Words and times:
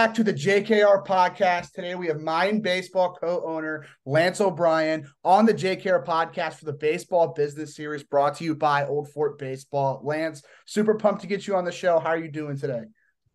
Back 0.00 0.14
to 0.14 0.24
the 0.24 0.32
JKR 0.32 1.06
podcast. 1.06 1.72
Today 1.72 1.94
we 1.94 2.06
have 2.06 2.20
Mine 2.20 2.60
Baseball 2.60 3.14
co-owner 3.20 3.84
Lance 4.06 4.40
O'Brien 4.40 5.06
on 5.24 5.44
the 5.44 5.52
JKR 5.52 6.06
podcast 6.06 6.54
for 6.54 6.64
the 6.64 6.72
Baseball 6.72 7.34
Business 7.34 7.76
Series 7.76 8.02
brought 8.02 8.36
to 8.36 8.44
you 8.44 8.54
by 8.54 8.86
Old 8.86 9.10
Fort 9.10 9.38
Baseball. 9.38 10.00
Lance, 10.02 10.42
super 10.64 10.94
pumped 10.94 11.20
to 11.20 11.26
get 11.26 11.46
you 11.46 11.54
on 11.54 11.66
the 11.66 11.70
show. 11.70 11.98
How 11.98 12.08
are 12.08 12.18
you 12.18 12.30
doing 12.30 12.56
today? 12.56 12.84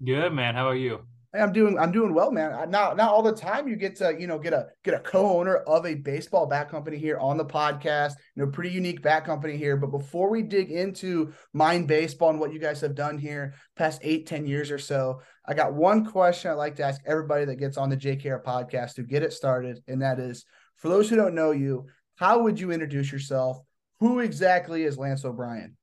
Good, 0.04 0.34
man. 0.34 0.56
How 0.56 0.68
are 0.68 0.76
you? 0.76 1.02
I'm 1.36 1.52
doing 1.52 1.78
I'm 1.78 1.92
doing 1.92 2.14
well, 2.14 2.32
man. 2.32 2.52
Not 2.72 2.98
not 2.98 3.10
all 3.12 3.22
the 3.22 3.36
time 3.36 3.68
you 3.68 3.76
get 3.76 3.98
to, 3.98 4.16
you 4.18 4.28
know, 4.28 4.40
get 4.40 4.54
a 4.54 4.68
get 4.84 4.94
a 4.94 5.00
co-owner 5.00 5.58
of 5.58 5.86
a 5.86 5.96
baseball 5.96 6.48
bat 6.48 6.70
company 6.70 6.98
here 6.98 7.18
on 7.20 7.38
the 7.38 7.46
podcast. 7.46 8.14
You 8.36 8.44
know, 8.44 8.52
pretty 8.52 8.72
unique 8.72 9.02
bat 9.02 9.26
company 9.26 9.58
here. 9.58 9.78
But 9.78 9.92
before 9.92 10.30
we 10.30 10.42
dig 10.42 10.72
into 10.72 11.34
Mine 11.54 11.86
Baseball 11.86 12.30
and 12.30 12.40
what 12.40 12.54
you 12.54 12.60
guys 12.60 12.82
have 12.82 12.96
done 12.96 13.18
here 13.18 13.54
past 13.76 14.00
eight, 14.04 14.26
ten 14.26 14.46
years 14.46 14.72
or 14.72 14.80
so, 14.80 15.22
I 15.48 15.54
got 15.54 15.74
one 15.74 16.06
question 16.06 16.52
I'd 16.52 16.56
like 16.56 16.76
to 16.78 16.84
ask 16.84 17.02
everybody 17.06 17.46
that 17.46 17.56
gets 17.56 17.78
on 17.78 17.90
the 17.90 17.98
JKR 17.98 18.44
podcast 18.44 18.96
to 18.96 19.04
get 19.04 19.24
it 19.24 19.34
started. 19.34 19.84
And 19.88 20.02
that 20.02 20.20
is 20.20 20.46
for 20.78 20.90
those 20.90 21.10
who 21.10 21.16
don't 21.16 21.36
know 21.36 21.52
you, 21.52 21.86
how 22.16 22.40
would 22.44 22.60
you 22.60 22.72
introduce 22.72 23.12
yourself? 23.12 23.60
Who 24.00 24.20
exactly 24.20 24.84
is 24.84 24.98
Lance 24.98 25.24
O'Brien? 25.24 25.78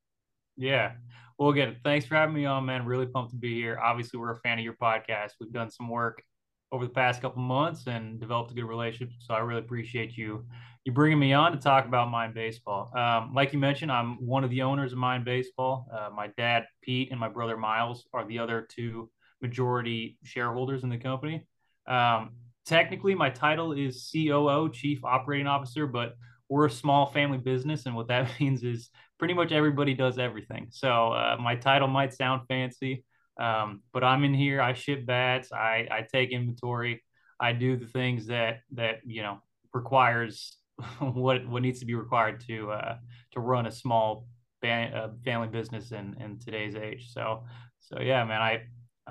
Yeah. 0.57 0.93
Well, 1.39 1.51
again, 1.51 1.77
thanks 1.85 2.07
for 2.07 2.15
having 2.15 2.35
me 2.35 2.45
on, 2.45 2.67
man. 2.67 2.85
Really 2.85 3.07
pumped 3.07 3.31
to 3.31 3.37
be 3.37 3.55
here. 3.55 3.79
Obviously, 3.83 4.21
we're 4.21 4.33
a 4.33 4.41
fan 4.41 4.59
of 4.59 4.65
your 4.65 4.75
podcast. 4.75 5.33
We've 5.41 5.53
done 5.53 5.71
some 5.71 5.89
work 5.89 6.23
over 6.71 6.87
the 6.87 6.93
past 6.93 7.21
couple 7.21 7.43
months 7.43 7.87
and 7.87 8.19
developed 8.19 8.51
a 8.51 8.55
good 8.55 8.65
relationship. 8.65 9.17
So 9.21 9.35
I 9.35 9.41
really 9.41 9.61
appreciate 9.61 10.17
you 10.17 10.45
you 10.85 10.91
bringing 10.91 11.19
me 11.19 11.33
on 11.33 11.53
to 11.53 11.59
talk 11.59 11.87
about 11.87 12.11
Mine 12.11 12.33
Baseball. 12.35 12.91
Um, 12.97 13.33
like 13.35 13.53
you 13.53 13.59
mentioned, 13.59 13.93
I'm 13.93 14.17
one 14.27 14.43
of 14.43 14.51
the 14.51 14.63
owners 14.63 14.93
of 14.93 14.99
Mine 14.99 15.23
Baseball. 15.23 15.87
Uh, 15.93 16.11
my 16.15 16.29
dad 16.37 16.65
Pete 16.83 17.13
and 17.13 17.21
my 17.21 17.29
brother 17.29 17.57
Miles 17.57 18.05
are 18.13 18.27
the 18.27 18.41
other 18.41 18.67
two 18.69 19.09
majority 19.43 20.17
shareholders 20.23 20.85
in 20.85 20.89
the 20.89 20.97
company. 20.97 21.47
Um, 21.87 22.31
technically, 22.65 23.15
my 23.15 23.29
title 23.29 23.73
is 23.73 24.09
COO, 24.13 24.71
Chief 24.73 25.05
Operating 25.05 25.47
Officer, 25.47 25.87
but 25.87 26.15
we're 26.49 26.67
a 26.67 26.71
small 26.71 27.07
family 27.07 27.39
business, 27.39 27.87
and 27.87 27.95
what 27.95 28.09
that 28.09 28.31
means 28.41 28.63
is 28.63 28.91
pretty 29.19 29.35
much 29.35 29.53
everybody 29.53 29.95
does 29.95 30.19
everything. 30.19 30.69
So 30.71 31.13
uh, 31.13 31.37
my 31.41 31.57
title 31.57 31.89
might 31.89 32.15
sound 32.15 32.43
fancy, 32.49 33.05
um, 33.41 33.83
but 33.93 34.05
I'm 34.05 34.25
in 34.25 34.35
here. 34.35 34.61
I 34.61 34.75
ship 34.75 35.07
bats. 35.07 35.53
I, 35.53 35.89
I 35.91 36.07
take 36.13 36.31
inventory. 36.31 37.03
I 37.41 37.53
do 37.53 37.77
the 37.77 37.87
things 37.87 38.27
that 38.27 38.61
that 38.73 39.01
you 39.05 39.23
know 39.23 39.39
requires 39.75 40.57
what 41.01 41.47
what 41.49 41.63
needs 41.63 41.81
to 41.81 41.87
be 41.87 41.95
required 41.95 42.45
to 42.47 42.71
uh, 42.71 42.97
to 43.33 43.41
run 43.41 43.67
a 43.67 43.73
small 43.73 44.27
uh, 44.63 45.09
family 45.25 45.49
business 45.49 45.91
in 45.91 46.17
in 46.21 46.39
today's 46.39 46.77
age. 46.77 47.11
So 47.13 47.45
so 47.81 48.01
yeah, 48.01 48.25
man, 48.25 48.41
I 48.41 48.63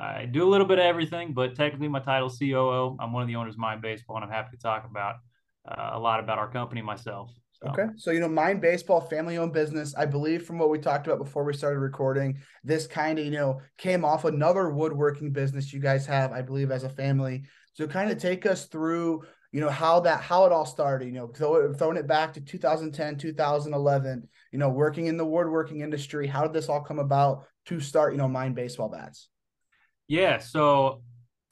I 0.01 0.25
do 0.25 0.43
a 0.43 0.49
little 0.49 0.65
bit 0.65 0.79
of 0.79 0.85
everything, 0.85 1.31
but 1.33 1.55
technically 1.55 1.87
my 1.87 1.99
title 1.99 2.29
COO. 2.29 2.97
I'm 2.99 3.13
one 3.13 3.21
of 3.21 3.27
the 3.27 3.35
owners 3.35 3.53
of 3.53 3.59
Mine 3.59 3.81
Baseball, 3.81 4.15
and 4.15 4.25
I'm 4.25 4.31
happy 4.31 4.57
to 4.57 4.61
talk 4.61 4.85
about 4.89 5.17
uh, 5.69 5.91
a 5.93 5.99
lot 5.99 6.19
about 6.19 6.39
our 6.39 6.49
company 6.49 6.81
myself. 6.81 7.29
So. 7.51 7.69
Okay. 7.69 7.85
So, 7.97 8.09
you 8.09 8.19
know, 8.19 8.27
Mine 8.27 8.59
Baseball, 8.59 8.99
family 8.99 9.37
owned 9.37 9.53
business. 9.53 9.93
I 9.95 10.07
believe 10.07 10.43
from 10.43 10.57
what 10.57 10.71
we 10.71 10.79
talked 10.79 11.05
about 11.05 11.19
before 11.19 11.43
we 11.43 11.53
started 11.53 11.77
recording, 11.77 12.39
this 12.63 12.87
kind 12.87 13.19
of, 13.19 13.25
you 13.25 13.31
know, 13.31 13.61
came 13.77 14.03
off 14.03 14.25
another 14.25 14.71
woodworking 14.71 15.31
business 15.31 15.71
you 15.71 15.79
guys 15.79 16.07
have, 16.07 16.31
I 16.31 16.41
believe, 16.41 16.71
as 16.71 16.83
a 16.83 16.89
family. 16.89 17.43
So, 17.73 17.85
kind 17.85 18.09
of 18.09 18.17
take 18.17 18.47
us 18.47 18.65
through, 18.65 19.21
you 19.51 19.61
know, 19.61 19.69
how 19.69 19.99
that, 19.99 20.21
how 20.21 20.45
it 20.45 20.51
all 20.51 20.65
started, 20.65 21.05
you 21.05 21.11
know, 21.11 21.27
throw, 21.27 21.71
throwing 21.73 21.97
it 21.97 22.07
back 22.07 22.33
to 22.33 22.41
2010, 22.41 23.17
2011, 23.17 24.27
you 24.51 24.57
know, 24.57 24.69
working 24.69 25.05
in 25.05 25.17
the 25.17 25.25
woodworking 25.25 25.81
industry. 25.81 26.25
How 26.25 26.41
did 26.41 26.53
this 26.53 26.69
all 26.69 26.81
come 26.81 26.97
about 26.97 27.45
to 27.67 27.79
start, 27.79 28.13
you 28.13 28.17
know, 28.17 28.27
Mine 28.27 28.55
Baseball 28.55 28.89
Bats? 28.89 29.29
Yeah. 30.11 30.39
So, 30.39 31.03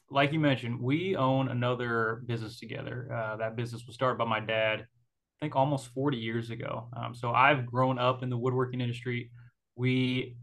like 0.10 0.34
you 0.34 0.40
mentioned, 0.40 0.82
we 0.82 1.16
own 1.16 1.48
another 1.48 2.24
business 2.26 2.60
together. 2.60 3.10
Uh, 3.10 3.38
that 3.38 3.56
business 3.56 3.86
was 3.86 3.96
started 3.96 4.18
by 4.18 4.26
my 4.26 4.42
dad 4.42 4.82
I 4.82 5.46
think 5.46 5.56
almost 5.56 5.94
40 5.94 6.18
years 6.18 6.50
ago. 6.50 6.90
Um, 6.94 7.16
so 7.16 7.32
I've 7.32 7.66
grown 7.66 7.98
up 7.98 8.22
in 8.22 8.30
the 8.30 8.38
woodworking 8.38 8.82
industry. 8.82 9.32
We 9.78 10.36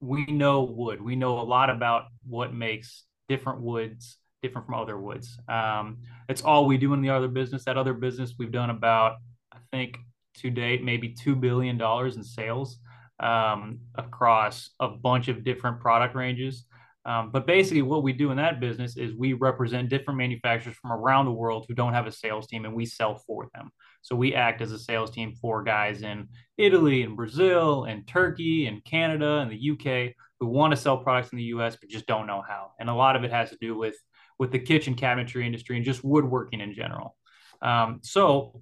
we 0.00 0.26
know 0.26 0.64
wood. 0.64 1.00
We 1.00 1.16
know 1.16 1.40
a 1.40 1.48
lot 1.48 1.70
about 1.70 2.08
what 2.28 2.52
makes 2.52 3.04
different 3.30 3.62
woods 3.62 4.18
different 4.42 4.66
from 4.66 4.74
other 4.74 4.98
woods. 5.00 5.38
Um, 5.48 5.98
it's 6.28 6.42
all 6.42 6.66
we 6.66 6.76
do 6.76 6.92
in 6.92 7.00
the 7.00 7.08
other 7.08 7.28
business. 7.28 7.64
That 7.64 7.78
other 7.78 7.94
business 7.94 8.34
we've 8.38 8.52
done 8.52 8.68
about 8.68 9.16
I 9.50 9.60
think 9.70 9.96
to 10.40 10.50
date 10.50 10.84
maybe 10.84 11.08
two 11.08 11.36
billion 11.36 11.78
dollars 11.78 12.16
in 12.16 12.22
sales 12.22 12.80
um, 13.18 13.78
across 13.94 14.68
a 14.78 14.88
bunch 14.88 15.28
of 15.28 15.42
different 15.42 15.80
product 15.80 16.14
ranges. 16.14 16.66
Um, 17.04 17.30
but 17.32 17.46
basically, 17.46 17.82
what 17.82 18.04
we 18.04 18.12
do 18.12 18.30
in 18.30 18.36
that 18.36 18.60
business 18.60 18.96
is 18.96 19.14
we 19.14 19.32
represent 19.32 19.88
different 19.88 20.18
manufacturers 20.18 20.76
from 20.76 20.92
around 20.92 21.24
the 21.24 21.32
world 21.32 21.66
who 21.66 21.74
don't 21.74 21.94
have 21.94 22.06
a 22.06 22.12
sales 22.12 22.46
team, 22.46 22.64
and 22.64 22.74
we 22.74 22.86
sell 22.86 23.16
for 23.26 23.48
them. 23.54 23.70
So 24.02 24.14
we 24.14 24.34
act 24.34 24.60
as 24.60 24.72
a 24.72 24.78
sales 24.78 25.10
team 25.10 25.34
for 25.34 25.62
guys 25.62 26.02
in 26.02 26.28
Italy 26.58 27.02
and 27.02 27.16
Brazil 27.16 27.84
and 27.84 28.06
Turkey 28.06 28.66
and 28.66 28.84
Canada 28.84 29.38
and 29.38 29.50
the 29.50 29.70
UK 29.70 30.14
who 30.38 30.46
want 30.46 30.72
to 30.72 30.76
sell 30.76 30.98
products 30.98 31.30
in 31.30 31.38
the 31.38 31.44
US 31.44 31.76
but 31.76 31.88
just 31.88 32.06
don't 32.06 32.26
know 32.26 32.42
how. 32.46 32.72
And 32.80 32.90
a 32.90 32.94
lot 32.94 33.14
of 33.14 33.22
it 33.22 33.30
has 33.30 33.50
to 33.50 33.56
do 33.60 33.76
with 33.76 33.96
with 34.38 34.50
the 34.50 34.58
kitchen 34.58 34.96
cabinetry 34.96 35.46
industry 35.46 35.76
and 35.76 35.84
just 35.84 36.02
woodworking 36.02 36.60
in 36.60 36.74
general. 36.74 37.16
Um, 37.60 38.00
so, 38.02 38.60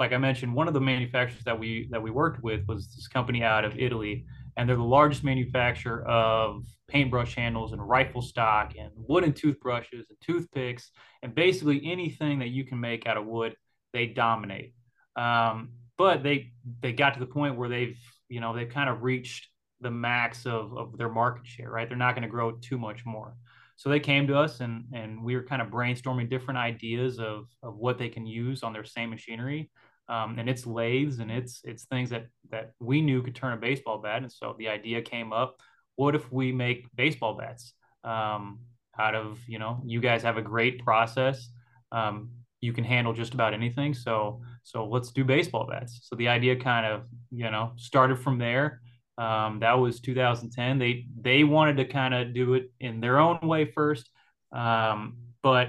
like 0.00 0.12
I 0.12 0.18
mentioned, 0.18 0.52
one 0.52 0.66
of 0.66 0.74
the 0.74 0.80
manufacturers 0.80 1.44
that 1.44 1.58
we 1.58 1.88
that 1.92 2.02
we 2.02 2.10
worked 2.10 2.42
with 2.42 2.66
was 2.66 2.92
this 2.92 3.06
company 3.06 3.44
out 3.44 3.64
of 3.64 3.78
Italy, 3.78 4.26
and 4.56 4.68
they're 4.68 4.76
the 4.76 4.82
largest 4.82 5.24
manufacturer 5.24 6.02
of 6.04 6.64
paintbrush 6.88 7.34
handles 7.34 7.72
and 7.72 7.88
rifle 7.88 8.22
stock 8.22 8.74
and 8.78 8.90
wooden 8.96 9.32
toothbrushes 9.32 10.06
and 10.10 10.18
toothpicks 10.20 10.90
and 11.22 11.34
basically 11.34 11.80
anything 11.84 12.38
that 12.40 12.48
you 12.48 12.64
can 12.64 12.78
make 12.78 13.06
out 13.06 13.16
of 13.16 13.24
wood 13.24 13.56
they 13.92 14.06
dominate. 14.06 14.74
Um, 15.16 15.70
but 15.98 16.22
they 16.22 16.52
they 16.80 16.92
got 16.92 17.14
to 17.14 17.20
the 17.20 17.26
point 17.26 17.56
where 17.56 17.68
they've 17.68 17.98
you 18.28 18.40
know 18.40 18.54
they've 18.54 18.68
kind 18.68 18.90
of 18.90 19.02
reached 19.02 19.48
the 19.80 19.90
max 19.90 20.46
of, 20.46 20.76
of 20.76 20.96
their 20.96 21.08
market 21.08 21.46
share, 21.46 21.70
right? 21.70 21.88
They're 21.88 21.98
not 21.98 22.14
going 22.14 22.22
to 22.22 22.28
grow 22.28 22.52
too 22.52 22.78
much 22.78 23.04
more. 23.04 23.36
So 23.76 23.88
they 23.88 24.00
came 24.00 24.26
to 24.28 24.36
us 24.36 24.60
and 24.60 24.84
and 24.92 25.22
we 25.22 25.34
were 25.34 25.42
kind 25.42 25.60
of 25.60 25.68
brainstorming 25.68 26.30
different 26.30 26.58
ideas 26.58 27.18
of 27.18 27.46
of 27.62 27.76
what 27.76 27.98
they 27.98 28.08
can 28.08 28.26
use 28.26 28.62
on 28.62 28.72
their 28.72 28.84
same 28.84 29.10
machinery. 29.10 29.70
Um, 30.08 30.38
and 30.38 30.48
it's 30.48 30.66
lathes 30.66 31.20
and 31.20 31.30
it's 31.30 31.60
it's 31.64 31.84
things 31.84 32.10
that 32.10 32.26
that 32.50 32.72
we 32.80 33.00
knew 33.00 33.22
could 33.22 33.34
turn 33.34 33.52
a 33.52 33.56
baseball 33.56 33.98
bat. 33.98 34.22
And 34.22 34.32
so 34.32 34.54
the 34.58 34.68
idea 34.68 35.00
came 35.02 35.32
up: 35.32 35.60
what 35.96 36.14
if 36.14 36.30
we 36.32 36.52
make 36.52 36.86
baseball 36.94 37.34
bats 37.34 37.74
um, 38.04 38.60
out 38.98 39.14
of 39.14 39.38
you 39.46 39.58
know 39.58 39.80
you 39.84 40.00
guys 40.00 40.22
have 40.22 40.36
a 40.36 40.42
great 40.42 40.84
process. 40.84 41.48
Um, 41.90 42.30
you 42.60 42.72
can 42.72 42.84
handle 42.84 43.12
just 43.12 43.34
about 43.34 43.54
anything. 43.54 43.94
So 43.94 44.40
so 44.62 44.86
let's 44.86 45.10
do 45.12 45.24
baseball 45.24 45.66
bats. 45.68 46.00
So 46.02 46.16
the 46.16 46.28
idea 46.28 46.56
kind 46.56 46.86
of 46.86 47.02
you 47.30 47.50
know 47.50 47.72
started 47.76 48.18
from 48.18 48.38
there. 48.38 48.80
Um, 49.18 49.60
that 49.60 49.78
was 49.78 50.00
2010. 50.00 50.78
They 50.78 51.06
they 51.20 51.44
wanted 51.44 51.76
to 51.78 51.84
kind 51.84 52.14
of 52.14 52.34
do 52.34 52.54
it 52.54 52.70
in 52.80 53.00
their 53.00 53.18
own 53.18 53.38
way 53.42 53.66
first, 53.66 54.08
um, 54.52 55.18
but 55.42 55.68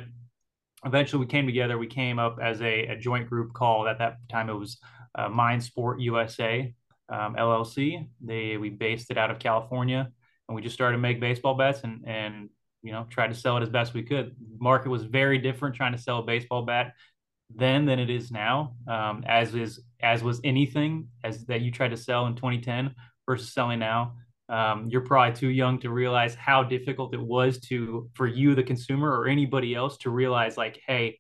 eventually 0.86 1.20
we 1.20 1.28
came 1.28 1.46
together. 1.46 1.78
We 1.78 1.88
came 1.88 2.20
up 2.20 2.40
as 2.42 2.62
a, 2.62 2.88
a 2.88 2.98
joint 2.98 3.30
group 3.30 3.54
called 3.54 3.88
at 3.88 4.00
that 4.00 4.18
time 4.30 4.50
it 4.50 4.54
was 4.54 4.80
uh, 5.16 5.30
Mine 5.30 5.62
Sport 5.62 6.00
USA 6.02 6.74
um, 7.10 7.36
LLC. 7.36 8.08
They 8.22 8.58
we 8.58 8.70
based 8.70 9.12
it 9.12 9.18
out 9.18 9.32
of 9.32 9.40
California, 9.40 10.12
and 10.48 10.56
we 10.56 10.62
just 10.62 10.76
started 10.76 10.98
to 10.98 11.02
make 11.02 11.20
baseball 11.20 11.56
bats 11.56 11.82
and 11.84 12.04
and 12.08 12.50
you 12.84 12.92
know, 12.92 13.08
tried 13.10 13.30
to 13.30 13.36
sell 13.36 13.58
it 13.58 13.64
as 13.64 13.70
best 13.70 13.94
we 13.94 14.04
could. 14.04 14.36
Market 14.60 14.90
was 14.90 15.04
very 15.06 15.38
different 15.38 15.76
trying 15.76 15.94
to 15.94 15.98
sell 15.98 16.20
a 16.20 16.24
baseball 16.24 16.64
bat 16.64 16.94
then 17.56 17.86
than 17.86 17.98
it 17.98 18.10
is 18.10 18.30
now. 18.30 18.76
Um, 18.88 19.24
as 19.26 19.56
is 19.56 19.80
as 20.02 20.22
was 20.22 20.42
anything 20.44 21.08
as 21.24 21.46
that 21.46 21.62
you 21.62 21.72
tried 21.72 21.92
to 21.92 21.98
sell 21.98 22.28
in 22.28 22.36
2010 22.36 22.94
versus 23.28 23.54
selling 23.54 23.80
now. 23.80 24.16
Um, 24.50 24.90
you're 24.90 25.01
probably 25.01 25.36
too 25.36 25.50
young 25.50 25.80
to 25.80 25.90
realize 25.90 26.36
how 26.36 26.63
difficult 26.63 27.13
it 27.13 27.22
was 27.22 27.60
to 27.62 28.10
for 28.13 28.28
you, 28.28 28.56
the 28.56 28.63
consumer, 28.63 29.10
or 29.10 29.28
anybody 29.28 29.74
else 29.74 29.98
to 30.00 30.10
realize 30.10 30.57
like, 30.57 30.80
hey, 30.86 31.19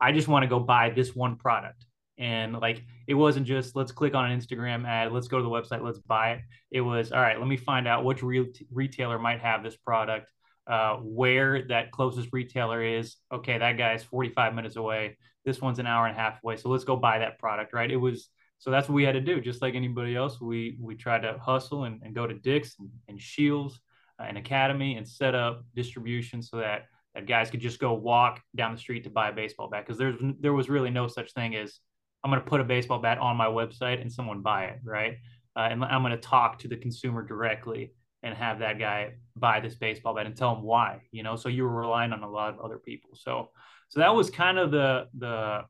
I 0.00 0.12
just 0.12 0.28
want 0.28 0.42
to 0.42 0.48
go 0.48 0.60
buy 0.60 0.90
this 0.90 1.14
one 1.14 1.36
product. 1.36 1.86
And 2.18 2.52
like 2.54 2.84
it 3.06 3.14
wasn't 3.14 3.46
just 3.46 3.74
let's 3.74 3.92
click 3.92 4.14
on 4.14 4.30
an 4.30 4.38
Instagram 4.38 4.86
ad, 4.86 5.12
let's 5.12 5.28
go 5.28 5.38
to 5.38 5.42
the 5.42 5.50
website, 5.50 5.82
let's 5.82 5.98
buy 5.98 6.32
it. 6.32 6.40
It 6.70 6.80
was 6.80 7.10
all 7.10 7.20
right. 7.20 7.38
Let 7.38 7.48
me 7.48 7.56
find 7.56 7.88
out 7.88 8.04
which 8.04 8.22
re- 8.22 8.52
retailer 8.70 9.18
might 9.18 9.40
have 9.40 9.62
this 9.62 9.76
product 9.76 10.30
uh, 10.66 10.96
where 10.96 11.66
that 11.68 11.90
closest 11.90 12.28
retailer 12.32 12.82
is. 12.82 13.16
Okay, 13.32 13.58
that 13.58 13.76
guy's 13.78 14.04
45 14.04 14.54
minutes 14.54 14.76
away. 14.76 15.16
This 15.44 15.60
one's 15.60 15.78
an 15.78 15.86
hour 15.86 16.06
and 16.06 16.16
a 16.16 16.20
half 16.20 16.42
away. 16.42 16.56
So 16.56 16.68
let's 16.68 16.84
go 16.84 16.96
buy 16.96 17.18
that 17.18 17.38
product, 17.38 17.72
right? 17.72 17.90
It 17.90 17.96
was 17.96 18.28
so 18.64 18.70
that's 18.70 18.88
what 18.88 18.94
we 18.94 19.04
had 19.04 19.12
to 19.12 19.20
do, 19.20 19.42
just 19.42 19.60
like 19.60 19.74
anybody 19.74 20.16
else. 20.16 20.40
We 20.40 20.78
we 20.80 20.94
tried 20.94 21.20
to 21.20 21.36
hustle 21.38 21.84
and, 21.84 22.00
and 22.02 22.14
go 22.14 22.26
to 22.26 22.32
Dick's 22.32 22.76
and, 22.78 22.88
and 23.08 23.20
Scheels 23.20 23.78
uh, 24.18 24.22
and 24.22 24.38
Academy 24.38 24.96
and 24.96 25.06
set 25.06 25.34
up 25.34 25.66
distribution 25.76 26.40
so 26.40 26.56
that 26.56 26.86
that 27.14 27.26
guys 27.26 27.50
could 27.50 27.60
just 27.60 27.78
go 27.78 27.92
walk 27.92 28.40
down 28.56 28.72
the 28.72 28.78
street 28.78 29.04
to 29.04 29.10
buy 29.10 29.28
a 29.28 29.32
baseball 29.34 29.68
bat 29.68 29.84
because 29.84 29.98
there's 29.98 30.16
there 30.40 30.54
was 30.54 30.70
really 30.70 30.88
no 30.88 31.08
such 31.08 31.34
thing 31.34 31.54
as 31.54 31.80
I'm 32.24 32.30
going 32.30 32.42
to 32.42 32.48
put 32.48 32.62
a 32.62 32.64
baseball 32.64 33.00
bat 33.00 33.18
on 33.18 33.36
my 33.36 33.48
website 33.48 34.00
and 34.00 34.10
someone 34.10 34.40
buy 34.40 34.64
it, 34.64 34.78
right? 34.82 35.18
Uh, 35.54 35.68
and 35.70 35.84
I'm 35.84 36.00
going 36.00 36.12
to 36.12 36.16
talk 36.16 36.58
to 36.60 36.68
the 36.68 36.76
consumer 36.78 37.22
directly 37.22 37.92
and 38.22 38.34
have 38.34 38.60
that 38.60 38.78
guy 38.78 39.12
buy 39.36 39.60
this 39.60 39.74
baseball 39.74 40.14
bat 40.14 40.24
and 40.24 40.34
tell 40.34 40.56
him 40.56 40.62
why, 40.62 41.02
you 41.12 41.22
know. 41.22 41.36
So 41.36 41.50
you 41.50 41.64
were 41.64 41.82
relying 41.82 42.14
on 42.14 42.22
a 42.22 42.30
lot 42.30 42.54
of 42.54 42.60
other 42.60 42.78
people. 42.78 43.10
So 43.12 43.50
so 43.90 44.00
that 44.00 44.14
was 44.14 44.30
kind 44.30 44.56
of 44.56 44.70
the 44.70 45.08
the 45.18 45.64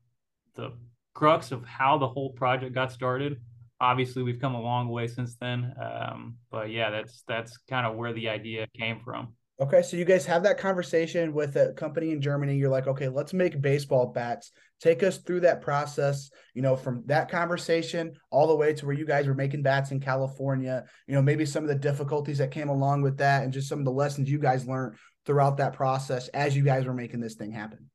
the 0.55 0.71
crux 1.15 1.51
of 1.51 1.65
how 1.65 1.97
the 1.97 2.07
whole 2.07 2.29
project 2.33 2.75
got 2.75 2.91
started. 2.91 3.41
Obviously, 3.81 4.21
we've 4.21 4.39
come 4.39 4.53
a 4.53 4.61
long 4.61 4.89
way 4.89 5.07
since 5.07 5.35
then, 5.41 5.73
um, 5.81 6.35
but 6.51 6.69
yeah, 6.69 6.91
that's 6.91 7.23
that's 7.27 7.57
kind 7.69 7.87
of 7.87 7.95
where 7.95 8.13
the 8.13 8.29
idea 8.29 8.67
came 8.77 9.01
from. 9.03 9.33
Okay, 9.59 9.81
so 9.81 9.95
you 9.95 10.03
guys 10.03 10.25
have 10.25 10.43
that 10.43 10.57
conversation 10.57 11.33
with 11.33 11.55
a 11.55 11.71
company 11.73 12.11
in 12.11 12.21
Germany. 12.21 12.57
You're 12.57 12.69
like, 12.69 12.87
okay, 12.87 13.07
let's 13.07 13.33
make 13.33 13.61
baseball 13.61 14.07
bats. 14.07 14.51
Take 14.81 15.01
us 15.01 15.17
through 15.17 15.39
that 15.41 15.61
process, 15.61 16.29
you 16.53 16.61
know, 16.61 16.75
from 16.75 17.03
that 17.05 17.31
conversation 17.31 18.13
all 18.31 18.47
the 18.47 18.55
way 18.55 18.73
to 18.73 18.85
where 18.85 18.95
you 18.95 19.05
guys 19.05 19.27
were 19.27 19.33
making 19.33 19.63
bats 19.63 19.91
in 19.91 20.01
California, 20.01 20.83
you 21.07 21.15
know, 21.15 21.21
maybe 21.21 21.45
some 21.45 21.63
of 21.63 21.69
the 21.69 21.75
difficulties 21.75 22.37
that 22.39 22.51
came 22.51 22.67
along 22.67 23.01
with 23.01 23.17
that 23.17 23.43
and 23.43 23.53
just 23.53 23.69
some 23.69 23.79
of 23.79 23.85
the 23.85 23.91
lessons 23.91 24.29
you 24.29 24.39
guys 24.39 24.67
learned 24.67 24.95
throughout 25.25 25.55
that 25.57 25.71
process 25.71 26.27
as 26.29 26.53
you 26.55 26.63
guys 26.63 26.85
were 26.85 26.93
making 26.93 27.21
this 27.21 27.35
thing 27.35 27.51
happen. 27.51 27.89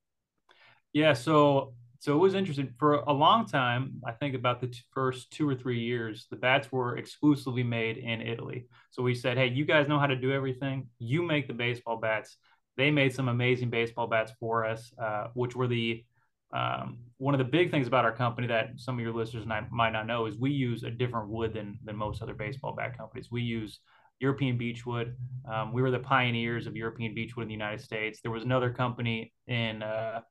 Yeah, 0.93 1.13
so 1.13 1.75
so 2.01 2.15
it 2.15 2.17
was 2.17 2.33
interesting 2.33 2.73
for 2.79 2.95
a 2.95 3.13
long 3.13 3.45
time. 3.45 4.01
I 4.03 4.11
think 4.11 4.33
about 4.33 4.59
the 4.59 4.69
t- 4.69 4.81
first 4.91 5.29
two 5.29 5.47
or 5.47 5.53
three 5.53 5.81
years, 5.81 6.25
the 6.31 6.35
bats 6.35 6.71
were 6.71 6.97
exclusively 6.97 7.61
made 7.61 7.99
in 7.99 8.21
Italy. 8.21 8.65
So 8.89 9.03
we 9.03 9.13
said, 9.13 9.37
hey, 9.37 9.49
you 9.49 9.65
guys 9.65 9.87
know 9.87 9.99
how 9.99 10.07
to 10.07 10.15
do 10.15 10.31
everything. 10.31 10.87
You 10.97 11.21
make 11.21 11.47
the 11.47 11.53
baseball 11.53 11.97
bats. 11.97 12.37
They 12.75 12.89
made 12.89 13.13
some 13.13 13.27
amazing 13.27 13.69
baseball 13.69 14.07
bats 14.07 14.31
for 14.39 14.65
us, 14.65 14.91
uh, 14.99 15.27
which 15.35 15.55
were 15.55 15.67
the 15.67 16.03
um, 16.51 16.97
one 17.19 17.35
of 17.35 17.37
the 17.37 17.45
big 17.45 17.69
things 17.69 17.85
about 17.85 18.03
our 18.03 18.11
company 18.11 18.47
that 18.47 18.71
some 18.77 18.95
of 18.95 19.01
your 19.01 19.13
listeners 19.13 19.45
might 19.45 19.91
not 19.91 20.07
know 20.07 20.25
is 20.25 20.39
we 20.39 20.49
use 20.49 20.81
a 20.81 20.89
different 20.89 21.29
wood 21.29 21.53
than 21.53 21.77
than 21.83 21.95
most 21.95 22.23
other 22.23 22.33
baseball 22.33 22.73
bat 22.73 22.97
companies. 22.97 23.29
We 23.29 23.43
use 23.43 23.79
European 24.19 24.57
beechwood. 24.57 25.15
Um, 25.47 25.71
we 25.71 25.83
were 25.83 25.91
the 25.91 25.99
pioneers 25.99 26.65
of 26.65 26.75
European 26.75 27.13
beechwood 27.13 27.43
in 27.43 27.47
the 27.47 27.53
United 27.53 27.81
States. 27.81 28.21
There 28.21 28.31
was 28.31 28.43
another 28.43 28.71
company 28.71 29.33
in 29.45 29.83
uh, 29.83 30.21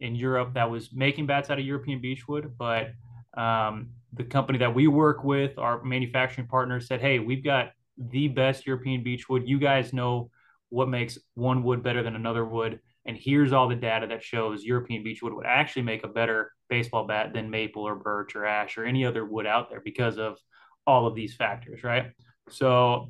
in 0.00 0.14
Europe 0.14 0.54
that 0.54 0.70
was 0.70 0.92
making 0.92 1.26
bats 1.26 1.50
out 1.50 1.58
of 1.58 1.64
European 1.64 2.00
beechwood, 2.00 2.54
but 2.58 2.92
um, 3.36 3.90
the 4.12 4.24
company 4.24 4.58
that 4.58 4.74
we 4.74 4.88
work 4.88 5.24
with, 5.24 5.58
our 5.58 5.82
manufacturing 5.82 6.46
partner, 6.46 6.80
said, 6.80 7.00
"Hey, 7.00 7.18
we've 7.18 7.44
got 7.44 7.72
the 7.96 8.28
best 8.28 8.66
European 8.66 9.02
beechwood. 9.02 9.46
You 9.46 9.58
guys 9.58 9.92
know 9.92 10.30
what 10.70 10.88
makes 10.88 11.18
one 11.34 11.62
wood 11.62 11.82
better 11.82 12.02
than 12.02 12.16
another 12.16 12.44
wood, 12.44 12.80
and 13.06 13.16
here's 13.16 13.52
all 13.52 13.68
the 13.68 13.74
data 13.74 14.06
that 14.06 14.22
shows 14.22 14.64
European 14.64 15.02
beechwood 15.02 15.32
would 15.32 15.46
actually 15.46 15.82
make 15.82 16.04
a 16.04 16.08
better 16.08 16.52
baseball 16.68 17.06
bat 17.06 17.32
than 17.32 17.50
maple 17.50 17.82
or 17.82 17.94
birch 17.94 18.36
or 18.36 18.44
ash 18.44 18.76
or 18.76 18.84
any 18.84 19.04
other 19.04 19.24
wood 19.24 19.46
out 19.46 19.70
there 19.70 19.80
because 19.80 20.18
of 20.18 20.38
all 20.86 21.06
of 21.06 21.14
these 21.14 21.34
factors, 21.34 21.82
right? 21.84 22.12
So." 22.50 23.08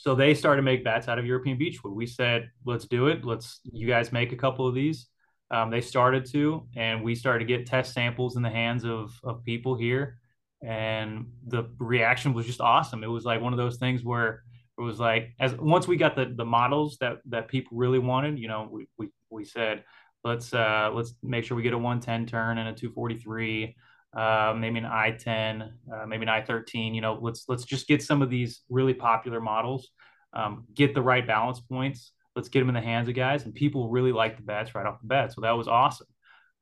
So 0.00 0.14
they 0.14 0.32
started 0.34 0.58
to 0.58 0.62
make 0.62 0.84
bats 0.84 1.08
out 1.08 1.18
of 1.18 1.26
European 1.26 1.58
beechwood. 1.58 1.92
We 1.92 2.06
said, 2.06 2.52
let's 2.64 2.84
do 2.86 3.08
it. 3.08 3.24
Let's 3.24 3.58
you 3.64 3.88
guys 3.88 4.12
make 4.12 4.30
a 4.30 4.36
couple 4.36 4.64
of 4.64 4.72
these 4.72 5.08
um, 5.50 5.70
they 5.70 5.80
started 5.80 6.26
to, 6.32 6.66
and 6.76 7.02
we 7.02 7.14
started 7.14 7.40
to 7.40 7.44
get 7.44 7.66
test 7.66 7.94
samples 7.94 8.36
in 8.36 8.42
the 8.42 8.50
hands 8.50 8.84
of 8.84 9.18
of 9.24 9.44
people 9.44 9.76
here, 9.76 10.18
and 10.62 11.26
the 11.46 11.64
reaction 11.78 12.34
was 12.34 12.46
just 12.46 12.60
awesome. 12.60 13.02
It 13.02 13.08
was 13.08 13.24
like 13.24 13.40
one 13.40 13.52
of 13.52 13.58
those 13.58 13.78
things 13.78 14.04
where 14.04 14.42
it 14.78 14.82
was 14.82 15.00
like 15.00 15.34
as 15.40 15.54
once 15.54 15.88
we 15.88 15.96
got 15.96 16.16
the 16.16 16.32
the 16.36 16.44
models 16.44 16.98
that 17.00 17.18
that 17.26 17.48
people 17.48 17.76
really 17.76 17.98
wanted, 17.98 18.38
you 18.38 18.48
know, 18.48 18.68
we 18.70 18.88
we 18.98 19.08
we 19.30 19.44
said 19.44 19.84
let's 20.24 20.52
uh 20.52 20.90
let's 20.92 21.14
make 21.22 21.44
sure 21.44 21.56
we 21.56 21.62
get 21.62 21.72
a 21.72 21.78
110 21.78 22.26
turn 22.26 22.58
and 22.58 22.68
a 22.68 22.72
243 22.72 23.74
uh, 24.16 24.54
maybe 24.56 24.78
an 24.78 24.84
i10 24.84 25.70
uh, 25.92 26.06
maybe 26.06 26.24
an 26.24 26.28
i13 26.28 26.94
you 26.94 27.00
know 27.00 27.18
let's 27.20 27.44
let's 27.48 27.64
just 27.64 27.86
get 27.86 28.02
some 28.02 28.22
of 28.22 28.30
these 28.30 28.62
really 28.68 28.94
popular 28.94 29.40
models 29.40 29.90
um, 30.32 30.64
get 30.74 30.94
the 30.94 31.02
right 31.02 31.26
balance 31.26 31.60
points 31.60 32.12
let's 32.38 32.48
get 32.48 32.60
them 32.60 32.68
in 32.68 32.74
the 32.76 32.80
hands 32.80 33.08
of 33.08 33.16
guys. 33.16 33.44
And 33.44 33.52
people 33.52 33.90
really 33.90 34.12
liked 34.12 34.36
the 34.36 34.44
bats 34.44 34.72
right 34.72 34.86
off 34.86 35.00
the 35.00 35.08
bat. 35.08 35.32
So 35.32 35.40
that 35.40 35.56
was 35.56 35.66
awesome. 35.66 36.06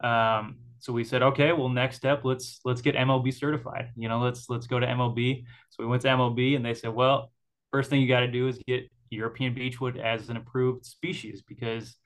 Um, 0.03 0.57
so 0.79 0.91
we 0.91 1.05
said, 1.05 1.23
okay, 1.23 1.53
well, 1.53 1.69
next 1.69 1.97
step, 1.97 2.23
let's 2.25 2.61
let's 2.65 2.81
get 2.81 2.95
MLB 2.95 3.33
certified. 3.35 3.91
You 3.95 4.09
know, 4.09 4.19
let's 4.19 4.49
let's 4.49 4.67
go 4.67 4.81
to 4.81 4.87
MLB. 4.87 5.45
So 5.69 5.83
we 5.83 5.87
went 5.87 6.01
to 6.03 6.09
MLB 6.09 6.57
and 6.57 6.65
they 6.65 6.73
said, 6.73 6.95
well, 6.95 7.31
first 7.73 7.91
thing 7.91 8.01
you 8.01 8.09
got 8.09 8.21
to 8.21 8.31
do 8.31 8.49
is 8.49 8.59
get 8.67 8.91
European 9.11 9.53
beechwood 9.55 9.99
as 9.99 10.31
an 10.31 10.39
approved 10.39 10.87
species 10.87 11.43
because 11.47 11.97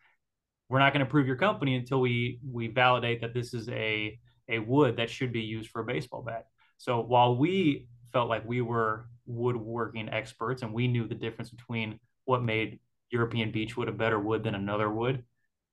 we're 0.68 0.80
not 0.80 0.92
going 0.92 1.04
to 1.04 1.08
approve 1.08 1.28
your 1.28 1.36
company 1.36 1.76
until 1.76 2.00
we 2.00 2.40
we 2.50 2.66
validate 2.66 3.20
that 3.20 3.34
this 3.34 3.54
is 3.54 3.68
a 3.68 4.18
a 4.48 4.58
wood 4.58 4.96
that 4.96 5.10
should 5.10 5.32
be 5.32 5.42
used 5.42 5.70
for 5.70 5.82
a 5.82 5.84
baseball 5.84 6.22
bat. 6.22 6.46
So 6.78 7.00
while 7.00 7.36
we 7.36 7.86
felt 8.12 8.28
like 8.28 8.44
we 8.44 8.62
were 8.62 9.06
woodworking 9.26 10.08
experts 10.08 10.62
and 10.62 10.72
we 10.72 10.88
knew 10.88 11.06
the 11.06 11.14
difference 11.14 11.50
between 11.50 12.00
what 12.24 12.42
made 12.42 12.80
European 13.10 13.50
beechwood 13.50 13.88
a 13.88 13.92
better 13.92 14.18
wood 14.18 14.42
than 14.42 14.54
another 14.54 14.90
wood. 14.90 15.24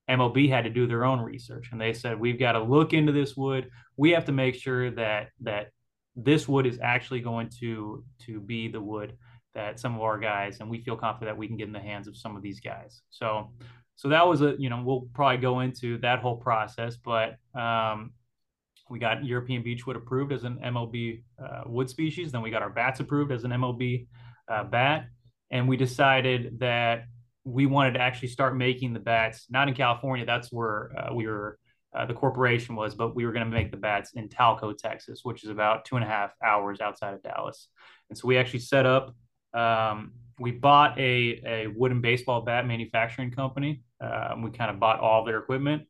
MLB 0.10 0.50
had 0.50 0.64
to 0.64 0.70
do 0.70 0.88
their 0.88 1.04
own 1.04 1.20
research 1.20 1.70
and 1.72 1.82
they 1.82 1.94
said 1.94 2.20
we've 2.20 2.40
got 2.40 2.54
to 2.54 2.64
look 2.64 2.94
into 2.94 3.12
this 3.12 3.36
wood. 3.36 3.70
We 3.98 4.12
have 4.12 4.26
to 4.26 4.32
make 4.32 4.56
sure 4.56 4.92
that 4.92 5.30
that 5.42 5.72
this 6.16 6.48
wood 6.48 6.66
is 6.66 6.80
actually 6.82 7.22
going 7.22 7.50
to 7.60 8.04
to 8.26 8.40
be 8.40 8.68
the 8.68 8.82
wood 8.82 9.18
that 9.54 9.80
some 9.80 9.96
of 9.96 10.02
our 10.02 10.18
guys 10.18 10.60
and 10.60 10.70
we 10.70 10.82
feel 10.82 10.96
confident 10.96 11.36
that 11.36 11.38
we 11.38 11.48
can 11.48 11.58
get 11.58 11.68
in 11.68 11.74
the 11.74 11.80
hands 11.80 12.08
of 12.08 12.16
some 12.16 12.36
of 12.36 12.42
these 12.42 12.60
guys. 12.60 13.02
So 13.10 13.52
so 13.96 14.10
that 14.10 14.26
was 14.26 14.42
a 14.42 14.56
you 14.58 14.70
know 14.70 14.82
we'll 14.86 15.08
probably 15.14 15.38
go 15.38 15.60
into 15.60 15.98
that 16.00 16.20
whole 16.20 16.38
process, 16.38 16.98
but 16.98 17.38
um, 17.60 18.12
we 18.90 19.00
got 19.00 19.26
European 19.26 19.64
beechwood 19.64 19.96
approved 19.96 20.32
as 20.32 20.44
an 20.44 20.60
MLB 20.64 21.24
uh, 21.44 21.64
wood 21.66 21.90
species. 21.90 22.32
Then 22.32 22.42
we 22.42 22.52
got 22.52 22.62
our 22.62 22.70
bats 22.70 23.00
approved 23.00 23.32
as 23.32 23.44
an 23.44 23.52
MLB 23.52 24.08
uh, 24.48 24.64
bat, 24.64 25.08
and 25.52 25.68
we 25.68 25.76
decided 25.78 26.60
that 26.60 27.06
we 27.48 27.66
wanted 27.66 27.94
to 27.94 28.02
actually 28.02 28.28
start 28.28 28.58
making 28.58 28.94
the 28.94 29.00
bats, 29.00 29.46
not 29.50 29.70
in 29.70 29.74
California. 29.74 30.26
That's 30.26 30.52
where 30.52 30.92
uh, 30.98 31.14
we 31.14 31.28
were, 31.28 31.58
uh, 31.96 32.06
the 32.06 32.14
corporation 32.14 32.76
was, 32.76 32.94
but 32.94 33.16
we 33.16 33.26
were 33.26 33.32
going 33.32 33.50
to 33.50 33.52
make 33.52 33.72
the 33.72 33.78
bats 33.78 34.12
in 34.16 34.28
Talco, 34.28 34.78
Texas, 34.78 35.22
which 35.24 35.46
is 35.46 35.50
about 35.50 35.86
two 35.86 35.96
and 35.96 36.04
a 36.04 36.08
half 36.08 36.32
hours 36.44 36.82
outside 36.82 37.14
of 37.14 37.24
Dallas. 37.24 37.70
And 38.10 38.18
so 38.18 38.28
we 38.28 38.38
actually 38.38 38.60
set 38.60 38.86
up, 38.86 39.16
um, 39.54 40.12
we 40.38 40.52
bought 40.52 41.00
a, 41.00 41.42
a 41.46 41.68
wooden 41.68 42.02
baseball 42.02 42.42
bat 42.42 42.68
manufacturing 42.68 43.32
company. 43.32 43.82
Um, 44.02 44.42
we 44.42 44.52
kind 44.52 44.70
of 44.70 44.78
bought 44.78 45.00
all 45.00 45.24
their 45.24 45.38
equipment. 45.38 45.84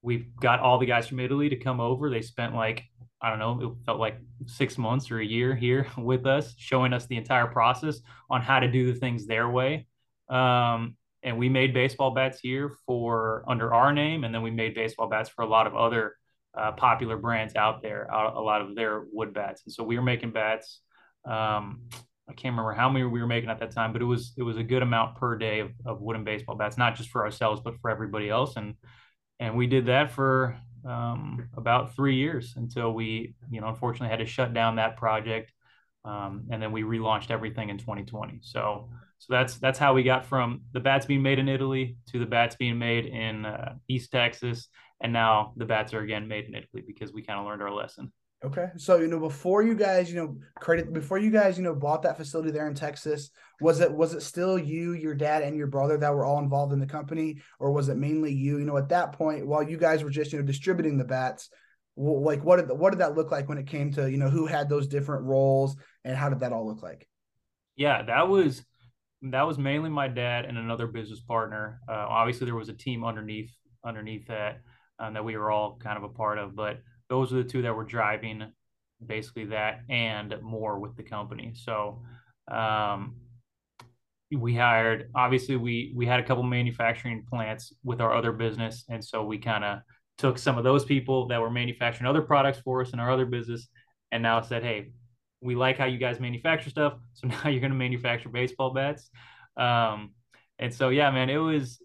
We 0.00 0.30
got 0.40 0.60
all 0.60 0.78
the 0.78 0.86
guys 0.86 1.06
from 1.06 1.20
Italy 1.20 1.50
to 1.50 1.56
come 1.56 1.78
over. 1.78 2.08
They 2.08 2.22
spent 2.22 2.54
like, 2.54 2.84
I 3.20 3.28
don't 3.28 3.38
know, 3.38 3.60
it 3.60 3.84
felt 3.84 4.00
like 4.00 4.16
six 4.46 4.78
months 4.78 5.10
or 5.10 5.20
a 5.20 5.26
year 5.26 5.54
here 5.54 5.88
with 5.98 6.24
us, 6.24 6.54
showing 6.56 6.94
us 6.94 7.06
the 7.06 7.18
entire 7.18 7.48
process 7.48 8.00
on 8.30 8.40
how 8.40 8.60
to 8.60 8.70
do 8.70 8.90
the 8.90 8.98
things 8.98 9.26
their 9.26 9.50
way 9.50 9.86
um, 10.28 10.96
and 11.22 11.38
we 11.38 11.48
made 11.48 11.74
baseball 11.74 12.12
bats 12.12 12.38
here 12.40 12.72
for 12.86 13.44
under 13.48 13.74
our 13.74 13.92
name, 13.92 14.24
and 14.24 14.34
then 14.34 14.42
we 14.42 14.50
made 14.50 14.74
baseball 14.74 15.08
bats 15.08 15.28
for 15.28 15.42
a 15.42 15.48
lot 15.48 15.66
of 15.66 15.74
other 15.74 16.14
uh, 16.56 16.72
popular 16.72 17.16
brands 17.16 17.54
out 17.56 17.82
there, 17.82 18.04
a 18.04 18.40
lot 18.40 18.62
of 18.62 18.74
their 18.74 19.04
wood 19.12 19.34
bats. 19.34 19.62
And 19.66 19.72
so 19.72 19.82
we 19.84 19.96
were 19.96 20.04
making 20.04 20.32
bats. 20.32 20.80
Um, 21.24 21.82
I 22.28 22.32
can't 22.32 22.52
remember 22.52 22.72
how 22.72 22.88
many 22.88 23.04
we 23.04 23.20
were 23.20 23.26
making 23.26 23.50
at 23.50 23.60
that 23.60 23.72
time, 23.72 23.92
but 23.92 24.02
it 24.02 24.06
was 24.06 24.32
it 24.36 24.42
was 24.42 24.56
a 24.56 24.62
good 24.62 24.82
amount 24.82 25.16
per 25.16 25.36
day 25.36 25.60
of, 25.60 25.72
of 25.84 26.00
wooden 26.00 26.24
baseball 26.24 26.56
bats, 26.56 26.78
not 26.78 26.96
just 26.96 27.10
for 27.10 27.24
ourselves, 27.24 27.60
but 27.62 27.78
for 27.80 27.90
everybody 27.90 28.30
else. 28.30 28.56
And 28.56 28.74
and 29.38 29.56
we 29.56 29.66
did 29.66 29.86
that 29.86 30.12
for 30.12 30.58
um, 30.84 31.48
about 31.56 31.94
three 31.94 32.16
years 32.16 32.54
until 32.56 32.92
we, 32.92 33.34
you 33.50 33.60
know, 33.60 33.68
unfortunately 33.68 34.08
had 34.08 34.24
to 34.24 34.26
shut 34.26 34.54
down 34.54 34.76
that 34.76 34.96
project. 34.96 35.52
Um, 36.04 36.46
and 36.50 36.62
then 36.62 36.72
we 36.72 36.82
relaunched 36.82 37.30
everything 37.30 37.68
in 37.68 37.78
2020. 37.78 38.38
So 38.42 38.88
so 39.18 39.32
that's 39.32 39.56
that's 39.58 39.78
how 39.78 39.94
we 39.94 40.02
got 40.02 40.26
from 40.26 40.62
the 40.72 40.80
bats 40.80 41.06
being 41.06 41.22
made 41.22 41.38
in 41.38 41.48
Italy 41.48 41.96
to 42.12 42.18
the 42.18 42.26
bats 42.26 42.56
being 42.56 42.78
made 42.78 43.06
in 43.06 43.46
uh, 43.46 43.74
East 43.88 44.12
Texas, 44.12 44.68
and 45.00 45.12
now 45.12 45.52
the 45.56 45.64
bats 45.64 45.94
are 45.94 46.00
again 46.00 46.28
made 46.28 46.44
in 46.44 46.54
Italy 46.54 46.82
because 46.86 47.12
we 47.12 47.22
kind 47.22 47.40
of 47.40 47.46
learned 47.46 47.62
our 47.62 47.72
lesson. 47.72 48.12
Okay, 48.44 48.68
so 48.76 48.98
you 48.98 49.08
know 49.08 49.18
before 49.18 49.62
you 49.62 49.74
guys 49.74 50.12
you 50.12 50.16
know 50.16 50.36
credit 50.60 50.92
before 50.92 51.18
you 51.18 51.30
guys 51.30 51.56
you 51.56 51.64
know 51.64 51.74
bought 51.74 52.02
that 52.02 52.18
facility 52.18 52.50
there 52.50 52.68
in 52.68 52.74
Texas, 52.74 53.30
was 53.60 53.80
it 53.80 53.90
was 53.90 54.12
it 54.12 54.20
still 54.20 54.58
you, 54.58 54.92
your 54.92 55.14
dad, 55.14 55.42
and 55.42 55.56
your 55.56 55.66
brother 55.66 55.96
that 55.96 56.14
were 56.14 56.24
all 56.24 56.38
involved 56.38 56.74
in 56.74 56.78
the 56.78 56.86
company, 56.86 57.40
or 57.58 57.72
was 57.72 57.88
it 57.88 57.96
mainly 57.96 58.32
you? 58.32 58.58
You 58.58 58.66
know, 58.66 58.76
at 58.76 58.90
that 58.90 59.12
point, 59.12 59.46
while 59.46 59.62
you 59.62 59.78
guys 59.78 60.04
were 60.04 60.10
just 60.10 60.32
you 60.32 60.38
know 60.38 60.44
distributing 60.44 60.98
the 60.98 61.04
bats, 61.04 61.48
like 61.96 62.44
what 62.44 62.56
did 62.56 62.78
what 62.78 62.90
did 62.90 63.00
that 63.00 63.14
look 63.14 63.30
like 63.30 63.48
when 63.48 63.58
it 63.58 63.66
came 63.66 63.90
to 63.94 64.10
you 64.10 64.18
know 64.18 64.28
who 64.28 64.44
had 64.44 64.68
those 64.68 64.86
different 64.86 65.24
roles 65.24 65.74
and 66.04 66.14
how 66.14 66.28
did 66.28 66.40
that 66.40 66.52
all 66.52 66.66
look 66.66 66.82
like? 66.82 67.08
Yeah, 67.76 68.02
that 68.02 68.28
was 68.28 68.62
that 69.22 69.42
was 69.42 69.58
mainly 69.58 69.90
my 69.90 70.08
dad 70.08 70.44
and 70.44 70.58
another 70.58 70.86
business 70.86 71.20
partner. 71.20 71.80
Uh, 71.88 72.06
obviously, 72.08 72.44
there 72.44 72.54
was 72.54 72.68
a 72.68 72.74
team 72.74 73.04
underneath 73.04 73.50
underneath 73.84 74.26
that 74.26 74.60
um, 74.98 75.14
that 75.14 75.24
we 75.24 75.36
were 75.36 75.50
all 75.50 75.78
kind 75.82 75.96
of 75.96 76.04
a 76.04 76.08
part 76.08 76.38
of, 76.38 76.54
but 76.54 76.80
those 77.08 77.32
are 77.32 77.36
the 77.36 77.44
two 77.44 77.62
that 77.62 77.74
were 77.74 77.84
driving 77.84 78.52
basically 79.04 79.44
that 79.46 79.80
and 79.90 80.34
more 80.42 80.78
with 80.78 80.96
the 80.96 81.02
company. 81.02 81.52
So 81.54 82.02
um, 82.50 83.16
we 84.32 84.54
hired 84.54 85.10
obviously 85.14 85.56
we 85.56 85.92
we 85.94 86.06
had 86.06 86.20
a 86.20 86.24
couple 86.24 86.42
manufacturing 86.42 87.24
plants 87.28 87.72
with 87.84 88.00
our 88.00 88.14
other 88.14 88.32
business, 88.32 88.84
and 88.88 89.04
so 89.04 89.24
we 89.24 89.38
kind 89.38 89.64
of 89.64 89.78
took 90.18 90.38
some 90.38 90.56
of 90.58 90.64
those 90.64 90.84
people 90.84 91.28
that 91.28 91.40
were 91.40 91.50
manufacturing 91.50 92.08
other 92.08 92.22
products 92.22 92.58
for 92.60 92.80
us 92.80 92.92
in 92.92 93.00
our 93.00 93.10
other 93.10 93.26
business, 93.26 93.68
and 94.12 94.22
now 94.22 94.40
said, 94.40 94.62
hey, 94.62 94.92
we 95.40 95.54
like 95.54 95.78
how 95.78 95.86
you 95.86 95.98
guys 95.98 96.20
manufacture 96.20 96.70
stuff, 96.70 96.94
so 97.14 97.26
now 97.28 97.48
you're 97.48 97.60
going 97.60 97.72
to 97.72 97.78
manufacture 97.78 98.28
baseball 98.28 98.72
bats. 98.72 99.10
Um, 99.56 100.12
and 100.58 100.72
so 100.72 100.88
yeah, 100.88 101.10
man, 101.10 101.30
it 101.30 101.36
was 101.36 101.78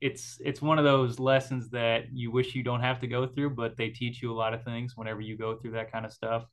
it's 0.00 0.38
it's 0.44 0.60
one 0.60 0.78
of 0.78 0.84
those 0.84 1.18
lessons 1.18 1.70
that 1.70 2.12
you 2.12 2.30
wish 2.30 2.54
you 2.54 2.62
don't 2.62 2.82
have 2.82 3.00
to 3.00 3.06
go 3.06 3.26
through, 3.26 3.50
but 3.50 3.76
they 3.76 3.88
teach 3.88 4.22
you 4.22 4.32
a 4.32 4.36
lot 4.36 4.54
of 4.54 4.62
things 4.64 4.96
whenever 4.96 5.20
you 5.20 5.36
go 5.36 5.56
through 5.56 5.72
that 5.72 5.90
kind 5.90 6.04
of 6.04 6.12
stuff 6.12 6.44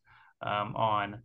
um, 0.41 0.75
on 0.75 1.21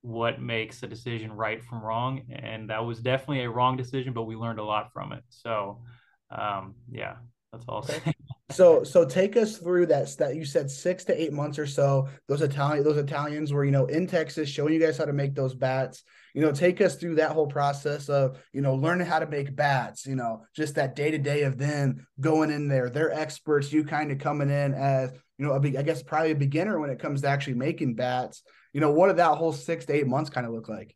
what 0.00 0.40
makes 0.40 0.82
a 0.82 0.86
decision 0.86 1.32
right 1.32 1.62
from 1.62 1.82
wrong. 1.82 2.22
And 2.30 2.70
that 2.70 2.84
was 2.84 3.00
definitely 3.00 3.44
a 3.44 3.50
wrong 3.50 3.76
decision, 3.76 4.12
but 4.12 4.22
we 4.22 4.36
learned 4.36 4.60
a 4.60 4.64
lot 4.64 4.92
from 4.92 5.12
it. 5.12 5.22
So 5.28 5.82
um, 6.30 6.74
yeah, 6.90 7.16
that's 7.52 7.64
awesome. 7.68 7.96
Okay. 7.96 8.12
so 8.50 8.84
so 8.84 9.04
take 9.04 9.36
us 9.36 9.56
through 9.58 9.86
that 9.86 10.14
that 10.18 10.36
you 10.36 10.44
said 10.44 10.70
six 10.70 11.04
to 11.04 11.20
eight 11.20 11.32
months 11.32 11.58
or 11.58 11.66
so. 11.66 12.08
Those 12.28 12.42
Italian 12.42 12.84
those 12.84 12.98
Italians 12.98 13.52
were 13.52 13.64
you 13.64 13.70
know 13.70 13.86
in 13.86 14.06
Texas 14.06 14.48
showing 14.48 14.74
you 14.74 14.80
guys 14.80 14.98
how 14.98 15.06
to 15.06 15.12
make 15.12 15.34
those 15.34 15.54
bats 15.54 16.02
you 16.34 16.42
know 16.42 16.52
take 16.52 16.80
us 16.80 16.96
through 16.96 17.16
that 17.16 17.32
whole 17.32 17.46
process 17.46 18.08
of 18.08 18.38
you 18.52 18.60
know 18.60 18.74
learning 18.74 19.06
how 19.06 19.18
to 19.18 19.26
make 19.26 19.56
bats 19.56 20.06
you 20.06 20.14
know 20.14 20.44
just 20.54 20.74
that 20.74 20.94
day 20.94 21.10
to 21.10 21.18
day 21.18 21.42
of 21.42 21.58
them 21.58 22.06
going 22.20 22.50
in 22.50 22.68
there 22.68 22.90
they're 22.90 23.12
experts 23.12 23.72
you 23.72 23.84
kind 23.84 24.12
of 24.12 24.18
coming 24.18 24.50
in 24.50 24.74
as 24.74 25.10
you 25.38 25.46
know 25.46 25.54
I 25.54 25.82
guess 25.82 26.02
probably 26.02 26.32
a 26.32 26.36
beginner 26.36 26.78
when 26.78 26.90
it 26.90 26.98
comes 26.98 27.22
to 27.22 27.28
actually 27.28 27.54
making 27.54 27.94
bats 27.94 28.42
you 28.72 28.80
know 28.80 28.92
what 28.92 29.08
did 29.08 29.16
that 29.16 29.36
whole 29.36 29.52
six 29.52 29.86
to 29.86 29.94
eight 29.94 30.06
months 30.06 30.30
kind 30.30 30.46
of 30.46 30.52
look 30.52 30.68
like 30.68 30.94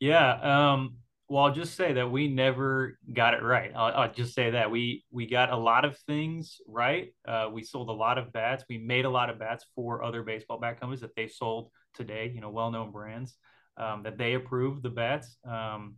yeah 0.00 0.72
um 0.72 0.96
well 1.28 1.44
i'll 1.44 1.54
just 1.54 1.74
say 1.74 1.92
that 1.94 2.10
we 2.10 2.28
never 2.28 2.98
got 3.12 3.34
it 3.34 3.42
right 3.42 3.72
i'll, 3.74 4.02
I'll 4.02 4.12
just 4.12 4.34
say 4.34 4.50
that 4.50 4.70
we 4.70 5.04
we 5.10 5.26
got 5.26 5.52
a 5.52 5.56
lot 5.56 5.84
of 5.84 5.98
things 6.00 6.58
right 6.68 7.12
uh, 7.26 7.48
we 7.52 7.62
sold 7.62 7.88
a 7.88 7.92
lot 7.92 8.18
of 8.18 8.32
bats 8.32 8.64
we 8.68 8.78
made 8.78 9.04
a 9.04 9.10
lot 9.10 9.30
of 9.30 9.38
bats 9.38 9.64
for 9.74 10.04
other 10.04 10.22
baseball 10.22 10.58
bat 10.58 10.80
companies 10.80 11.00
that 11.00 11.16
they 11.16 11.28
sold 11.28 11.70
today 11.94 12.30
you 12.34 12.40
know 12.40 12.50
well-known 12.50 12.92
brands 12.92 13.36
um, 13.76 14.02
that 14.04 14.18
they 14.18 14.34
approved 14.34 14.82
the 14.82 14.90
bats. 14.90 15.36
Um, 15.44 15.96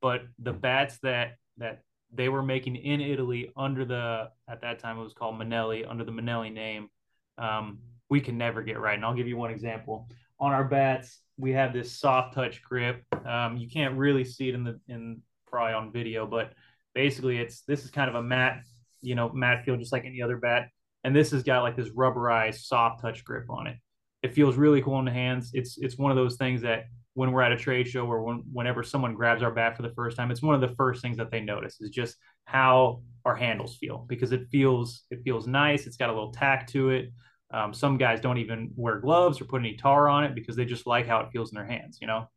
but 0.00 0.22
the 0.38 0.52
bats 0.52 0.98
that 1.02 1.36
that 1.58 1.82
they 2.12 2.28
were 2.28 2.42
making 2.42 2.76
in 2.76 3.00
Italy 3.00 3.50
under 3.56 3.84
the 3.84 4.30
at 4.48 4.62
that 4.62 4.78
time 4.78 4.98
it 4.98 5.02
was 5.02 5.12
called 5.12 5.38
Manelli 5.38 5.84
under 5.88 6.04
the 6.04 6.12
Manelli 6.12 6.52
name, 6.52 6.88
um, 7.36 7.78
we 8.08 8.20
can 8.20 8.38
never 8.38 8.62
get 8.62 8.80
right. 8.80 8.94
And 8.94 9.04
I'll 9.04 9.14
give 9.14 9.28
you 9.28 9.36
one 9.36 9.50
example. 9.50 10.08
On 10.40 10.52
our 10.52 10.64
bats, 10.64 11.20
we 11.36 11.52
have 11.52 11.72
this 11.72 11.98
soft 11.98 12.34
touch 12.34 12.62
grip. 12.62 13.04
Um, 13.26 13.56
you 13.56 13.68
can't 13.68 13.96
really 13.96 14.24
see 14.24 14.48
it 14.48 14.54
in 14.54 14.64
the 14.64 14.80
in 14.88 15.22
probably 15.46 15.74
on 15.74 15.92
video, 15.92 16.26
but 16.26 16.52
basically 16.94 17.38
it's 17.38 17.62
this 17.62 17.84
is 17.84 17.90
kind 17.90 18.08
of 18.08 18.16
a 18.16 18.22
matte, 18.22 18.62
you 19.00 19.14
know, 19.14 19.30
matte 19.32 19.64
feel 19.64 19.76
just 19.76 19.92
like 19.92 20.04
any 20.04 20.22
other 20.22 20.36
bat. 20.36 20.68
And 21.04 21.14
this 21.14 21.30
has 21.30 21.42
got 21.42 21.62
like 21.62 21.76
this 21.76 21.90
rubberized 21.90 22.62
soft 22.64 23.00
touch 23.00 23.24
grip 23.24 23.48
on 23.50 23.66
it. 23.66 23.76
It 24.22 24.34
feels 24.34 24.56
really 24.56 24.82
cool 24.82 24.98
in 24.98 25.04
the 25.04 25.12
hands. 25.12 25.50
It's 25.54 25.78
it's 25.78 25.96
one 25.96 26.10
of 26.10 26.16
those 26.16 26.36
things 26.36 26.62
that 26.62 26.86
when 27.14 27.32
we're 27.32 27.42
at 27.42 27.52
a 27.52 27.56
trade 27.56 27.88
show 27.88 28.06
or 28.06 28.22
when, 28.22 28.44
whenever 28.52 28.82
someone 28.82 29.14
grabs 29.14 29.42
our 29.42 29.50
bat 29.50 29.76
for 29.76 29.82
the 29.82 29.92
first 29.94 30.16
time, 30.16 30.30
it's 30.30 30.42
one 30.42 30.54
of 30.54 30.60
the 30.60 30.74
first 30.76 31.02
things 31.02 31.16
that 31.16 31.30
they 31.32 31.40
notice 31.40 31.80
is 31.80 31.90
just 31.90 32.16
how 32.44 33.02
our 33.24 33.34
handles 33.34 33.76
feel 33.76 34.06
because 34.08 34.32
it 34.32 34.46
feels 34.50 35.02
it 35.10 35.20
feels 35.24 35.46
nice. 35.46 35.86
It's 35.86 35.96
got 35.96 36.10
a 36.10 36.12
little 36.12 36.32
tack 36.32 36.66
to 36.68 36.90
it. 36.90 37.10
Um, 37.50 37.72
some 37.72 37.96
guys 37.96 38.20
don't 38.20 38.38
even 38.38 38.72
wear 38.76 38.98
gloves 38.98 39.40
or 39.40 39.46
put 39.46 39.60
any 39.60 39.74
tar 39.74 40.08
on 40.08 40.24
it 40.24 40.34
because 40.34 40.56
they 40.56 40.64
just 40.64 40.86
like 40.86 41.06
how 41.06 41.20
it 41.20 41.30
feels 41.32 41.50
in 41.50 41.56
their 41.56 41.66
hands, 41.66 41.98
you 42.00 42.06
know. 42.06 42.28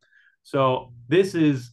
So 0.44 0.94
this 1.08 1.36
is 1.36 1.72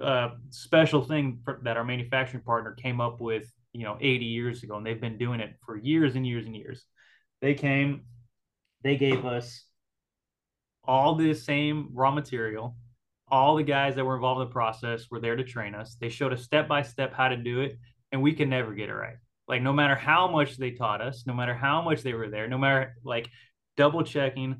a 0.00 0.30
special 0.50 1.02
thing 1.02 1.40
for, 1.44 1.60
that 1.64 1.76
our 1.76 1.84
manufacturing 1.84 2.42
partner 2.42 2.72
came 2.72 3.00
up 3.00 3.20
with, 3.20 3.50
you 3.72 3.84
know, 3.84 3.96
80 4.00 4.24
years 4.24 4.62
ago, 4.62 4.76
and 4.76 4.86
they've 4.86 5.00
been 5.00 5.18
doing 5.18 5.40
it 5.40 5.56
for 5.64 5.76
years 5.76 6.14
and 6.14 6.26
years 6.26 6.46
and 6.46 6.56
years. 6.56 6.84
They 7.40 7.54
came, 7.54 8.02
they 8.82 8.96
gave 8.96 9.24
us 9.24 9.64
all 10.84 11.14
the 11.14 11.34
same 11.34 11.88
raw 11.92 12.10
material. 12.10 12.76
All 13.28 13.56
the 13.56 13.62
guys 13.62 13.94
that 13.96 14.04
were 14.04 14.16
involved 14.16 14.40
in 14.40 14.48
the 14.48 14.52
process 14.52 15.06
were 15.10 15.20
there 15.20 15.36
to 15.36 15.44
train 15.44 15.74
us. 15.74 15.96
They 16.00 16.08
showed 16.08 16.32
us 16.32 16.42
step 16.42 16.68
by 16.68 16.82
step 16.82 17.12
how 17.12 17.28
to 17.28 17.36
do 17.36 17.60
it, 17.60 17.78
and 18.12 18.22
we 18.22 18.32
can 18.32 18.48
never 18.48 18.74
get 18.74 18.88
it 18.88 18.94
right. 18.94 19.16
Like 19.50 19.62
no 19.62 19.72
matter 19.72 19.96
how 19.96 20.28
much 20.28 20.56
they 20.56 20.70
taught 20.70 21.00
us, 21.00 21.24
no 21.26 21.34
matter 21.34 21.54
how 21.54 21.82
much 21.82 22.02
they 22.02 22.14
were 22.14 22.30
there, 22.30 22.46
no 22.46 22.56
matter 22.56 22.94
like 23.02 23.28
double 23.76 24.04
checking, 24.04 24.54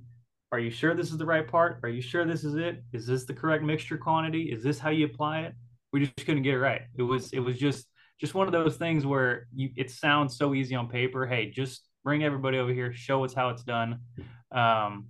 are 0.50 0.58
you 0.58 0.68
sure 0.68 0.96
this 0.96 1.12
is 1.12 1.16
the 1.16 1.24
right 1.24 1.46
part? 1.46 1.78
Are 1.84 1.88
you 1.88 2.02
sure 2.02 2.26
this 2.26 2.42
is 2.42 2.56
it? 2.56 2.82
Is 2.92 3.06
this 3.06 3.24
the 3.24 3.32
correct 3.32 3.62
mixture 3.62 3.96
quantity? 3.96 4.50
Is 4.50 4.64
this 4.64 4.80
how 4.80 4.90
you 4.90 5.06
apply 5.06 5.42
it? 5.42 5.54
We 5.92 6.00
just 6.00 6.26
couldn't 6.26 6.42
get 6.42 6.54
it 6.54 6.58
right. 6.58 6.82
It 6.98 7.02
was 7.02 7.32
it 7.32 7.38
was 7.38 7.56
just 7.56 7.86
just 8.20 8.34
one 8.34 8.48
of 8.48 8.52
those 8.52 8.76
things 8.78 9.06
where 9.06 9.46
you 9.54 9.70
it 9.76 9.92
sounds 9.92 10.36
so 10.36 10.54
easy 10.54 10.74
on 10.74 10.88
paper. 10.88 11.24
Hey, 11.24 11.50
just 11.50 11.88
bring 12.02 12.24
everybody 12.24 12.58
over 12.58 12.72
here, 12.72 12.92
show 12.92 13.24
us 13.24 13.32
how 13.32 13.50
it's 13.50 13.62
done. 13.62 14.00
Um, 14.50 15.06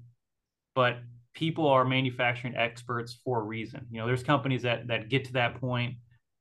but 0.75 0.99
people 1.33 1.67
are 1.69 1.87
manufacturing 1.87 2.55
experts 2.55 3.19
for 3.25 3.41
a 3.41 3.43
reason. 3.43 3.87
You 3.91 4.01
know, 4.01 4.07
there's 4.07 4.23
companies 4.23 4.61
that 4.63 4.89
that 4.89 5.09
get 5.09 5.25
to 5.25 5.33
that 5.33 5.59
point 5.59 5.95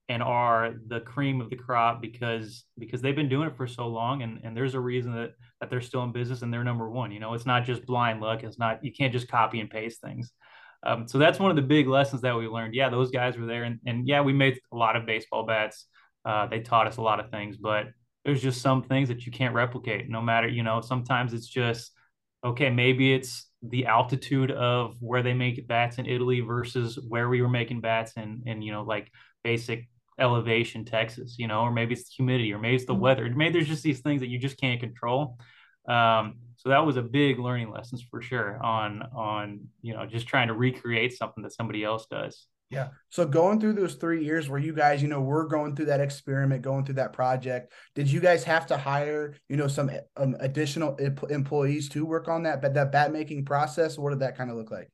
and 0.10 0.24
are 0.24 0.74
the 0.88 1.00
cream 1.02 1.40
of 1.40 1.50
the 1.50 1.56
crop 1.56 2.02
because 2.02 2.66
because 2.78 3.02
they've 3.02 3.16
been 3.16 3.30
doing 3.30 3.48
it 3.48 3.56
for 3.56 3.68
so 3.68 3.88
long 3.88 4.24
and 4.24 4.40
and 4.44 4.58
there's 4.58 4.74
a 4.74 4.80
reason 4.80 5.14
that 5.14 5.34
that 5.62 5.70
they're 5.70 5.82
still 5.82 6.04
in 6.04 6.12
business 6.12 6.42
and 6.42 6.52
they're 6.52 6.64
number 6.64 6.90
one. 6.90 7.12
You 7.12 7.20
know, 7.20 7.34
it's 7.34 7.46
not 7.46 7.64
just 7.64 7.86
blind 7.86 8.20
luck. 8.20 8.44
It's 8.44 8.60
not 8.60 8.84
you 8.84 8.92
can't 8.92 9.14
just 9.14 9.28
copy 9.28 9.60
and 9.60 9.70
paste 9.70 10.02
things. 10.02 10.34
Um, 10.84 11.08
so 11.08 11.18
that's 11.18 11.40
one 11.40 11.50
of 11.52 11.56
the 11.56 11.62
big 11.62 11.88
lessons 11.88 12.22
that 12.22 12.36
we 12.38 12.48
learned. 12.48 12.74
Yeah, 12.74 12.90
those 12.90 13.12
guys 13.12 13.38
were 13.38 13.46
there, 13.46 13.64
and, 13.64 13.80
and 13.86 14.08
yeah, 14.08 14.22
we 14.22 14.34
made 14.34 14.60
a 14.72 14.78
lot 14.78 14.96
of 14.96 15.06
baseball 15.06 15.46
bats. 15.46 15.86
Uh, 16.26 16.48
they 16.48 16.62
taught 16.62 16.88
us 16.88 16.98
a 16.98 17.02
lot 17.02 17.20
of 17.20 17.30
things, 17.30 17.58
but 17.58 17.88
there's 18.24 18.42
just 18.42 18.62
some 18.62 18.84
things 18.84 19.10
that 19.10 19.26
you 19.26 19.32
can't 19.32 19.54
replicate. 19.54 20.10
No 20.10 20.22
matter, 20.22 20.48
you 20.48 20.64
know, 20.64 20.82
sometimes 20.82 21.34
it's 21.34 21.48
just 21.48 21.92
okay. 22.46 22.70
Maybe 22.70 23.14
it's 23.14 23.48
the 23.62 23.88
altitude 23.88 24.52
of 24.52 24.96
where 25.02 25.22
they 25.22 25.34
make 25.34 25.68
bats 25.68 25.98
in 25.98 26.06
Italy 26.06 26.40
versus 26.40 26.98
where 27.08 27.28
we 27.28 27.42
were 27.42 27.50
making 27.50 27.82
bats 27.82 28.14
and 28.16 28.44
and 28.46 28.64
you 28.64 28.72
know, 28.72 28.84
like 28.84 29.12
basic 29.44 29.90
elevation 30.20 30.86
Texas, 30.86 31.36
you 31.38 31.48
know, 31.48 31.62
or 31.62 31.72
maybe 31.72 31.94
it's 31.94 32.04
the 32.04 32.14
humidity, 32.16 32.54
or 32.54 32.60
maybe 32.60 32.76
it's 32.76 32.86
the 32.86 32.94
mm-hmm. 32.94 33.02
weather. 33.02 33.30
Maybe 33.36 33.54
there's 33.54 33.68
just 33.68 33.84
these 33.84 34.02
things 34.02 34.22
that 34.22 34.30
you 34.30 34.38
just 34.38 34.60
can't 34.60 34.80
control. 34.80 35.38
Um, 35.88 36.36
so 36.58 36.70
that 36.70 36.86
was 36.86 36.98
a 36.98 37.02
big 37.02 37.40
learning 37.40 37.72
lessons 37.72 38.04
for 38.10 38.22
sure 38.22 38.62
on 38.64 39.02
on 39.16 39.62
you 39.82 39.94
know 39.94 40.06
just 40.06 40.28
trying 40.28 40.50
to 40.50 40.54
recreate 40.54 41.18
something 41.18 41.44
that 41.44 41.54
somebody 41.54 41.84
else 41.84 42.06
does. 42.06 42.48
Yeah. 42.70 42.90
So 43.10 43.26
going 43.26 43.60
through 43.60 43.74
those 43.74 43.96
three 43.96 44.24
years 44.24 44.48
where 44.48 44.60
you 44.60 44.74
guys, 44.74 45.02
you 45.02 45.08
know, 45.08 45.22
we're 45.22 45.48
going 45.48 45.76
through 45.76 45.86
that 45.86 46.02
experiment, 46.02 46.62
going 46.62 46.86
through 46.86 46.96
that 46.96 47.14
project, 47.14 47.74
did 47.96 48.12
you 48.12 48.20
guys 48.20 48.44
have 48.44 48.68
to 48.68 48.78
hire, 48.78 49.34
you 49.48 49.58
know, 49.58 49.68
some 49.68 49.90
um, 50.18 50.36
additional 50.40 50.96
employees 50.98 51.90
to 51.90 52.06
work 52.06 52.28
on 52.28 52.44
that, 52.44 52.62
but 52.62 52.76
that 52.76 52.92
bat 52.92 53.12
making 53.12 53.46
process? 53.46 53.98
What 53.98 54.12
did 54.12 54.20
that 54.20 54.38
kind 54.38 54.52
of 54.52 54.56
look 54.56 54.70
like? 54.70 54.92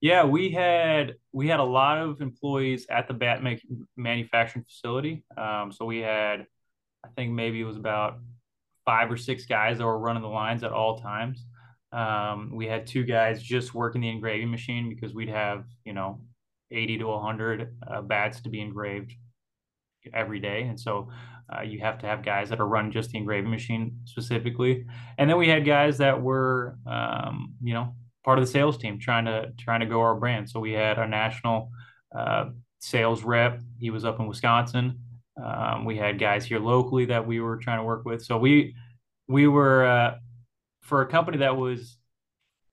Yeah, 0.00 0.24
we 0.24 0.50
had 0.50 1.14
we 1.32 1.48
had 1.48 1.60
a 1.60 1.64
lot 1.64 1.98
of 1.98 2.20
employees 2.20 2.86
at 2.88 3.08
the 3.08 3.14
bat 3.14 3.42
make, 3.42 3.66
manufacturing 3.96 4.64
facility. 4.64 5.24
Um, 5.36 5.72
so 5.72 5.84
we 5.84 5.98
had, 5.98 6.46
I 7.04 7.08
think 7.16 7.32
maybe 7.32 7.60
it 7.60 7.64
was 7.64 7.76
about 7.76 8.18
five 8.84 9.10
or 9.10 9.16
six 9.16 9.44
guys 9.44 9.78
that 9.78 9.84
were 9.84 9.98
running 9.98 10.22
the 10.22 10.28
lines 10.28 10.62
at 10.62 10.72
all 10.72 10.98
times. 10.98 11.44
Um, 11.92 12.52
we 12.54 12.66
had 12.66 12.86
two 12.86 13.04
guys 13.04 13.42
just 13.42 13.74
working 13.74 14.00
the 14.00 14.08
engraving 14.08 14.50
machine 14.50 14.88
because 14.88 15.14
we'd 15.14 15.28
have, 15.30 15.64
you 15.84 15.92
know, 15.92 16.20
80 16.70 16.98
to 16.98 17.06
100 17.06 17.76
uh, 17.86 18.02
bats 18.02 18.40
to 18.42 18.50
be 18.50 18.60
engraved 18.60 19.14
every 20.14 20.38
day. 20.38 20.62
And 20.62 20.78
so 20.78 21.08
uh, 21.54 21.62
you 21.62 21.80
have 21.80 21.98
to 21.98 22.06
have 22.06 22.22
guys 22.22 22.50
that 22.50 22.60
are 22.60 22.66
running 22.66 22.92
just 22.92 23.10
the 23.10 23.18
engraving 23.18 23.50
machine 23.50 23.98
specifically. 24.04 24.86
And 25.16 25.28
then 25.28 25.38
we 25.38 25.48
had 25.48 25.64
guys 25.64 25.98
that 25.98 26.20
were, 26.20 26.76
um, 26.86 27.54
you 27.62 27.74
know, 27.74 27.94
part 28.24 28.38
of 28.38 28.44
the 28.44 28.50
sales 28.50 28.76
team 28.78 28.98
trying 28.98 29.24
to 29.26 29.52
trying 29.58 29.80
to 29.80 29.86
go 29.86 30.00
our 30.00 30.14
brand. 30.14 30.48
So 30.48 30.60
we 30.60 30.72
had 30.72 30.98
our 30.98 31.08
national 31.08 31.70
uh, 32.16 32.46
sales 32.78 33.22
rep. 33.22 33.60
He 33.78 33.90
was 33.90 34.04
up 34.04 34.20
in 34.20 34.26
Wisconsin. 34.26 35.00
Um, 35.42 35.84
we 35.84 35.96
had 35.96 36.18
guys 36.18 36.44
here 36.44 36.58
locally 36.58 37.06
that 37.06 37.26
we 37.26 37.40
were 37.40 37.56
trying 37.56 37.78
to 37.78 37.84
work 37.84 38.04
with. 38.04 38.24
So 38.24 38.38
we 38.38 38.74
we 39.28 39.46
were 39.46 39.86
uh, 39.86 40.14
for 40.82 41.02
a 41.02 41.06
company 41.06 41.38
that 41.38 41.56
was 41.56 41.98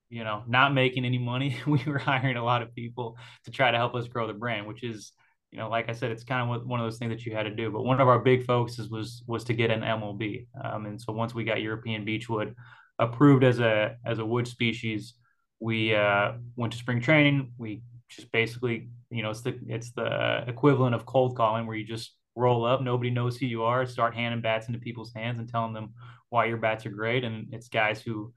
you 0.08 0.24
know, 0.24 0.42
not 0.46 0.72
making 0.72 1.04
any 1.04 1.18
money, 1.18 1.56
we 1.66 1.82
were 1.86 1.98
hiring 1.98 2.36
a 2.36 2.44
lot 2.44 2.62
of 2.62 2.74
people 2.74 3.16
to 3.44 3.50
try 3.50 3.70
to 3.70 3.76
help 3.76 3.94
us 3.94 4.08
grow 4.08 4.26
the 4.26 4.32
brand, 4.32 4.66
which 4.66 4.82
is, 4.82 5.12
you 5.50 5.58
know, 5.58 5.68
like 5.68 5.88
I 5.88 5.92
said, 5.92 6.10
it's 6.10 6.24
kind 6.24 6.50
of 6.50 6.66
one 6.66 6.80
of 6.80 6.86
those 6.86 6.98
things 6.98 7.10
that 7.10 7.24
you 7.24 7.34
had 7.34 7.44
to 7.44 7.54
do. 7.54 7.70
But 7.70 7.84
one 7.84 8.00
of 8.00 8.08
our 8.08 8.18
big 8.18 8.44
focuses 8.44 8.90
was 8.90 9.22
was 9.26 9.44
to 9.44 9.54
get 9.54 9.70
an 9.70 9.80
MLB. 9.80 10.46
um, 10.62 10.86
and 10.86 11.00
so 11.00 11.12
once 11.12 11.34
we 11.34 11.44
got 11.44 11.62
European 11.62 12.04
beechwood 12.04 12.54
approved 12.98 13.44
as 13.44 13.58
a 13.58 13.96
as 14.04 14.18
a 14.18 14.24
wood 14.24 14.46
species, 14.46 15.14
we 15.60 15.94
uh, 15.94 16.32
went 16.56 16.72
to 16.72 16.78
spring 16.78 17.00
training. 17.00 17.52
We 17.58 17.82
just 18.08 18.30
basically, 18.32 18.88
you 19.10 19.22
know, 19.22 19.30
it's 19.30 19.42
the 19.42 19.58
it's 19.66 19.92
the 19.92 20.44
equivalent 20.46 20.94
of 20.94 21.06
cold 21.06 21.36
calling 21.36 21.66
where 21.66 21.76
you 21.76 21.84
just 21.84 22.12
roll 22.36 22.66
up, 22.66 22.82
nobody 22.82 23.10
knows 23.10 23.36
who 23.36 23.46
you 23.46 23.62
are, 23.64 23.86
start 23.86 24.14
handing 24.14 24.42
bats 24.42 24.68
into 24.68 24.78
people's 24.78 25.12
hands 25.14 25.38
and 25.38 25.48
telling 25.48 25.72
them 25.72 25.94
why 26.28 26.44
your 26.44 26.58
bats 26.58 26.84
are 26.84 26.90
great. 26.90 27.24
And 27.24 27.48
it's 27.52 27.68
guys 27.68 28.02
who, 28.02 28.32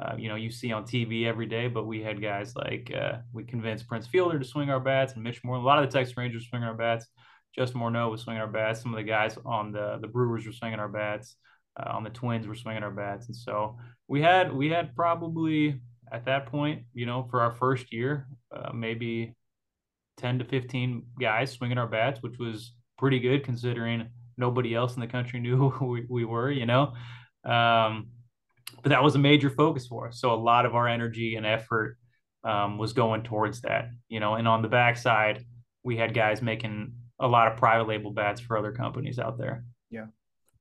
uh, 0.00 0.14
you 0.16 0.28
know, 0.28 0.36
you 0.36 0.50
see 0.50 0.72
on 0.72 0.84
TV 0.84 1.26
every 1.26 1.46
day. 1.46 1.66
But 1.66 1.86
we 1.86 2.00
had 2.00 2.22
guys 2.22 2.54
like 2.54 2.92
uh, 2.96 3.18
we 3.32 3.44
convinced 3.44 3.88
Prince 3.88 4.06
Fielder 4.06 4.38
to 4.38 4.44
swing 4.44 4.70
our 4.70 4.80
bats, 4.80 5.14
and 5.14 5.22
Mitch 5.22 5.42
Moore. 5.44 5.56
A 5.56 5.60
lot 5.60 5.82
of 5.82 5.90
the 5.90 5.98
Texas 5.98 6.16
Rangers 6.16 6.46
swinging 6.48 6.68
our 6.68 6.74
bats. 6.74 7.06
Justin 7.54 7.80
Morneau 7.80 8.10
was 8.10 8.22
swinging 8.22 8.40
our 8.40 8.48
bats. 8.48 8.80
Some 8.80 8.94
of 8.94 8.98
the 8.98 9.04
guys 9.04 9.36
on 9.44 9.72
the 9.72 9.98
the 10.00 10.06
Brewers 10.06 10.46
were 10.46 10.52
swinging 10.52 10.78
our 10.78 10.88
bats. 10.88 11.36
Uh, 11.78 11.90
on 11.90 12.04
the 12.04 12.10
Twins 12.10 12.46
were 12.46 12.54
swinging 12.54 12.82
our 12.82 12.90
bats, 12.90 13.26
and 13.26 13.36
so 13.36 13.76
we 14.08 14.20
had 14.20 14.52
we 14.52 14.68
had 14.70 14.94
probably 14.94 15.80
at 16.12 16.24
that 16.26 16.46
point, 16.46 16.82
you 16.92 17.06
know, 17.06 17.26
for 17.30 17.40
our 17.40 17.52
first 17.52 17.92
year, 17.92 18.26
uh, 18.54 18.72
maybe 18.72 19.34
10 20.18 20.40
to 20.40 20.44
15 20.44 21.04
guys 21.20 21.52
swinging 21.52 21.78
our 21.78 21.86
bats, 21.86 22.22
which 22.22 22.38
was 22.38 22.74
pretty 22.98 23.18
good 23.18 23.44
considering 23.44 24.08
nobody 24.36 24.74
else 24.74 24.94
in 24.94 25.00
the 25.00 25.06
country 25.06 25.40
knew 25.40 25.70
who 25.70 25.86
we, 25.86 26.06
we 26.08 26.24
were, 26.24 26.50
you 26.50 26.66
know. 26.66 26.92
Um, 27.44 28.08
but 28.82 28.90
that 28.90 29.02
was 29.02 29.14
a 29.14 29.18
major 29.18 29.50
focus 29.50 29.86
for 29.86 30.08
us. 30.08 30.20
So 30.20 30.32
a 30.32 30.34
lot 30.34 30.66
of 30.66 30.74
our 30.74 30.88
energy 30.88 31.36
and 31.36 31.44
effort 31.44 31.96
um, 32.44 32.78
was 32.78 32.92
going 32.92 33.22
towards 33.22 33.62
that, 33.62 33.90
you 34.08 34.20
know. 34.20 34.34
And 34.34 34.48
on 34.48 34.62
the 34.62 34.68
backside, 34.68 35.44
we 35.82 35.96
had 35.96 36.14
guys 36.14 36.40
making 36.40 36.94
a 37.18 37.28
lot 37.28 37.50
of 37.50 37.58
private 37.58 37.88
label 37.88 38.12
bats 38.12 38.40
for 38.40 38.56
other 38.56 38.72
companies 38.72 39.18
out 39.18 39.38
there. 39.38 39.64
Yeah. 39.90 40.06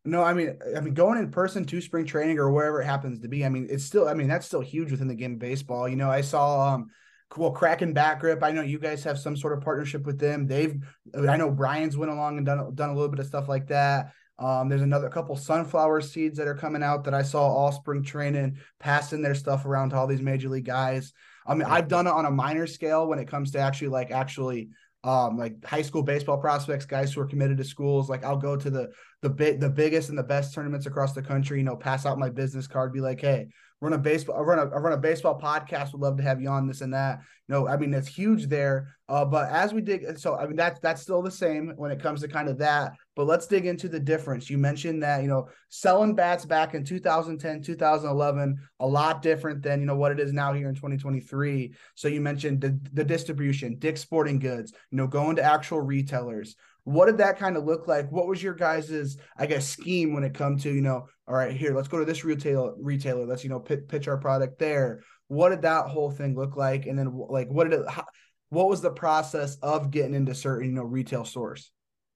No, 0.05 0.23
I 0.23 0.33
mean, 0.33 0.57
I 0.75 0.79
mean, 0.79 0.93
going 0.93 1.17
in 1.19 1.29
person 1.29 1.65
to 1.65 1.81
spring 1.81 2.05
training 2.05 2.39
or 2.39 2.51
wherever 2.51 2.81
it 2.81 2.85
happens 2.85 3.19
to 3.19 3.27
be. 3.27 3.45
I 3.45 3.49
mean, 3.49 3.67
it's 3.69 3.83
still, 3.83 4.07
I 4.07 4.13
mean, 4.13 4.27
that's 4.27 4.45
still 4.45 4.61
huge 4.61 4.91
within 4.91 5.07
the 5.07 5.15
game 5.15 5.33
of 5.33 5.39
baseball. 5.39 5.89
You 5.89 5.97
know, 5.97 6.09
I 6.09 6.21
saw, 6.21 6.73
um, 6.73 6.89
well, 7.35 7.51
Kraken 7.51 7.93
back 7.93 8.21
grip. 8.21 8.41
I 8.41 8.51
know 8.51 8.61
you 8.61 8.79
guys 8.79 9.03
have 9.03 9.19
some 9.19 9.35
sort 9.35 9.53
of 9.53 9.63
partnership 9.63 10.05
with 10.05 10.17
them. 10.17 10.47
They've, 10.47 10.81
I 11.15 11.37
know 11.37 11.51
Brian's 11.51 11.97
went 11.97 12.11
along 12.11 12.37
and 12.37 12.45
done 12.45 12.73
done 12.73 12.89
a 12.89 12.93
little 12.93 13.09
bit 13.09 13.19
of 13.19 13.27
stuff 13.27 13.49
like 13.49 13.67
that. 13.67 14.13
Um, 14.39 14.69
there's 14.69 14.81
another 14.81 15.09
couple 15.09 15.35
sunflower 15.35 16.01
seeds 16.01 16.37
that 16.37 16.47
are 16.47 16.55
coming 16.55 16.81
out 16.81 17.03
that 17.03 17.13
I 17.13 17.21
saw 17.21 17.41
all 17.41 17.73
spring 17.73 18.01
training, 18.01 18.57
passing 18.79 19.21
their 19.21 19.35
stuff 19.35 19.65
around 19.65 19.89
to 19.89 19.97
all 19.97 20.07
these 20.07 20.21
major 20.21 20.47
league 20.47 20.65
guys. 20.65 21.11
I 21.45 21.55
mean, 21.55 21.67
I've 21.67 21.89
done 21.89 22.07
it 22.07 22.13
on 22.13 22.25
a 22.25 22.31
minor 22.31 22.65
scale 22.65 23.05
when 23.05 23.19
it 23.19 23.27
comes 23.27 23.51
to 23.51 23.59
actually 23.59 23.89
like 23.89 24.11
actually 24.11 24.69
um 25.03 25.37
like 25.37 25.63
high 25.63 25.81
school 25.81 26.03
baseball 26.03 26.37
prospects 26.37 26.85
guys 26.85 27.13
who 27.13 27.21
are 27.21 27.25
committed 27.25 27.57
to 27.57 27.63
schools 27.63 28.09
like 28.09 28.25
i'll 28.25 28.35
go 28.35 28.57
to 28.57 28.69
the 28.69 28.89
the 29.21 29.29
big 29.29 29.59
the 29.59 29.69
biggest 29.69 30.09
and 30.09 30.17
the 30.17 30.23
best 30.23 30.53
tournaments 30.53 30.85
across 30.85 31.13
the 31.13 31.21
country 31.21 31.57
you 31.57 31.63
know 31.63 31.75
pass 31.75 32.05
out 32.05 32.19
my 32.19 32.29
business 32.29 32.67
card 32.67 32.93
be 32.93 33.01
like 33.01 33.19
hey 33.19 33.47
run 33.81 33.93
a 33.93 33.97
baseball 33.97 34.37
I 34.37 34.41
run 34.41 34.59
a 34.59 34.63
I 34.63 34.79
run 34.79 34.93
a 34.93 34.97
baseball 34.97 35.39
podcast 35.39 35.93
would 35.93 36.01
love 36.01 36.17
to 36.17 36.23
have 36.23 36.41
you 36.41 36.49
on 36.49 36.67
this 36.67 36.81
and 36.81 36.93
that. 36.93 37.19
You 37.47 37.55
know 37.55 37.67
I 37.67 37.77
mean 37.77 37.93
it's 37.93 38.07
huge 38.07 38.47
there 38.47 38.95
uh 39.07 39.25
but 39.25 39.49
as 39.49 39.73
we 39.73 39.81
dig 39.81 40.17
so 40.17 40.35
I 40.35 40.45
mean 40.45 40.55
that's 40.55 40.79
that's 40.79 41.01
still 41.01 41.21
the 41.21 41.31
same 41.31 41.73
when 41.77 41.91
it 41.91 42.01
comes 42.01 42.21
to 42.21 42.27
kind 42.27 42.49
of 42.49 42.57
that 42.59 42.93
but 43.15 43.25
let's 43.25 43.47
dig 43.47 43.65
into 43.65 43.89
the 43.89 43.99
difference. 43.99 44.49
You 44.49 44.57
mentioned 44.57 45.01
that 45.03 45.21
you 45.21 45.27
know 45.27 45.47
selling 45.69 46.13
bats 46.13 46.45
back 46.45 46.73
in 46.73 46.83
2010 46.83 47.61
2011 47.61 48.57
a 48.79 48.87
lot 48.87 49.21
different 49.21 49.61
than 49.61 49.79
you 49.79 49.85
know 49.85 49.95
what 49.95 50.11
it 50.11 50.19
is 50.19 50.33
now 50.33 50.53
here 50.53 50.69
in 50.69 50.75
2023 50.75 51.73
so 51.95 52.07
you 52.07 52.21
mentioned 52.21 52.61
the, 52.61 52.79
the 52.93 53.03
distribution 53.03 53.77
Dick's 53.79 54.01
Sporting 54.01 54.39
Goods 54.39 54.73
you 54.91 54.97
know 54.97 55.07
going 55.07 55.37
to 55.37 55.43
actual 55.43 55.81
retailers 55.81 56.55
what 56.83 57.05
did 57.05 57.17
that 57.17 57.37
kind 57.37 57.57
of 57.57 57.65
look 57.65 57.87
like? 57.87 58.11
What 58.11 58.27
was 58.27 58.41
your 58.41 58.53
guys's, 58.53 59.17
I 59.37 59.45
guess, 59.45 59.67
scheme 59.67 60.13
when 60.13 60.23
it 60.23 60.33
come 60.33 60.57
to, 60.59 60.73
you 60.73 60.81
know, 60.81 61.07
all 61.27 61.35
right, 61.35 61.55
here, 61.55 61.75
let's 61.75 61.87
go 61.87 61.99
to 61.99 62.05
this 62.05 62.23
retail 62.25 62.75
retailer. 62.79 63.25
Let's, 63.25 63.43
you 63.43 63.49
know, 63.49 63.59
p- 63.59 63.77
pitch 63.77 64.07
our 64.07 64.17
product 64.17 64.57
there. 64.57 65.01
What 65.27 65.49
did 65.49 65.61
that 65.61 65.85
whole 65.85 66.09
thing 66.09 66.35
look 66.35 66.57
like? 66.57 66.87
And 66.87 66.97
then 66.97 67.13
like, 67.29 67.49
what 67.49 67.69
did 67.69 67.81
it, 67.81 67.89
how, 67.89 68.05
what 68.49 68.67
was 68.67 68.81
the 68.81 68.89
process 68.89 69.57
of 69.61 69.91
getting 69.91 70.15
into 70.15 70.33
certain, 70.33 70.69
you 70.69 70.75
know, 70.75 70.83
retail 70.83 71.25
stores? 71.25 71.71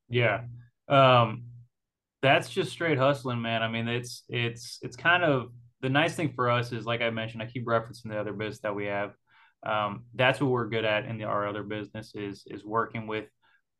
Yeah. 0.10 0.45
Um, 0.88 1.43
that's 2.23 2.49
just 2.49 2.71
straight 2.71 2.97
hustling, 2.97 3.41
man. 3.41 3.62
I 3.62 3.67
mean, 3.67 3.88
it's, 3.88 4.23
it's, 4.30 4.80
it's 4.82 4.95
kind 4.95 5.23
of 5.23 5.49
the 5.82 5.89
nice 5.89 6.15
thing 6.15 6.32
for 6.34 6.49
us 6.49 6.71
is, 6.71 6.86
like 6.86 7.02
I 7.02 7.12
mentioned, 7.12 7.43
I 7.43 7.45
keep 7.45 7.67
referencing 7.67 8.10
the 8.10 8.19
other 8.19 8.34
business 8.34 8.62
that 8.62 8.73
we 8.73 8.86
have. 8.86 9.12
Um, 9.63 10.06
that's 10.15 10.41
what 10.41 10.49
we're 10.49 10.69
good 10.69 10.86
at 10.86 11.06
in 11.06 11.17
the, 11.17 11.26
our 11.26 11.47
other 11.47 11.63
business 11.63 12.13
is, 12.15 12.43
is 12.47 12.65
working 12.65 13.06
with 13.06 13.26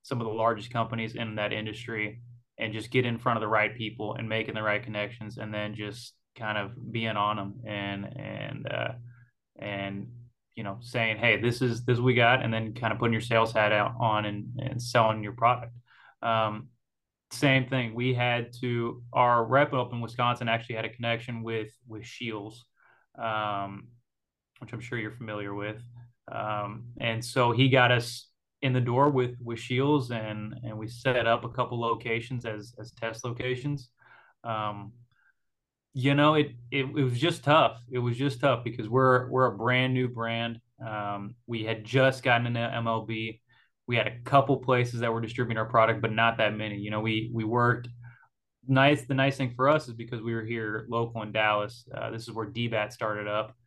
some 0.04 0.22
of 0.22 0.28
the 0.28 0.34
largest 0.34 0.72
companies 0.72 1.16
in 1.16 1.36
that 1.36 1.54
industry 1.54 2.22
and 2.60 2.74
just 2.74 2.92
get 2.92 3.06
in 3.06 3.18
front 3.18 3.38
of 3.38 3.42
the 3.42 3.48
right 3.48 3.76
people 3.76 4.16
and 4.16 4.30
making 4.30 4.54
the 4.54 4.62
right 4.62 4.84
connections 4.84 5.38
and 5.38 5.54
then 5.54 5.74
just 5.74 6.14
kind 6.38 6.58
of 6.58 6.92
being 6.92 7.16
on 7.16 7.38
them 7.38 7.54
and 7.66 8.06
and 8.18 8.68
uh, 8.72 8.92
and 9.58 10.08
you 10.56 10.64
know 10.64 10.78
saying 10.82 11.18
hey 11.18 11.40
this 11.42 11.62
is 11.62 11.84
this 11.86 12.00
we 12.00 12.14
got 12.14 12.44
and 12.44 12.54
then 12.54 12.74
kind 12.74 12.94
of 12.94 13.00
putting 13.00 13.14
your 13.14 13.22
sales 13.22 13.52
hat 13.52 13.72
out 13.72 13.94
on 14.00 14.26
and, 14.26 14.48
and 14.60 14.82
selling 14.82 15.24
your 15.24 15.34
product. 15.34 15.74
Um, 16.22 16.68
same 17.32 17.68
thing. 17.68 17.96
We 17.96 18.14
had 18.14 18.54
to 18.62 19.02
our 19.12 19.44
rep 19.44 19.74
up 19.74 19.92
in 19.92 20.02
wisconsin 20.02 20.48
actually 20.48 20.76
had 20.76 20.86
a 20.86 20.90
connection 20.90 21.44
with 21.44 21.72
with 21.88 22.06
Scheels 22.06 22.66
um, 23.18 23.88
which 24.60 24.74
i'm 24.74 24.80
sure 24.80 24.98
you're 24.98 25.12
familiar 25.12 25.54
with. 25.54 25.82
Um, 26.32 26.86
and 27.00 27.24
so 27.24 27.52
he 27.52 27.70
got 27.70 27.92
us 27.92 28.28
in 28.64 28.72
the 28.72 28.82
door 28.82 29.10
with 29.10 29.36
with 29.44 29.60
Scheels, 29.60 30.10
and 30.10 30.56
and 30.64 30.78
we 30.78 30.88
set 30.88 31.28
up 31.28 31.44
a 31.44 31.50
couple 31.50 31.80
locations 31.80 32.46
as 32.46 32.74
as 32.80 32.92
test 32.94 33.26
locations. 33.26 33.90
Um, 34.44 34.94
you 35.94 36.16
know, 36.16 36.36
it, 36.36 36.54
it 36.72 36.86
it 36.86 37.04
was 37.04 37.20
just 37.20 37.44
tough. 37.44 37.82
It 37.92 38.00
was 38.00 38.18
just 38.18 38.40
tough 38.40 38.64
because 38.64 38.90
we're 38.90 39.30
we're 39.30 39.48
a 39.48 39.58
brand 39.58 39.94
new 39.94 40.08
brand. 40.08 40.60
Um, 40.84 41.36
we 41.46 41.64
had 41.64 41.84
just 41.84 42.24
gotten 42.24 42.48
into 42.48 42.60
MLB. 42.62 43.42
We 43.86 43.96
had 43.98 44.08
a 44.08 44.20
couple 44.22 44.58
places 44.58 45.02
that 45.02 45.14
were 45.14 45.22
distributing 45.22 45.58
our 45.58 45.70
product, 45.70 46.02
but 46.02 46.14
not 46.14 46.38
that 46.38 46.56
many. 46.56 46.78
You 46.78 46.90
know, 46.90 47.02
we 47.02 47.30
we 47.34 47.44
worked 47.44 47.90
nice. 48.66 49.06
The 49.06 49.14
nice 49.14 49.36
thing 49.36 49.54
for 49.56 49.68
us 49.68 49.90
is 49.90 49.94
because 49.94 50.22
we 50.22 50.34
were 50.34 50.46
here 50.46 50.86
local 50.90 51.22
in 51.22 51.34
Dallas. 51.34 51.86
Uh, 51.94 52.12
this 52.12 52.24
is 52.24 52.32
where 52.32 52.48
DBAT 52.48 52.94
started 52.94 53.28
up, 53.28 53.58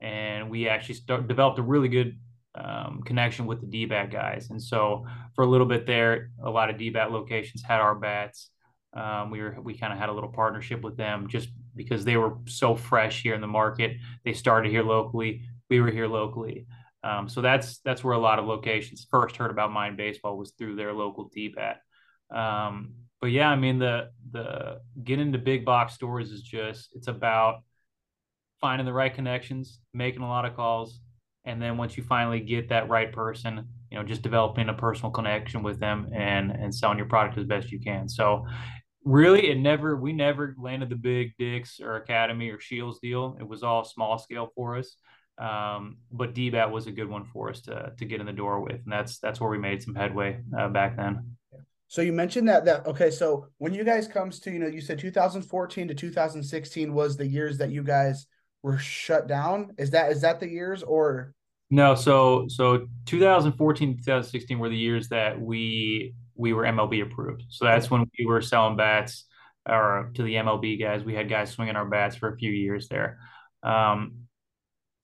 and 0.00 0.50
we 0.50 0.66
actually 0.66 0.94
start, 0.94 1.28
developed 1.28 1.58
a 1.58 1.62
really 1.62 1.88
good 1.88 2.18
um, 2.56 3.02
connection 3.04 3.46
with 3.46 3.60
the 3.60 3.66
DBAT 3.86 4.10
guys. 4.10 4.50
And 4.50 4.62
so 4.62 5.06
for 5.34 5.44
a 5.44 5.46
little 5.46 5.66
bit 5.66 5.86
there, 5.86 6.30
a 6.42 6.50
lot 6.50 6.70
of 6.70 6.76
DBAT 6.76 7.10
locations 7.10 7.62
had 7.62 7.80
our 7.80 7.94
bats. 7.94 8.50
Um, 8.94 9.30
we 9.30 9.42
were 9.42 9.56
we 9.62 9.76
kind 9.76 9.92
of 9.92 9.98
had 9.98 10.08
a 10.08 10.12
little 10.12 10.32
partnership 10.32 10.82
with 10.82 10.96
them 10.96 11.28
just 11.28 11.50
because 11.74 12.04
they 12.04 12.16
were 12.16 12.38
so 12.46 12.74
fresh 12.74 13.22
here 13.22 13.34
in 13.34 13.40
the 13.40 13.46
market. 13.46 13.96
They 14.24 14.32
started 14.32 14.70
here 14.70 14.82
locally. 14.82 15.42
We 15.68 15.80
were 15.80 15.90
here 15.90 16.08
locally. 16.08 16.66
Um, 17.04 17.28
so 17.28 17.40
that's 17.40 17.78
that's 17.78 18.02
where 18.02 18.14
a 18.14 18.18
lot 18.18 18.38
of 18.38 18.46
locations 18.46 19.06
first 19.10 19.36
heard 19.36 19.50
about 19.50 19.70
Mine 19.70 19.96
Baseball 19.96 20.38
was 20.38 20.52
through 20.52 20.76
their 20.76 20.92
local 20.92 21.30
DBAT. 21.30 21.76
Um, 22.34 22.94
but 23.20 23.30
yeah, 23.30 23.48
I 23.48 23.56
mean 23.56 23.78
the 23.78 24.10
the 24.32 24.80
getting 25.02 25.26
into 25.26 25.38
big 25.38 25.64
box 25.64 25.94
stores 25.94 26.32
is 26.32 26.42
just 26.42 26.90
it's 26.94 27.08
about 27.08 27.62
finding 28.60 28.86
the 28.86 28.92
right 28.92 29.14
connections, 29.14 29.80
making 29.92 30.22
a 30.22 30.28
lot 30.28 30.46
of 30.46 30.56
calls, 30.56 31.00
and 31.46 31.62
then 31.62 31.76
once 31.76 31.96
you 31.96 32.02
finally 32.02 32.40
get 32.40 32.68
that 32.68 32.88
right 32.88 33.12
person 33.12 33.66
you 33.90 33.98
know 33.98 34.04
just 34.04 34.22
developing 34.22 34.68
a 34.68 34.74
personal 34.74 35.10
connection 35.10 35.62
with 35.62 35.78
them 35.80 36.08
and 36.12 36.50
and 36.50 36.74
selling 36.74 36.98
your 36.98 37.06
product 37.06 37.38
as 37.38 37.44
best 37.44 37.70
you 37.70 37.80
can. 37.80 38.08
So 38.08 38.46
really 39.04 39.48
it 39.48 39.58
never 39.58 39.96
we 39.96 40.12
never 40.12 40.54
landed 40.58 40.90
the 40.90 40.96
big 40.96 41.32
dicks 41.38 41.80
or 41.80 41.96
academy 41.96 42.50
or 42.50 42.60
Scheels 42.60 42.98
deal. 43.00 43.36
It 43.40 43.48
was 43.48 43.62
all 43.62 43.84
small 43.84 44.18
scale 44.18 44.50
for 44.54 44.76
us. 44.76 44.96
Um, 45.38 45.98
but 46.10 46.34
dbat 46.34 46.70
was 46.70 46.86
a 46.86 46.92
good 46.92 47.08
one 47.08 47.24
for 47.24 47.50
us 47.50 47.60
to 47.62 47.92
to 47.96 48.04
get 48.04 48.20
in 48.20 48.26
the 48.26 48.32
door 48.32 48.60
with. 48.60 48.80
And 48.84 48.92
that's 48.92 49.18
that's 49.18 49.40
where 49.40 49.50
we 49.50 49.58
made 49.58 49.82
some 49.82 49.94
headway 49.94 50.40
uh, 50.58 50.68
back 50.68 50.96
then. 50.96 51.36
So 51.88 52.02
you 52.02 52.12
mentioned 52.12 52.48
that 52.48 52.64
that 52.64 52.86
okay 52.86 53.10
so 53.12 53.46
when 53.58 53.72
you 53.72 53.84
guys 53.84 54.08
comes 54.08 54.40
to 54.40 54.50
you 54.50 54.58
know 54.58 54.66
you 54.66 54.80
said 54.80 54.98
2014 54.98 55.88
to 55.88 55.94
2016 55.94 56.92
was 56.92 57.16
the 57.16 57.26
years 57.26 57.58
that 57.58 57.70
you 57.70 57.84
guys 57.84 58.26
were 58.62 58.78
shut 58.78 59.28
down. 59.28 59.70
Is 59.78 59.90
that 59.90 60.10
is 60.10 60.22
that 60.22 60.40
the 60.40 60.48
years 60.48 60.82
or 60.82 61.35
no, 61.70 61.94
so 61.94 62.46
so 62.48 62.86
2014 63.06 63.96
2016 63.96 64.58
were 64.58 64.68
the 64.68 64.76
years 64.76 65.08
that 65.08 65.40
we 65.40 66.14
we 66.34 66.52
were 66.52 66.62
MLB 66.64 67.02
approved. 67.02 67.44
So 67.48 67.64
that's 67.64 67.90
when 67.90 68.04
we 68.18 68.26
were 68.26 68.42
selling 68.42 68.76
bats 68.76 69.24
or 69.68 70.10
to 70.14 70.22
the 70.22 70.34
MLB 70.34 70.80
guys. 70.80 71.02
We 71.02 71.14
had 71.14 71.28
guys 71.28 71.50
swinging 71.50 71.76
our 71.76 71.86
bats 71.86 72.16
for 72.16 72.32
a 72.32 72.36
few 72.36 72.50
years 72.50 72.88
there. 72.88 73.18
Um, 73.62 74.26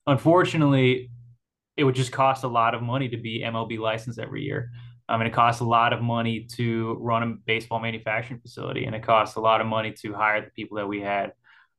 unfortunately, 0.07 1.09
it 1.75 1.83
would 1.83 1.95
just 1.95 2.11
cost 2.11 2.43
a 2.43 2.47
lot 2.47 2.75
of 2.75 2.81
money 2.81 3.09
to 3.09 3.17
be 3.17 3.41
MLB 3.41 3.79
licensed 3.79 4.19
every 4.19 4.43
year. 4.43 4.71
I 5.09 5.17
mean, 5.17 5.27
it 5.27 5.33
costs 5.33 5.61
a 5.61 5.65
lot 5.65 5.91
of 5.91 6.01
money 6.01 6.47
to 6.55 6.97
run 7.01 7.23
a 7.23 7.35
baseball 7.45 7.79
manufacturing 7.79 8.39
facility, 8.39 8.85
and 8.85 8.95
it 8.95 9.03
costs 9.03 9.35
a 9.35 9.41
lot 9.41 9.59
of 9.59 9.67
money 9.67 9.93
to 10.01 10.13
hire 10.13 10.41
the 10.41 10.51
people 10.51 10.77
that 10.77 10.87
we 10.87 11.01
had. 11.01 11.33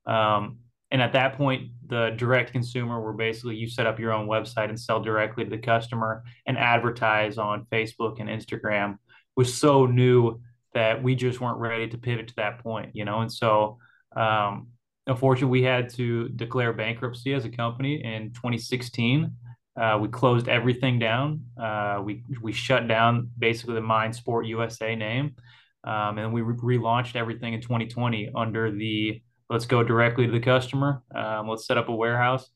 Um, 0.04 0.58
and 0.94 1.02
at 1.02 1.10
that 1.14 1.36
point, 1.36 1.72
the 1.88 2.10
direct 2.16 2.52
consumer 2.52 3.02
where 3.02 3.12
basically 3.12 3.56
you 3.56 3.68
set 3.68 3.84
up 3.84 3.98
your 3.98 4.12
own 4.12 4.28
website 4.28 4.68
and 4.68 4.78
sell 4.78 5.00
directly 5.00 5.42
to 5.42 5.50
the 5.50 5.58
customer 5.58 6.22
and 6.46 6.56
advertise 6.56 7.36
on 7.36 7.66
Facebook 7.72 8.20
and 8.20 8.28
Instagram 8.28 8.98
was 9.34 9.52
so 9.52 9.86
new 9.86 10.40
that 10.72 11.02
we 11.02 11.16
just 11.16 11.40
weren't 11.40 11.58
ready 11.58 11.88
to 11.88 11.98
pivot 11.98 12.28
to 12.28 12.36
that 12.36 12.60
point, 12.60 12.90
you 12.94 13.04
know. 13.04 13.22
And 13.22 13.32
so, 13.32 13.78
um, 14.14 14.68
unfortunately, 15.08 15.50
we 15.50 15.64
had 15.64 15.88
to 15.94 16.28
declare 16.28 16.72
bankruptcy 16.72 17.34
as 17.34 17.44
a 17.44 17.50
company 17.50 18.00
in 18.04 18.30
2016. 18.32 19.32
Uh, 19.76 19.98
we 20.00 20.06
closed 20.06 20.46
everything 20.46 21.00
down. 21.00 21.42
Uh, 21.60 22.02
we 22.04 22.22
we 22.40 22.52
shut 22.52 22.86
down 22.86 23.30
basically 23.36 23.74
the 23.74 23.80
Mine 23.80 24.12
Sport 24.12 24.46
USA 24.46 24.94
name, 24.94 25.34
um, 25.82 26.18
and 26.18 26.32
we 26.32 26.42
re- 26.42 26.78
relaunched 26.78 27.16
everything 27.16 27.52
in 27.52 27.60
2020 27.60 28.30
under 28.36 28.70
the 28.70 29.20
let's 29.50 29.66
go 29.66 29.82
directly 29.82 30.26
to 30.26 30.32
the 30.32 30.40
customer. 30.40 31.02
Um, 31.14 31.48
let's 31.48 31.66
set 31.66 31.78
up 31.78 31.88
a 31.88 31.94
warehouse. 31.94 32.48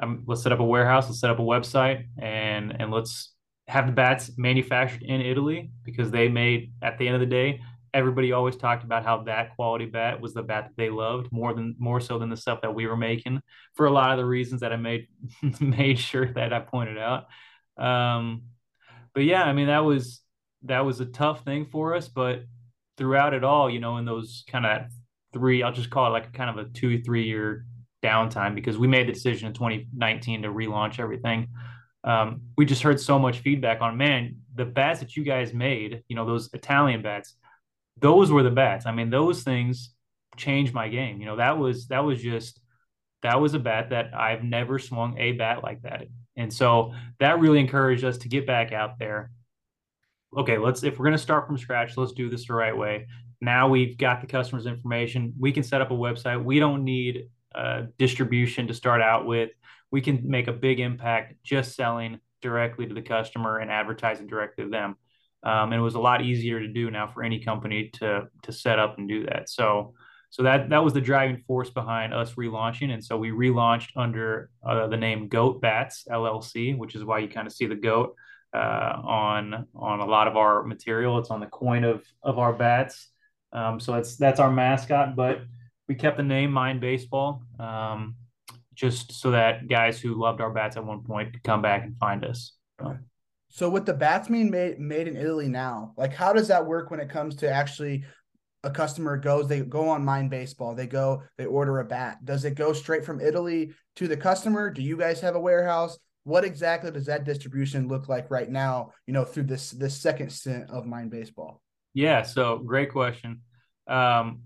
Um, 0.00 0.24
let's 0.26 0.42
set 0.42 0.52
up 0.52 0.60
a 0.60 0.64
warehouse. 0.64 1.06
Let's 1.06 1.20
set 1.20 1.30
up 1.30 1.38
a 1.38 1.42
website, 1.42 2.06
and 2.18 2.74
and 2.80 2.90
let's 2.90 3.34
have 3.66 3.86
the 3.86 3.92
bats 3.92 4.30
manufactured 4.38 5.02
in 5.02 5.20
Italy 5.20 5.70
because 5.84 6.10
they 6.10 6.28
made 6.28 6.72
at 6.80 6.98
the 6.98 7.06
end 7.06 7.14
of 7.14 7.20
the 7.20 7.26
day 7.26 7.60
everybody 7.94 8.32
always 8.32 8.56
talked 8.56 8.84
about 8.84 9.04
how 9.04 9.22
that 9.24 9.54
quality 9.56 9.86
bat 9.86 10.20
was 10.20 10.34
the 10.34 10.42
bat 10.42 10.64
that 10.68 10.76
they 10.76 10.90
loved 10.90 11.30
more 11.32 11.54
than 11.54 11.74
more 11.78 12.00
so 12.00 12.18
than 12.18 12.28
the 12.28 12.36
stuff 12.36 12.60
that 12.60 12.74
we 12.74 12.86
were 12.86 12.96
making 12.96 13.40
for 13.74 13.86
a 13.86 13.90
lot 13.90 14.12
of 14.12 14.18
the 14.18 14.24
reasons 14.24 14.60
that 14.60 14.72
I 14.72 14.76
made 14.76 15.08
made 15.60 15.98
sure 15.98 16.32
that 16.34 16.52
I 16.52 16.60
pointed 16.60 16.98
out. 16.98 17.26
Um, 17.76 18.42
but 19.14 19.24
yeah, 19.24 19.42
I 19.42 19.52
mean 19.52 19.68
that 19.68 19.84
was 19.84 20.20
that 20.62 20.84
was 20.84 21.00
a 21.00 21.06
tough 21.06 21.44
thing 21.44 21.66
for 21.66 21.94
us, 21.94 22.08
but 22.08 22.44
throughout 22.96 23.34
it 23.34 23.44
all, 23.44 23.70
you 23.70 23.80
know, 23.80 23.96
in 23.96 24.04
those 24.04 24.44
kind 24.48 24.66
of 24.66 24.82
three, 25.32 25.62
I'll 25.62 25.72
just 25.72 25.90
call 25.90 26.06
it 26.06 26.10
like 26.10 26.26
a 26.26 26.30
kind 26.30 26.50
of 26.50 26.66
a 26.66 26.68
two 26.70 27.02
three 27.02 27.24
year 27.24 27.64
downtime 28.02 28.54
because 28.54 28.78
we 28.78 28.86
made 28.86 29.08
the 29.08 29.12
decision 29.12 29.48
in 29.48 29.54
2019 29.54 30.42
to 30.42 30.48
relaunch 30.48 30.98
everything. 30.98 31.48
Um, 32.04 32.42
we 32.56 32.64
just 32.64 32.82
heard 32.82 33.00
so 33.00 33.18
much 33.18 33.40
feedback 33.40 33.80
on 33.80 33.96
man 33.96 34.36
the 34.54 34.64
bats 34.64 35.00
that 35.00 35.16
you 35.16 35.24
guys 35.24 35.52
made, 35.52 36.02
you 36.08 36.16
know, 36.16 36.26
those 36.26 36.52
Italian 36.52 37.02
bats 37.02 37.34
those 38.00 38.30
were 38.30 38.42
the 38.42 38.50
bats. 38.50 38.86
I 38.86 38.92
mean, 38.92 39.10
those 39.10 39.42
things 39.42 39.90
changed 40.36 40.74
my 40.74 40.88
game. 40.88 41.20
You 41.20 41.26
know, 41.26 41.36
that 41.36 41.58
was 41.58 41.88
that 41.88 42.04
was 42.04 42.22
just 42.22 42.60
that 43.22 43.40
was 43.40 43.54
a 43.54 43.58
bat 43.58 43.90
that 43.90 44.14
I've 44.14 44.44
never 44.44 44.78
swung 44.78 45.18
a 45.18 45.32
bat 45.32 45.62
like 45.62 45.82
that. 45.82 46.06
And 46.36 46.52
so 46.52 46.94
that 47.18 47.40
really 47.40 47.58
encouraged 47.58 48.04
us 48.04 48.18
to 48.18 48.28
get 48.28 48.46
back 48.46 48.72
out 48.72 48.98
there. 48.98 49.30
Okay, 50.36 50.58
let's 50.58 50.82
if 50.82 50.98
we're 50.98 51.06
going 51.06 51.16
to 51.16 51.22
start 51.22 51.46
from 51.46 51.58
scratch, 51.58 51.96
let's 51.96 52.12
do 52.12 52.30
this 52.30 52.46
the 52.46 52.54
right 52.54 52.76
way. 52.76 53.06
Now 53.40 53.68
we've 53.68 53.96
got 53.96 54.20
the 54.20 54.26
customer's 54.26 54.66
information. 54.66 55.34
We 55.38 55.52
can 55.52 55.62
set 55.62 55.80
up 55.80 55.90
a 55.90 55.94
website. 55.94 56.42
We 56.42 56.58
don't 56.58 56.84
need 56.84 57.28
uh, 57.54 57.82
distribution 57.98 58.66
to 58.68 58.74
start 58.74 59.00
out 59.00 59.26
with. 59.26 59.50
We 59.90 60.00
can 60.00 60.28
make 60.28 60.48
a 60.48 60.52
big 60.52 60.80
impact 60.80 61.34
just 61.44 61.74
selling 61.74 62.20
directly 62.42 62.86
to 62.86 62.94
the 62.94 63.02
customer 63.02 63.58
and 63.58 63.70
advertising 63.70 64.26
directly 64.26 64.64
to 64.64 64.70
them. 64.70 64.96
Um, 65.42 65.72
and 65.72 65.74
it 65.74 65.84
was 65.84 65.94
a 65.94 66.00
lot 66.00 66.22
easier 66.22 66.60
to 66.60 66.68
do 66.68 66.90
now 66.90 67.06
for 67.06 67.22
any 67.22 67.40
company 67.40 67.90
to 67.94 68.28
to 68.42 68.52
set 68.52 68.78
up 68.78 68.98
and 68.98 69.08
do 69.08 69.24
that. 69.26 69.48
So 69.48 69.94
so 70.30 70.42
that 70.42 70.68
that 70.70 70.84
was 70.84 70.92
the 70.92 71.00
driving 71.00 71.38
force 71.46 71.70
behind 71.70 72.12
us 72.12 72.34
relaunching. 72.34 72.92
And 72.92 73.04
so 73.04 73.16
we 73.16 73.30
relaunched 73.30 73.90
under 73.96 74.50
uh, 74.66 74.88
the 74.88 74.96
name 74.96 75.28
Goat 75.28 75.60
Bats 75.60 76.06
LLC, 76.10 76.76
which 76.76 76.94
is 76.94 77.04
why 77.04 77.20
you 77.20 77.28
kind 77.28 77.46
of 77.46 77.52
see 77.52 77.66
the 77.66 77.76
goat 77.76 78.14
uh, 78.52 79.00
on 79.04 79.66
on 79.74 80.00
a 80.00 80.06
lot 80.06 80.28
of 80.28 80.36
our 80.36 80.64
material. 80.64 81.18
It's 81.18 81.30
on 81.30 81.40
the 81.40 81.46
coin 81.46 81.84
of 81.84 82.04
of 82.22 82.38
our 82.38 82.52
bats. 82.52 83.08
Um, 83.52 83.80
so 83.80 83.92
that's 83.92 84.16
that's 84.16 84.40
our 84.40 84.50
mascot, 84.50 85.16
but 85.16 85.40
we 85.88 85.94
kept 85.94 86.16
the 86.16 86.22
name 86.22 86.52
Mine 86.52 86.80
Baseball. 86.80 87.42
Um, 87.58 88.16
just 88.74 89.12
so 89.12 89.32
that 89.32 89.68
guys 89.68 90.00
who 90.00 90.14
loved 90.14 90.40
our 90.40 90.50
bats 90.50 90.76
at 90.76 90.84
one 90.84 91.02
point 91.02 91.32
could 91.32 91.42
come 91.42 91.60
back 91.60 91.82
and 91.84 91.96
find 91.98 92.24
us. 92.24 92.52
So. 93.50 93.68
With 93.70 93.86
the 93.86 93.94
bats 93.94 94.28
being 94.28 94.50
made 94.50 94.78
made 94.78 95.08
in 95.08 95.16
Italy 95.16 95.48
now, 95.48 95.94
like 95.96 96.12
how 96.12 96.32
does 96.32 96.48
that 96.48 96.64
work 96.64 96.90
when 96.90 97.00
it 97.00 97.08
comes 97.10 97.34
to 97.36 97.50
actually 97.50 98.04
a 98.64 98.70
customer 98.70 99.16
goes, 99.16 99.48
they 99.48 99.60
go 99.60 99.88
on 99.88 100.04
Mine 100.04 100.28
Baseball, 100.28 100.74
they 100.74 100.86
go, 100.86 101.22
they 101.36 101.46
order 101.46 101.78
a 101.78 101.84
bat. 101.84 102.24
Does 102.24 102.44
it 102.44 102.54
go 102.54 102.72
straight 102.72 103.04
from 103.04 103.20
Italy 103.20 103.72
to 103.96 104.08
the 104.08 104.16
customer? 104.16 104.70
Do 104.70 104.82
you 104.82 104.96
guys 104.96 105.20
have 105.20 105.36
a 105.36 105.40
warehouse? 105.40 105.98
What 106.24 106.44
exactly 106.44 106.90
does 106.90 107.06
that 107.06 107.24
distribution 107.24 107.88
look 107.88 108.08
like 108.08 108.30
right 108.30 108.50
now? 108.50 108.92
You 109.06 109.12
know, 109.12 109.24
through 109.24 109.44
this 109.44 109.70
this 109.70 109.96
second 109.96 110.30
stint 110.30 110.70
of 110.70 110.86
Mine 110.86 111.08
Baseball. 111.08 111.62
Yeah, 111.98 112.22
so 112.22 112.58
great 112.58 112.92
question. 112.92 113.40
Um, 113.88 114.42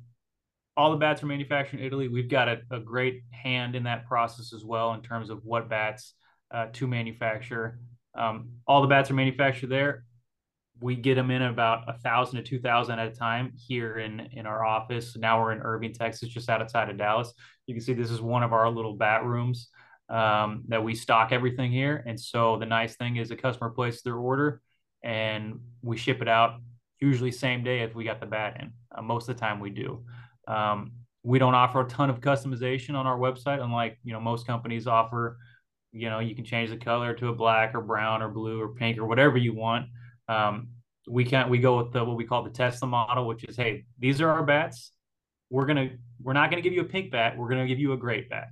all 0.74 0.90
the 0.90 0.96
bats 0.96 1.22
are 1.22 1.26
manufactured 1.26 1.80
in 1.80 1.86
Italy. 1.86 2.08
We've 2.08 2.30
got 2.30 2.48
a, 2.48 2.62
a, 2.70 2.80
great 2.80 3.24
hand 3.30 3.76
in 3.76 3.82
that 3.82 4.06
process 4.06 4.54
as 4.54 4.64
well 4.64 4.94
in 4.94 5.02
terms 5.02 5.28
of 5.28 5.44
what 5.44 5.68
bats 5.68 6.14
uh, 6.50 6.68
to 6.72 6.86
manufacture. 6.86 7.78
Um, 8.14 8.52
all 8.66 8.80
the 8.80 8.88
bats 8.88 9.10
are 9.10 9.14
manufactured 9.14 9.66
there. 9.66 10.04
We 10.80 10.96
get 10.96 11.16
them 11.16 11.30
in 11.30 11.42
about 11.42 11.90
a 11.90 11.98
thousand 11.98 12.36
to 12.36 12.42
two 12.42 12.58
thousand 12.58 12.98
at 12.98 13.08
a 13.08 13.14
time 13.14 13.52
here 13.54 13.98
in 13.98 14.20
in 14.32 14.46
our 14.46 14.64
office. 14.64 15.14
Now 15.14 15.42
we're 15.42 15.52
in 15.52 15.60
Irving, 15.60 15.92
Texas, 15.92 16.30
just 16.30 16.48
outside 16.48 16.88
of 16.88 16.96
Dallas. 16.96 17.34
You 17.66 17.74
can 17.74 17.82
see 17.82 17.92
this 17.92 18.10
is 18.10 18.22
one 18.22 18.42
of 18.42 18.54
our 18.54 18.70
little 18.70 18.96
bat 18.96 19.26
rooms 19.26 19.68
um, 20.08 20.62
that 20.68 20.82
we 20.82 20.94
stock 20.94 21.32
everything 21.32 21.70
here. 21.70 22.02
And 22.06 22.18
so 22.18 22.56
the 22.56 22.64
nice 22.64 22.96
thing 22.96 23.16
is, 23.16 23.30
a 23.30 23.36
customer 23.36 23.68
places 23.68 24.00
their 24.00 24.16
order, 24.16 24.62
and 25.04 25.60
we 25.82 25.98
ship 25.98 26.22
it 26.22 26.28
out 26.28 26.54
usually 27.02 27.32
same 27.32 27.64
day 27.64 27.80
if 27.80 27.94
we 27.94 28.04
got 28.04 28.20
the 28.20 28.26
bat 28.26 28.58
in. 28.60 28.72
Uh, 28.96 29.02
most 29.02 29.28
of 29.28 29.36
the 29.36 29.40
time 29.40 29.60
we 29.60 29.70
do. 29.70 30.04
Um, 30.48 30.92
we 31.24 31.38
don't 31.38 31.54
offer 31.54 31.80
a 31.80 31.88
ton 31.88 32.10
of 32.10 32.20
customization 32.20 32.94
on 32.94 33.06
our 33.06 33.18
website, 33.18 33.62
unlike 33.62 33.98
you 34.04 34.12
know 34.12 34.20
most 34.20 34.46
companies 34.46 34.86
offer 34.86 35.38
you 35.92 36.08
know 36.08 36.20
you 36.20 36.34
can 36.34 36.44
change 36.44 36.70
the 36.70 36.76
color 36.76 37.14
to 37.14 37.28
a 37.28 37.34
black 37.34 37.74
or 37.74 37.80
brown 37.80 38.22
or 38.22 38.28
blue 38.28 38.60
or 38.60 38.68
pink 38.68 38.98
or 38.98 39.06
whatever 39.06 39.36
you 39.36 39.54
want. 39.54 39.86
Um, 40.28 40.68
we 41.08 41.24
can't 41.24 41.50
we 41.50 41.58
go 41.58 41.78
with 41.78 41.92
the 41.92 42.04
what 42.04 42.16
we 42.16 42.24
call 42.24 42.44
the 42.44 42.50
tesla 42.50 42.86
model 42.86 43.26
which 43.26 43.42
is 43.44 43.56
hey 43.56 43.84
these 43.98 44.20
are 44.20 44.30
our 44.30 44.44
bats. 44.44 44.92
We're 45.50 45.66
gonna 45.66 45.90
we're 46.22 46.32
not 46.32 46.50
gonna 46.50 46.62
give 46.62 46.72
you 46.72 46.80
a 46.80 46.84
pink 46.84 47.10
bat. 47.10 47.36
We're 47.36 47.48
gonna 47.48 47.66
give 47.66 47.78
you 47.78 47.92
a 47.92 47.96
great 47.96 48.30
bat. 48.30 48.48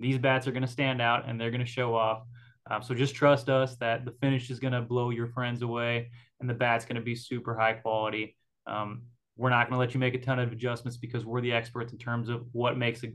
These 0.00 0.18
bats 0.18 0.46
are 0.46 0.52
gonna 0.52 0.68
stand 0.68 1.02
out 1.02 1.28
and 1.28 1.40
they're 1.40 1.50
gonna 1.50 1.66
show 1.66 1.94
off 1.94 2.22
um, 2.70 2.82
so 2.82 2.94
just 2.94 3.14
trust 3.14 3.48
us 3.48 3.76
that 3.76 4.04
the 4.04 4.12
finish 4.20 4.50
is 4.50 4.58
gonna 4.58 4.82
blow 4.82 5.10
your 5.10 5.26
friends 5.26 5.62
away 5.62 6.10
and 6.40 6.48
the 6.48 6.54
bat's 6.54 6.84
gonna 6.84 7.00
be 7.00 7.14
super 7.14 7.56
high 7.56 7.72
quality 7.72 8.36
um, 8.66 9.02
we're 9.36 9.50
not 9.50 9.68
gonna 9.68 9.78
let 9.78 9.94
you 9.94 10.00
make 10.00 10.14
a 10.14 10.20
ton 10.20 10.38
of 10.38 10.52
adjustments 10.52 10.96
because 10.96 11.24
we're 11.24 11.40
the 11.40 11.52
experts 11.52 11.92
in 11.92 11.98
terms 11.98 12.28
of 12.28 12.46
what 12.52 12.76
makes 12.76 13.04
a 13.04 13.12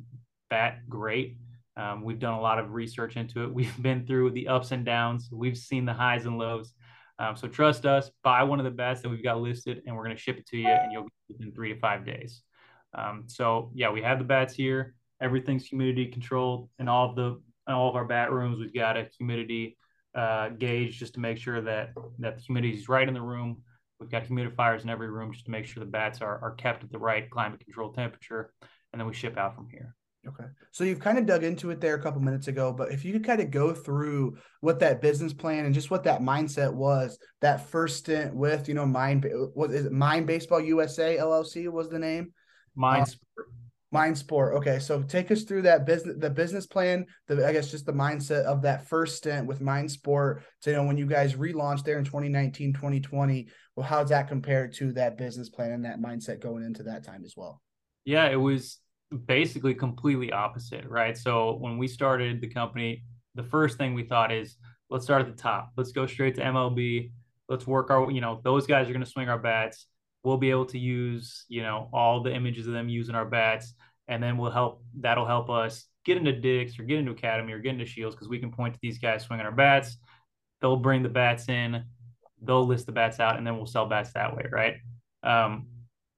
bat 0.49 0.79
great 0.87 1.37
um, 1.75 2.03
we've 2.03 2.19
done 2.19 2.33
a 2.33 2.41
lot 2.41 2.59
of 2.59 2.71
research 2.71 3.17
into 3.17 3.43
it. 3.43 3.53
We've 3.53 3.81
been 3.81 4.05
through 4.05 4.31
the 4.31 4.47
ups 4.47 4.71
and 4.71 4.85
downs. 4.85 5.29
We've 5.31 5.57
seen 5.57 5.85
the 5.85 5.93
highs 5.93 6.25
and 6.25 6.37
lows. 6.37 6.73
Um, 7.19 7.35
so 7.35 7.47
trust 7.47 7.85
us. 7.85 8.09
Buy 8.23 8.43
one 8.43 8.59
of 8.59 8.65
the 8.65 8.71
bats 8.71 9.01
that 9.01 9.09
we've 9.09 9.23
got 9.23 9.39
listed, 9.39 9.83
and 9.85 9.95
we're 9.95 10.03
going 10.03 10.15
to 10.15 10.21
ship 10.21 10.37
it 10.37 10.47
to 10.47 10.57
you, 10.57 10.67
and 10.67 10.91
you'll 10.91 11.03
get 11.03 11.39
it 11.39 11.45
in 11.45 11.51
three 11.51 11.73
to 11.73 11.79
five 11.79 12.05
days. 12.05 12.41
Um, 12.95 13.25
so 13.27 13.71
yeah, 13.73 13.91
we 13.91 14.01
have 14.01 14.17
the 14.17 14.25
bats 14.25 14.53
here. 14.53 14.95
Everything's 15.21 15.65
humidity 15.65 16.07
controlled 16.07 16.69
and 16.79 16.89
all 16.89 17.13
the 17.13 17.41
in 17.67 17.73
all 17.73 17.89
of 17.89 17.95
our 17.95 18.05
bat 18.05 18.31
rooms. 18.31 18.59
We've 18.59 18.73
got 18.73 18.97
a 18.97 19.09
humidity 19.17 19.77
uh, 20.15 20.49
gauge 20.49 20.99
just 20.99 21.13
to 21.15 21.19
make 21.19 21.37
sure 21.37 21.61
that 21.61 21.93
that 22.19 22.37
the 22.37 22.41
humidity 22.41 22.77
is 22.77 22.89
right 22.89 23.07
in 23.07 23.13
the 23.13 23.21
room. 23.21 23.61
We've 23.99 24.11
got 24.11 24.25
humidifiers 24.25 24.83
in 24.83 24.89
every 24.89 25.09
room 25.09 25.31
just 25.31 25.45
to 25.45 25.51
make 25.51 25.65
sure 25.65 25.83
the 25.83 25.89
bats 25.89 26.21
are, 26.21 26.39
are 26.39 26.55
kept 26.55 26.83
at 26.83 26.91
the 26.91 26.99
right 26.99 27.29
climate 27.29 27.63
control 27.63 27.91
temperature, 27.93 28.51
and 28.91 28.99
then 28.99 29.07
we 29.07 29.13
ship 29.13 29.37
out 29.37 29.55
from 29.55 29.69
here. 29.69 29.95
Okay. 30.25 30.45
So 30.71 30.85
you've 30.85 31.01
kind 31.01 31.17
of 31.17 31.25
dug 31.25 31.43
into 31.43 31.69
it 31.69 31.81
there 31.81 31.95
a 31.95 32.01
couple 32.01 32.21
minutes 32.21 32.47
ago, 32.47 32.71
but 32.71 32.91
if 32.91 33.03
you 33.03 33.11
could 33.11 33.25
kind 33.25 33.41
of 33.41 33.51
go 33.51 33.73
through 33.73 34.37
what 34.61 34.79
that 34.79 35.01
business 35.01 35.33
plan 35.33 35.65
and 35.65 35.73
just 35.73 35.91
what 35.91 36.05
that 36.05 36.21
mindset 36.21 36.73
was, 36.73 37.17
that 37.41 37.69
first 37.69 37.97
stint 37.97 38.33
with, 38.33 38.69
you 38.69 38.73
know, 38.73 38.85
Mine 38.85 39.21
was 39.53 39.73
is 39.73 39.85
it 39.85 39.91
Mine 39.91 40.25
Baseball 40.25 40.61
USA 40.61 41.17
LLC 41.17 41.69
was 41.69 41.89
the 41.89 41.99
name? 41.99 42.31
Mine 42.75 43.01
uh. 43.01 43.43
Mine 43.93 44.15
Sport. 44.15 44.55
Okay. 44.55 44.79
So 44.79 45.03
take 45.03 45.29
us 45.29 45.43
through 45.43 45.61
that 45.61 45.85
business 45.85 46.15
the 46.17 46.29
business 46.29 46.65
plan, 46.65 47.05
the 47.27 47.47
I 47.47 47.53
guess 47.53 47.69
just 47.69 47.85
the 47.85 47.93
mindset 47.93 48.43
of 48.45 48.63
that 48.63 48.87
first 48.87 49.17
stint 49.17 49.45
with 49.45 49.61
Mine 49.61 49.87
Sport 49.87 50.43
to 50.63 50.71
you 50.71 50.75
know 50.75 50.83
when 50.83 50.97
you 50.97 51.05
guys 51.05 51.35
relaunched 51.35 51.83
there 51.83 51.99
in 51.99 52.03
2019, 52.03 52.73
2020. 52.73 53.47
Well, 53.75 53.85
how's 53.85 54.09
that 54.09 54.27
compared 54.27 54.73
to 54.73 54.91
that 54.93 55.17
business 55.17 55.49
plan 55.49 55.71
and 55.71 55.85
that 55.85 56.01
mindset 56.01 56.41
going 56.41 56.63
into 56.63 56.81
that 56.83 57.03
time 57.03 57.23
as 57.23 57.35
well? 57.37 57.61
Yeah, 58.03 58.27
it 58.29 58.35
was 58.35 58.79
basically 59.27 59.75
completely 59.75 60.31
opposite, 60.31 60.85
right? 60.89 61.15
So 61.15 61.57
when 61.59 61.77
we 61.77 61.87
started 61.87 62.41
the 62.41 62.49
company, 62.49 63.03
the 63.35 63.43
first 63.43 63.77
thing 63.77 63.93
we 63.93 64.03
thought 64.03 64.31
is 64.31 64.57
let's 64.89 65.05
start 65.05 65.21
at 65.21 65.35
the 65.35 65.41
top. 65.41 65.69
Let's 65.77 65.91
go 65.91 66.07
straight 66.07 66.35
to 66.35 66.41
MLB. 66.41 67.11
Let's 67.47 67.67
work 67.67 67.91
our, 67.91 68.09
you 68.09 68.21
know, 68.21 68.41
those 68.43 68.65
guys 68.65 68.89
are 68.89 68.93
going 68.93 69.05
to 69.05 69.09
swing 69.09 69.29
our 69.29 69.37
bats. 69.37 69.85
We'll 70.23 70.37
be 70.37 70.51
able 70.51 70.65
to 70.67 70.79
use, 70.79 71.45
you 71.49 71.61
know, 71.61 71.89
all 71.93 72.23
the 72.23 72.33
images 72.33 72.67
of 72.67 72.73
them 72.73 72.89
using 72.89 73.15
our 73.15 73.25
bats, 73.25 73.73
and 74.07 74.21
then 74.21 74.37
we'll 74.37 74.51
help. 74.51 74.83
That'll 74.99 75.25
help 75.25 75.49
us 75.49 75.85
get 76.05 76.17
into 76.17 76.31
Dick's 76.31 76.79
or 76.79 76.83
get 76.83 76.99
into 76.99 77.11
Academy 77.11 77.53
or 77.53 77.59
get 77.59 77.73
into 77.73 77.85
Scheels 77.85 78.15
because 78.15 78.29
we 78.29 78.39
can 78.39 78.51
point 78.51 78.73
to 78.73 78.79
these 78.81 78.99
guys 78.99 79.23
swinging 79.23 79.45
our 79.45 79.51
bats. 79.51 79.97
They'll 80.61 80.77
bring 80.77 81.03
the 81.03 81.09
bats 81.09 81.49
in. 81.49 81.83
They'll 82.41 82.65
list 82.65 82.85
the 82.85 82.91
bats 82.91 83.19
out, 83.19 83.37
and 83.37 83.45
then 83.45 83.57
we'll 83.57 83.65
sell 83.65 83.87
bats 83.87 84.13
that 84.13 84.35
way, 84.35 84.45
right? 84.51 84.75
Um, 85.23 85.67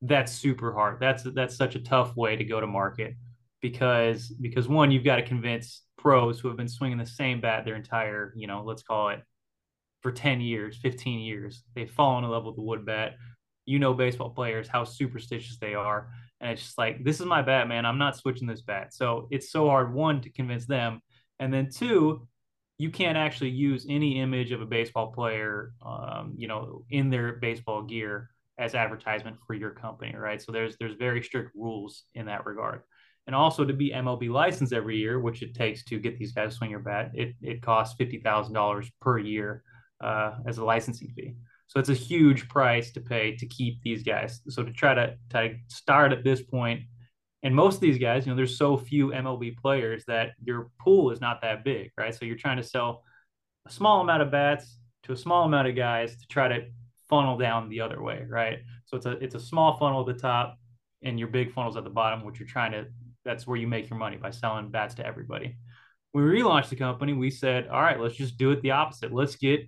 that's 0.02 0.32
super 0.32 0.74
hard. 0.74 1.00
That's 1.00 1.24
that's 1.24 1.56
such 1.56 1.76
a 1.76 1.80
tough 1.80 2.15
way 2.15 2.36
to 2.36 2.44
go 2.44 2.60
to 2.60 2.68
market 2.68 3.15
because 3.62 4.28
because 4.41 4.68
one, 4.68 4.91
you've 4.91 5.04
got 5.04 5.15
to 5.18 5.24
convince 5.24 5.84
pros 5.98 6.39
who 6.39 6.48
have 6.50 6.58
been 6.58 6.68
swinging 6.68 7.00
the 7.00 7.06
same 7.06 7.41
bat 7.41 7.65
their 7.65 7.76
entire, 7.76 8.32
you 8.36 8.46
know, 8.46 8.63
let's 8.63 8.84
call 8.84 9.10
it 9.10 9.24
for 10.02 10.12
10 10.12 10.39
years, 10.39 10.78
15 10.78 11.20
years. 11.20 11.63
They've 11.74 11.89
fallen 11.89 12.24
in 12.24 12.30
love 12.30 12.46
with 12.46 12.56
the 12.56 12.62
wood 12.62 12.86
bat. 12.86 13.13
You 13.65 13.80
know 13.80 13.93
baseball 13.93 14.30
players 14.30 14.67
how 14.67 14.84
superstitious 14.84 15.58
they 15.58 15.73
are. 15.73 16.10
And 16.41 16.51
it's 16.51 16.62
just 16.62 16.78
like, 16.78 17.04
this 17.04 17.19
is 17.19 17.25
my 17.25 17.41
bat, 17.41 17.67
man. 17.67 17.86
I'm 17.86 17.97
not 17.97 18.17
switching 18.17 18.47
this 18.47 18.62
bat. 18.62 18.93
So 18.93 19.28
it's 19.32 19.51
so 19.51 19.67
hard, 19.67 19.93
one, 19.93 20.21
to 20.21 20.30
convince 20.30 20.65
them. 20.65 21.01
And 21.39 21.54
then 21.54 21.69
two, 21.69 22.28
you 22.78 22.89
can't 22.89 23.17
actually 23.17 23.51
use 23.51 23.86
any 23.89 24.19
image 24.19 24.51
of 24.51 24.62
a 24.62 24.65
baseball 24.65 25.12
player, 25.12 25.71
um, 25.86 26.34
you 26.38 26.47
know, 26.47 26.84
in 26.89 27.10
their 27.10 27.34
baseball 27.34 27.84
gear 27.84 28.30
as 28.58 28.75
advertisement 28.75 29.38
for 29.45 29.54
your 29.54 29.71
company, 29.71 30.15
right? 30.15 30.41
So 30.41 30.51
there's 30.51 30.75
there's 30.78 30.95
very 30.95 31.23
strict 31.23 31.56
rules 31.56 32.04
in 32.13 32.25
that 32.28 32.45
regard. 32.45 32.82
And 33.28 33.36
also 33.36 33.65
to 33.65 33.73
be 33.73 33.91
MLB 33.91 34.30
licensed 34.30 34.73
every 34.73 34.97
year, 34.97 35.19
which 35.19 35.41
it 35.41 35.56
takes 35.56 35.84
to 35.86 35.99
get 35.99 36.17
these 36.17 36.32
guys 36.32 36.51
to 36.51 36.58
swing 36.58 36.69
your 36.69 36.80
bat, 36.80 37.12
it, 37.13 37.36
it 37.41 37.62
costs 37.62 37.95
fifty 37.97 38.19
thousand 38.19 38.54
dollars 38.54 38.89
per 39.01 39.17
year 39.17 39.63
uh, 40.01 40.34
as 40.45 40.58
a 40.58 40.65
licensing 40.65 41.10
fee. 41.15 41.36
So 41.75 41.81
it's 41.81 41.89
a 41.89 41.93
huge 41.93 42.47
price 42.47 42.91
to 42.93 43.01
pay 43.01 43.35
to 43.35 43.45
keep 43.45 43.81
these 43.81 44.01
guys. 44.01 44.39
So 44.47 44.63
to 44.63 44.71
try 44.71 44.93
to, 44.93 45.17
to 45.31 45.55
start 45.67 46.13
at 46.13 46.23
this 46.23 46.41
point, 46.41 46.83
and 47.43 47.53
most 47.53 47.75
of 47.75 47.81
these 47.81 47.97
guys, 47.97 48.25
you 48.25 48.31
know, 48.31 48.38
there's 48.38 48.57
so 48.57 48.77
few 48.77 49.09
MLB 49.09 49.57
players 49.57 50.05
that 50.07 50.31
your 50.41 50.69
pool 50.79 51.11
is 51.11 51.19
not 51.19 51.41
that 51.41 51.65
big, 51.65 51.91
right? 51.97 52.15
So 52.15 52.23
you're 52.23 52.38
trying 52.38 52.57
to 52.57 52.63
sell 52.63 53.03
a 53.67 53.71
small 53.71 53.99
amount 53.99 54.21
of 54.21 54.31
bats 54.31 54.77
to 55.03 55.11
a 55.11 55.17
small 55.17 55.43
amount 55.43 55.67
of 55.67 55.75
guys 55.75 56.15
to 56.15 56.27
try 56.27 56.47
to 56.47 56.65
funnel 57.09 57.38
down 57.38 57.67
the 57.67 57.81
other 57.81 58.01
way, 58.01 58.25
right? 58.27 58.59
So 58.85 58.95
it's 58.95 59.05
a 59.05 59.11
it's 59.11 59.35
a 59.35 59.39
small 59.39 59.77
funnel 59.77 59.99
at 59.99 60.07
the 60.07 60.19
top 60.19 60.57
and 61.03 61.19
your 61.19 61.27
big 61.27 61.51
funnels 61.51 61.75
at 61.75 61.83
the 61.83 61.89
bottom, 61.89 62.23
which 62.23 62.39
you're 62.39 62.47
trying 62.47 62.71
to 62.71 62.85
that's 63.25 63.45
where 63.45 63.57
you 63.57 63.67
make 63.67 63.89
your 63.89 63.99
money 63.99 64.15
by 64.15 64.31
selling 64.31 64.69
bats 64.69 64.95
to 64.95 65.05
everybody. 65.05 65.57
When 66.13 66.23
we 66.23 66.41
relaunched 66.41 66.69
the 66.69 66.77
company, 66.77 67.11
we 67.11 67.29
said, 67.29 67.67
all 67.67 67.81
right, 67.81 67.99
let's 67.99 68.15
just 68.15 68.38
do 68.38 68.51
it 68.51 68.61
the 68.61 68.71
opposite. 68.71 69.11
Let's 69.11 69.35
get 69.35 69.67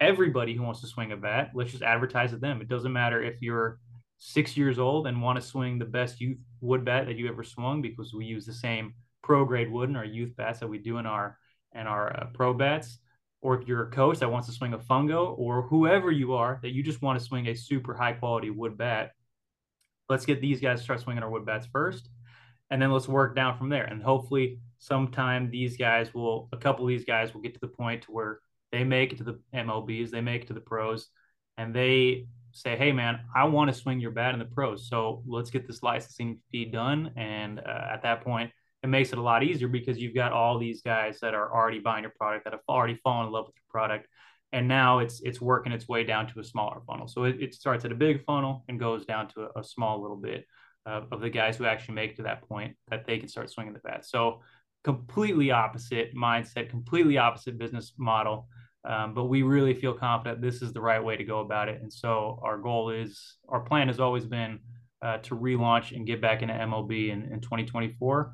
everybody 0.00 0.54
who 0.54 0.62
wants 0.62 0.80
to 0.80 0.86
swing 0.86 1.12
a 1.12 1.16
bat, 1.16 1.50
let's 1.54 1.70
just 1.70 1.82
advertise 1.82 2.30
to 2.30 2.36
them. 2.36 2.60
It 2.60 2.68
doesn't 2.68 2.92
matter 2.92 3.22
if 3.22 3.40
you're 3.40 3.78
six 4.18 4.56
years 4.56 4.78
old 4.78 5.06
and 5.06 5.20
want 5.20 5.40
to 5.40 5.46
swing 5.46 5.78
the 5.78 5.84
best 5.84 6.20
youth 6.20 6.38
wood 6.60 6.84
bat 6.84 7.06
that 7.06 7.16
you 7.16 7.28
ever 7.28 7.42
swung 7.42 7.82
because 7.82 8.14
we 8.14 8.24
use 8.24 8.46
the 8.46 8.52
same 8.52 8.94
pro 9.22 9.44
grade 9.44 9.70
wood 9.70 9.88
in 9.88 9.96
our 9.96 10.04
youth 10.04 10.34
bats 10.36 10.60
that 10.60 10.68
we 10.68 10.78
do 10.78 10.98
in 10.98 11.06
our 11.06 11.38
and 11.72 11.88
our 11.88 12.14
uh, 12.16 12.26
pro 12.32 12.54
bats 12.54 12.98
or 13.42 13.60
if 13.60 13.68
you're 13.68 13.88
a 13.88 13.90
coach 13.90 14.18
that 14.18 14.30
wants 14.30 14.48
to 14.48 14.54
swing 14.54 14.72
a 14.72 14.78
fungo 14.78 15.36
or 15.38 15.62
whoever 15.62 16.10
you 16.10 16.32
are 16.32 16.58
that 16.62 16.70
you 16.70 16.82
just 16.82 17.02
want 17.02 17.18
to 17.18 17.24
swing 17.24 17.48
a 17.48 17.54
super 17.54 17.94
high 17.94 18.12
quality 18.12 18.50
wood 18.50 18.78
bat 18.78 19.10
let's 20.08 20.24
get 20.24 20.40
these 20.40 20.60
guys 20.60 20.78
to 20.78 20.84
start 20.84 21.00
swinging 21.00 21.22
our 21.22 21.30
wood 21.30 21.44
bats 21.44 21.66
first 21.66 22.08
and 22.70 22.80
then 22.80 22.92
let's 22.92 23.08
work 23.08 23.34
down 23.34 23.58
from 23.58 23.68
there 23.68 23.84
and 23.84 24.02
hopefully 24.02 24.58
sometime 24.78 25.50
these 25.50 25.76
guys 25.76 26.14
will 26.14 26.48
a 26.52 26.56
couple 26.56 26.84
of 26.84 26.88
these 26.88 27.04
guys 27.04 27.34
will 27.34 27.42
get 27.42 27.54
to 27.54 27.60
the 27.60 27.68
point 27.68 28.02
to 28.02 28.12
where 28.12 28.40
they 28.74 28.84
make 28.84 29.12
it 29.12 29.18
to 29.18 29.24
the 29.24 29.40
MLBs, 29.54 30.10
they 30.10 30.20
make 30.20 30.42
it 30.42 30.48
to 30.48 30.54
the 30.54 30.60
pros, 30.60 31.08
and 31.56 31.74
they 31.74 32.26
say, 32.52 32.76
"Hey, 32.76 32.92
man, 32.92 33.20
I 33.34 33.44
want 33.44 33.72
to 33.72 33.74
swing 33.74 34.00
your 34.00 34.10
bat 34.10 34.32
in 34.32 34.40
the 34.40 34.44
pros. 34.46 34.88
So 34.88 35.22
let's 35.26 35.50
get 35.50 35.66
this 35.66 35.82
licensing 35.82 36.40
fee 36.50 36.64
done." 36.64 37.12
And 37.16 37.60
uh, 37.60 37.86
at 37.92 38.02
that 38.02 38.24
point, 38.24 38.50
it 38.82 38.88
makes 38.88 39.12
it 39.12 39.18
a 39.18 39.22
lot 39.22 39.44
easier 39.44 39.68
because 39.68 39.98
you've 39.98 40.14
got 40.14 40.32
all 40.32 40.58
these 40.58 40.82
guys 40.82 41.20
that 41.20 41.34
are 41.34 41.54
already 41.54 41.78
buying 41.78 42.02
your 42.02 42.12
product, 42.18 42.44
that 42.44 42.52
have 42.52 42.62
already 42.68 42.98
fallen 43.04 43.28
in 43.28 43.32
love 43.32 43.46
with 43.46 43.54
your 43.56 43.70
product, 43.70 44.08
and 44.52 44.66
now 44.66 44.98
it's 44.98 45.20
it's 45.22 45.40
working 45.40 45.72
its 45.72 45.88
way 45.88 46.02
down 46.02 46.26
to 46.32 46.40
a 46.40 46.44
smaller 46.44 46.80
funnel. 46.86 47.06
So 47.06 47.24
it, 47.24 47.40
it 47.40 47.54
starts 47.54 47.84
at 47.84 47.92
a 47.92 47.96
big 47.96 48.24
funnel 48.24 48.64
and 48.68 48.80
goes 48.80 49.04
down 49.04 49.28
to 49.28 49.48
a, 49.54 49.60
a 49.60 49.64
small 49.64 50.02
little 50.02 50.16
bit 50.16 50.46
uh, 50.84 51.02
of 51.12 51.20
the 51.20 51.30
guys 51.30 51.56
who 51.56 51.64
actually 51.64 51.94
make 51.94 52.16
to 52.16 52.22
that 52.24 52.48
point 52.48 52.76
that 52.88 53.06
they 53.06 53.18
can 53.18 53.28
start 53.28 53.50
swinging 53.50 53.72
the 53.72 53.78
bat. 53.78 54.04
So 54.04 54.40
completely 54.84 55.50
opposite 55.50 56.14
mindset, 56.14 56.70
completely 56.70 57.18
opposite 57.18 57.58
business 57.58 57.94
model. 57.98 58.48
Um, 58.84 59.14
but 59.14 59.24
we 59.24 59.42
really 59.42 59.74
feel 59.74 59.94
confident 59.94 60.42
this 60.42 60.60
is 60.60 60.72
the 60.72 60.80
right 60.80 61.02
way 61.02 61.16
to 61.16 61.24
go 61.24 61.40
about 61.40 61.68
it. 61.68 61.80
And 61.80 61.92
so 61.92 62.38
our 62.42 62.58
goal 62.58 62.90
is, 62.90 63.36
our 63.48 63.60
plan 63.60 63.88
has 63.88 63.98
always 63.98 64.26
been 64.26 64.60
uh, 65.02 65.18
to 65.18 65.36
relaunch 65.36 65.96
and 65.96 66.06
get 66.06 66.20
back 66.20 66.42
into 66.42 66.54
MLB 66.54 67.10
in, 67.10 67.22
in 67.32 67.40
2024. 67.40 68.32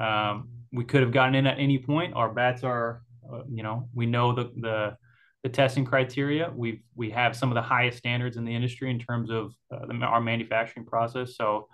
Um, 0.00 0.48
we 0.72 0.84
could 0.84 1.02
have 1.02 1.12
gotten 1.12 1.34
in 1.34 1.46
at 1.46 1.58
any 1.58 1.78
point. 1.78 2.14
Our 2.14 2.32
bats 2.32 2.64
are, 2.64 3.02
uh, 3.32 3.42
you 3.48 3.62
know, 3.62 3.88
we 3.94 4.06
know 4.06 4.32
the, 4.32 4.50
the, 4.56 4.96
the 5.42 5.48
testing 5.48 5.84
criteria. 5.84 6.52
We've 6.54 6.80
we 6.94 7.10
have 7.10 7.36
some 7.36 7.50
of 7.50 7.54
the 7.54 7.62
highest 7.62 7.98
standards 7.98 8.36
in 8.36 8.44
the 8.44 8.54
industry 8.54 8.90
in 8.90 8.98
terms 8.98 9.30
of 9.30 9.52
uh, 9.72 9.86
the, 9.86 9.94
our 10.04 10.20
manufacturing 10.20 10.86
process. 10.86 11.36
So 11.36 11.68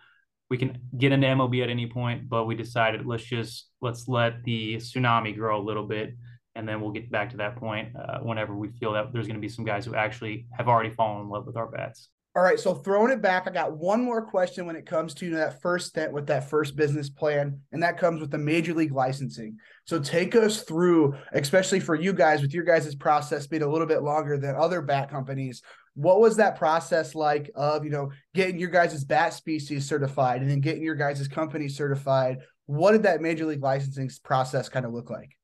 we 0.50 0.56
can 0.56 0.78
get 0.96 1.12
into 1.12 1.26
MLB 1.26 1.62
at 1.62 1.68
any 1.68 1.86
point, 1.86 2.28
but 2.28 2.46
we 2.46 2.54
decided 2.54 3.06
let's 3.06 3.24
just 3.24 3.68
let's 3.82 4.08
let 4.08 4.42
the 4.44 4.76
tsunami 4.76 5.36
grow 5.36 5.60
a 5.60 5.62
little 5.62 5.86
bit 5.86 6.14
and 6.58 6.68
then 6.68 6.80
we'll 6.80 6.90
get 6.90 7.08
back 7.10 7.30
to 7.30 7.36
that 7.36 7.56
point 7.56 7.88
uh, 7.96 8.18
whenever 8.18 8.54
we 8.54 8.68
feel 8.80 8.92
that 8.92 9.12
there's 9.12 9.28
going 9.28 9.36
to 9.36 9.40
be 9.40 9.48
some 9.48 9.64
guys 9.64 9.86
who 9.86 9.94
actually 9.94 10.44
have 10.50 10.66
already 10.66 10.90
fallen 10.90 11.22
in 11.22 11.28
love 11.28 11.46
with 11.46 11.56
our 11.56 11.68
bats. 11.68 12.08
All 12.34 12.42
right, 12.42 12.58
so 12.58 12.74
throwing 12.74 13.12
it 13.12 13.22
back, 13.22 13.46
I 13.46 13.52
got 13.52 13.76
one 13.76 14.02
more 14.02 14.22
question 14.22 14.66
when 14.66 14.74
it 14.74 14.84
comes 14.84 15.14
to 15.14 15.30
that 15.30 15.62
first 15.62 15.88
stint 15.88 16.12
with 16.12 16.26
that 16.26 16.50
first 16.50 16.74
business 16.76 17.08
plan, 17.08 17.60
and 17.72 17.82
that 17.82 17.96
comes 17.96 18.20
with 18.20 18.32
the 18.32 18.38
major 18.38 18.74
league 18.74 18.92
licensing. 18.92 19.56
So 19.86 20.00
take 20.00 20.34
us 20.34 20.62
through, 20.64 21.14
especially 21.32 21.80
for 21.80 21.94
you 21.94 22.12
guys, 22.12 22.42
with 22.42 22.52
your 22.52 22.64
guys' 22.64 22.94
process 22.96 23.46
being 23.46 23.62
a 23.62 23.68
little 23.68 23.86
bit 23.86 24.02
longer 24.02 24.36
than 24.36 24.56
other 24.56 24.82
bat 24.82 25.10
companies. 25.10 25.62
What 25.94 26.20
was 26.20 26.36
that 26.36 26.58
process 26.58 27.14
like 27.14 27.50
of 27.54 27.84
you 27.84 27.90
know 27.90 28.10
getting 28.34 28.58
your 28.58 28.70
guys' 28.70 29.04
bat 29.04 29.32
species 29.32 29.88
certified 29.88 30.42
and 30.42 30.50
then 30.50 30.60
getting 30.60 30.82
your 30.82 30.96
guys' 30.96 31.26
company 31.28 31.68
certified? 31.68 32.38
What 32.66 32.92
did 32.92 33.04
that 33.04 33.20
major 33.20 33.46
league 33.46 33.62
licensing 33.62 34.10
process 34.24 34.68
kind 34.68 34.84
of 34.84 34.92
look 34.92 35.08
like? 35.08 35.37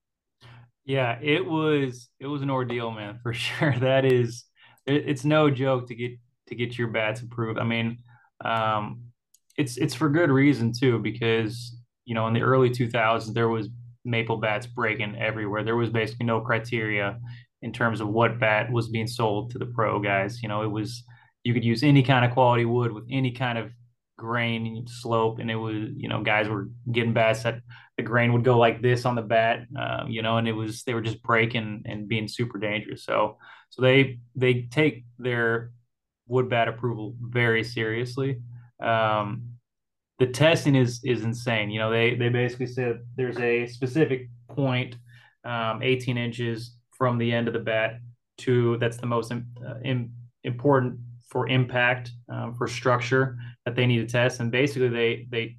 Yeah, 0.85 1.19
it 1.23 1.45
was 1.47 2.09
it 2.21 2.27
was 2.27 2.43
an 2.43 2.51
ordeal, 2.51 2.91
man, 2.91 3.19
for 3.23 3.33
sure. 3.35 3.75
That 3.79 4.05
is, 4.05 4.45
it, 4.87 5.09
it's 5.09 5.25
no 5.25 5.51
joke 5.51 5.89
to 5.89 5.95
get 5.95 6.13
to 6.49 6.55
get 6.55 6.77
your 6.79 6.89
bats 6.89 7.23
approved. 7.23 7.59
I 7.59 7.65
mean, 7.65 7.99
um, 8.45 9.05
it's 9.57 9.77
it's 9.77 9.95
for 9.95 10.09
good 10.09 10.31
reason 10.31 10.73
too, 10.79 10.99
because 10.99 11.77
you 12.05 12.15
know 12.15 12.27
in 12.27 12.35
the 12.35 12.43
early 12.43 12.71
2000s 12.71 13.35
there 13.35 13.49
was 13.49 13.69
maple 14.05 14.37
bats 14.37 14.67
breaking 14.67 15.17
everywhere. 15.17 15.65
There 15.65 15.77
was 15.77 15.91
basically 15.91 16.27
no 16.27 16.41
criteria 16.41 17.19
in 17.63 17.73
terms 17.73 18.01
of 18.03 18.09
what 18.09 18.39
bat 18.39 18.71
was 18.71 18.89
being 18.89 19.07
sold 19.07 19.51
to 19.53 19.59
the 19.59 19.67
pro 19.67 19.99
guys. 20.01 20.43
You 20.43 20.49
know, 20.51 20.63
it 20.63 20.71
was 20.71 21.03
you 21.45 21.55
could 21.55 21.65
use 21.65 21.83
any 21.83 22.03
kind 22.03 22.25
of 22.27 22.33
quality 22.33 22.65
wood 22.67 22.93
with 22.93 23.05
any 23.11 23.33
kind 23.33 23.57
of 23.59 23.71
grain 24.25 24.87
slope, 24.87 25.39
and 25.39 25.51
it 25.51 25.57
was 25.57 25.89
you 25.97 26.09
know 26.09 26.23
guys 26.23 26.49
were 26.49 26.69
getting 26.91 27.13
bats 27.13 27.43
that 27.43 27.61
the 27.97 28.03
grain 28.03 28.33
would 28.33 28.45
go 28.45 28.59
like 28.59 28.83
this 28.83 29.05
on 29.05 29.15
the 29.15 29.23
bat, 29.23 29.67
um, 29.79 30.09
you 30.09 30.23
know, 30.23 30.39
and 30.39 30.49
it 30.49 30.53
was 30.53 30.83
they 30.83 30.95
were 30.95 31.01
just 31.01 31.23
breaking 31.23 31.83
and 31.87 32.09
being 32.09 32.29
super 32.29 32.59
dangerous. 32.59 33.05
So 33.05 33.39
so 33.71 33.83
they 33.83 34.19
they 34.35 34.63
take 34.71 35.05
their 35.19 35.73
wood 36.27 36.49
bat 36.49 36.69
approval 36.69 37.15
very 37.21 37.63
seriously. 37.63 38.41
Um, 38.83 39.55
the 40.19 40.27
testing 40.27 40.75
is 40.75 41.01
is 41.05 41.23
insane. 41.23 41.71
You 41.71 41.81
know, 41.81 41.91
they 41.91 42.15
they 42.15 42.31
basically 42.31 42.67
said 42.67 43.01
there's 43.17 43.39
a 43.39 43.67
specific 43.67 44.29
point, 44.49 44.97
um, 45.45 45.83
18 45.83 46.17
inches 46.17 46.77
from 46.97 47.19
the 47.19 47.33
end 47.33 47.49
of 47.49 47.55
the 47.55 47.61
bat 47.61 48.01
to 48.39 48.77
that's 48.79 48.97
the 48.97 49.07
most 49.07 49.33
uh, 49.33 49.37
in, 49.83 50.13
important 50.43 50.99
for 51.29 51.49
impact 51.49 52.11
um, 52.29 52.55
for 52.55 52.67
structure 52.67 53.37
that 53.65 53.75
they 53.75 53.87
need 53.87 53.99
to 53.99 54.07
test. 54.07 54.41
And 54.41 54.51
basically, 54.51 54.89
they 54.89 55.27
they 55.31 55.57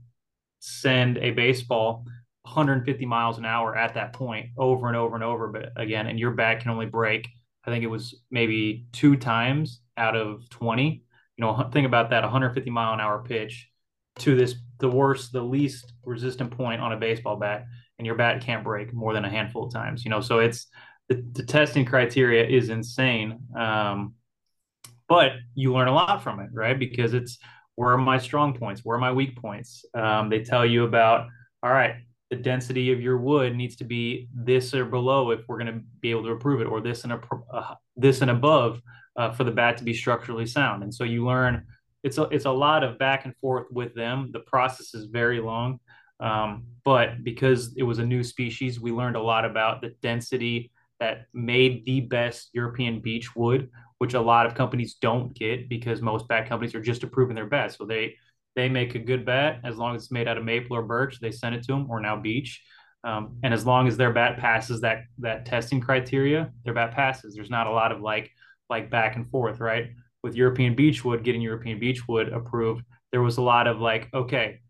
send 0.59 1.17
a 1.19 1.31
baseball 1.31 2.05
150 2.43 3.05
miles 3.05 3.37
an 3.37 3.45
hour 3.45 3.75
at 3.75 3.95
that 3.95 4.13
point 4.13 4.49
over 4.57 4.87
and 4.87 4.95
over 4.95 5.15
and 5.15 5.23
over. 5.23 5.47
But 5.47 5.71
again 5.75 6.07
and 6.07 6.19
your 6.19 6.31
bat 6.31 6.61
can 6.61 6.71
only 6.71 6.85
break 6.85 7.27
i 7.65 7.69
think 7.69 7.83
it 7.83 7.87
was 7.87 8.21
maybe 8.31 8.85
two 8.91 9.15
times 9.15 9.81
out 9.97 10.15
of 10.15 10.47
20 10.49 11.03
you 11.37 11.41
know 11.41 11.69
think 11.71 11.87
about 11.87 12.09
that 12.11 12.23
150 12.23 12.69
mile 12.69 12.93
an 12.93 12.99
hour 12.99 13.23
pitch 13.23 13.69
to 14.19 14.35
this 14.35 14.55
the 14.79 14.89
worst 14.89 15.31
the 15.31 15.41
least 15.41 15.93
resistant 16.03 16.51
point 16.51 16.81
on 16.81 16.93
a 16.93 16.97
baseball 16.97 17.35
bat 17.35 17.65
and 17.97 18.05
your 18.05 18.15
bat 18.15 18.41
can't 18.41 18.63
break 18.63 18.93
more 18.93 19.13
than 19.13 19.25
a 19.25 19.29
handful 19.29 19.65
of 19.65 19.73
times 19.73 20.05
you 20.05 20.11
know? 20.11 20.21
So 20.21 20.39
it's 20.39 20.67
the, 21.07 21.23
the 21.33 21.43
testing 21.43 21.85
criteria 21.85 22.45
is 22.45 22.69
insane 22.69 23.39
um, 23.57 24.15
but 25.07 25.33
you 25.53 25.73
learn 25.73 25.87
a 25.87 25.93
lot 25.93 26.23
from 26.23 26.39
it 26.39 26.49
right? 26.53 26.77
Because 26.77 27.13
it's 27.13 27.37
where 27.75 27.91
are 27.91 27.97
my 27.97 28.17
strong 28.17 28.53
points 28.53 28.83
where 28.83 28.95
are 28.95 28.99
my 28.99 29.11
weak 29.11 29.35
points 29.41 29.85
um, 29.93 30.29
they 30.29 30.43
tell 30.43 30.65
you 30.65 30.83
about 30.83 31.27
all 31.63 31.71
right 31.71 31.95
the 32.29 32.35
density 32.35 32.91
of 32.91 33.01
your 33.01 33.17
wood 33.17 33.55
needs 33.55 33.75
to 33.77 33.83
be 33.83 34.27
this 34.33 34.73
or 34.73 34.85
below 34.85 35.31
if 35.31 35.41
we're 35.47 35.59
going 35.59 35.73
to 35.73 35.81
be 36.01 36.11
able 36.11 36.23
to 36.23 36.31
approve 36.31 36.61
it, 36.61 36.65
or 36.65 36.81
this 36.81 37.03
and 37.03 37.13
a, 37.13 37.21
uh, 37.53 37.75
this 37.95 38.21
and 38.21 38.31
above 38.31 38.81
uh, 39.15 39.31
for 39.31 39.43
the 39.43 39.51
bat 39.51 39.77
to 39.77 39.83
be 39.83 39.93
structurally 39.93 40.45
sound. 40.45 40.83
And 40.83 40.93
so 40.93 41.03
you 41.03 41.25
learn 41.25 41.65
it's 42.03 42.17
a 42.17 42.23
it's 42.23 42.45
a 42.45 42.51
lot 42.51 42.83
of 42.83 42.99
back 42.99 43.25
and 43.25 43.35
forth 43.37 43.67
with 43.71 43.93
them. 43.95 44.29
The 44.31 44.41
process 44.41 44.93
is 44.93 45.05
very 45.05 45.39
long, 45.39 45.79
um, 46.19 46.65
but 46.83 47.23
because 47.23 47.73
it 47.77 47.83
was 47.83 47.99
a 47.99 48.05
new 48.05 48.23
species, 48.23 48.79
we 48.79 48.91
learned 48.91 49.15
a 49.15 49.21
lot 49.21 49.45
about 49.45 49.81
the 49.81 49.95
density 50.01 50.71
that 50.99 51.25
made 51.33 51.85
the 51.85 52.01
best 52.01 52.49
European 52.53 53.01
beech 53.01 53.35
wood, 53.35 53.69
which 53.97 54.13
a 54.13 54.21
lot 54.21 54.45
of 54.45 54.55
companies 54.55 54.95
don't 55.01 55.35
get 55.35 55.69
because 55.69 56.01
most 56.01 56.27
bat 56.27 56.47
companies 56.47 56.75
are 56.75 56.81
just 56.81 57.03
approving 57.03 57.35
their 57.35 57.47
best. 57.47 57.77
So 57.77 57.85
they 57.85 58.15
they 58.55 58.69
make 58.69 58.95
a 58.95 58.99
good 58.99 59.25
bat 59.25 59.59
as 59.63 59.75
long 59.75 59.95
as 59.95 60.03
it's 60.03 60.11
made 60.11 60.27
out 60.27 60.37
of 60.37 60.45
maple 60.45 60.77
or 60.77 60.83
birch. 60.83 61.19
They 61.19 61.31
send 61.31 61.55
it 61.55 61.63
to 61.63 61.73
them, 61.73 61.87
or 61.89 61.99
now 61.99 62.15
beech. 62.15 62.61
Um, 63.03 63.37
and 63.43 63.53
as 63.53 63.65
long 63.65 63.87
as 63.87 63.97
their 63.97 64.13
bat 64.13 64.39
passes 64.39 64.81
that 64.81 65.03
that 65.19 65.45
testing 65.45 65.81
criteria, 65.81 66.51
their 66.63 66.73
bat 66.73 66.91
passes. 66.91 67.35
There's 67.35 67.49
not 67.49 67.67
a 67.67 67.71
lot 67.71 67.91
of 67.91 68.01
like 68.01 68.31
like 68.69 68.89
back 68.89 69.15
and 69.15 69.29
forth, 69.29 69.59
right? 69.59 69.89
With 70.23 70.35
European 70.35 70.75
beechwood 70.75 71.23
getting 71.23 71.41
European 71.41 71.79
beechwood 71.79 72.29
approved, 72.29 72.83
there 73.11 73.21
was 73.21 73.37
a 73.37 73.41
lot 73.41 73.67
of 73.67 73.79
like, 73.79 74.09
okay, 74.13 74.61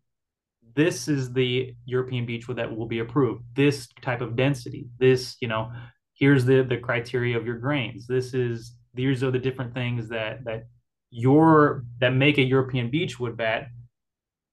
this 0.76 1.08
is 1.08 1.32
the 1.32 1.74
European 1.86 2.26
beechwood 2.26 2.58
that 2.58 2.76
will 2.76 2.88
be 2.88 3.00
approved. 3.00 3.44
This 3.56 3.88
type 4.02 4.22
of 4.22 4.36
density, 4.36 4.90
this, 5.00 5.38
you 5.40 5.48
know, 5.48 5.72
here's 6.16 6.46
the 6.46 6.64
the 6.64 6.78
criteria 6.78 7.38
of 7.38 7.46
your 7.46 7.58
grains. 7.58 8.08
This 8.08 8.34
is 8.34 8.74
these 8.94 9.24
are 9.24 9.32
the 9.32 9.40
different 9.40 9.74
things 9.74 10.10
that 10.10 10.44
that 10.46 10.68
your 11.12 11.86
that 12.00 12.14
make 12.14 12.38
a 12.38 12.44
European 12.44 12.90
beechwood 12.90 13.38
bat 13.38 13.68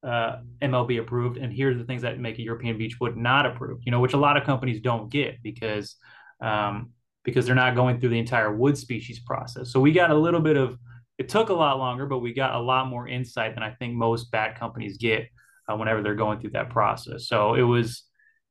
uh, 0.02 0.38
MLB 0.60 1.00
approved, 1.00 1.36
and 1.36 1.52
here's 1.52 1.78
the 1.78 1.84
things 1.84 2.02
that 2.02 2.18
make 2.18 2.38
a 2.38 2.42
European 2.42 2.76
beechwood 2.76 3.16
not 3.16 3.46
approved. 3.46 3.84
You 3.84 3.92
know, 3.92 4.00
which 4.00 4.14
a 4.14 4.18
lot 4.18 4.36
of 4.36 4.44
companies 4.44 4.80
don't 4.80 5.10
get 5.10 5.42
because 5.42 5.96
um, 6.40 6.90
because 7.24 7.46
they're 7.46 7.54
not 7.54 7.76
going 7.76 8.00
through 8.00 8.10
the 8.10 8.18
entire 8.18 8.54
wood 8.54 8.76
species 8.76 9.20
process. 9.20 9.72
So 9.72 9.80
we 9.80 9.92
got 9.92 10.10
a 10.10 10.14
little 10.14 10.40
bit 10.40 10.56
of 10.56 10.76
it 11.18 11.28
took 11.28 11.50
a 11.50 11.54
lot 11.54 11.78
longer, 11.78 12.06
but 12.06 12.18
we 12.18 12.32
got 12.32 12.54
a 12.54 12.58
lot 12.58 12.88
more 12.88 13.06
insight 13.06 13.54
than 13.54 13.62
I 13.62 13.70
think 13.70 13.94
most 13.94 14.30
bat 14.32 14.58
companies 14.58 14.96
get 14.96 15.28
uh, 15.68 15.76
whenever 15.76 16.02
they're 16.02 16.16
going 16.16 16.40
through 16.40 16.50
that 16.50 16.70
process. 16.70 17.28
So 17.28 17.54
it 17.54 17.62
was 17.62 18.04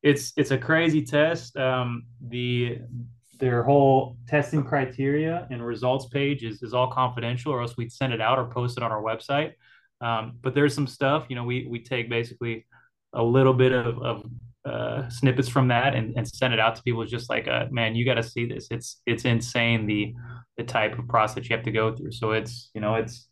it's 0.04 0.34
it's 0.38 0.52
a 0.52 0.58
crazy 0.58 1.04
test. 1.04 1.56
Um, 1.58 2.04
the 2.28 2.80
their 3.40 3.64
whole 3.64 4.18
testing 4.28 4.64
criteria 4.64 5.48
and 5.50 5.66
results 5.66 6.06
page 6.06 6.44
is, 6.44 6.62
is 6.62 6.74
all 6.74 6.92
confidential, 6.92 7.52
or 7.52 7.62
else 7.62 7.76
we'd 7.76 7.92
send 7.92 8.14
it 8.14 8.22
out 8.22 8.38
or 8.38 8.46
post 8.46 8.78
it 8.78 8.84
on 8.84 8.92
our 8.92 9.02
website. 9.02 9.54
Um, 10.00 10.38
but 10.42 10.54
there's 10.54 10.74
some 10.76 10.88
stuff, 10.88 11.26
you 11.30 11.36
know, 11.36 11.44
we 11.44 11.68
we 11.70 11.80
take 11.80 12.10
basically 12.10 12.66
a 13.14 13.24
little 13.24 13.54
bit 13.54 13.72
of, 13.72 14.02
of 14.02 14.24
uh, 14.64 15.10
snippets 15.10 15.50
from 15.50 15.68
that 15.70 15.96
and, 15.96 16.16
and 16.16 16.28
send 16.28 16.54
it 16.54 16.60
out 16.60 16.76
to 16.76 16.84
people. 16.84 17.02
It's 17.02 17.12
just 17.12 17.30
like, 17.30 17.48
uh, 17.48 17.66
man, 17.72 17.96
you 17.96 18.06
got 18.06 18.16
to 18.16 18.24
see 18.24 18.46
this. 18.46 18.68
It's 18.70 19.02
it's 19.06 19.26
insane 19.26 19.88
the 19.88 20.14
the 20.58 20.64
type 20.64 20.98
of 21.00 21.08
process 21.08 21.50
you 21.50 21.56
have 21.56 21.66
to 21.66 21.72
go 21.72 21.96
through. 21.96 22.12
So 22.12 22.32
it's 22.32 22.70
you 22.74 22.82
know 22.82 22.96
it's 22.96 23.28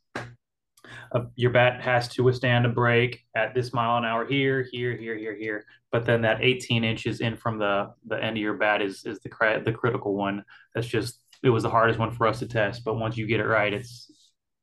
a, 1.11 1.23
your 1.35 1.51
bat 1.51 1.81
has 1.81 2.07
to 2.09 2.23
withstand 2.23 2.65
a 2.65 2.69
break 2.69 3.23
at 3.35 3.53
this 3.53 3.73
mile 3.73 3.97
an 3.97 4.05
hour 4.05 4.25
here, 4.25 4.67
here, 4.71 4.95
here, 4.95 5.17
here, 5.17 5.35
here. 5.35 5.65
But 5.91 6.05
then 6.05 6.21
that 6.21 6.43
18 6.43 6.83
inches 6.83 7.21
in 7.21 7.35
from 7.35 7.57
the 7.57 7.93
the 8.05 8.23
end 8.23 8.37
of 8.37 8.41
your 8.41 8.55
bat 8.55 8.81
is 8.81 9.05
is 9.05 9.19
the 9.19 9.61
the 9.65 9.71
critical 9.71 10.15
one. 10.15 10.43
That's 10.75 10.87
just 10.87 11.19
it 11.43 11.49
was 11.49 11.63
the 11.63 11.69
hardest 11.69 11.99
one 11.99 12.11
for 12.11 12.27
us 12.27 12.39
to 12.39 12.47
test. 12.47 12.83
But 12.83 12.95
once 12.95 13.17
you 13.17 13.25
get 13.25 13.39
it 13.39 13.47
right, 13.47 13.73
it's 13.73 14.11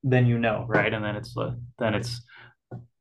then 0.03 0.27
you 0.27 0.39
know, 0.39 0.65
right? 0.69 0.93
And 0.93 1.05
then 1.05 1.17
it's 1.17 1.37
uh, 1.37 1.55
then 1.79 1.95
it's 1.95 2.23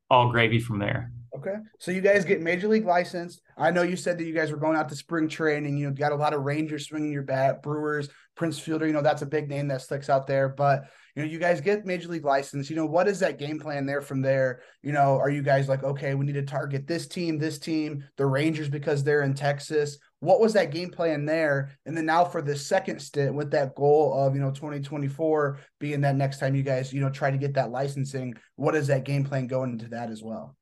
all 0.09 0.31
gravy 0.31 0.59
from 0.59 0.79
there. 0.79 1.11
Okay. 1.37 1.55
So 1.79 1.91
you 1.91 2.01
guys 2.01 2.23
get 2.23 2.41
major 2.41 2.67
league 2.67 2.85
licensed. 2.85 3.41
I 3.57 3.71
know 3.71 3.81
you 3.81 3.97
said 3.97 4.17
that 4.17 4.23
you 4.23 4.33
guys 4.33 4.51
were 4.51 4.57
going 4.57 4.77
out 4.77 4.87
to 4.89 4.95
spring 4.95 5.27
training. 5.27 5.77
You 5.77 5.91
got 5.91 6.13
a 6.13 6.15
lot 6.15 6.33
of 6.33 6.43
Rangers 6.43 6.87
swinging 6.87 7.11
your 7.11 7.23
bat, 7.23 7.61
Brewers, 7.61 8.07
Prince 8.35 8.57
Fielder. 8.57 8.87
You 8.87 8.93
know, 8.93 9.01
that's 9.01 9.21
a 9.21 9.27
big 9.27 9.49
name 9.49 9.67
that 9.67 9.81
sticks 9.81 10.09
out 10.09 10.27
there. 10.27 10.47
But 10.47 10.85
you 11.15 11.23
know, 11.23 11.29
you 11.29 11.39
guys 11.39 11.61
get 11.61 11.85
major 11.85 12.09
league 12.09 12.25
license. 12.25 12.69
You 12.69 12.75
know, 12.75 12.85
what 12.85 13.07
is 13.07 13.19
that 13.21 13.39
game 13.39 13.57
plan 13.57 13.85
there 13.85 14.01
from 14.01 14.21
there? 14.21 14.61
You 14.83 14.91
know, 14.91 15.17
are 15.17 15.29
you 15.29 15.41
guys 15.41 15.69
like, 15.69 15.81
okay, 15.83 16.13
we 16.13 16.25
need 16.25 16.33
to 16.33 16.43
target 16.43 16.87
this 16.87 17.07
team, 17.07 17.37
this 17.37 17.57
team, 17.57 18.03
the 18.17 18.25
Rangers 18.25 18.67
because 18.67 19.01
they're 19.01 19.21
in 19.21 19.33
Texas? 19.33 19.97
What 20.19 20.41
was 20.41 20.51
that 20.53 20.71
game 20.71 20.89
plan 20.89 21.25
there? 21.25 21.71
And 21.85 21.95
then 21.95 22.05
now 22.05 22.25
for 22.25 22.41
the 22.41 22.55
second 22.55 23.01
stint 23.01 23.33
with 23.33 23.49
that 23.51 23.75
goal 23.75 24.13
of, 24.13 24.35
you 24.35 24.41
know, 24.41 24.51
2024 24.51 25.59
being 25.79 26.01
that 26.01 26.17
next 26.17 26.39
time 26.39 26.53
you 26.53 26.63
guys, 26.63 26.91
you 26.91 26.99
know, 26.99 27.09
try 27.09 27.31
to 27.31 27.37
get 27.37 27.53
that 27.53 27.71
licensing, 27.71 28.33
what 28.57 28.75
is 28.75 28.87
that 28.87 29.05
game 29.05 29.23
plan 29.23 29.47
going 29.47 29.71
into 29.71 29.87
that 29.89 30.09
as 30.09 30.21
well? 30.21 30.55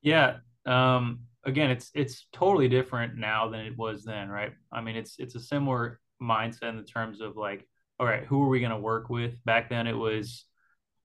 Yeah. 0.00 0.36
Um, 0.64 1.20
again, 1.44 1.70
it's 1.70 1.90
it's 1.92 2.26
totally 2.32 2.68
different 2.68 3.16
now 3.16 3.48
than 3.48 3.60
it 3.60 3.76
was 3.76 4.04
then, 4.04 4.28
right? 4.28 4.52
I 4.70 4.80
mean, 4.80 4.94
it's 4.94 5.16
it's 5.18 5.34
a 5.34 5.40
similar 5.40 5.98
mindset 6.22 6.70
in 6.70 6.76
the 6.76 6.84
terms 6.84 7.20
of 7.20 7.36
like 7.36 7.66
all 8.02 8.08
right, 8.08 8.24
who 8.24 8.42
are 8.42 8.48
we 8.48 8.58
going 8.58 8.72
to 8.72 8.78
work 8.78 9.10
with? 9.10 9.44
Back 9.44 9.70
then, 9.70 9.86
it 9.86 9.96
was 9.96 10.44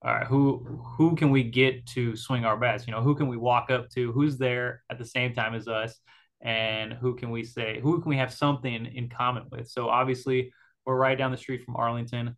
all 0.02 0.12
right, 0.12 0.26
who 0.26 0.82
who 0.96 1.14
can 1.14 1.30
we 1.30 1.44
get 1.44 1.86
to 1.90 2.16
swing 2.16 2.44
our 2.44 2.56
bats? 2.56 2.88
You 2.88 2.92
know, 2.92 3.02
who 3.02 3.14
can 3.14 3.28
we 3.28 3.36
walk 3.36 3.70
up 3.70 3.88
to? 3.90 4.10
Who's 4.10 4.36
there 4.36 4.82
at 4.90 4.98
the 4.98 5.04
same 5.04 5.32
time 5.32 5.54
as 5.54 5.68
us? 5.68 6.00
And 6.40 6.92
who 6.92 7.14
can 7.14 7.30
we 7.30 7.44
say 7.44 7.78
who 7.80 8.00
can 8.00 8.10
we 8.10 8.16
have 8.16 8.32
something 8.32 8.86
in 8.86 9.08
common 9.08 9.44
with? 9.48 9.68
So 9.68 9.88
obviously, 9.88 10.52
we're 10.84 10.96
right 10.96 11.16
down 11.16 11.30
the 11.30 11.36
street 11.36 11.62
from 11.64 11.76
Arlington. 11.76 12.36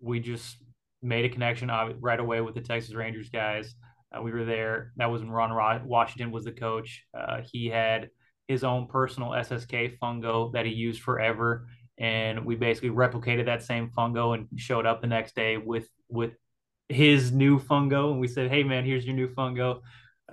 We 0.00 0.18
just 0.18 0.56
made 1.02 1.26
a 1.26 1.28
connection 1.28 1.70
right 2.00 2.20
away 2.20 2.40
with 2.40 2.54
the 2.54 2.62
Texas 2.62 2.94
Rangers 2.94 3.28
guys. 3.28 3.74
Uh, 4.16 4.22
we 4.22 4.32
were 4.32 4.46
there. 4.46 4.92
That 4.96 5.10
was 5.10 5.20
when 5.20 5.30
Ron 5.30 5.86
Washington 5.86 6.30
was 6.30 6.44
the 6.44 6.52
coach. 6.52 7.04
Uh, 7.12 7.42
he 7.52 7.66
had 7.66 8.08
his 8.48 8.64
own 8.64 8.86
personal 8.86 9.32
SSK 9.32 9.98
fungo 9.98 10.50
that 10.54 10.64
he 10.64 10.72
used 10.72 11.02
forever 11.02 11.66
and 12.00 12.46
we 12.46 12.56
basically 12.56 12.88
replicated 12.88 13.44
that 13.44 13.62
same 13.62 13.90
fungo 13.90 14.34
and 14.34 14.48
showed 14.56 14.86
up 14.86 15.02
the 15.02 15.06
next 15.06 15.36
day 15.36 15.58
with 15.58 15.86
with 16.08 16.32
his 16.88 17.30
new 17.30 17.60
fungo. 17.60 18.10
And 18.10 18.18
we 18.18 18.26
said 18.26 18.50
hey 18.50 18.64
man 18.64 18.84
here's 18.84 19.06
your 19.06 19.14
new 19.14 19.28
fungo. 19.28 19.82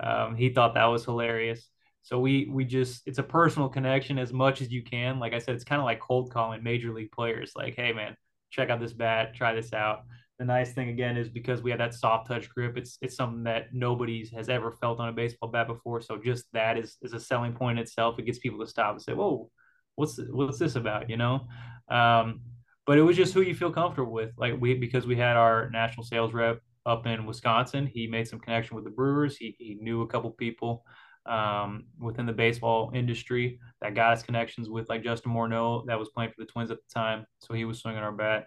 Um, 0.00 0.34
he 0.34 0.48
thought 0.48 0.74
that 0.74 0.86
was 0.86 1.04
hilarious. 1.04 1.68
So 2.02 2.18
we 2.18 2.48
we 2.50 2.64
just 2.64 3.02
it's 3.06 3.18
a 3.18 3.22
personal 3.22 3.68
connection 3.68 4.18
as 4.18 4.32
much 4.32 4.62
as 4.62 4.72
you 4.72 4.82
can. 4.82 5.20
Like 5.20 5.34
i 5.34 5.38
said 5.38 5.54
it's 5.54 5.64
kind 5.64 5.80
of 5.80 5.84
like 5.84 6.00
cold 6.00 6.32
calling 6.32 6.64
major 6.64 6.92
league 6.92 7.12
players 7.12 7.52
like 7.54 7.76
hey 7.76 7.92
man 7.92 8.16
check 8.50 8.70
out 8.70 8.80
this 8.80 8.94
bat 8.94 9.34
try 9.34 9.54
this 9.54 9.72
out. 9.74 10.04
The 10.38 10.44
nice 10.46 10.72
thing 10.72 10.88
again 10.88 11.16
is 11.16 11.28
because 11.28 11.62
we 11.62 11.70
have 11.70 11.80
that 11.80 11.94
soft 11.94 12.28
touch 12.28 12.48
grip 12.48 12.78
it's 12.78 12.96
it's 13.02 13.16
something 13.16 13.44
that 13.44 13.74
nobody 13.74 14.26
has 14.34 14.48
ever 14.48 14.72
felt 14.72 15.00
on 15.00 15.10
a 15.10 15.12
baseball 15.12 15.50
bat 15.50 15.66
before. 15.66 16.00
So 16.00 16.16
just 16.16 16.46
that 16.54 16.78
is 16.78 16.96
is 17.02 17.12
a 17.12 17.20
selling 17.20 17.52
point 17.52 17.78
in 17.78 17.82
itself. 17.82 18.18
It 18.18 18.24
gets 18.24 18.38
people 18.38 18.60
to 18.60 18.66
stop 18.66 18.92
and 18.92 19.02
say 19.02 19.12
whoa 19.12 19.50
what's 19.98 20.18
what's 20.30 20.58
this 20.58 20.76
about, 20.76 21.10
you 21.10 21.16
know? 21.16 21.48
Um, 21.90 22.40
but 22.86 22.98
it 22.98 23.02
was 23.02 23.16
just 23.16 23.34
who 23.34 23.42
you 23.42 23.54
feel 23.54 23.72
comfortable 23.72 24.12
with. 24.12 24.30
Like 24.38 24.54
we 24.58 24.74
because 24.74 25.06
we 25.06 25.16
had 25.16 25.36
our 25.36 25.68
national 25.70 26.04
sales 26.04 26.32
rep 26.32 26.60
up 26.86 27.06
in 27.06 27.26
Wisconsin, 27.26 27.86
he 27.86 28.06
made 28.06 28.28
some 28.28 28.38
connection 28.38 28.76
with 28.76 28.84
the 28.84 28.90
Brewers. 28.90 29.36
He 29.36 29.56
he 29.58 29.76
knew 29.80 30.02
a 30.02 30.06
couple 30.06 30.30
people 30.30 30.84
um, 31.26 31.84
within 31.98 32.26
the 32.26 32.32
baseball 32.32 32.92
industry 32.94 33.58
that 33.82 33.94
got 33.94 34.12
us 34.12 34.22
connections 34.22 34.68
with 34.70 34.88
like 34.88 35.02
Justin 35.02 35.32
Morneau 35.32 35.84
that 35.86 35.98
was 35.98 36.08
playing 36.10 36.30
for 36.30 36.42
the 36.44 36.50
Twins 36.50 36.70
at 36.70 36.78
the 36.78 36.94
time, 36.94 37.26
so 37.40 37.52
he 37.52 37.64
was 37.64 37.80
swinging 37.80 38.02
our 38.02 38.12
bat. 38.12 38.46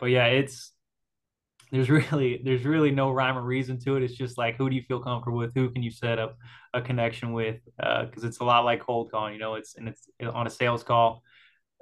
But 0.00 0.06
yeah, 0.06 0.26
it's 0.26 0.72
there's 1.72 1.90
really 2.12 2.40
there's 2.44 2.64
really 2.64 2.90
no 2.90 3.10
rhyme 3.10 3.36
or 3.36 3.42
reason 3.42 3.78
to 3.80 3.96
it. 3.96 4.02
It's 4.02 4.14
just 4.14 4.38
like 4.38 4.56
who 4.56 4.68
do 4.70 4.76
you 4.76 4.82
feel 4.82 5.00
comfortable 5.00 5.38
with? 5.38 5.54
Who 5.54 5.70
can 5.70 5.82
you 5.82 5.90
set 5.90 6.18
up 6.18 6.36
a 6.74 6.80
connection 6.80 7.32
with? 7.32 7.60
Because 7.76 8.24
uh, 8.24 8.26
it's 8.26 8.40
a 8.40 8.44
lot 8.44 8.64
like 8.64 8.80
cold 8.80 9.10
calling. 9.10 9.34
You 9.34 9.40
know, 9.40 9.54
it's 9.54 9.76
and 9.76 9.88
it's 9.88 10.08
on 10.20 10.46
a 10.46 10.50
sales 10.50 10.82
call. 10.82 11.22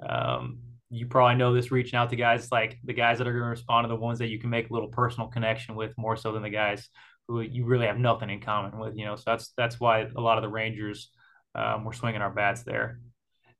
Um, 0.07 0.59
you 0.89 1.05
probably 1.05 1.35
know 1.35 1.53
this 1.53 1.71
reaching 1.71 1.97
out 1.97 2.09
to 2.11 2.15
guys 2.15 2.49
like 2.51 2.77
the 2.83 2.93
guys 2.93 3.17
that 3.17 3.27
are 3.27 3.33
going 3.33 3.43
to 3.43 3.49
respond 3.49 3.83
to 3.83 3.89
the 3.89 3.95
ones 3.95 4.19
that 4.19 4.27
you 4.27 4.39
can 4.39 4.49
make 4.49 4.69
a 4.69 4.73
little 4.73 4.87
personal 4.87 5.27
connection 5.27 5.75
with 5.75 5.93
more 5.97 6.15
so 6.15 6.31
than 6.31 6.43
the 6.43 6.49
guys 6.49 6.87
who 7.27 7.41
you 7.41 7.65
really 7.65 7.87
have 7.87 7.97
nothing 7.97 8.29
in 8.29 8.39
common 8.39 8.79
with. 8.79 8.95
You 8.95 9.05
know, 9.05 9.15
so 9.15 9.23
that's 9.25 9.51
that's 9.57 9.79
why 9.79 10.07
a 10.15 10.21
lot 10.21 10.37
of 10.37 10.43
the 10.43 10.49
Rangers 10.49 11.09
um, 11.55 11.83
were 11.83 11.93
swinging 11.93 12.21
our 12.21 12.31
bats 12.31 12.63
there. 12.63 12.99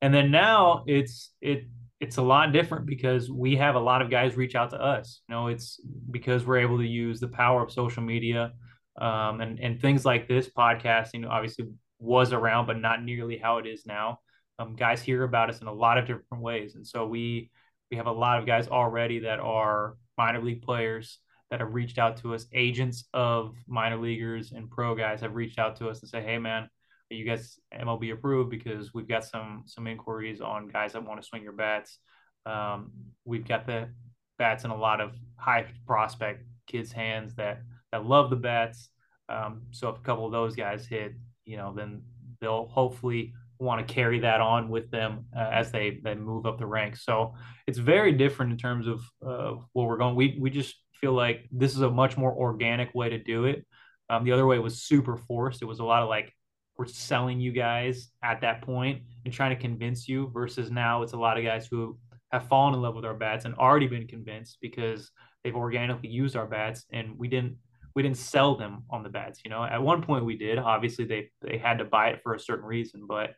And 0.02 0.14
then 0.14 0.32
now 0.32 0.84
it's 0.86 1.32
it 1.42 1.66
it's 2.00 2.18
a 2.18 2.22
lot 2.22 2.52
different 2.52 2.86
because 2.86 3.32
we 3.32 3.56
have 3.56 3.76
a 3.76 3.80
lot 3.80 4.02
of 4.02 4.10
guys 4.10 4.36
reach 4.36 4.56
out 4.56 4.70
to 4.70 4.82
us. 4.82 5.22
You 5.28 5.36
know, 5.36 5.48
it's 5.48 5.80
because 6.12 6.46
we're 6.46 6.60
able 6.60 6.78
to 6.78 6.88
use 6.88 7.20
the 7.20 7.28
power 7.28 7.64
of 7.64 7.72
social 7.72 8.04
media 8.04 8.54
um, 9.00 9.42
and 9.42 9.60
and 9.60 9.82
things 9.82 10.06
like 10.06 10.28
this 10.28 10.50
podcasting. 10.50 11.28
Obviously, 11.28 11.66
was 12.00 12.34
around, 12.34 12.68
but 12.68 12.80
not 12.80 13.04
nearly 13.04 13.38
how 13.38 13.58
it 13.58 13.66
is 13.66 13.86
now. 13.86 14.20
Um, 14.60 14.76
guys 14.76 15.02
hear 15.02 15.24
about 15.24 15.50
us 15.50 15.62
in 15.62 15.68
a 15.68 15.74
lot 15.74 15.98
of 15.98 16.06
different 16.06 16.44
ways, 16.44 16.76
and 16.76 16.86
so 16.86 17.06
we 17.06 17.50
we 17.90 17.98
have 17.98 18.08
a 18.08 18.12
lot 18.12 18.40
of 18.40 18.46
guys 18.46 18.68
already 18.68 19.20
that 19.20 19.40
are 19.40 19.96
minor 20.18 20.42
league 20.42 20.62
players 20.62 21.20
that 21.50 21.62
have 21.62 21.74
reached 21.74 21.98
out 21.98 22.18
to 22.18 22.34
us. 22.36 22.46
Agents 22.54 23.06
of 23.14 23.56
minor 23.68 23.98
leaguers 23.98 24.52
and 24.52 24.70
pro 24.70 24.94
guys 24.94 25.22
have 25.22 25.36
reached 25.36 25.58
out 25.58 25.78
to 25.78 25.90
us 25.90 26.02
and 26.02 26.10
say, 26.10 26.22
"Hey, 26.22 26.38
man." 26.38 26.70
You 27.10 27.26
guys 27.26 27.60
MLB 27.74 28.14
approved 28.14 28.50
because 28.50 28.94
we've 28.94 29.08
got 29.08 29.24
some 29.24 29.64
some 29.66 29.88
inquiries 29.88 30.42
on 30.42 30.68
guys 30.68 30.94
that 30.94 31.06
want 31.06 31.22
to 31.22 31.28
swing 31.28 31.44
your 31.44 31.54
bats. 31.54 32.00
Um, 32.46 32.92
we've 33.26 33.48
got 33.48 33.66
the 33.66 33.90
bats 34.38 34.64
in 34.64 34.72
a 34.72 34.78
lot 34.78 35.02
of 35.02 35.14
high 35.38 35.66
prospect 35.86 36.44
kids' 36.68 36.92
hands 36.92 37.36
that 37.36 37.62
that 37.92 38.06
love 38.06 38.30
the 38.30 38.36
bats. 38.36 38.90
Um, 39.30 39.64
so 39.72 39.90
if 39.90 39.98
a 39.98 40.02
couple 40.02 40.26
of 40.26 40.32
those 40.32 40.56
guys 40.56 40.86
hit, 40.86 41.14
you 41.46 41.58
know, 41.58 41.74
then 41.76 42.04
they'll 42.40 42.68
hopefully 42.68 43.34
want 43.60 43.86
to 43.86 43.94
carry 43.94 44.20
that 44.20 44.40
on 44.40 44.70
with 44.70 44.92
them 44.92 45.26
uh, 45.36 45.50
as 45.52 45.72
they 45.72 46.00
they 46.04 46.16
move 46.16 46.46
up 46.46 46.60
the 46.60 46.66
ranks. 46.66 47.04
So 47.04 47.34
it's 47.66 47.78
very 47.78 48.12
different 48.12 48.52
in 48.52 48.58
terms 48.58 48.88
of 48.88 49.02
uh, 49.26 49.62
where 49.74 49.88
we're 49.88 49.98
going. 49.98 50.16
We 50.16 50.38
we 50.40 50.50
just 50.50 50.76
feel 51.00 51.14
like 51.14 51.48
this 51.52 51.74
is 51.74 51.82
a 51.82 51.90
much 51.90 52.18
more 52.18 52.34
organic 52.34 52.94
way 52.94 53.10
to 53.10 53.18
do 53.18 53.46
it. 53.46 53.66
Um, 54.10 54.24
the 54.24 54.32
other 54.32 54.46
way 54.46 54.60
was 54.60 54.82
super 54.84 55.18
forced. 55.18 55.62
It 55.62 55.66
was 55.66 55.80
a 55.80 55.84
lot 55.84 56.04
of 56.04 56.10
like 56.10 56.34
we're 56.78 56.86
selling 56.86 57.40
you 57.40 57.52
guys 57.52 58.12
at 58.24 58.42
that 58.42 58.62
point 58.62 59.02
and 59.26 59.34
trying 59.34 59.56
to 59.56 59.62
convince 59.62 60.08
you 60.08 60.30
versus 60.34 60.70
now 60.70 61.02
it's 61.02 61.14
a 61.14 61.18
lot 61.18 61.38
of 61.38 61.44
guys 61.44 61.68
who 61.68 61.98
have 62.32 62.48
fallen 62.48 62.74
in 62.74 62.82
love 62.82 62.96
with 62.96 63.06
our 63.06 63.14
bats 63.14 63.46
and 63.46 63.56
already 63.56 63.88
been 63.88 64.08
convinced 64.08 64.58
because 64.62 65.12
they've 65.44 65.56
organically 65.56 66.10
used 66.10 66.36
our 66.36 66.46
bats 66.46 66.86
and 66.92 67.18
we 67.18 67.28
didn't 67.28 67.56
we 67.96 68.04
didn't 68.04 68.18
sell 68.18 68.56
them 68.56 68.84
on 68.92 69.02
the 69.02 69.10
bats 69.10 69.42
you 69.44 69.50
know? 69.50 69.64
At 69.64 69.82
one 69.82 70.04
point 70.04 70.26
we 70.26 70.38
did. 70.38 70.60
Obviously 70.60 71.06
they 71.06 71.30
they 71.42 71.58
had 71.58 71.80
to 71.80 71.86
buy 71.86 72.10
it 72.10 72.22
for 72.22 72.34
a 72.34 72.40
certain 72.40 72.66
reason 72.66 73.08
but 73.08 73.34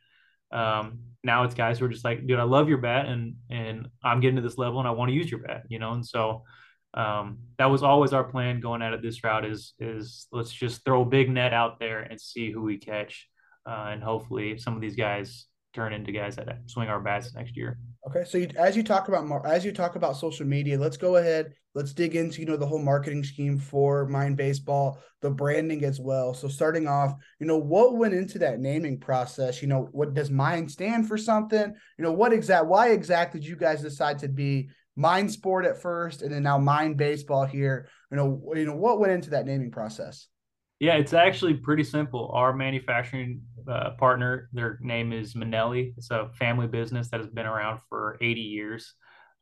um, 0.51 0.99
now 1.23 1.43
it's 1.43 1.53
guys 1.53 1.77
who 1.77 1.85
are 1.85 1.89
just 1.89 2.03
like 2.03 2.25
dude 2.25 2.39
i 2.39 2.43
love 2.43 2.67
your 2.67 2.79
bat 2.79 3.05
and 3.05 3.35
and 3.51 3.87
i'm 4.03 4.19
getting 4.19 4.37
to 4.37 4.41
this 4.41 4.57
level 4.57 4.79
and 4.79 4.87
i 4.87 4.91
want 4.91 5.09
to 5.09 5.15
use 5.15 5.29
your 5.29 5.41
bat 5.41 5.63
you 5.69 5.79
know? 5.79 5.93
And 5.93 6.05
so 6.05 6.43
um, 6.93 7.37
that 7.57 7.67
was 7.67 7.83
always 7.83 8.13
our 8.13 8.23
plan 8.23 8.59
going 8.59 8.81
out 8.81 8.93
of 8.93 9.01
this 9.01 9.23
route 9.23 9.45
is 9.45 9.73
is 9.79 10.27
let's 10.31 10.51
just 10.51 10.83
throw 10.83 11.01
a 11.01 11.05
big 11.05 11.29
net 11.29 11.53
out 11.53 11.79
there 11.79 11.99
and 11.99 12.19
see 12.19 12.51
who 12.51 12.61
we 12.61 12.77
catch 12.77 13.27
uh, 13.67 13.89
and 13.91 14.03
hopefully 14.03 14.57
some 14.57 14.75
of 14.75 14.81
these 14.81 14.95
guys 14.95 15.45
turn 15.73 15.93
into 15.93 16.11
guys 16.11 16.35
that 16.35 16.47
swing 16.65 16.89
our 16.89 16.99
bats 16.99 17.33
next 17.35 17.55
year 17.55 17.77
Okay, 18.07 18.23
so 18.25 18.37
you, 18.37 18.47
as 18.57 18.77
you 18.77 18.83
talk 18.83 19.09
about 19.09 19.45
as 19.45 19.65
you 19.65 19.73
talk 19.73 19.95
about 19.95 20.15
social 20.15 20.45
media, 20.45 20.79
let's 20.79 20.95
go 20.95 21.17
ahead. 21.17 21.53
Let's 21.75 21.93
dig 21.93 22.15
into 22.15 22.39
you 22.39 22.45
know 22.45 22.55
the 22.55 22.65
whole 22.65 22.81
marketing 22.81 23.25
scheme 23.25 23.59
for 23.59 24.07
Mine 24.07 24.35
Baseball, 24.35 24.99
the 25.21 25.29
branding 25.29 25.83
as 25.83 25.99
well. 25.99 26.33
So 26.33 26.47
starting 26.47 26.87
off, 26.87 27.13
you 27.39 27.45
know 27.45 27.57
what 27.57 27.97
went 27.97 28.13
into 28.13 28.39
that 28.39 28.59
naming 28.59 28.99
process. 28.99 29.61
You 29.61 29.67
know 29.67 29.89
what 29.91 30.13
does 30.13 30.31
Mine 30.31 30.69
stand 30.69 31.09
for 31.09 31.17
something? 31.17 31.75
You 31.97 32.03
know 32.03 32.13
what 32.13 32.31
exact 32.31 32.67
why 32.67 32.91
exact 32.91 33.33
did 33.33 33.45
you 33.45 33.57
guys 33.57 33.81
decide 33.81 34.19
to 34.19 34.29
be 34.29 34.69
Mine 34.99 35.29
Sport 35.29 35.65
at 35.65 35.81
first, 35.81 36.21
and 36.21 36.31
then 36.33 36.43
now 36.43 36.57
Mind 36.57 36.97
Baseball 36.97 37.45
here? 37.45 37.87
You 38.11 38.17
know 38.17 38.51
you 38.53 38.65
know 38.65 38.75
what 38.75 38.99
went 38.99 39.13
into 39.13 39.29
that 39.29 39.45
naming 39.45 39.71
process. 39.71 40.27
Yeah, 40.79 40.95
it's 40.95 41.13
actually 41.13 41.55
pretty 41.55 41.83
simple. 41.83 42.31
Our 42.33 42.53
manufacturing 42.53 43.41
uh, 43.67 43.91
partner, 43.91 44.49
their 44.51 44.77
name 44.81 45.13
is 45.13 45.35
Manelli. 45.35 45.93
It's 45.97 46.11
a 46.11 46.29
family 46.37 46.67
business 46.67 47.09
that 47.09 47.19
has 47.19 47.29
been 47.29 47.45
around 47.45 47.79
for 47.89 48.17
80 48.21 48.41
years. 48.41 48.93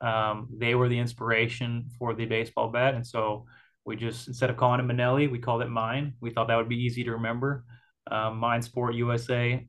Um, 0.01 0.47
they 0.55 0.75
were 0.75 0.89
the 0.89 0.97
inspiration 0.97 1.89
for 1.97 2.13
the 2.13 2.25
baseball 2.25 2.71
bat. 2.71 2.95
And 2.95 3.05
so 3.05 3.45
we 3.85 3.95
just, 3.95 4.27
instead 4.27 4.49
of 4.49 4.57
calling 4.57 4.79
it 4.79 4.87
Manelli, 4.87 5.29
we 5.29 5.37
called 5.37 5.61
it 5.61 5.69
Mine. 5.69 6.13
We 6.21 6.31
thought 6.31 6.47
that 6.47 6.55
would 6.55 6.69
be 6.69 6.83
easy 6.83 7.03
to 7.03 7.11
remember. 7.11 7.65
Um, 8.09 8.37
Mine 8.37 8.63
Sport 8.63 8.95
USA 8.95 9.63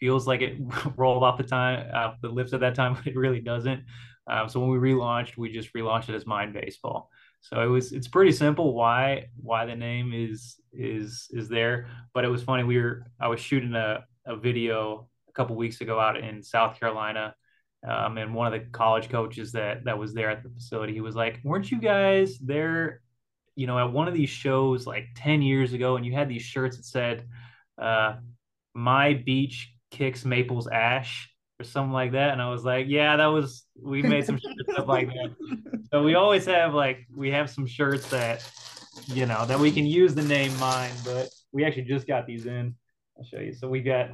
feels 0.00 0.26
like 0.26 0.40
it 0.40 0.56
rolled 0.96 1.22
off 1.22 1.36
the 1.36 1.44
time, 1.44 1.90
off 1.94 2.16
the 2.22 2.28
lips 2.28 2.54
at 2.54 2.60
that 2.60 2.74
time, 2.74 2.94
but 2.94 3.06
it 3.06 3.16
really 3.16 3.40
doesn't. 3.40 3.84
Um, 4.28 4.48
so 4.48 4.60
when 4.60 4.70
we 4.70 4.92
relaunched, 4.92 5.36
we 5.36 5.50
just 5.50 5.72
relaunched 5.74 6.08
it 6.08 6.14
as 6.14 6.26
Mine 6.26 6.52
Baseball. 6.52 7.10
So 7.40 7.60
it 7.60 7.66
was 7.66 7.92
it's 7.92 8.08
pretty 8.08 8.32
simple 8.32 8.74
why 8.74 9.26
why 9.36 9.66
the 9.66 9.76
name 9.76 10.12
is 10.14 10.56
is 10.72 11.28
is 11.30 11.48
there. 11.48 11.88
But 12.12 12.24
it 12.24 12.28
was 12.28 12.42
funny. 12.42 12.64
We 12.64 12.80
were 12.80 13.06
I 13.20 13.28
was 13.28 13.40
shooting 13.40 13.74
a, 13.74 14.04
a 14.26 14.36
video 14.36 15.08
a 15.28 15.32
couple 15.32 15.54
weeks 15.56 15.80
ago 15.80 16.00
out 16.00 16.16
in 16.16 16.42
South 16.42 16.78
Carolina. 16.78 17.34
Um, 17.86 18.18
and 18.18 18.34
one 18.34 18.52
of 18.52 18.52
the 18.52 18.66
college 18.70 19.10
coaches 19.10 19.52
that 19.52 19.84
that 19.84 19.96
was 19.98 20.12
there 20.12 20.30
at 20.30 20.42
the 20.42 20.48
facility, 20.48 20.92
he 20.92 21.00
was 21.00 21.14
like, 21.14 21.40
"Weren't 21.44 21.70
you 21.70 21.78
guys 21.78 22.36
there, 22.38 23.02
you 23.54 23.68
know, 23.68 23.78
at 23.78 23.92
one 23.92 24.08
of 24.08 24.14
these 24.14 24.30
shows 24.30 24.86
like 24.86 25.06
ten 25.14 25.40
years 25.40 25.72
ago, 25.72 25.96
and 25.96 26.04
you 26.04 26.12
had 26.12 26.28
these 26.28 26.42
shirts 26.42 26.78
that 26.78 26.84
said, 26.84 27.28
uh, 27.80 28.16
"My 28.74 29.14
beech 29.14 29.72
kicks 29.92 30.24
Maples 30.24 30.66
ash," 30.66 31.30
or 31.60 31.64
something 31.64 31.92
like 31.92 32.12
that?" 32.12 32.32
And 32.32 32.42
I 32.42 32.50
was 32.50 32.64
like, 32.64 32.86
"Yeah, 32.88 33.16
that 33.16 33.26
was 33.26 33.64
we 33.80 34.02
made 34.02 34.24
some 34.24 34.38
stuff 34.38 34.86
like 34.86 35.08
that." 35.08 35.34
So 35.92 36.02
we 36.02 36.16
always 36.16 36.44
have 36.46 36.74
like 36.74 37.06
we 37.14 37.30
have 37.30 37.48
some 37.48 37.64
shirts 37.64 38.10
that 38.10 38.42
you 39.06 39.24
know 39.24 39.46
that 39.46 39.58
we 39.58 39.70
can 39.70 39.86
use 39.86 40.14
the 40.14 40.22
name 40.22 40.56
mine, 40.58 40.90
but 41.04 41.28
we 41.52 41.64
actually 41.64 41.84
just 41.84 42.08
got 42.08 42.26
these 42.26 42.46
in. 42.46 42.74
I'll 43.16 43.24
show 43.24 43.38
you. 43.38 43.52
So 43.52 43.68
we 43.68 43.82
got 43.82 44.10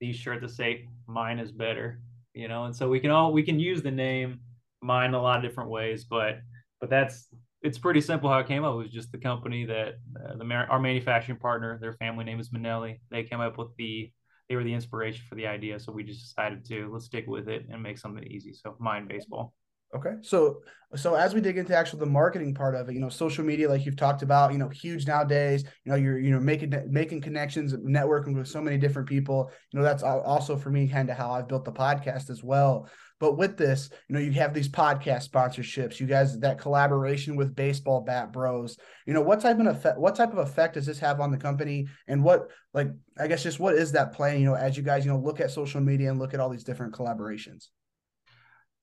these 0.00 0.16
shirts 0.16 0.42
that 0.42 0.50
say 0.50 0.88
mine 1.06 1.38
is 1.38 1.50
better, 1.50 2.00
you 2.34 2.46
know, 2.46 2.64
and 2.64 2.76
so 2.76 2.88
we 2.88 3.00
can 3.00 3.10
all 3.10 3.32
we 3.32 3.42
can 3.42 3.58
use 3.58 3.82
the 3.82 3.90
name 3.90 4.40
mine 4.82 5.14
a 5.14 5.20
lot 5.20 5.36
of 5.38 5.42
different 5.42 5.70
ways, 5.70 6.04
but 6.04 6.38
but 6.80 6.90
that's 6.90 7.28
it's 7.62 7.78
pretty 7.78 8.00
simple 8.00 8.30
how 8.30 8.38
it 8.38 8.46
came 8.46 8.64
up. 8.64 8.74
It 8.74 8.78
was 8.78 8.90
just 8.90 9.10
the 9.10 9.18
company 9.18 9.64
that 9.66 9.94
uh, 10.24 10.36
the 10.36 10.44
our 10.44 10.78
manufacturing 10.78 11.38
partner, 11.38 11.78
their 11.80 11.94
family 11.94 12.24
name 12.24 12.38
is 12.38 12.50
Manelli. 12.50 13.00
They 13.10 13.24
came 13.24 13.40
up 13.40 13.58
with 13.58 13.74
the 13.76 14.12
they 14.48 14.56
were 14.56 14.64
the 14.64 14.74
inspiration 14.74 15.24
for 15.28 15.34
the 15.34 15.46
idea, 15.46 15.78
so 15.80 15.92
we 15.92 16.04
just 16.04 16.20
decided 16.20 16.64
to 16.66 16.88
let's 16.92 17.06
stick 17.06 17.26
with 17.26 17.48
it 17.48 17.66
and 17.70 17.82
make 17.82 17.98
something 17.98 18.24
easy. 18.24 18.52
So 18.52 18.76
mine 18.78 19.06
baseball. 19.08 19.54
Okay. 19.94 20.14
So 20.22 20.60
so 20.94 21.14
as 21.14 21.34
we 21.34 21.40
dig 21.40 21.58
into 21.58 21.76
actual 21.76 21.98
the 21.98 22.06
marketing 22.06 22.54
part 22.54 22.74
of 22.74 22.88
it, 22.88 22.94
you 22.94 23.00
know, 23.00 23.08
social 23.08 23.44
media, 23.44 23.68
like 23.68 23.86
you've 23.86 23.96
talked 23.96 24.22
about, 24.22 24.52
you 24.52 24.58
know, 24.58 24.68
huge 24.68 25.06
nowadays. 25.06 25.64
You 25.84 25.92
know, 25.92 25.96
you're 25.96 26.18
you 26.18 26.30
know 26.30 26.40
making 26.40 26.74
making 26.88 27.20
connections, 27.20 27.72
networking 27.72 28.34
with 28.34 28.48
so 28.48 28.60
many 28.60 28.78
different 28.78 29.08
people. 29.08 29.50
You 29.72 29.78
know, 29.78 29.84
that's 29.84 30.02
also 30.02 30.56
for 30.56 30.70
me 30.70 30.88
kind 30.88 31.08
of 31.08 31.16
how 31.16 31.30
I've 31.32 31.48
built 31.48 31.64
the 31.64 31.72
podcast 31.72 32.30
as 32.30 32.42
well. 32.42 32.88
But 33.18 33.38
with 33.38 33.56
this, 33.56 33.88
you 34.08 34.14
know, 34.14 34.20
you 34.20 34.32
have 34.32 34.52
these 34.52 34.68
podcast 34.68 35.28
sponsorships. 35.30 35.98
You 35.98 36.06
guys 36.06 36.38
that 36.40 36.58
collaboration 36.58 37.34
with 37.34 37.56
Baseball 37.56 38.02
Bat 38.02 38.32
Bros. 38.32 38.76
You 39.06 39.14
know, 39.14 39.22
what 39.22 39.40
type 39.40 39.58
of 39.58 39.66
effect? 39.66 39.98
What 39.98 40.16
type 40.16 40.32
of 40.32 40.38
effect 40.38 40.74
does 40.74 40.84
this 40.84 40.98
have 40.98 41.20
on 41.20 41.30
the 41.30 41.38
company? 41.38 41.86
And 42.06 42.22
what, 42.22 42.50
like, 42.74 42.88
I 43.18 43.26
guess, 43.26 43.42
just 43.42 43.58
what 43.58 43.74
is 43.74 43.92
that 43.92 44.12
playing? 44.12 44.42
You 44.42 44.48
know, 44.48 44.54
as 44.54 44.76
you 44.76 44.82
guys, 44.82 45.06
you 45.06 45.12
know, 45.12 45.18
look 45.18 45.40
at 45.40 45.50
social 45.50 45.80
media 45.80 46.10
and 46.10 46.18
look 46.18 46.34
at 46.34 46.40
all 46.40 46.50
these 46.50 46.64
different 46.64 46.94
collaborations. 46.94 47.68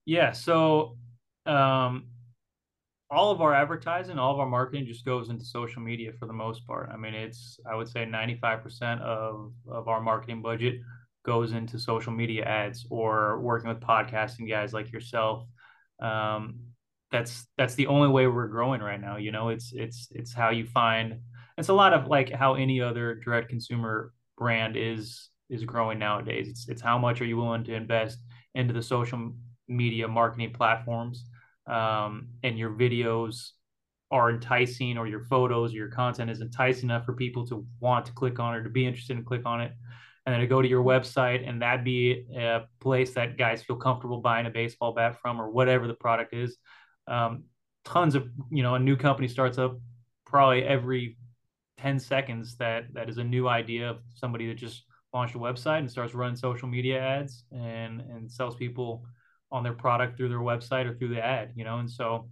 Yeah. 0.05 0.31
So, 0.31 0.97
um, 1.45 2.07
all 3.11 3.29
of 3.29 3.41
our 3.41 3.53
advertising, 3.53 4.17
all 4.17 4.33
of 4.33 4.39
our 4.39 4.49
marketing 4.49 4.87
just 4.87 5.05
goes 5.05 5.29
into 5.29 5.45
social 5.45 5.81
media 5.81 6.11
for 6.19 6.25
the 6.25 6.33
most 6.33 6.65
part. 6.65 6.89
I 6.91 6.97
mean, 6.97 7.13
it's, 7.13 7.59
I 7.69 7.75
would 7.75 7.87
say 7.87 8.05
95% 8.05 9.01
of, 9.01 9.53
of 9.67 9.87
our 9.87 10.01
marketing 10.01 10.41
budget 10.41 10.79
goes 11.23 11.53
into 11.53 11.79
social 11.79 12.11
media 12.11 12.43
ads 12.43 12.85
or 12.89 13.39
working 13.39 13.69
with 13.69 13.79
podcasting 13.79 14.49
guys 14.49 14.73
like 14.73 14.91
yourself. 14.91 15.45
Um, 16.01 16.59
that's, 17.11 17.47
that's 17.57 17.75
the 17.75 17.87
only 17.87 18.09
way 18.09 18.27
we're 18.27 18.47
growing 18.47 18.81
right 18.81 18.99
now. 18.99 19.17
You 19.17 19.31
know, 19.31 19.49
it's, 19.49 19.71
it's, 19.73 20.09
it's 20.11 20.33
how 20.33 20.49
you 20.49 20.65
find, 20.65 21.19
it's 21.57 21.69
a 21.69 21.73
lot 21.73 21.93
of 21.93 22.07
like 22.07 22.31
how 22.31 22.55
any 22.55 22.81
other 22.81 23.15
direct 23.15 23.49
consumer 23.49 24.13
brand 24.37 24.75
is, 24.75 25.29
is 25.49 25.63
growing 25.63 25.99
nowadays. 25.99 26.47
It's, 26.49 26.67
it's 26.67 26.81
how 26.81 26.97
much 26.97 27.21
are 27.21 27.25
you 27.25 27.37
willing 27.37 27.63
to 27.65 27.73
invest 27.73 28.19
into 28.55 28.73
the 28.73 28.81
social 28.81 29.33
media 29.67 30.07
marketing 30.07 30.51
platforms 30.53 31.25
um, 31.67 32.27
and 32.43 32.57
your 32.57 32.71
videos 32.71 33.51
are 34.11 34.29
enticing 34.29 34.97
or 34.97 35.07
your 35.07 35.21
photos 35.21 35.73
or 35.73 35.77
your 35.77 35.89
content 35.89 36.29
is 36.29 36.41
enticing 36.41 36.89
enough 36.89 37.05
for 37.05 37.13
people 37.13 37.47
to 37.47 37.65
want 37.79 38.05
to 38.05 38.11
click 38.11 38.39
on 38.39 38.53
or 38.53 38.63
to 38.63 38.69
be 38.69 38.85
interested 38.85 39.17
in 39.17 39.23
click 39.23 39.41
on 39.45 39.61
it 39.61 39.71
and 40.25 40.33
then 40.33 40.39
to 40.39 40.47
go 40.47 40.61
to 40.61 40.67
your 40.67 40.83
website 40.83 41.47
and 41.47 41.61
that 41.61 41.83
be 41.83 42.25
a 42.35 42.61
place 42.79 43.13
that 43.13 43.37
guys 43.37 43.61
feel 43.61 43.75
comfortable 43.75 44.21
buying 44.21 44.45
a 44.45 44.49
baseball 44.49 44.93
bat 44.93 45.17
from 45.21 45.41
or 45.41 45.49
whatever 45.49 45.87
the 45.87 45.93
product 45.93 46.33
is. 46.33 46.57
Um, 47.07 47.43
tons 47.83 48.15
of 48.15 48.29
you 48.49 48.63
know 48.63 48.75
a 48.75 48.79
new 48.79 48.95
company 48.95 49.27
starts 49.27 49.57
up 49.57 49.77
probably 50.25 50.63
every 50.63 51.17
10 51.77 51.99
seconds 51.99 52.55
that 52.55 52.85
that 52.93 53.09
is 53.09 53.17
a 53.17 53.23
new 53.23 53.47
idea 53.47 53.89
of 53.89 53.97
somebody 54.15 54.47
that 54.47 54.55
just 54.55 54.83
launched 55.13 55.35
a 55.35 55.39
website 55.39 55.79
and 55.79 55.91
starts 55.91 56.13
running 56.13 56.35
social 56.35 56.67
media 56.67 56.99
ads 56.99 57.43
and 57.51 58.01
and 58.01 58.31
sells 58.31 58.55
people 58.55 59.05
on 59.51 59.63
their 59.63 59.73
product 59.73 60.17
through 60.17 60.29
their 60.29 60.39
website 60.39 60.85
or 60.85 60.95
through 60.95 61.09
the 61.09 61.23
ad, 61.23 61.51
you 61.55 61.63
know, 61.63 61.77
and 61.77 61.89
so 61.89 62.27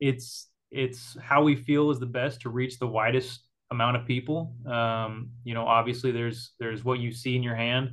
it's 0.00 0.48
it's 0.70 1.16
how 1.20 1.42
we 1.42 1.56
feel 1.56 1.90
is 1.90 1.98
the 1.98 2.06
best 2.06 2.42
to 2.42 2.50
reach 2.50 2.78
the 2.78 2.86
widest 2.86 3.47
amount 3.70 3.96
of 3.96 4.06
people. 4.06 4.54
Um, 4.66 5.30
you 5.44 5.54
know, 5.54 5.66
obviously 5.66 6.12
there's 6.12 6.52
there's 6.58 6.84
what 6.84 7.00
you 7.00 7.12
see 7.12 7.36
in 7.36 7.42
your 7.42 7.54
hand 7.54 7.90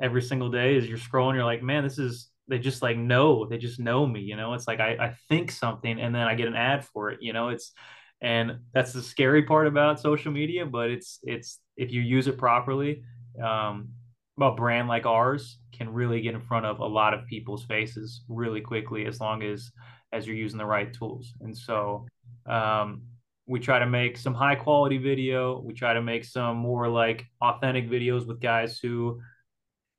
every 0.00 0.22
single 0.22 0.50
day 0.50 0.76
as 0.76 0.88
you're 0.88 0.98
scrolling. 0.98 1.34
You're 1.34 1.44
like, 1.44 1.62
man, 1.62 1.84
this 1.84 1.98
is 1.98 2.30
they 2.48 2.58
just 2.58 2.82
like 2.82 2.96
know 2.96 3.46
they 3.46 3.58
just 3.58 3.78
know 3.78 4.06
me. 4.06 4.20
You 4.20 4.36
know, 4.36 4.54
it's 4.54 4.66
like 4.66 4.80
I, 4.80 4.96
I 4.98 5.14
think 5.28 5.50
something 5.50 6.00
and 6.00 6.14
then 6.14 6.22
I 6.22 6.34
get 6.34 6.48
an 6.48 6.56
ad 6.56 6.84
for 6.84 7.10
it. 7.10 7.18
You 7.20 7.32
know, 7.32 7.50
it's 7.50 7.72
and 8.20 8.58
that's 8.72 8.92
the 8.92 9.02
scary 9.02 9.42
part 9.42 9.66
about 9.66 10.00
social 10.00 10.32
media. 10.32 10.64
But 10.66 10.90
it's 10.90 11.18
it's 11.22 11.60
if 11.76 11.92
you 11.92 12.00
use 12.00 12.26
it 12.26 12.38
properly, 12.38 13.02
um, 13.42 13.88
a 14.40 14.52
brand 14.52 14.88
like 14.88 15.04
ours 15.04 15.58
can 15.72 15.92
really 15.92 16.20
get 16.20 16.34
in 16.34 16.40
front 16.40 16.66
of 16.66 16.80
a 16.80 16.86
lot 16.86 17.14
of 17.14 17.26
people's 17.26 17.64
faces 17.64 18.22
really 18.28 18.60
quickly 18.60 19.06
as 19.06 19.20
long 19.20 19.42
as 19.42 19.70
as 20.12 20.26
you're 20.26 20.36
using 20.36 20.58
the 20.58 20.64
right 20.64 20.94
tools 20.94 21.34
and 21.40 21.56
so 21.56 22.06
um, 22.48 23.02
we 23.48 23.58
try 23.58 23.78
to 23.78 23.86
make 23.86 24.18
some 24.18 24.34
high 24.34 24.54
quality 24.54 24.98
video. 24.98 25.60
We 25.60 25.72
try 25.72 25.94
to 25.94 26.02
make 26.02 26.24
some 26.24 26.56
more 26.58 26.88
like 26.88 27.24
authentic 27.40 27.88
videos 27.88 28.26
with 28.26 28.40
guys 28.40 28.78
who 28.78 29.20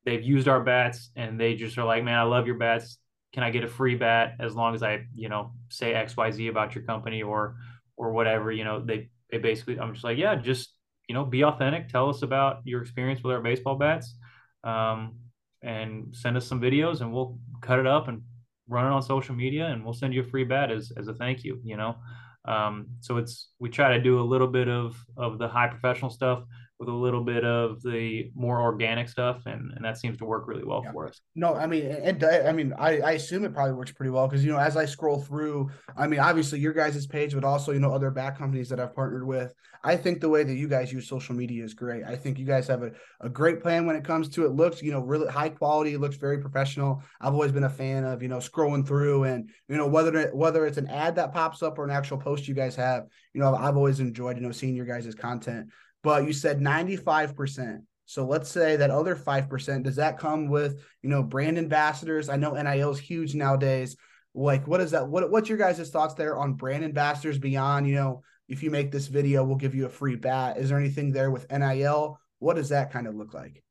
they've 0.04 0.22
used 0.22 0.48
our 0.48 0.62
bats 0.62 1.10
and 1.16 1.38
they 1.38 1.54
just 1.54 1.76
are 1.76 1.84
like 1.84 2.02
man 2.02 2.18
i 2.18 2.22
love 2.22 2.46
your 2.46 2.56
bats. 2.56 2.98
Can 3.32 3.42
i 3.42 3.50
get 3.50 3.64
a 3.64 3.68
free 3.68 3.96
bat 3.96 4.34
as 4.40 4.54
long 4.54 4.74
as 4.74 4.82
i 4.82 5.04
you 5.14 5.28
know 5.28 5.52
say 5.68 5.92
xyz 5.92 6.48
about 6.48 6.74
your 6.74 6.84
company 6.84 7.22
or 7.22 7.56
or 7.96 8.12
whatever 8.12 8.50
you 8.50 8.64
know 8.64 8.82
they 8.84 9.10
they 9.30 9.38
basically 9.38 9.78
i'm 9.78 9.92
just 9.92 10.04
like 10.04 10.18
yeah 10.18 10.34
just 10.34 10.74
you 11.10 11.14
know 11.14 11.24
be 11.24 11.42
authentic. 11.42 11.88
Tell 11.88 12.08
us 12.08 12.22
about 12.22 12.60
your 12.62 12.80
experience 12.82 13.20
with 13.20 13.34
our 13.34 13.42
baseball 13.42 13.74
bats 13.74 14.14
um, 14.62 15.16
and 15.60 16.14
send 16.14 16.36
us 16.36 16.46
some 16.46 16.60
videos 16.60 17.00
and 17.00 17.12
we'll 17.12 17.36
cut 17.60 17.80
it 17.80 17.86
up 17.86 18.06
and 18.06 18.22
run 18.68 18.86
it 18.86 18.94
on 18.94 19.02
social 19.02 19.34
media 19.34 19.66
and 19.66 19.84
we'll 19.84 19.92
send 19.92 20.14
you 20.14 20.20
a 20.20 20.24
free 20.24 20.44
bat 20.44 20.70
as, 20.70 20.92
as 20.96 21.08
a 21.08 21.14
thank 21.14 21.42
you, 21.42 21.60
you 21.64 21.76
know? 21.76 21.96
Um, 22.44 22.86
so 23.00 23.18
it's, 23.18 23.50
we 23.58 23.68
try 23.68 23.96
to 23.96 24.02
do 24.02 24.20
a 24.20 24.22
little 24.22 24.46
bit 24.46 24.68
of, 24.68 24.96
of 25.16 25.38
the 25.38 25.48
high 25.48 25.68
professional 25.68 26.10
stuff 26.10 26.44
with 26.80 26.88
a 26.88 26.92
little 26.92 27.22
bit 27.22 27.44
of 27.44 27.82
the 27.82 28.30
more 28.34 28.62
organic 28.62 29.06
stuff, 29.06 29.42
and, 29.44 29.70
and 29.76 29.84
that 29.84 29.98
seems 29.98 30.16
to 30.16 30.24
work 30.24 30.48
really 30.48 30.64
well 30.64 30.80
yeah. 30.82 30.92
for 30.92 31.06
us. 31.06 31.20
No, 31.36 31.54
I 31.54 31.66
mean, 31.66 31.84
and 31.84 32.24
I 32.24 32.52
mean, 32.52 32.72
I, 32.78 33.00
I 33.00 33.12
assume 33.12 33.44
it 33.44 33.52
probably 33.52 33.74
works 33.74 33.92
pretty 33.92 34.10
well 34.10 34.26
because 34.26 34.42
you 34.42 34.50
know, 34.50 34.58
as 34.58 34.78
I 34.78 34.86
scroll 34.86 35.20
through, 35.20 35.70
I 35.94 36.06
mean, 36.06 36.20
obviously 36.20 36.58
your 36.58 36.72
guys' 36.72 37.06
page, 37.06 37.34
but 37.34 37.44
also 37.44 37.72
you 37.72 37.80
know 37.80 37.92
other 37.92 38.10
back 38.10 38.38
companies 38.38 38.70
that 38.70 38.80
I've 38.80 38.94
partnered 38.94 39.26
with. 39.26 39.52
I 39.84 39.96
think 39.96 40.20
the 40.20 40.28
way 40.28 40.42
that 40.42 40.54
you 40.54 40.68
guys 40.68 40.92
use 40.92 41.06
social 41.06 41.34
media 41.34 41.64
is 41.64 41.74
great. 41.74 42.04
I 42.04 42.16
think 42.16 42.38
you 42.38 42.46
guys 42.46 42.66
have 42.68 42.82
a, 42.82 42.92
a 43.20 43.28
great 43.28 43.60
plan 43.62 43.86
when 43.86 43.96
it 43.96 44.04
comes 44.04 44.28
to 44.30 44.44
it. 44.46 44.52
Looks, 44.52 44.82
you 44.82 44.90
know, 44.90 45.00
really 45.00 45.30
high 45.30 45.48
quality. 45.50 45.96
Looks 45.98 46.16
very 46.16 46.38
professional. 46.38 47.02
I've 47.20 47.34
always 47.34 47.52
been 47.52 47.64
a 47.64 47.70
fan 47.70 48.04
of 48.04 48.22
you 48.22 48.28
know 48.28 48.38
scrolling 48.38 48.86
through 48.86 49.24
and 49.24 49.50
you 49.68 49.76
know 49.76 49.86
whether 49.86 50.30
whether 50.30 50.64
it's 50.64 50.78
an 50.78 50.88
ad 50.88 51.16
that 51.16 51.34
pops 51.34 51.62
up 51.62 51.78
or 51.78 51.84
an 51.84 51.90
actual 51.90 52.16
post 52.16 52.48
you 52.48 52.54
guys 52.54 52.74
have. 52.76 53.04
You 53.34 53.42
know, 53.42 53.54
I've 53.54 53.76
always 53.76 54.00
enjoyed 54.00 54.38
you 54.38 54.42
know 54.42 54.52
seeing 54.52 54.74
your 54.74 54.86
guys' 54.86 55.14
content 55.14 55.68
but 56.02 56.26
you 56.26 56.32
said 56.32 56.60
95%. 56.60 57.80
So 58.06 58.26
let's 58.26 58.50
say 58.50 58.76
that 58.76 58.90
other 58.90 59.14
5%, 59.14 59.82
does 59.84 59.96
that 59.96 60.18
come 60.18 60.48
with, 60.48 60.82
you 61.02 61.08
know, 61.08 61.22
brand 61.22 61.58
ambassadors? 61.58 62.28
I 62.28 62.36
know 62.36 62.54
NIL 62.54 62.90
is 62.90 62.98
huge 62.98 63.34
nowadays. 63.34 63.96
Like, 64.34 64.66
what 64.66 64.80
is 64.80 64.90
that? 64.92 65.06
What, 65.06 65.30
what's 65.30 65.48
your 65.48 65.58
guys' 65.58 65.90
thoughts 65.90 66.14
there 66.14 66.36
on 66.36 66.54
brand 66.54 66.84
ambassadors 66.84 67.38
beyond, 67.38 67.88
you 67.88 67.94
know, 67.94 68.22
if 68.48 68.64
you 68.64 68.70
make 68.70 68.90
this 68.90 69.06
video, 69.06 69.44
we'll 69.44 69.56
give 69.56 69.76
you 69.76 69.86
a 69.86 69.90
free 69.90 70.16
bat. 70.16 70.58
Is 70.58 70.70
there 70.70 70.78
anything 70.78 71.12
there 71.12 71.30
with 71.30 71.50
NIL? 71.52 72.18
What 72.40 72.56
does 72.56 72.70
that 72.70 72.92
kind 72.92 73.06
of 73.06 73.14
look 73.14 73.32
like? 73.32 73.62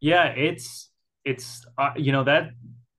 Yeah, 0.00 0.26
it's, 0.26 0.90
it's, 1.24 1.64
uh, 1.78 1.92
you 1.96 2.12
know, 2.12 2.24
that 2.24 2.50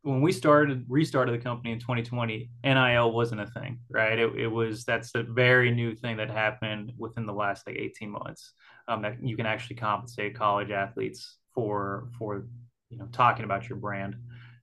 when 0.01 0.21
we 0.21 0.31
started 0.31 0.85
restarted 0.87 1.33
the 1.33 1.43
company 1.43 1.73
in 1.73 1.79
2020 1.79 2.49
nil 2.63 3.11
wasn't 3.11 3.41
a 3.41 3.47
thing 3.47 3.79
right? 3.89 4.17
It, 4.17 4.35
it 4.35 4.47
was 4.47 4.85
that's 4.85 5.13
a 5.15 5.23
very 5.23 5.71
new 5.71 5.93
thing 5.93 6.17
that 6.17 6.29
happened 6.29 6.93
within 6.97 7.25
the 7.25 7.33
last 7.33 7.67
like 7.67 7.75
18 7.77 8.09
months 8.09 8.53
um, 8.87 9.01
that 9.01 9.21
you 9.21 9.35
can 9.35 9.45
actually 9.45 9.75
compensate 9.75 10.35
college 10.35 10.71
athletes 10.71 11.37
for 11.53 12.09
for 12.17 12.45
you 12.89 12.97
know 12.97 13.07
talking 13.11 13.45
about 13.45 13.67
your 13.67 13.77
brand. 13.77 14.15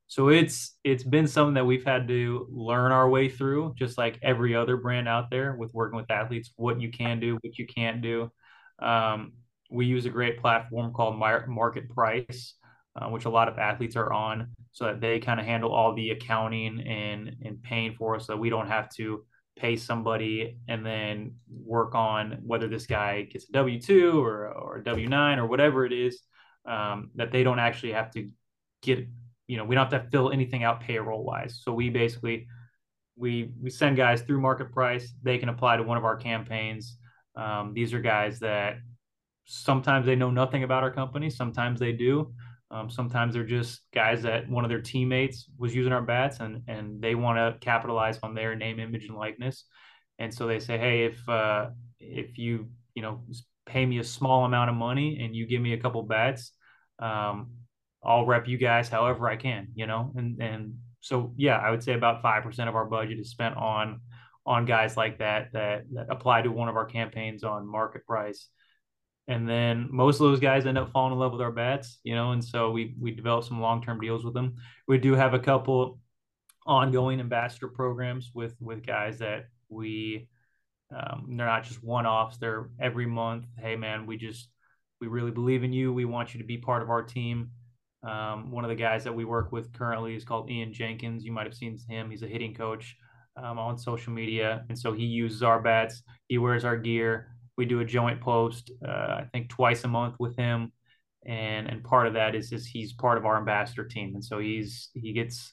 So 0.08 0.28
it's 0.28 0.76
it's 0.84 1.02
been 1.02 1.26
something 1.26 1.54
that 1.54 1.66
we've 1.66 1.84
had 1.84 2.08
to 2.08 2.46
learn 2.50 2.92
our 2.92 3.08
way 3.08 3.28
through 3.28 3.74
just 3.76 3.98
like 3.98 4.18
every 4.22 4.54
other 4.54 4.76
brand 4.76 5.08
out 5.08 5.30
there 5.30 5.54
with 5.56 5.74
working 5.74 5.96
with 5.96 6.10
athletes 6.10 6.52
what 6.56 6.80
you 6.80 6.90
can 6.90 7.20
do 7.20 7.38
what 7.42 7.58
you 7.58 7.66
can't 7.66 8.00
do. 8.00 8.30
Um, 8.78 9.32
we 9.70 9.86
use 9.86 10.06
a 10.06 10.10
great 10.10 10.40
platform 10.40 10.92
called 10.92 11.16
MarketPryce 11.16 12.52
uh, 12.96 13.08
which 13.08 13.26
a 13.26 13.30
lot 13.30 13.48
of 13.48 13.58
athletes 13.58 13.96
are 13.96 14.12
on 14.12 14.48
so 14.76 14.84
that 14.84 15.00
they 15.00 15.18
kind 15.18 15.40
of 15.40 15.46
handle 15.46 15.72
all 15.72 15.94
the 15.94 16.10
accounting 16.10 16.86
and 16.86 17.34
and 17.42 17.62
paying 17.62 17.94
for 17.94 18.14
us 18.14 18.26
so 18.26 18.36
we 18.36 18.50
don't 18.50 18.66
have 18.66 18.90
to 18.90 19.24
pay 19.56 19.74
somebody 19.74 20.58
and 20.68 20.84
then 20.84 21.34
work 21.48 21.94
on 21.94 22.42
whether 22.44 22.68
this 22.68 22.84
guy 22.84 23.22
gets 23.22 23.48
a 23.48 23.52
W2 23.52 24.22
or, 24.22 24.48
or 24.48 24.76
a 24.76 24.82
W9 24.82 25.38
or 25.38 25.46
whatever 25.46 25.86
it 25.86 25.94
is 25.94 26.20
um, 26.66 27.10
that 27.14 27.32
they 27.32 27.42
don't 27.42 27.58
actually 27.58 27.92
have 27.92 28.10
to 28.10 28.28
get, 28.82 29.08
you 29.46 29.56
know, 29.56 29.64
we 29.64 29.74
don't 29.74 29.90
have 29.90 30.02
to 30.02 30.10
fill 30.10 30.30
anything 30.30 30.62
out 30.62 30.80
payroll 30.80 31.24
wise. 31.24 31.62
So 31.62 31.72
we 31.72 31.88
basically, 31.88 32.48
we, 33.16 33.52
we 33.62 33.70
send 33.70 33.96
guys 33.96 34.20
through 34.20 34.42
MarketPryce. 34.42 35.06
They 35.22 35.38
can 35.38 35.48
apply 35.48 35.78
to 35.78 35.84
one 35.84 35.96
of 35.96 36.04
our 36.04 36.16
campaigns. 36.16 36.98
Um, 37.34 37.72
these 37.72 37.94
are 37.94 38.00
guys 38.00 38.40
that 38.40 38.76
sometimes 39.46 40.04
they 40.04 40.16
know 40.16 40.30
nothing 40.30 40.64
about 40.64 40.82
our 40.82 40.90
company. 40.90 41.30
Sometimes 41.30 41.80
they 41.80 41.92
do. 41.92 42.34
Um, 42.70 42.90
sometimes 42.90 43.34
they're 43.34 43.44
just 43.44 43.80
guys 43.94 44.22
that 44.22 44.48
one 44.48 44.64
of 44.64 44.70
their 44.70 44.80
teammates 44.80 45.48
was 45.56 45.74
using 45.74 45.92
our 45.92 46.02
bats 46.02 46.40
and 46.40 46.62
and 46.66 47.00
they 47.00 47.14
want 47.14 47.38
to 47.38 47.64
capitalize 47.64 48.18
on 48.22 48.34
their 48.34 48.56
name, 48.56 48.80
image, 48.80 49.06
and 49.06 49.16
likeness. 49.16 49.64
And 50.18 50.32
so 50.32 50.46
they 50.46 50.58
say, 50.58 50.78
hey, 50.78 51.04
if 51.04 51.28
uh, 51.28 51.66
if 52.00 52.38
you 52.38 52.68
you 52.94 53.02
know 53.02 53.22
pay 53.66 53.84
me 53.84 53.98
a 53.98 54.04
small 54.04 54.44
amount 54.44 54.70
of 54.70 54.76
money 54.76 55.20
and 55.22 55.34
you 55.34 55.46
give 55.46 55.60
me 55.60 55.74
a 55.74 55.78
couple 55.78 56.02
bats, 56.02 56.52
um, 56.98 57.50
I'll 58.04 58.26
rep 58.26 58.48
you 58.48 58.58
guys 58.58 58.88
however 58.88 59.28
I 59.28 59.36
can, 59.36 59.68
you 59.74 59.86
know. 59.86 60.12
And 60.16 60.40
and 60.42 60.74
so 61.00 61.34
yeah, 61.36 61.58
I 61.58 61.70
would 61.70 61.82
say 61.82 61.94
about 61.94 62.22
five 62.22 62.42
percent 62.42 62.68
of 62.68 62.74
our 62.74 62.86
budget 62.86 63.18
is 63.20 63.30
spent 63.30 63.56
on 63.56 64.00
on 64.44 64.64
guys 64.64 64.96
like 64.96 65.18
that 65.18 65.52
that 65.52 65.84
that 65.92 66.06
apply 66.10 66.42
to 66.42 66.50
one 66.50 66.68
of 66.68 66.76
our 66.76 66.86
campaigns 66.86 67.44
on 67.44 67.66
MarketPryce 67.66 68.46
and 69.28 69.48
then 69.48 69.88
most 69.90 70.16
of 70.16 70.30
those 70.30 70.40
guys 70.40 70.66
end 70.66 70.78
up 70.78 70.92
falling 70.92 71.12
in 71.12 71.18
love 71.18 71.32
with 71.32 71.40
our 71.40 71.50
bats, 71.50 71.98
you 72.04 72.14
know, 72.14 72.32
and 72.32 72.44
so 72.44 72.70
we 72.70 72.94
we 73.00 73.10
develop 73.10 73.44
some 73.44 73.60
long 73.60 73.82
term 73.82 74.00
deals 74.00 74.24
with 74.24 74.34
them. 74.34 74.56
We 74.86 74.98
do 74.98 75.14
have 75.14 75.34
a 75.34 75.38
couple 75.38 76.00
ongoing 76.66 77.20
ambassador 77.20 77.68
programs 77.68 78.30
with 78.34 78.54
with 78.60 78.86
guys 78.86 79.18
that 79.18 79.46
we 79.68 80.28
um, 80.94 81.26
they're 81.36 81.46
not 81.46 81.64
just 81.64 81.82
one 81.82 82.06
offs; 82.06 82.36
they're 82.36 82.70
every 82.80 83.06
month. 83.06 83.46
Hey, 83.58 83.74
man, 83.74 84.06
we 84.06 84.16
just 84.16 84.48
we 85.00 85.08
really 85.08 85.32
believe 85.32 85.64
in 85.64 85.72
you. 85.72 85.92
We 85.92 86.04
want 86.04 86.34
you 86.34 86.40
to 86.40 86.46
be 86.46 86.58
part 86.58 86.82
of 86.82 86.90
our 86.90 87.02
team. 87.02 87.50
Um, 88.06 88.52
one 88.52 88.64
of 88.64 88.68
the 88.68 88.76
guys 88.76 89.02
that 89.04 89.14
we 89.14 89.24
work 89.24 89.50
with 89.50 89.72
currently 89.72 90.14
is 90.14 90.24
called 90.24 90.48
Ian 90.48 90.72
Jenkins. 90.72 91.24
You 91.24 91.32
might 91.32 91.46
have 91.46 91.54
seen 91.54 91.76
him. 91.88 92.10
He's 92.10 92.22
a 92.22 92.28
hitting 92.28 92.54
coach 92.54 92.96
um, 93.36 93.58
on 93.58 93.76
social 93.76 94.12
media, 94.12 94.64
and 94.68 94.78
so 94.78 94.92
he 94.92 95.04
uses 95.04 95.42
our 95.42 95.60
bats. 95.60 96.02
He 96.28 96.38
wears 96.38 96.64
our 96.64 96.76
gear 96.76 97.35
we 97.56 97.64
do 97.64 97.80
a 97.80 97.84
joint 97.84 98.20
post, 98.20 98.70
uh, 98.86 98.90
I 98.90 99.28
think 99.32 99.48
twice 99.48 99.84
a 99.84 99.88
month 99.88 100.16
with 100.18 100.36
him. 100.36 100.72
And, 101.24 101.68
and 101.68 101.82
part 101.82 102.06
of 102.06 102.14
that 102.14 102.34
is, 102.34 102.52
is 102.52 102.66
he's 102.66 102.92
part 102.92 103.18
of 103.18 103.26
our 103.26 103.36
ambassador 103.36 103.84
team. 103.84 104.14
And 104.14 104.24
so 104.24 104.38
he's, 104.38 104.90
he 104.94 105.12
gets 105.12 105.52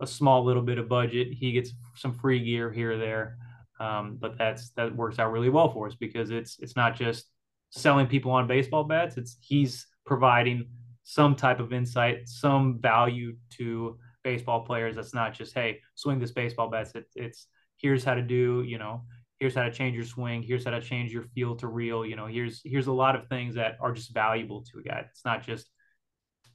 a 0.00 0.06
small 0.06 0.44
little 0.44 0.62
bit 0.62 0.78
of 0.78 0.88
budget. 0.88 1.28
He 1.32 1.52
gets 1.52 1.72
some 1.94 2.12
free 2.12 2.44
gear 2.44 2.70
here 2.70 2.92
or 2.92 2.98
there. 2.98 3.38
Um, 3.80 4.18
but 4.20 4.36
that's, 4.36 4.70
that 4.70 4.94
works 4.94 5.18
out 5.18 5.32
really 5.32 5.48
well 5.48 5.72
for 5.72 5.86
us 5.86 5.94
because 5.94 6.30
it's, 6.30 6.58
it's 6.58 6.76
not 6.76 6.96
just 6.96 7.26
selling 7.70 8.06
people 8.06 8.32
on 8.32 8.46
baseball 8.46 8.84
bats. 8.84 9.16
It's 9.16 9.38
he's 9.40 9.86
providing 10.04 10.68
some 11.04 11.36
type 11.36 11.60
of 11.60 11.72
insight, 11.72 12.28
some 12.28 12.78
value 12.80 13.36
to 13.50 13.98
baseball 14.24 14.64
players. 14.66 14.96
That's 14.96 15.14
not 15.14 15.32
just, 15.32 15.54
Hey, 15.54 15.80
swing 15.94 16.18
this 16.18 16.32
baseball 16.32 16.68
bat. 16.68 16.88
It, 16.94 17.06
it's 17.14 17.46
here's 17.78 18.04
how 18.04 18.14
to 18.14 18.22
do, 18.22 18.64
you 18.66 18.78
know, 18.78 19.04
here's 19.40 19.54
how 19.54 19.62
to 19.62 19.72
change 19.72 19.94
your 19.94 20.04
swing 20.04 20.42
here's 20.42 20.64
how 20.64 20.70
to 20.70 20.80
change 20.80 21.12
your 21.12 21.22
feel 21.34 21.54
to 21.56 21.68
reel 21.68 22.04
you 22.04 22.16
know 22.16 22.26
here's 22.26 22.60
here's 22.64 22.86
a 22.86 22.92
lot 22.92 23.14
of 23.14 23.26
things 23.28 23.54
that 23.54 23.76
are 23.80 23.92
just 23.92 24.12
valuable 24.12 24.62
to 24.62 24.78
a 24.78 24.82
guy. 24.82 25.04
It's 25.10 25.24
not 25.24 25.44
just 25.44 25.70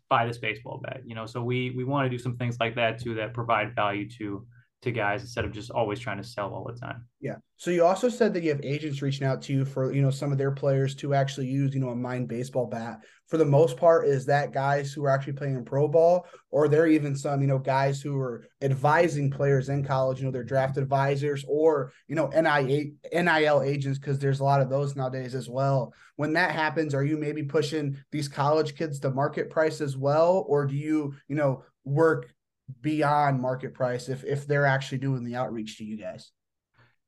buy 0.09 0.25
this 0.27 0.37
baseball 0.37 0.81
bat 0.83 1.01
you 1.05 1.15
know 1.15 1.25
so 1.25 1.41
we 1.41 1.71
we 1.71 1.83
want 1.83 2.05
to 2.05 2.09
do 2.09 2.21
some 2.21 2.37
things 2.37 2.57
like 2.59 2.75
that 2.75 3.01
too 3.01 3.15
that 3.15 3.33
provide 3.33 3.73
value 3.75 4.07
to 4.09 4.45
to 4.83 4.91
guys 4.91 5.21
instead 5.21 5.45
of 5.45 5.51
just 5.51 5.71
always 5.71 5.99
trying 5.99 6.17
to 6.17 6.23
sell 6.23 6.53
all 6.53 6.63
the 6.63 6.79
time. 6.79 7.05
Yeah. 7.19 7.35
So 7.57 7.71
you 7.71 7.85
also 7.85 8.09
said 8.09 8.33
that 8.33 8.43
you 8.43 8.49
have 8.49 8.63
agents 8.63 9.01
reaching 9.01 9.25
out 9.25 9.41
to 9.43 9.53
you 9.53 9.63
for, 9.63 9.93
you 9.93 10.01
know, 10.01 10.11
some 10.11 10.31
of 10.31 10.37
their 10.37 10.51
players 10.51 10.95
to 10.95 11.13
actually 11.13 11.47
use, 11.47 11.73
you 11.73 11.79
know, 11.79 11.89
a 11.89 11.95
mine 11.95 12.25
baseball 12.25 12.67
bat. 12.67 12.99
For 13.27 13.37
the 13.37 13.45
most 13.45 13.77
part, 13.77 14.05
is 14.05 14.25
that 14.25 14.51
guys 14.51 14.91
who 14.91 15.05
are 15.05 15.09
actually 15.09 15.33
playing 15.33 15.55
in 15.55 15.63
pro 15.63 15.87
ball, 15.87 16.27
or 16.51 16.67
there 16.67 16.83
are 16.83 16.87
even 16.87 17.15
some, 17.15 17.41
you 17.41 17.47
know, 17.47 17.57
guys 17.57 18.01
who 18.01 18.19
are 18.19 18.45
advising 18.61 19.31
players 19.31 19.69
in 19.69 19.83
college, 19.83 20.19
you 20.19 20.25
know, 20.25 20.31
they're 20.31 20.43
draft 20.43 20.77
advisors 20.77 21.45
or, 21.47 21.93
you 22.07 22.15
know, 22.15 22.27
NIL 22.27 23.61
agents, 23.61 23.97
because 23.97 24.19
there's 24.19 24.41
a 24.41 24.43
lot 24.43 24.61
of 24.61 24.69
those 24.69 24.95
nowadays 24.95 25.33
as 25.33 25.49
well. 25.49 25.93
When 26.17 26.33
that 26.33 26.51
happens, 26.51 26.93
are 26.93 27.05
you 27.05 27.17
maybe 27.17 27.43
pushing 27.43 27.97
these 28.11 28.27
college 28.27 28.75
kids 28.75 28.99
to 28.99 29.11
MarketPryce 29.11 29.79
as 29.79 29.95
well? 29.95 30.45
Or 30.47 30.65
do 30.65 30.75
you, 30.75 31.15
you 31.29 31.35
know, 31.35 31.63
work 31.85 32.33
beyond 32.81 33.41
MarketPryce 33.41 34.09
if 34.09 34.23
if 34.23 34.47
they're 34.47 34.65
actually 34.65 34.99
doing 34.99 35.23
the 35.23 35.35
outreach 35.35 35.77
to 35.77 35.83
you 35.83 35.97
guys? 35.97 36.31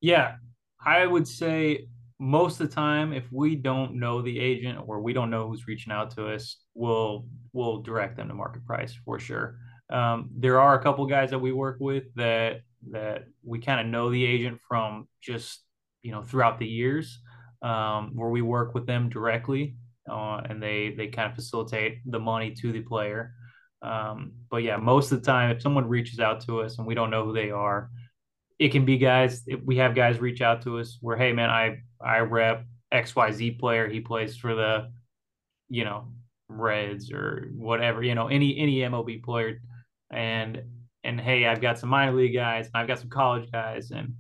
Yeah, 0.02 0.36
I 0.84 1.06
would 1.06 1.28
say 1.28 1.88
most 2.20 2.60
of 2.60 2.70
the 2.70 2.76
time 2.76 3.12
if 3.14 3.32
we 3.32 3.56
don't 3.56 3.96
know 3.96 4.22
the 4.22 4.40
agent 4.40 4.80
or 4.88 5.02
we 5.02 5.14
don't 5.14 5.30
know 5.30 5.50
who's 5.50 5.68
reaching 5.68 5.92
out 5.92 6.12
to 6.12 6.28
us, 6.28 6.58
we'll 6.74 7.28
we'll 7.54 7.82
direct 7.82 8.18
them 8.18 8.30
to 8.30 8.34
MarketPryce 8.34 8.94
for 9.04 9.20
sure. 9.20 9.58
Um, 9.90 10.30
there 10.36 10.60
are 10.60 10.80
a 10.80 10.84
couple 10.84 11.06
guys 11.06 11.30
that 11.30 11.40
we 11.40 11.52
work 11.52 11.78
with 11.80 12.06
that 12.16 12.62
that 12.92 13.26
we 13.44 13.60
kind 13.60 13.80
of 13.80 13.88
know 13.88 14.10
the 14.10 14.26
agent 14.26 14.60
from 14.68 15.08
just 15.22 15.64
you 16.02 16.12
know 16.12 16.24
throughout 16.24 16.60
the 16.60 16.68
years 16.68 17.20
um, 17.62 18.12
where 18.16 18.30
we 18.30 18.42
work 18.42 18.74
with 18.74 18.86
them 18.86 19.10
directly 19.10 19.76
uh, 20.10 20.42
and 20.50 20.62
they 20.62 20.94
they 20.96 21.08
kind 21.08 21.30
of 21.30 21.36
facilitate 21.36 22.00
the 22.06 22.20
money 22.20 22.52
to 22.52 22.72
the 22.72 22.82
player 22.82 23.34
um, 23.86 24.32
but 24.50 24.64
yeah, 24.64 24.78
most 24.78 25.12
of 25.12 25.20
the 25.22 25.26
time, 25.26 25.52
if 25.52 25.62
someone 25.62 25.88
reaches 25.88 26.20
out 26.20 26.42
to 26.42 26.62
us 26.62 26.78
and 26.78 26.88
we 26.88 26.96
don't 26.96 27.12
know 27.12 27.24
who 27.24 27.34
they 27.34 27.52
are, 27.52 27.92
it 28.58 28.70
can 28.70 28.84
be 28.84 28.98
guys. 28.98 29.46
we 29.64 29.78
have 29.78 29.94
guys 29.94 30.20
reach 30.20 30.42
out 30.42 30.64
to 30.64 30.80
us 30.80 30.98
where, 31.02 31.18
hey 31.18 31.34
man, 31.34 31.50
I 31.50 31.84
I 32.02 32.20
rep 32.20 32.66
X 32.92 33.16
Y 33.16 33.32
Z 33.32 33.52
player. 33.52 33.88
He 33.88 34.00
plays 34.00 34.38
for 34.38 34.56
the, 34.56 34.92
you 35.70 35.84
know, 35.84 36.08
Reds 36.50 37.12
or 37.12 37.50
whatever. 37.54 38.02
You 38.02 38.16
know, 38.16 38.28
any 38.28 38.58
any 38.58 38.78
MLB 38.78 39.24
player, 39.24 39.62
and 40.10 40.64
and 41.04 41.22
hey, 41.22 41.46
I've 41.46 41.62
got 41.62 41.78
some 41.78 41.90
minor 41.90 42.14
league 42.14 42.34
guys 42.34 42.66
and 42.66 42.76
I've 42.76 42.88
got 42.88 43.00
some 43.00 43.10
college 43.10 43.52
guys, 43.52 43.92
and 43.92 44.16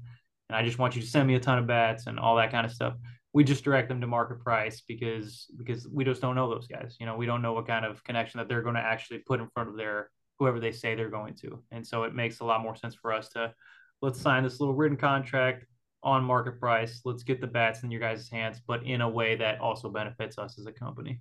and 0.50 0.56
I 0.56 0.64
just 0.64 0.78
want 0.78 0.96
you 0.96 1.02
to 1.02 1.08
send 1.08 1.28
me 1.28 1.36
a 1.36 1.40
ton 1.40 1.58
of 1.58 1.66
bats 1.66 2.06
and 2.06 2.20
all 2.20 2.36
that 2.36 2.52
kind 2.52 2.66
of 2.66 2.72
stuff 2.72 2.94
we 3.36 3.44
just 3.44 3.66
direct 3.66 3.90
them 3.90 4.00
to 4.00 4.08
MarketPryce 4.08 4.84
because 4.88 5.48
because 5.58 5.86
we 5.90 6.06
just 6.06 6.22
don't 6.22 6.36
know 6.36 6.50
those 6.50 6.68
guys. 6.68 6.96
You 7.02 7.06
know, 7.06 7.18
we 7.18 7.26
don't 7.26 7.42
know 7.42 7.52
what 7.52 7.68
kind 7.68 7.86
of 7.86 8.02
connection 8.06 8.38
that 8.38 8.48
they're 8.48 8.62
going 8.62 8.76
to 8.76 8.82
actually 8.82 9.20
put 9.20 9.42
in 9.42 9.50
front 9.54 9.68
of 9.68 9.76
their 9.76 10.10
whoever 10.40 10.62
they 10.62 10.72
say 10.72 10.96
they're 10.96 11.10
going 11.10 11.34
to. 11.42 11.62
And 11.70 11.86
so 11.86 12.04
it 12.04 12.16
makes 12.16 12.40
a 12.40 12.46
lot 12.46 12.62
more 12.62 12.78
sense 12.78 12.96
for 12.96 13.12
us 13.12 13.28
to 13.32 13.54
let's 14.02 14.22
sign 14.22 14.44
this 14.44 14.62
little 14.62 14.74
written 14.74 14.96
contract 14.96 15.66
on 16.02 16.26
MarketPryce. 16.26 17.02
Let's 17.04 17.24
get 17.24 17.42
the 17.42 17.48
bats 17.48 17.84
in 17.84 17.92
your 17.92 18.00
guys' 18.00 18.30
hands, 18.30 18.62
but 18.66 18.86
in 18.86 19.02
a 19.02 19.10
way 19.10 19.36
that 19.36 19.60
also 19.60 19.90
benefits 19.90 20.38
us 20.38 20.58
as 20.58 20.66
a 20.66 20.72
company. 20.72 21.20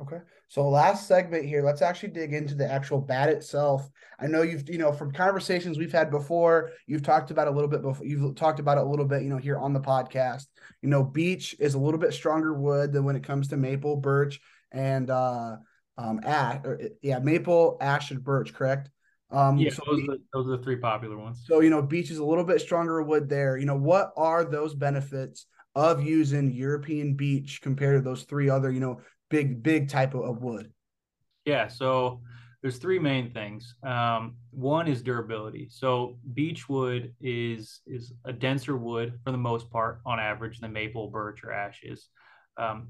Okay. 0.00 0.18
So 0.48 0.68
last 0.68 1.06
segment 1.06 1.44
here, 1.44 1.62
let's 1.62 1.82
actually 1.82 2.10
dig 2.10 2.32
into 2.32 2.54
the 2.54 2.70
actual 2.70 3.00
bat 3.00 3.28
itself. 3.28 3.88
I 4.18 4.26
know 4.26 4.42
you've, 4.42 4.68
you 4.68 4.78
know, 4.78 4.90
from 4.90 5.12
conversations 5.12 5.78
we've 5.78 5.92
had 5.92 6.10
before, 6.10 6.70
you've 6.86 7.02
talked 7.02 7.30
about 7.30 7.46
a 7.46 7.50
little 7.50 7.68
bit 7.68 7.82
before, 7.82 8.04
you've 8.04 8.34
talked 8.34 8.58
about 8.58 8.78
it 8.78 8.84
a 8.84 8.88
little 8.88 9.04
bit, 9.04 9.22
you 9.22 9.28
know, 9.28 9.36
here 9.36 9.58
on 9.58 9.72
the 9.72 9.80
podcast. 9.80 10.46
You 10.80 10.88
know, 10.88 11.04
beech 11.04 11.54
is 11.60 11.74
a 11.74 11.78
little 11.78 12.00
bit 12.00 12.14
stronger 12.14 12.54
wood 12.54 12.92
than 12.92 13.04
when 13.04 13.16
it 13.16 13.22
comes 13.22 13.48
to 13.48 13.56
maple, 13.56 13.96
birch, 13.96 14.40
and 14.72 15.10
uh 15.10 15.56
um 15.98 16.20
ash 16.24 16.60
or, 16.64 16.80
yeah, 17.02 17.18
maple, 17.18 17.76
ash, 17.80 18.10
and 18.10 18.24
birch, 18.24 18.54
correct? 18.54 18.90
Um 19.30 19.58
yeah, 19.58 19.70
so 19.70 19.82
those, 19.86 20.08
are, 20.08 20.16
those 20.32 20.48
are 20.48 20.56
the 20.56 20.62
three 20.62 20.76
popular 20.76 21.18
ones. 21.18 21.44
So, 21.46 21.60
you 21.60 21.70
know, 21.70 21.82
beech 21.82 22.10
is 22.10 22.18
a 22.18 22.24
little 22.24 22.44
bit 22.44 22.60
stronger 22.60 23.02
wood 23.02 23.28
there. 23.28 23.58
You 23.58 23.66
know, 23.66 23.76
what 23.76 24.12
are 24.16 24.44
those 24.44 24.74
benefits 24.74 25.46
of 25.74 26.02
using 26.02 26.52
European 26.52 27.14
beech 27.14 27.60
compared 27.62 27.98
to 27.98 28.02
those 28.02 28.24
three 28.24 28.50
other, 28.50 28.70
you 28.70 28.80
know, 28.80 29.00
big 29.32 29.62
big 29.62 29.88
type 29.88 30.14
of, 30.14 30.42
wood? 30.42 30.70
Yeah, 31.46 31.66
so 31.66 32.20
there's 32.60 32.76
three 32.76 32.98
main 32.98 33.30
things. 33.30 33.74
Um, 33.82 34.36
one 34.50 34.86
is 34.86 35.02
durability. 35.02 35.68
So 35.70 36.18
beech 36.34 36.68
wood 36.68 37.14
is 37.20 37.80
is 37.86 38.12
a 38.24 38.32
denser 38.32 38.76
wood 38.76 39.18
for 39.24 39.32
the 39.32 39.38
most 39.38 39.70
part 39.70 40.00
on 40.06 40.20
average 40.20 40.60
than 40.60 40.72
maple, 40.72 41.08
birch, 41.08 41.42
or 41.42 41.50
ash 41.50 41.80
is. 41.82 42.08
Um, 42.58 42.88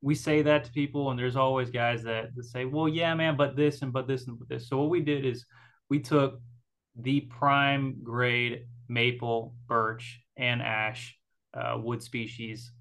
we 0.00 0.14
say 0.14 0.40
that 0.42 0.64
to 0.64 0.72
people, 0.72 1.10
and 1.10 1.18
there's 1.18 1.36
always 1.36 1.70
guys 1.70 2.04
that, 2.04 2.34
that 2.34 2.44
say, 2.44 2.64
"Well, 2.64 2.88
yeah, 2.88 3.14
man, 3.14 3.36
but 3.36 3.56
this 3.56 3.82
and 3.82 3.92
but 3.92 4.06
this 4.06 4.26
and 4.28 4.38
but 4.38 4.48
this." 4.48 4.68
So 4.68 4.78
what 4.78 4.90
we 4.90 5.00
did 5.00 5.26
is 5.26 5.44
we 5.90 5.98
took 5.98 6.40
the 6.96 7.22
prime 7.22 7.96
grade 8.02 8.66
maple, 8.88 9.54
birch, 9.66 10.20
and 10.36 10.62
ash 10.62 11.18
uh, 11.52 11.76
wood 11.78 12.02
species. 12.02 12.72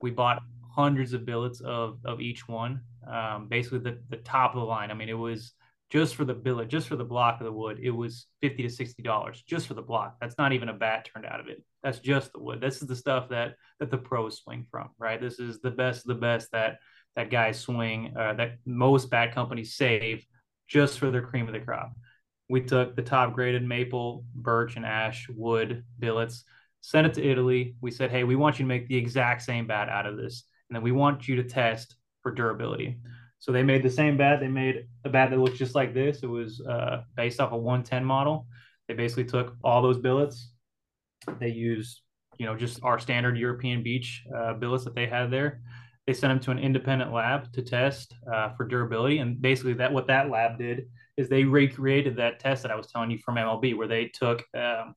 We 0.00 0.10
bought 0.10 0.42
hundreds 0.74 1.12
of 1.12 1.24
billets 1.24 1.60
of 1.60 1.98
of 2.04 2.20
each 2.20 2.48
one. 2.48 2.80
Um, 3.06 3.48
basically, 3.48 3.80
the 3.80 4.00
the 4.08 4.18
top 4.18 4.54
of 4.54 4.60
the 4.60 4.66
line. 4.66 4.90
I 4.90 4.94
mean, 4.94 5.08
it 5.08 5.14
was 5.14 5.52
just 5.90 6.16
for 6.16 6.24
the 6.24 6.34
billet, 6.34 6.68
just 6.68 6.88
for 6.88 6.96
the 6.96 7.04
block 7.04 7.40
of 7.40 7.44
the 7.44 7.52
wood, 7.52 7.78
it 7.80 7.90
was 7.90 8.26
fifty 8.40 8.62
to 8.62 8.70
sixty 8.70 9.02
dollars 9.02 9.42
just 9.46 9.66
for 9.66 9.74
the 9.74 9.82
block. 9.82 10.16
That's 10.20 10.38
not 10.38 10.52
even 10.52 10.68
a 10.68 10.72
bat 10.72 11.08
turned 11.12 11.26
out 11.26 11.40
of 11.40 11.48
it. 11.48 11.62
That's 11.82 11.98
just 11.98 12.32
the 12.32 12.40
wood. 12.40 12.60
This 12.60 12.82
is 12.82 12.88
the 12.88 12.96
stuff 12.96 13.28
that 13.28 13.54
that 13.78 13.90
the 13.90 13.98
pros 13.98 14.38
swing 14.38 14.66
from, 14.70 14.88
right? 14.98 15.20
This 15.20 15.38
is 15.38 15.60
the 15.60 15.70
best 15.70 16.06
the 16.06 16.14
best 16.14 16.50
that 16.52 16.78
that 17.16 17.30
guys 17.30 17.60
swing, 17.60 18.14
uh, 18.18 18.34
that 18.34 18.58
most 18.66 19.08
bat 19.10 19.32
companies 19.34 19.76
save 19.76 20.26
just 20.66 20.98
for 20.98 21.10
their 21.10 21.22
cream 21.22 21.46
of 21.46 21.52
the 21.52 21.60
crop. 21.60 21.92
We 22.48 22.60
took 22.62 22.96
the 22.96 23.02
top 23.02 23.32
graded 23.34 23.62
maple, 23.62 24.24
birch, 24.34 24.76
and 24.76 24.84
ash 24.84 25.28
wood 25.28 25.84
billets, 25.98 26.44
sent 26.80 27.06
it 27.06 27.14
to 27.14 27.24
Italy. 27.24 27.76
We 27.80 27.90
said, 27.90 28.10
hey, 28.10 28.24
we 28.24 28.36
want 28.36 28.58
you 28.58 28.64
to 28.64 28.68
make 28.68 28.88
the 28.88 28.96
exact 28.96 29.42
same 29.42 29.66
bat 29.66 29.88
out 29.88 30.06
of 30.06 30.16
this, 30.16 30.44
and 30.68 30.76
then 30.76 30.82
we 30.82 30.92
want 30.92 31.28
you 31.28 31.36
to 31.36 31.44
test 31.44 31.96
for 32.22 32.32
durability. 32.32 32.98
So 33.38 33.52
they 33.52 33.62
made 33.62 33.82
the 33.82 33.90
same 33.90 34.16
bat. 34.16 34.40
They 34.40 34.48
made 34.48 34.86
a 35.04 35.10
bat 35.10 35.30
that 35.30 35.38
looks 35.38 35.58
just 35.58 35.74
like 35.74 35.92
this. 35.92 36.22
It 36.22 36.28
was 36.28 36.62
uh, 36.62 37.02
based 37.14 37.40
off 37.40 37.52
a 37.52 37.56
110 37.56 38.04
model. 38.04 38.46
They 38.88 38.94
basically 38.94 39.26
took 39.26 39.54
all 39.62 39.82
those 39.82 39.98
billets. 39.98 40.50
They 41.40 41.50
used, 41.50 42.00
you 42.38 42.46
know, 42.46 42.56
just 42.56 42.82
our 42.82 42.98
standard 42.98 43.36
European 43.36 43.82
beech 43.82 44.24
uh, 44.34 44.54
billets 44.54 44.84
that 44.84 44.94
they 44.94 45.06
had 45.06 45.30
there. 45.30 45.60
They 46.06 46.14
sent 46.14 46.30
them 46.30 46.40
to 46.40 46.50
an 46.50 46.58
independent 46.58 47.12
lab 47.12 47.52
to 47.52 47.62
test 47.62 48.14
uh, 48.32 48.54
for 48.54 48.66
durability. 48.66 49.18
And 49.18 49.40
basically, 49.40 49.74
that 49.74 49.92
what 49.92 50.06
that 50.06 50.30
lab 50.30 50.58
did 50.58 50.86
is 51.16 51.28
they 51.28 51.44
recreated 51.44 52.16
that 52.16 52.40
test 52.40 52.62
that 52.62 52.72
I 52.72 52.76
was 52.76 52.86
telling 52.86 53.10
you 53.10 53.18
from 53.18 53.36
MLB, 53.36 53.76
where 53.76 53.88
they 53.88 54.06
took 54.06 54.44
um, 54.54 54.94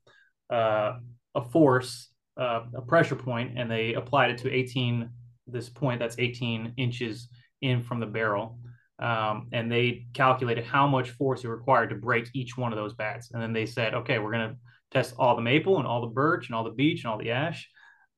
uh, 0.50 0.94
a 1.36 1.42
force, 1.52 2.10
uh, 2.38 2.62
a 2.76 2.82
pressure 2.82 3.16
point, 3.16 3.58
and 3.58 3.70
they 3.70 3.94
applied 3.94 4.32
it 4.32 4.38
to 4.40 4.52
18 4.52 5.10
this 5.48 5.70
point 5.70 6.00
that's 6.00 6.18
18 6.20 6.74
inches 6.78 7.30
in 7.62 7.82
from 7.84 8.00
the 8.00 8.06
barrel. 8.06 8.60
Um, 9.00 9.48
and 9.52 9.72
they 9.72 10.08
calculated 10.14 10.66
how 10.66 10.88
much 10.88 11.12
force 11.12 11.44
it 11.44 11.50
required 11.50 11.90
to 11.90 11.96
break 11.96 12.30
each 12.34 12.58
one 12.58 12.74
of 12.74 12.78
those 12.78 12.96
bats. 12.96 13.32
And 13.32 13.42
then 13.42 13.54
they 13.54 13.66
said, 13.66 13.94
okay, 13.94 14.18
we're 14.20 14.32
going 14.32 14.50
to 14.50 14.56
test 14.92 15.16
all 15.20 15.36
the 15.36 15.42
maple 15.42 15.78
and 15.78 15.88
all 15.88 16.02
the 16.02 16.08
birch 16.08 16.48
and 16.48 16.56
all 16.56 16.64
the 16.64 16.72
beech 16.72 17.04
and 17.04 17.12
all 17.12 17.20
the 17.20 17.32
ash. 17.32 17.70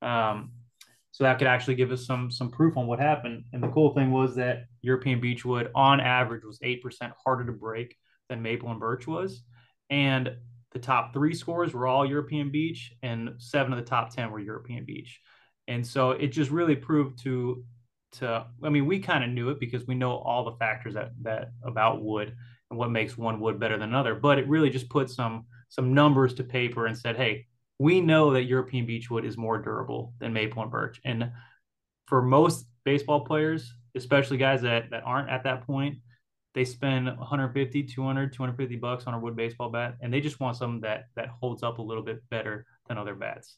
Um, 0.01 0.51
so 1.11 1.23
that 1.23 1.37
could 1.37 1.47
actually 1.47 1.75
give 1.75 1.91
us 1.91 2.05
some 2.05 2.31
some 2.31 2.49
proof 2.49 2.77
on 2.77 2.87
what 2.87 2.99
happened. 2.99 3.45
And 3.51 3.61
the 3.61 3.67
cool 3.69 3.93
thing 3.93 4.11
was 4.11 4.35
that 4.35 4.65
European 4.81 5.19
beech 5.19 5.43
wood, 5.43 5.69
on 5.75 5.99
average, 5.99 6.43
was 6.45 6.59
eight 6.61 6.81
percent 6.81 7.13
harder 7.23 7.45
to 7.45 7.51
break 7.51 7.97
than 8.29 8.41
maple 8.41 8.69
and 8.69 8.79
birch 8.79 9.07
was. 9.07 9.43
And 9.89 10.31
the 10.71 10.79
top 10.79 11.13
three 11.13 11.33
scores 11.33 11.73
were 11.73 11.87
all 11.87 12.05
European 12.05 12.51
beech, 12.51 12.93
and 13.01 13.31
seven 13.37 13.73
of 13.73 13.79
the 13.79 13.85
top 13.85 14.15
ten 14.15 14.31
were 14.31 14.39
European 14.39 14.85
beech. 14.85 15.19
And 15.69 15.87
so 15.87 16.11
it 16.11 16.27
just 16.27 16.51
really 16.51 16.75
proved 16.75 17.23
to 17.23 17.63
to 18.13 18.45
i 18.63 18.69
mean 18.69 18.85
we 18.85 18.99
kind 18.99 19.23
of 19.23 19.29
knew 19.29 19.49
it 19.49 19.59
because 19.59 19.85
we 19.85 19.95
know 19.95 20.17
all 20.17 20.43
the 20.43 20.57
factors 20.57 20.93
that 20.95 21.11
that 21.21 21.51
about 21.63 22.01
wood 22.01 22.35
and 22.69 22.79
what 22.79 22.91
makes 22.91 23.17
one 23.17 23.39
wood 23.39 23.59
better 23.59 23.77
than 23.77 23.89
another 23.89 24.15
but 24.15 24.39
it 24.39 24.47
really 24.47 24.69
just 24.69 24.89
put 24.89 25.09
some 25.09 25.45
some 25.69 25.93
numbers 25.93 26.33
to 26.33 26.43
paper 26.43 26.87
and 26.87 26.97
said 26.97 27.15
hey 27.15 27.45
we 27.77 28.01
know 28.01 28.33
that 28.33 28.43
european 28.43 28.85
beechwood 28.85 29.25
is 29.25 29.37
more 29.37 29.57
durable 29.59 30.13
than 30.19 30.33
maple 30.33 30.61
and 30.61 30.71
birch. 30.71 30.99
And 31.05 31.31
for 32.07 32.21
most 32.21 32.65
baseball 32.83 33.25
players 33.25 33.73
especially 33.95 34.37
guys 34.37 34.61
that 34.61 34.89
that 34.89 35.03
aren't 35.05 35.29
at 35.29 35.43
that 35.43 35.65
point 35.65 35.97
they 36.55 36.65
spend 36.65 37.05
150 37.05 37.83
200 37.83 38.33
250 38.33 38.75
bucks 38.77 39.05
on 39.05 39.13
a 39.13 39.19
wood 39.19 39.35
baseball 39.35 39.69
bat 39.69 39.97
and 40.01 40.11
they 40.11 40.21
just 40.21 40.39
want 40.39 40.57
something 40.57 40.81
that 40.81 41.05
that 41.15 41.27
holds 41.27 41.61
up 41.61 41.77
a 41.77 41.81
little 41.81 42.03
bit 42.03 42.27
better 42.31 42.65
than 42.87 42.97
other 42.97 43.13
bats 43.13 43.57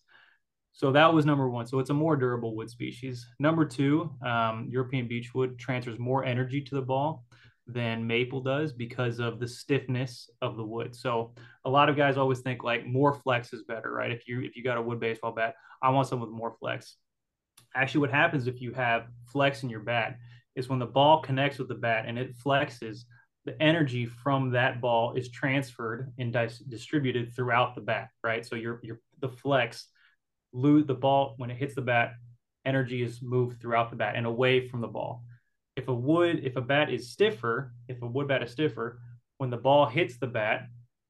so 0.73 0.91
that 0.91 1.13
was 1.13 1.25
number 1.25 1.49
one. 1.49 1.67
So 1.67 1.79
it's 1.79 1.89
a 1.89 1.93
more 1.93 2.15
durable 2.15 2.55
wood 2.55 2.69
species. 2.69 3.27
Number 3.39 3.65
two, 3.65 4.11
um, 4.25 4.67
European 4.69 5.07
beechwood 5.07 5.59
transfers 5.59 5.99
more 5.99 6.23
energy 6.23 6.61
to 6.61 6.75
the 6.75 6.81
ball 6.81 7.25
than 7.67 8.07
maple 8.07 8.41
does 8.41 8.73
because 8.73 9.19
of 9.19 9.39
the 9.39 9.47
stiffness 9.47 10.29
of 10.41 10.57
the 10.57 10.63
wood. 10.63 10.95
So 10.95 11.33
a 11.65 11.69
lot 11.69 11.89
of 11.89 11.95
guys 11.95 12.17
always 12.17 12.39
think 12.39 12.63
like 12.63 12.85
more 12.85 13.13
flex 13.13 13.53
is 13.53 13.63
better, 13.63 13.91
right? 13.91 14.11
If 14.11 14.27
you 14.27 14.41
if 14.41 14.55
you 14.55 14.63
got 14.63 14.77
a 14.77 14.81
wood 14.81 14.99
baseball 14.99 15.31
bat, 15.31 15.55
I 15.81 15.89
want 15.89 16.07
some 16.07 16.19
with 16.19 16.29
more 16.29 16.55
flex. 16.59 16.95
Actually, 17.75 18.01
what 18.01 18.11
happens 18.11 18.47
if 18.47 18.61
you 18.61 18.73
have 18.73 19.07
flex 19.31 19.63
in 19.63 19.69
your 19.69 19.81
bat 19.81 20.17
is 20.55 20.69
when 20.69 20.79
the 20.79 20.85
ball 20.85 21.21
connects 21.21 21.59
with 21.59 21.67
the 21.67 21.75
bat 21.75 22.05
and 22.07 22.17
it 22.17 22.35
flexes, 22.37 23.01
the 23.45 23.61
energy 23.61 24.05
from 24.05 24.51
that 24.51 24.81
ball 24.81 25.13
is 25.13 25.29
transferred 25.29 26.11
and 26.17 26.33
dis- 26.33 26.59
distributed 26.59 27.33
throughout 27.33 27.75
the 27.75 27.81
bat, 27.81 28.09
right? 28.23 28.45
So 28.45 28.55
your 28.55 28.79
your 28.83 28.99
the 29.19 29.29
flex 29.29 29.87
lose 30.53 30.85
the 30.85 30.93
ball 30.93 31.35
when 31.37 31.49
it 31.49 31.57
hits 31.57 31.75
the 31.75 31.81
bat, 31.81 32.13
energy 32.65 33.03
is 33.03 33.21
moved 33.21 33.59
throughout 33.59 33.89
the 33.89 33.95
bat 33.95 34.15
and 34.15 34.25
away 34.25 34.67
from 34.67 34.81
the 34.81 34.87
ball. 34.87 35.23
If 35.75 35.87
a 35.87 35.93
wood, 35.93 36.41
if 36.43 36.55
a 36.55 36.61
bat 36.61 36.91
is 36.91 37.11
stiffer, 37.11 37.73
if 37.87 38.01
a 38.01 38.07
wood 38.07 38.27
bat 38.27 38.43
is 38.43 38.51
stiffer, 38.51 38.99
when 39.37 39.49
the 39.49 39.57
ball 39.57 39.85
hits 39.85 40.17
the 40.17 40.27
bat, 40.27 40.67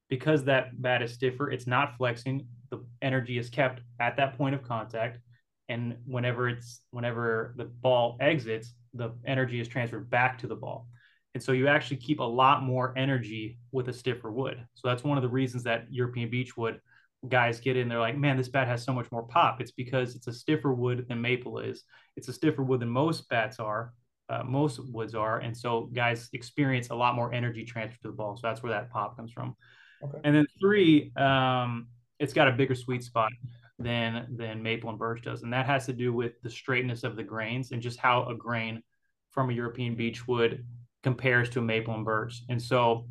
because 0.09 0.43
that 0.45 0.81
bat 0.81 1.01
is 1.01 1.13
stiffer, 1.13 1.49
it's 1.49 1.67
not 1.67 1.97
flexing. 1.97 2.45
The 2.69 2.85
energy 3.01 3.37
is 3.37 3.49
kept 3.49 3.81
at 3.99 4.17
that 4.17 4.37
point 4.37 4.55
of 4.55 4.63
contact, 4.63 5.19
and 5.67 5.97
whenever 6.05 6.49
it's 6.49 6.81
whenever 6.91 7.53
the 7.57 7.65
ball 7.65 8.17
exits, 8.19 8.73
the 8.93 9.13
energy 9.25 9.59
is 9.59 9.67
transferred 9.67 10.09
back 10.09 10.37
to 10.39 10.47
the 10.47 10.55
ball. 10.55 10.87
And 11.33 11.41
so 11.41 11.53
you 11.53 11.67
actually 11.67 11.97
keep 11.97 12.19
a 12.19 12.23
lot 12.23 12.61
more 12.61 12.93
energy 12.97 13.57
with 13.71 13.87
a 13.87 13.93
stiffer 13.93 14.31
wood. 14.31 14.65
So 14.73 14.89
that's 14.89 15.03
one 15.03 15.17
of 15.17 15.21
the 15.21 15.29
reasons 15.29 15.63
that 15.63 15.85
European 15.89 16.29
beechwood 16.29 16.81
guys 17.27 17.59
get 17.59 17.77
in, 17.77 17.87
they're 17.87 17.99
like, 17.99 18.17
man, 18.17 18.37
this 18.37 18.49
bat 18.49 18.67
has 18.67 18.83
so 18.83 18.93
much 18.93 19.11
more 19.11 19.23
pop. 19.23 19.61
It's 19.61 19.71
because 19.71 20.15
it's 20.15 20.27
a 20.27 20.33
stiffer 20.33 20.73
wood 20.73 21.05
than 21.07 21.21
maple 21.21 21.59
is. 21.59 21.83
It's 22.15 22.27
a 22.27 22.33
stiffer 22.33 22.63
wood 22.63 22.79
than 22.79 22.89
most 22.89 23.29
bats 23.29 23.59
are, 23.59 23.93
uh, 24.29 24.43
most 24.43 24.79
woods 24.91 25.13
are. 25.13 25.39
And 25.39 25.55
so 25.55 25.89
guys 25.93 26.29
experience 26.33 26.89
a 26.89 26.95
lot 26.95 27.15
more 27.15 27.33
energy 27.33 27.63
transfer 27.63 28.01
to 28.01 28.07
the 28.07 28.13
ball. 28.13 28.37
So 28.37 28.47
that's 28.47 28.63
where 28.63 28.71
that 28.71 28.89
pop 28.89 29.15
comes 29.15 29.31
from. 29.31 29.55
Okay. 30.03 30.17
And 30.23 30.35
then 30.35 30.47
three, 30.59 31.11
um, 31.15 31.87
it's 32.19 32.33
got 32.33 32.47
a 32.47 32.51
bigger 32.51 32.75
sweet 32.75 33.03
spot 33.03 33.31
than 33.77 34.27
than 34.35 34.61
maple 34.61 34.89
and 34.89 34.99
birch 34.99 35.23
does. 35.23 35.43
And 35.43 35.53
that 35.53 35.65
has 35.65 35.85
to 35.87 35.93
do 35.93 36.13
with 36.13 36.33
the 36.43 36.49
straightness 36.49 37.03
of 37.03 37.15
the 37.15 37.23
grains 37.23 37.71
and 37.71 37.81
just 37.81 37.99
how 37.99 38.25
a 38.25 38.35
grain 38.35 38.81
from 39.31 39.49
a 39.49 39.53
European 39.53 39.95
beech 39.95 40.27
wood 40.27 40.65
compares 41.03 41.49
to 41.49 41.59
a 41.59 41.63
maple 41.63 41.95
and 41.95 42.05
birch. 42.05 42.43
And 42.49 42.61
so 42.61 43.07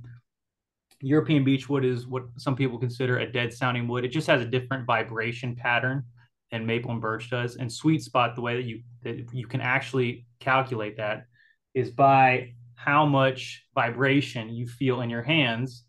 European 1.01 1.45
beechwood 1.45 1.85
is 1.85 2.07
what 2.07 2.25
some 2.37 2.55
people 2.55 2.79
consider 2.79 3.19
a 3.19 3.31
dead 3.31 3.53
sounding 3.53 3.89
wood. 3.89 4.05
It 4.05 4.09
just 4.09 4.27
has 4.27 4.43
a 4.43 4.47
different 4.47 4.87
vibration 4.87 5.57
pattern 5.57 6.05
than 6.51 6.67
maple 6.67 6.91
and 6.91 7.01
birch 7.01 7.31
does. 7.31 7.57
And 7.57 7.73
sweet 7.73 8.03
spot, 8.03 8.35
the 8.35 8.43
way 8.43 8.57
that 8.57 8.65
you 8.65 8.83
that 9.03 9.33
you 9.33 9.47
can 9.47 9.61
actually 9.61 10.27
calculate 10.41 10.97
that 10.99 11.27
is 11.75 11.91
by 11.91 12.55
how 12.75 13.07
much 13.07 13.65
vibration 13.75 14.51
you 14.51 14.67
feel 14.67 15.01
in 15.01 15.11
your 15.11 15.23
hands 15.23 15.85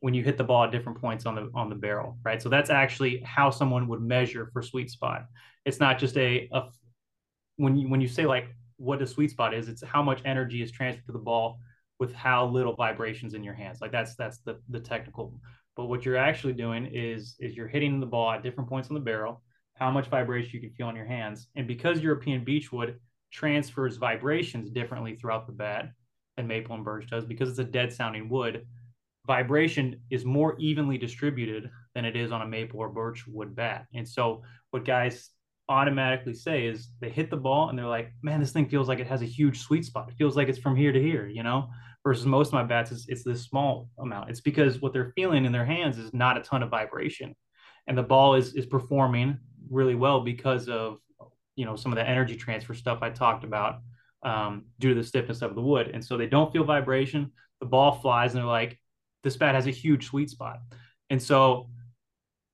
when 0.00 0.14
you 0.14 0.22
hit 0.22 0.36
the 0.36 0.44
ball 0.44 0.64
at 0.64 0.70
different 0.70 1.00
points 1.00 1.26
on 1.26 1.34
the 1.34 1.50
on 1.54 1.68
the 1.68 1.74
barrel, 1.74 2.18
right? 2.22 2.40
So 2.40 2.48
that's 2.48 2.70
actually 2.70 3.22
how 3.24 3.50
someone 3.50 3.88
would 3.88 4.00
measure 4.02 4.48
for 4.52 4.62
sweet 4.62 4.90
spot. 4.90 5.26
It's 5.64 5.80
not 5.80 5.98
just 5.98 6.16
a, 6.16 6.48
a 6.52 6.68
when 7.56 7.76
you 7.76 7.88
when 7.88 8.00
you 8.00 8.08
say 8.08 8.24
like 8.24 8.48
what 8.76 9.02
a 9.02 9.06
sweet 9.06 9.30
spot 9.30 9.54
is, 9.54 9.68
it's 9.68 9.82
how 9.82 10.02
much 10.02 10.20
energy 10.24 10.62
is 10.62 10.70
transferred 10.70 11.06
to 11.06 11.12
the 11.12 11.18
ball 11.18 11.58
with 12.04 12.14
how 12.14 12.46
little 12.46 12.74
vibrations 12.74 13.32
in 13.34 13.42
your 13.42 13.54
hands. 13.54 13.80
Like 13.80 13.92
that's 13.92 14.14
that's 14.14 14.38
the 14.38 14.60
the 14.68 14.80
technical. 14.80 15.40
But 15.76 15.86
what 15.86 16.04
you're 16.04 16.16
actually 16.16 16.52
doing 16.52 16.86
is 16.86 17.36
is 17.40 17.56
you're 17.56 17.68
hitting 17.68 17.98
the 17.98 18.06
ball 18.06 18.30
at 18.30 18.42
different 18.42 18.68
points 18.68 18.88
on 18.90 18.94
the 18.94 19.00
barrel, 19.00 19.42
how 19.74 19.90
much 19.90 20.08
vibration 20.08 20.50
you 20.52 20.60
can 20.60 20.70
feel 20.70 20.90
in 20.90 20.96
your 20.96 21.06
hands. 21.06 21.48
And 21.56 21.66
because 21.66 22.00
European 22.00 22.44
beechwood 22.44 22.98
transfers 23.32 23.96
vibrations 23.96 24.70
differently 24.70 25.16
throughout 25.16 25.46
the 25.46 25.52
bat 25.52 25.90
than 26.36 26.46
maple 26.46 26.74
and 26.74 26.84
birch 26.84 27.08
does, 27.08 27.24
because 27.24 27.48
it's 27.48 27.58
a 27.58 27.64
dead 27.64 27.92
sounding 27.92 28.28
wood, 28.28 28.66
vibration 29.26 30.00
is 30.10 30.24
more 30.24 30.56
evenly 30.58 30.98
distributed 30.98 31.70
than 31.94 32.04
it 32.04 32.16
is 32.16 32.32
on 32.32 32.42
a 32.42 32.46
maple 32.46 32.80
or 32.80 32.88
birch 32.90 33.26
wood 33.26 33.56
bat. 33.56 33.86
And 33.94 34.06
so 34.06 34.42
what 34.70 34.84
guys 34.84 35.30
automatically 35.68 36.34
say 36.34 36.66
is 36.66 36.88
they 37.00 37.08
hit 37.08 37.30
the 37.30 37.36
ball 37.36 37.68
and 37.68 37.78
they're 37.78 37.86
like, 37.86 38.12
man, 38.22 38.40
this 38.40 38.52
thing 38.52 38.68
feels 38.68 38.88
like 38.88 38.98
it 38.98 39.06
has 39.06 39.22
a 39.22 39.26
huge 39.26 39.60
sweet 39.60 39.84
spot. 39.84 40.08
It 40.10 40.16
feels 40.16 40.36
like 40.36 40.48
it's 40.48 40.58
from 40.58 40.76
here 40.76 40.92
to 40.92 41.00
here, 41.00 41.26
you 41.26 41.42
know, 41.42 41.68
versus 42.04 42.26
most 42.26 42.48
of 42.48 42.52
my 42.52 42.62
bats, 42.62 42.92
it's, 42.92 43.08
it's 43.08 43.24
this 43.24 43.42
small 43.42 43.88
amount. 43.98 44.30
It's 44.30 44.40
because 44.40 44.80
what 44.80 44.92
they're 44.92 45.12
feeling 45.16 45.44
in 45.44 45.52
their 45.52 45.64
hands 45.64 45.98
is 45.98 46.12
not 46.12 46.36
a 46.36 46.42
ton 46.42 46.62
of 46.62 46.70
vibration. 46.70 47.34
And 47.86 47.98
the 47.98 48.02
ball 48.02 48.34
is, 48.34 48.54
is 48.54 48.66
performing 48.66 49.38
really 49.70 49.94
well 49.94 50.20
because 50.20 50.68
of, 50.68 50.98
you 51.56 51.64
know, 51.64 51.76
some 51.76 51.92
of 51.92 51.96
the 51.96 52.08
energy 52.08 52.36
transfer 52.36 52.74
stuff 52.74 52.98
I 53.02 53.10
talked 53.10 53.44
about 53.44 53.80
um, 54.22 54.66
due 54.78 54.90
to 54.90 54.94
the 54.94 55.06
stiffness 55.06 55.42
of 55.42 55.54
the 55.54 55.62
wood. 55.62 55.90
And 55.92 56.04
so 56.04 56.16
they 56.16 56.26
don't 56.26 56.52
feel 56.52 56.64
vibration. 56.64 57.32
The 57.60 57.66
ball 57.66 57.92
flies, 57.92 58.32
and 58.32 58.40
they're 58.40 58.46
like, 58.46 58.78
this 59.22 59.36
bat 59.36 59.54
has 59.54 59.66
a 59.66 59.70
huge 59.70 60.06
sweet 60.06 60.30
spot. 60.30 60.58
And 61.10 61.22
so 61.22 61.70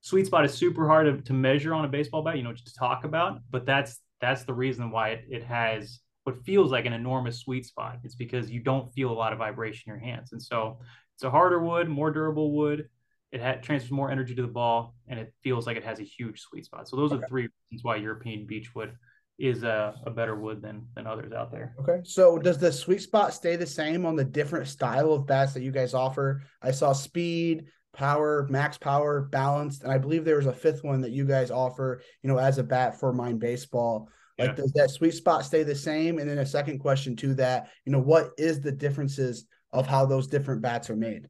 sweet 0.01 0.27
spot 0.27 0.45
is 0.45 0.55
super 0.55 0.87
hard 0.87 1.07
to, 1.07 1.23
to 1.25 1.33
measure 1.33 1.75
on 1.75 1.85
a 1.85 1.89
baseball 1.89 2.23
bat, 2.23 2.37
you 2.37 2.43
know, 2.43 2.53
to 2.53 2.75
talk 2.75 3.05
about, 3.05 3.41
but 3.51 3.67
that's 3.67 3.99
that's 4.21 4.45
the 4.45 4.53
reason 4.53 4.91
why 4.91 5.11
it, 5.11 5.25
it 5.31 5.45
has 5.45 6.01
what 6.31 6.45
feels 6.45 6.71
like 6.71 6.87
an 6.87 6.93
enormous 6.93 7.41
sweet 7.41 7.67
spot. 7.67 7.99
It's 8.05 8.15
because 8.15 8.51
you 8.51 8.61
don't 8.61 8.93
feel 8.93 9.11
a 9.11 9.13
lot 9.13 9.33
of 9.33 9.39
vibration 9.39 9.91
in 9.91 10.01
your 10.01 10.05
hands. 10.05 10.33
And 10.33 10.43
so 10.43 10.79
it's 11.15 11.25
a 11.25 11.31
harder 11.31 11.63
wood, 11.65 11.89
more 11.89 12.11
durable 12.11 12.53
wood. 12.53 12.89
It 13.33 13.41
ha- 13.41 13.59
transfers 13.63 13.91
more 13.91 14.11
energy 14.11 14.35
to 14.35 14.43
the 14.43 14.49
ball, 14.49 14.95
and 15.07 15.21
it 15.21 15.33
feels 15.43 15.67
like 15.67 15.77
it 15.77 15.85
has 15.85 16.01
a 16.01 16.05
huge 16.05 16.41
sweet 16.41 16.65
spot. 16.65 16.89
So 16.89 16.97
those 16.97 17.13
okay. 17.13 17.23
are 17.23 17.29
three 17.29 17.49
reasons 17.71 17.85
why 17.85 17.97
European 17.97 18.47
beechwood 18.47 18.97
is 19.39 19.63
a, 19.63 19.95
a 20.05 20.11
better 20.11 20.35
wood 20.35 20.61
than 20.61 20.87
than 20.95 21.07
others 21.07 21.33
out 21.33 21.53
there. 21.53 21.75
Okay. 21.81 22.01
So 22.05 22.39
does 22.39 22.59
the 22.59 22.73
sweet 22.73 23.01
spot 23.01 23.33
stay 23.33 23.57
the 23.57 23.67
same 23.67 24.05
on 24.05 24.17
the 24.17 24.25
different 24.25 24.69
style 24.69 25.13
of 25.13 25.27
bats 25.27 25.55
that 25.55 25.63
you 25.63 25.71
guys 25.71 25.95
offer? 25.95 26.43
I 26.61 26.73
saw 26.73 26.93
speed, 26.93 27.67
power, 27.93 28.47
max 28.51 28.77
power, 28.77 29.23
balanced, 29.23 29.83
and 29.83 29.93
I 29.93 29.99
believe 29.99 30.25
there 30.25 30.37
was 30.37 30.47
a 30.47 30.53
fifth 30.53 30.85
one 30.85 31.01
that 31.03 31.13
you 31.13 31.25
guys 31.25 31.51
offer, 31.51 32.03
you 32.23 32.31
know, 32.31 32.39
as 32.39 32.59
a 32.59 32.63
bat 32.63 32.99
for 32.99 33.13
Mine 33.13 33.39
Baseball. 33.39 34.09
Like, 34.41 34.51
yeah. 34.51 34.55
does 34.55 34.73
that 34.73 34.91
sweet 34.91 35.13
spot 35.13 35.45
stay 35.45 35.63
the 35.65 35.75
same? 35.75 36.19
And 36.19 36.29
then 36.29 36.39
a 36.39 36.47
second 36.47 36.79
question 36.79 37.15
to 37.17 37.35
that, 37.35 37.69
you 37.85 37.93
know, 37.93 38.01
what 38.01 38.31
is 38.39 38.61
the 38.61 38.73
differences 38.73 39.45
of 39.71 39.87
how 39.87 40.07
those 40.07 40.27
different 40.27 40.63
bats 40.63 40.89
are 40.89 40.97
made? 40.97 41.29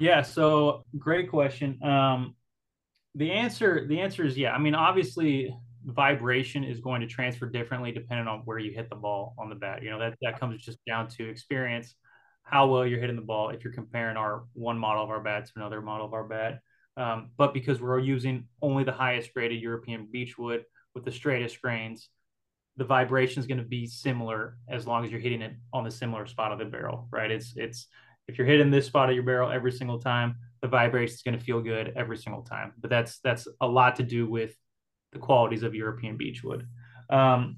Yeah, 0.00 0.22
so 0.22 0.84
great 0.98 1.30
question. 1.30 1.80
Um, 1.84 2.34
the 3.14 3.30
answer, 3.30 3.86
the 3.86 4.00
answer 4.00 4.26
is 4.26 4.36
yeah. 4.36 4.52
I 4.52 4.58
mean, 4.58 4.74
obviously, 4.74 5.56
vibration 5.84 6.64
is 6.64 6.80
going 6.80 7.00
to 7.00 7.06
transfer 7.06 7.48
differently 7.48 7.92
depending 7.92 8.26
on 8.26 8.40
where 8.40 8.58
you 8.58 8.72
hit 8.72 8.90
the 8.90 8.96
ball 8.96 9.34
on 9.38 9.48
the 9.48 9.54
bat. 9.54 9.84
You 9.84 9.90
know, 9.90 10.00
that 10.00 10.18
that 10.22 10.40
comes 10.40 10.62
just 10.64 10.78
down 10.84 11.08
to 11.10 11.28
experience, 11.28 11.94
how 12.42 12.66
well 12.66 12.84
you're 12.84 13.00
hitting 13.00 13.14
the 13.16 13.22
ball. 13.22 13.50
If 13.50 13.62
you're 13.62 13.72
comparing 13.72 14.16
our 14.16 14.44
one 14.52 14.78
model 14.78 15.04
of 15.04 15.10
our 15.10 15.20
bat 15.20 15.46
to 15.46 15.52
another 15.54 15.80
model 15.80 16.06
of 16.06 16.12
our 16.12 16.24
bat, 16.24 16.60
um, 16.96 17.30
but 17.36 17.54
because 17.54 17.80
we're 17.80 18.00
using 18.00 18.48
only 18.60 18.82
the 18.82 18.92
highest 18.92 19.32
graded 19.32 19.62
European 19.62 20.08
beechwood 20.10 20.64
with 20.94 21.04
the 21.04 21.12
straightest 21.12 21.60
grains, 21.60 22.08
the 22.76 22.84
vibration 22.84 23.40
is 23.40 23.46
going 23.46 23.58
to 23.58 23.64
be 23.64 23.86
similar 23.86 24.58
as 24.68 24.86
long 24.86 25.04
as 25.04 25.10
you're 25.10 25.20
hitting 25.20 25.42
it 25.42 25.54
on 25.72 25.84
the 25.84 25.90
similar 25.90 26.26
spot 26.26 26.52
of 26.52 26.58
the 26.58 26.64
barrel, 26.64 27.08
right? 27.10 27.30
It's 27.30 27.54
it's 27.56 27.86
if 28.28 28.38
you're 28.38 28.46
hitting 28.46 28.70
this 28.70 28.86
spot 28.86 29.08
of 29.08 29.14
your 29.14 29.24
barrel 29.24 29.50
every 29.50 29.72
single 29.72 29.98
time, 29.98 30.36
the 30.60 30.68
vibration 30.68 31.14
is 31.14 31.22
going 31.22 31.38
to 31.38 31.44
feel 31.44 31.60
good 31.60 31.92
every 31.96 32.16
single 32.16 32.42
time. 32.42 32.72
But 32.78 32.90
that's 32.90 33.18
that's 33.20 33.48
a 33.60 33.66
lot 33.66 33.96
to 33.96 34.02
do 34.02 34.28
with 34.28 34.54
the 35.12 35.18
qualities 35.18 35.62
of 35.62 35.74
European 35.74 36.16
beechwood. 36.16 36.66
Um, 37.08 37.56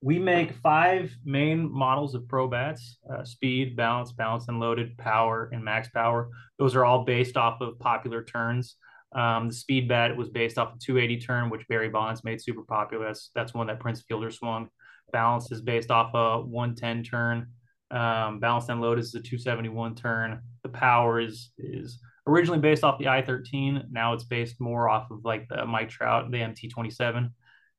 we 0.00 0.18
make 0.18 0.52
five 0.52 1.14
main 1.24 1.70
models 1.70 2.14
of 2.14 2.28
pro 2.28 2.46
bats 2.46 2.98
uh, 3.12 3.24
speed 3.24 3.76
balance 3.76 4.12
balance 4.12 4.46
and 4.48 4.60
loaded 4.60 4.96
power 4.96 5.50
and 5.52 5.64
max 5.64 5.88
power 5.88 6.28
those 6.58 6.76
are 6.76 6.84
all 6.84 7.04
based 7.04 7.36
off 7.36 7.60
of 7.60 7.78
popular 7.80 8.22
turns 8.22 8.76
um, 9.12 9.48
the 9.48 9.54
speed 9.54 9.88
bat 9.88 10.16
was 10.16 10.28
based 10.28 10.58
off 10.58 10.74
a 10.74 10.78
280 10.78 11.20
turn, 11.20 11.50
which 11.50 11.66
Barry 11.68 11.88
Bonds 11.88 12.24
made 12.24 12.40
super 12.40 12.62
popular. 12.62 13.06
That's, 13.06 13.30
that's 13.34 13.54
one 13.54 13.66
that 13.68 13.80
Prince 13.80 14.02
Fielder 14.02 14.30
swung. 14.30 14.68
Balance 15.12 15.50
is 15.50 15.62
based 15.62 15.90
off 15.90 16.12
a 16.14 16.40
110 16.40 17.02
turn. 17.04 17.46
Um, 17.90 18.38
balance 18.38 18.68
and 18.68 18.82
load 18.82 18.98
is 18.98 19.12
the 19.12 19.20
271 19.20 19.94
turn. 19.94 20.42
The 20.62 20.68
power 20.68 21.20
is 21.20 21.52
is 21.56 21.98
originally 22.26 22.60
based 22.60 22.84
off 22.84 22.98
the 22.98 23.06
i13. 23.06 23.90
Now 23.90 24.12
it's 24.12 24.24
based 24.24 24.60
more 24.60 24.90
off 24.90 25.10
of 25.10 25.24
like 25.24 25.48
the 25.48 25.64
Mike 25.64 25.88
Trout, 25.88 26.30
the 26.30 26.38
MT27, 26.38 27.30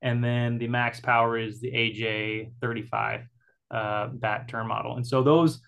and 0.02 0.24
then 0.24 0.58
the 0.58 0.68
max 0.68 1.00
power 1.00 1.38
is 1.38 1.62
the 1.62 1.72
AJ35 1.72 3.26
uh, 3.70 4.08
bat 4.08 4.48
turn 4.48 4.68
model. 4.68 4.96
And 4.96 5.06
so 5.06 5.22
those 5.22 5.62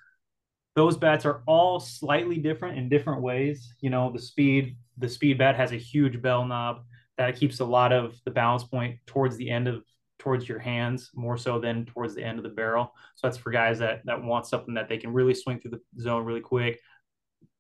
those 0.76 0.98
bats 0.98 1.26
are 1.26 1.44
all 1.48 1.80
slightly 1.80 2.38
different 2.38 2.78
in 2.78 2.90
different 2.90 3.22
ways. 3.22 3.74
You 3.82 3.90
know, 3.90 4.12
the 4.12 4.20
speed 4.20 4.78
the 4.98 5.10
speed 5.10 5.38
bat 5.38 5.56
has 5.56 5.72
a 5.72 5.78
huge 5.78 6.22
bell 6.22 6.46
knob 6.46 6.84
that 7.18 7.36
keeps 7.36 7.60
a 7.60 7.66
lot 7.66 7.92
of 7.92 8.16
the 8.26 8.32
balance 8.32 8.64
point 8.64 8.98
towards 9.06 9.38
the 9.38 9.50
end 9.50 9.68
of 9.68 9.84
towards 10.20 10.48
your 10.48 10.60
hands 10.60 11.10
more 11.16 11.36
so 11.36 11.60
than 11.60 11.86
towards 11.86 12.14
the 12.14 12.24
end 12.24 12.38
of 12.38 12.44
the 12.44 12.50
barrel. 12.50 12.94
So 13.16 13.28
that's 13.28 13.38
for 13.38 13.52
guys 13.52 13.80
that 13.80 14.06
that 14.06 14.24
want 14.24 14.46
something 14.46 14.76
that 14.76 14.88
they 14.88 14.98
can 14.98 15.14
really 15.14 15.34
swing 15.34 15.60
through 15.60 15.72
the 15.72 16.02
zone 16.02 16.26
really 16.26 16.42
quick. 16.42 16.80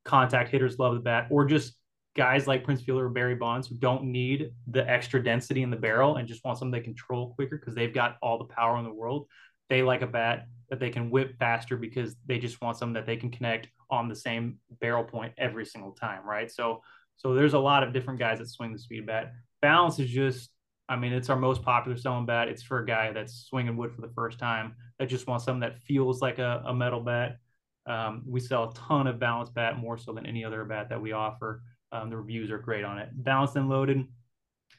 Contact 0.05 0.49
hitters 0.49 0.79
love 0.79 0.93
the 0.93 0.99
bat, 0.99 1.27
or 1.29 1.45
just 1.45 1.73
guys 2.15 2.47
like 2.47 2.63
Prince 2.63 2.81
Fielder 2.81 3.05
or 3.05 3.09
Barry 3.09 3.35
Bonds 3.35 3.67
who 3.67 3.75
don't 3.75 4.03
need 4.03 4.51
the 4.67 4.87
extra 4.89 5.23
density 5.23 5.63
in 5.63 5.69
the 5.69 5.77
barrel 5.77 6.17
and 6.17 6.27
just 6.27 6.43
want 6.43 6.57
something 6.57 6.71
they 6.71 6.83
control 6.83 7.33
quicker 7.35 7.57
because 7.57 7.73
they've 7.73 7.93
got 7.93 8.17
all 8.21 8.37
the 8.37 8.45
power 8.45 8.77
in 8.77 8.83
the 8.83 8.93
world. 8.93 9.27
They 9.69 9.81
like 9.81 10.01
a 10.01 10.07
bat 10.07 10.47
that 10.69 10.79
they 10.79 10.89
can 10.89 11.09
whip 11.09 11.37
faster 11.39 11.77
because 11.77 12.15
they 12.25 12.37
just 12.37 12.61
want 12.61 12.77
something 12.77 12.93
that 12.93 13.05
they 13.05 13.15
can 13.15 13.31
connect 13.31 13.69
on 13.89 14.07
the 14.07 14.15
same 14.15 14.57
barrel 14.81 15.03
point 15.03 15.33
every 15.37 15.65
single 15.65 15.91
time, 15.91 16.25
right? 16.27 16.51
So 16.51 16.81
so 17.21 17.35
there's 17.35 17.53
a 17.53 17.59
lot 17.59 17.83
of 17.83 17.93
different 17.93 18.19
guys 18.19 18.39
that 18.39 18.49
swing 18.49 18.73
the 18.73 18.79
speed 18.79 19.05
bat. 19.05 19.33
Balance 19.61 19.99
is 19.99 20.09
just, 20.09 20.49
I 20.89 20.95
mean, 20.95 21.13
it's 21.13 21.29
our 21.29 21.35
most 21.37 21.61
popular 21.61 21.95
selling 21.95 22.25
bat. 22.25 22.47
It's 22.47 22.63
for 22.63 22.79
a 22.79 22.85
guy 22.85 23.11
that's 23.11 23.45
swinging 23.47 23.77
wood 23.77 23.93
for 23.93 24.01
the 24.01 24.11
first 24.15 24.39
time 24.39 24.73
that 24.97 25.07
just 25.07 25.27
wants 25.27 25.45
something 25.45 25.59
that 25.59 25.77
feels 25.83 26.19
like 26.19 26.39
a, 26.39 26.63
a 26.65 26.73
metal 26.73 26.99
bat. 26.99 27.37
Um, 27.85 28.23
we 28.25 28.39
sell 28.39 28.69
a 28.69 28.73
ton 28.73 29.05
of 29.05 29.19
balance 29.19 29.51
bat, 29.51 29.77
more 29.77 29.99
so 29.99 30.13
than 30.13 30.25
any 30.25 30.43
other 30.43 30.65
bat 30.65 30.89
that 30.89 30.99
we 30.99 31.11
offer. 31.11 31.61
Um, 31.91 32.09
the 32.09 32.17
reviews 32.17 32.49
are 32.49 32.57
great 32.57 32.83
on 32.83 32.97
it. 32.97 33.09
Balanced 33.13 33.55
and 33.55 33.69
loaded, 33.69 34.03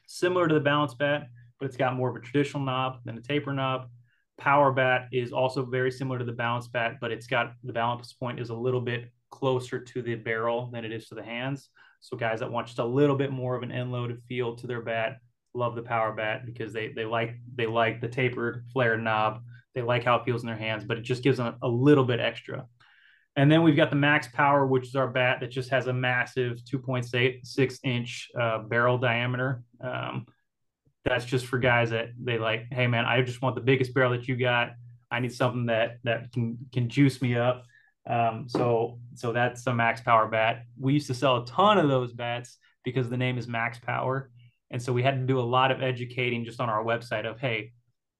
similar 0.05 0.49
to 0.49 0.53
the 0.53 0.59
balance 0.59 0.93
bat, 0.95 1.29
but 1.61 1.67
it's 1.67 1.77
got 1.77 1.95
more 1.95 2.09
of 2.09 2.15
a 2.17 2.19
traditional 2.19 2.63
knob 2.63 2.97
than 3.05 3.17
a 3.17 3.21
taper 3.21 3.53
knob. 3.53 3.87
Power 4.37 4.73
bat 4.73 5.07
is 5.13 5.31
also 5.31 5.63
very 5.63 5.91
similar 5.91 6.19
to 6.19 6.25
the 6.25 6.33
balance 6.33 6.67
bat, 6.67 6.95
but 6.99 7.11
it's 7.11 7.27
got 7.27 7.53
the 7.63 7.71
balance 7.71 8.11
point 8.11 8.41
is 8.41 8.49
a 8.49 8.55
little 8.55 8.81
bit 8.81 9.13
closer 9.43 9.77
to 9.77 10.01
the 10.01 10.15
barrel 10.15 10.69
than 10.71 10.85
it 10.85 10.93
is 10.93 11.09
to 11.09 11.15
the 11.15 11.21
hands. 11.21 11.67
So 11.99 12.15
guys 12.15 12.39
that 12.39 12.49
want 12.49 12.67
just 12.67 12.79
a 12.79 12.85
little 12.85 13.17
bit 13.17 13.29
more 13.29 13.57
of 13.57 13.63
an 13.63 13.73
end 13.73 13.91
loaded 13.91 14.21
feel 14.29 14.55
to 14.55 14.67
their 14.67 14.81
bat 14.81 15.17
love 15.53 15.75
the 15.75 15.81
power 15.81 16.13
bat 16.13 16.45
because 16.45 16.71
they 16.71 16.93
they 16.93 17.03
like 17.03 17.35
they 17.53 17.65
like 17.65 17.99
the 17.99 18.07
tapered 18.07 18.63
flared 18.71 19.03
knob. 19.03 19.41
They 19.75 19.81
like 19.81 20.05
how 20.05 20.15
it 20.15 20.23
feels 20.23 20.43
in 20.43 20.47
their 20.47 20.55
hands, 20.55 20.85
but 20.85 20.97
it 20.97 21.01
just 21.01 21.23
gives 21.23 21.39
them 21.39 21.55
a 21.61 21.67
little 21.67 22.05
bit 22.05 22.21
extra. 22.21 22.67
And 23.35 23.51
then 23.51 23.63
we've 23.63 23.75
got 23.75 23.89
the 23.89 23.97
max 23.97 24.29
power, 24.31 24.65
which 24.65 24.87
is 24.87 24.95
our 24.95 25.09
bat 25.09 25.41
that 25.41 25.51
just 25.51 25.71
has 25.71 25.87
a 25.87 25.93
massive 25.93 26.59
2.6 26.71 27.79
inch 27.83 28.29
uh, 28.39 28.59
barrel 28.59 28.97
diameter. 28.97 29.61
Um, 29.81 30.25
that's 31.03 31.25
just 31.25 31.47
for 31.47 31.59
guys 31.59 31.89
that 31.89 32.11
they 32.17 32.37
like, 32.37 32.67
hey 32.71 32.87
man, 32.87 33.03
I 33.03 33.21
just 33.23 33.41
want 33.41 33.55
the 33.55 33.61
biggest 33.61 33.93
barrel 33.93 34.11
that 34.11 34.29
you 34.29 34.37
got. 34.37 34.69
I 35.11 35.19
need 35.19 35.33
something 35.33 35.65
that 35.65 35.97
that 36.05 36.31
can 36.31 36.57
can 36.71 36.87
juice 36.87 37.21
me 37.21 37.35
up. 37.35 37.65
Um, 38.09 38.45
so 38.47 38.99
so 39.15 39.31
that's 39.31 39.65
a 39.67 39.73
max 39.73 40.01
power 40.01 40.27
bat. 40.27 40.63
We 40.79 40.93
used 40.93 41.07
to 41.07 41.13
sell 41.13 41.43
a 41.43 41.45
ton 41.45 41.77
of 41.77 41.87
those 41.87 42.13
bats 42.13 42.57
because 42.83 43.09
the 43.09 43.17
name 43.17 43.37
is 43.37 43.47
Max 43.47 43.79
Power, 43.79 44.29
and 44.71 44.81
so 44.81 44.91
we 44.91 45.03
had 45.03 45.15
to 45.15 45.25
do 45.25 45.39
a 45.39 45.41
lot 45.41 45.71
of 45.71 45.81
educating 45.81 46.43
just 46.43 46.59
on 46.59 46.69
our 46.69 46.83
website 46.83 47.25
of 47.25 47.39
hey, 47.39 47.71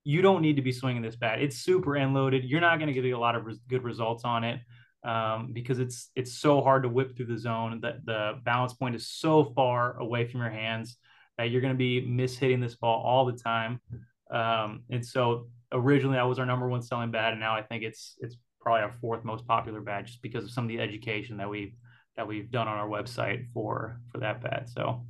you 0.03 0.21
don't 0.21 0.41
need 0.41 0.55
to 0.55 0.61
be 0.61 0.71
swinging 0.71 1.01
this 1.01 1.15
bat. 1.15 1.41
It's 1.41 1.57
super 1.57 1.95
end 1.95 2.13
loaded. 2.13 2.43
You're 2.43 2.61
not 2.61 2.77
going 2.79 2.93
to 2.93 2.93
get 2.93 3.05
a 3.11 3.17
lot 3.17 3.35
of 3.35 3.45
res- 3.45 3.59
good 3.67 3.83
results 3.83 4.23
on 4.23 4.43
it 4.43 4.59
um, 5.03 5.51
because 5.53 5.79
it's 5.79 6.09
it's 6.15 6.33
so 6.33 6.61
hard 6.61 6.83
to 6.83 6.89
whip 6.89 7.15
through 7.15 7.27
the 7.27 7.37
zone. 7.37 7.79
That 7.81 8.05
the 8.05 8.39
balance 8.43 8.73
point 8.73 8.95
is 8.95 9.07
so 9.07 9.43
far 9.55 9.97
away 9.97 10.27
from 10.27 10.41
your 10.41 10.49
hands 10.49 10.97
that 11.37 11.49
you're 11.49 11.61
going 11.61 11.73
to 11.73 11.77
be 11.77 12.01
mishitting 12.01 12.61
this 12.61 12.75
ball 12.75 13.01
all 13.03 13.25
the 13.25 13.33
time. 13.33 13.81
Um, 14.29 14.83
and 14.89 15.05
so 15.05 15.47
originally 15.71 16.15
that 16.15 16.27
was 16.27 16.39
our 16.39 16.45
number 16.45 16.67
one 16.67 16.81
selling 16.81 17.11
bat, 17.11 17.31
and 17.31 17.39
now 17.39 17.55
I 17.55 17.61
think 17.61 17.83
it's 17.83 18.15
it's 18.19 18.37
probably 18.63 18.81
our 18.81 18.95
fourth 19.01 19.23
most 19.23 19.45
popular 19.45 19.81
badge 19.81 20.07
just 20.07 20.21
because 20.21 20.45
of 20.45 20.51
some 20.51 20.63
of 20.63 20.69
the 20.69 20.79
education 20.79 21.37
that 21.37 21.49
we've 21.49 21.73
that 22.15 22.27
we've 22.27 22.49
done 22.49 22.67
on 22.67 22.77
our 22.77 22.87
website 22.87 23.45
for 23.53 23.99
for 24.11 24.19
that 24.19 24.41
bat. 24.41 24.69
So 24.69 25.05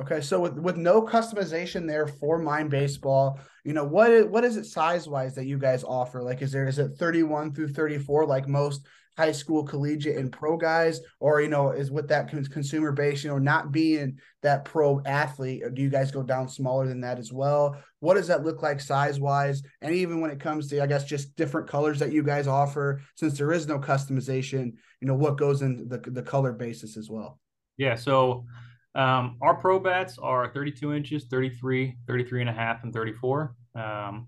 okay, 0.00 0.20
so 0.20 0.40
with 0.40 0.54
with 0.58 0.76
no 0.76 1.00
customization 1.00 1.86
there 1.86 2.06
for 2.06 2.38
Mine 2.38 2.68
Baseball, 2.68 3.38
you 3.64 3.72
know 3.72 3.84
what 3.84 4.10
is, 4.10 4.26
what 4.26 4.44
is 4.44 4.56
it 4.56 4.66
size 4.66 5.08
wise 5.08 5.34
that 5.36 5.46
you 5.46 5.58
guys 5.58 5.84
offer? 5.84 6.22
Like, 6.22 6.42
is 6.42 6.52
there 6.52 6.66
is 6.66 6.78
it 6.78 6.98
thirty 6.98 7.22
one 7.22 7.54
through 7.54 7.68
thirty 7.68 7.98
four 7.98 8.26
like 8.26 8.48
most 8.48 8.86
high 9.16 9.32
school, 9.32 9.64
collegiate, 9.64 10.16
and 10.16 10.30
pro 10.30 10.56
guys, 10.56 11.00
or 11.20 11.40
you 11.40 11.48
know, 11.48 11.70
is 11.70 11.90
with 11.90 12.08
that 12.08 12.28
consumer 12.28 12.92
base, 12.92 13.24
you 13.24 13.30
know, 13.30 13.38
not 13.38 13.72
being 13.72 14.18
that 14.42 14.64
pro 14.64 15.00
athlete, 15.04 15.62
do 15.74 15.82
you 15.82 15.88
guys 15.88 16.10
go 16.10 16.22
down 16.22 16.48
smaller 16.48 16.86
than 16.86 17.00
that 17.00 17.18
as 17.18 17.32
well? 17.32 17.76
What 18.00 18.14
does 18.14 18.28
that 18.28 18.44
look 18.44 18.62
like 18.62 18.80
size 18.80 19.18
wise? 19.18 19.62
And 19.80 19.94
even 19.94 20.20
when 20.20 20.30
it 20.30 20.40
comes 20.40 20.68
to, 20.68 20.82
I 20.82 20.86
guess, 20.86 21.04
just 21.04 21.34
different 21.36 21.68
colors 21.68 21.98
that 21.98 22.12
you 22.12 22.22
guys 22.22 22.46
offer, 22.46 23.00
since 23.16 23.38
there 23.38 23.52
is 23.52 23.66
no 23.66 23.78
customization, 23.78 24.72
you 25.00 25.08
know, 25.08 25.14
what 25.14 25.38
goes 25.38 25.62
in 25.62 25.88
the 25.88 25.98
the 25.98 26.22
color 26.22 26.52
basis 26.52 26.96
as 26.96 27.08
well? 27.08 27.40
Yeah, 27.78 27.94
so 27.94 28.46
um, 28.94 29.36
our 29.42 29.54
pro 29.54 29.78
bats 29.78 30.18
are 30.18 30.50
32 30.52 30.94
inches, 30.94 31.26
33, 31.26 31.96
33 32.06 32.40
and 32.40 32.50
a 32.50 32.52
half, 32.52 32.82
and 32.82 32.92
34. 32.92 33.54
Um, 33.74 34.26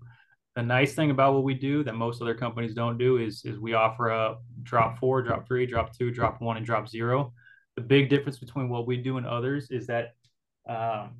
the 0.55 0.63
nice 0.63 0.93
thing 0.93 1.11
about 1.11 1.33
what 1.33 1.43
we 1.43 1.53
do 1.53 1.83
that 1.83 1.95
most 1.95 2.21
other 2.21 2.33
companies 2.33 2.73
don't 2.73 2.97
do 2.97 3.17
is 3.17 3.45
is 3.45 3.59
we 3.59 3.73
offer 3.73 4.09
a 4.09 4.37
drop 4.63 4.99
four, 4.99 5.21
drop 5.21 5.47
three, 5.47 5.65
drop 5.65 5.95
two, 5.95 6.11
drop 6.11 6.41
one, 6.41 6.57
and 6.57 6.65
drop 6.65 6.87
zero. 6.89 7.33
The 7.75 7.81
big 7.81 8.09
difference 8.09 8.39
between 8.39 8.69
what 8.69 8.87
we 8.87 8.97
do 8.97 9.17
and 9.17 9.25
others 9.25 9.69
is 9.71 9.87
that 9.87 10.15
um, 10.67 11.11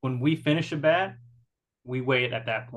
when 0.00 0.20
we 0.20 0.36
finish 0.36 0.72
a 0.72 0.76
bat, 0.76 1.16
we 1.84 2.00
weigh 2.00 2.24
it 2.24 2.32
at 2.32 2.46
that 2.46 2.68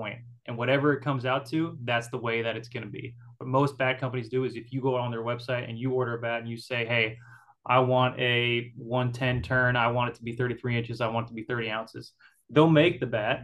and 0.47 0.57
whatever 0.57 0.93
it 0.93 1.01
comes 1.01 1.25
out 1.25 1.45
to, 1.47 1.77
that's 1.83 2.09
the 2.09 2.17
way 2.17 2.41
that 2.41 2.57
it's 2.57 2.69
going 2.69 2.83
to 2.83 2.89
be. 2.89 3.15
What 3.37 3.47
most 3.47 3.77
bat 3.77 3.99
companies 3.99 4.29
do 4.29 4.43
is 4.43 4.55
if 4.55 4.73
you 4.73 4.81
go 4.81 4.95
on 4.95 5.11
their 5.11 5.23
website 5.23 5.69
and 5.69 5.77
you 5.77 5.91
order 5.91 6.15
a 6.15 6.21
bat 6.21 6.41
and 6.41 6.49
you 6.49 6.57
say, 6.57 6.85
hey, 6.85 7.17
I 7.65 7.79
want 7.79 8.19
a 8.19 8.71
110 8.75 9.43
turn, 9.43 9.75
I 9.75 9.87
want 9.87 10.09
it 10.09 10.15
to 10.15 10.23
be 10.23 10.35
33 10.35 10.77
inches, 10.77 10.99
I 11.01 11.07
want 11.07 11.27
it 11.27 11.29
to 11.29 11.33
be 11.35 11.43
30 11.43 11.69
ounces, 11.69 12.13
they'll 12.49 12.69
make 12.69 12.99
the 12.99 13.05
bat 13.05 13.43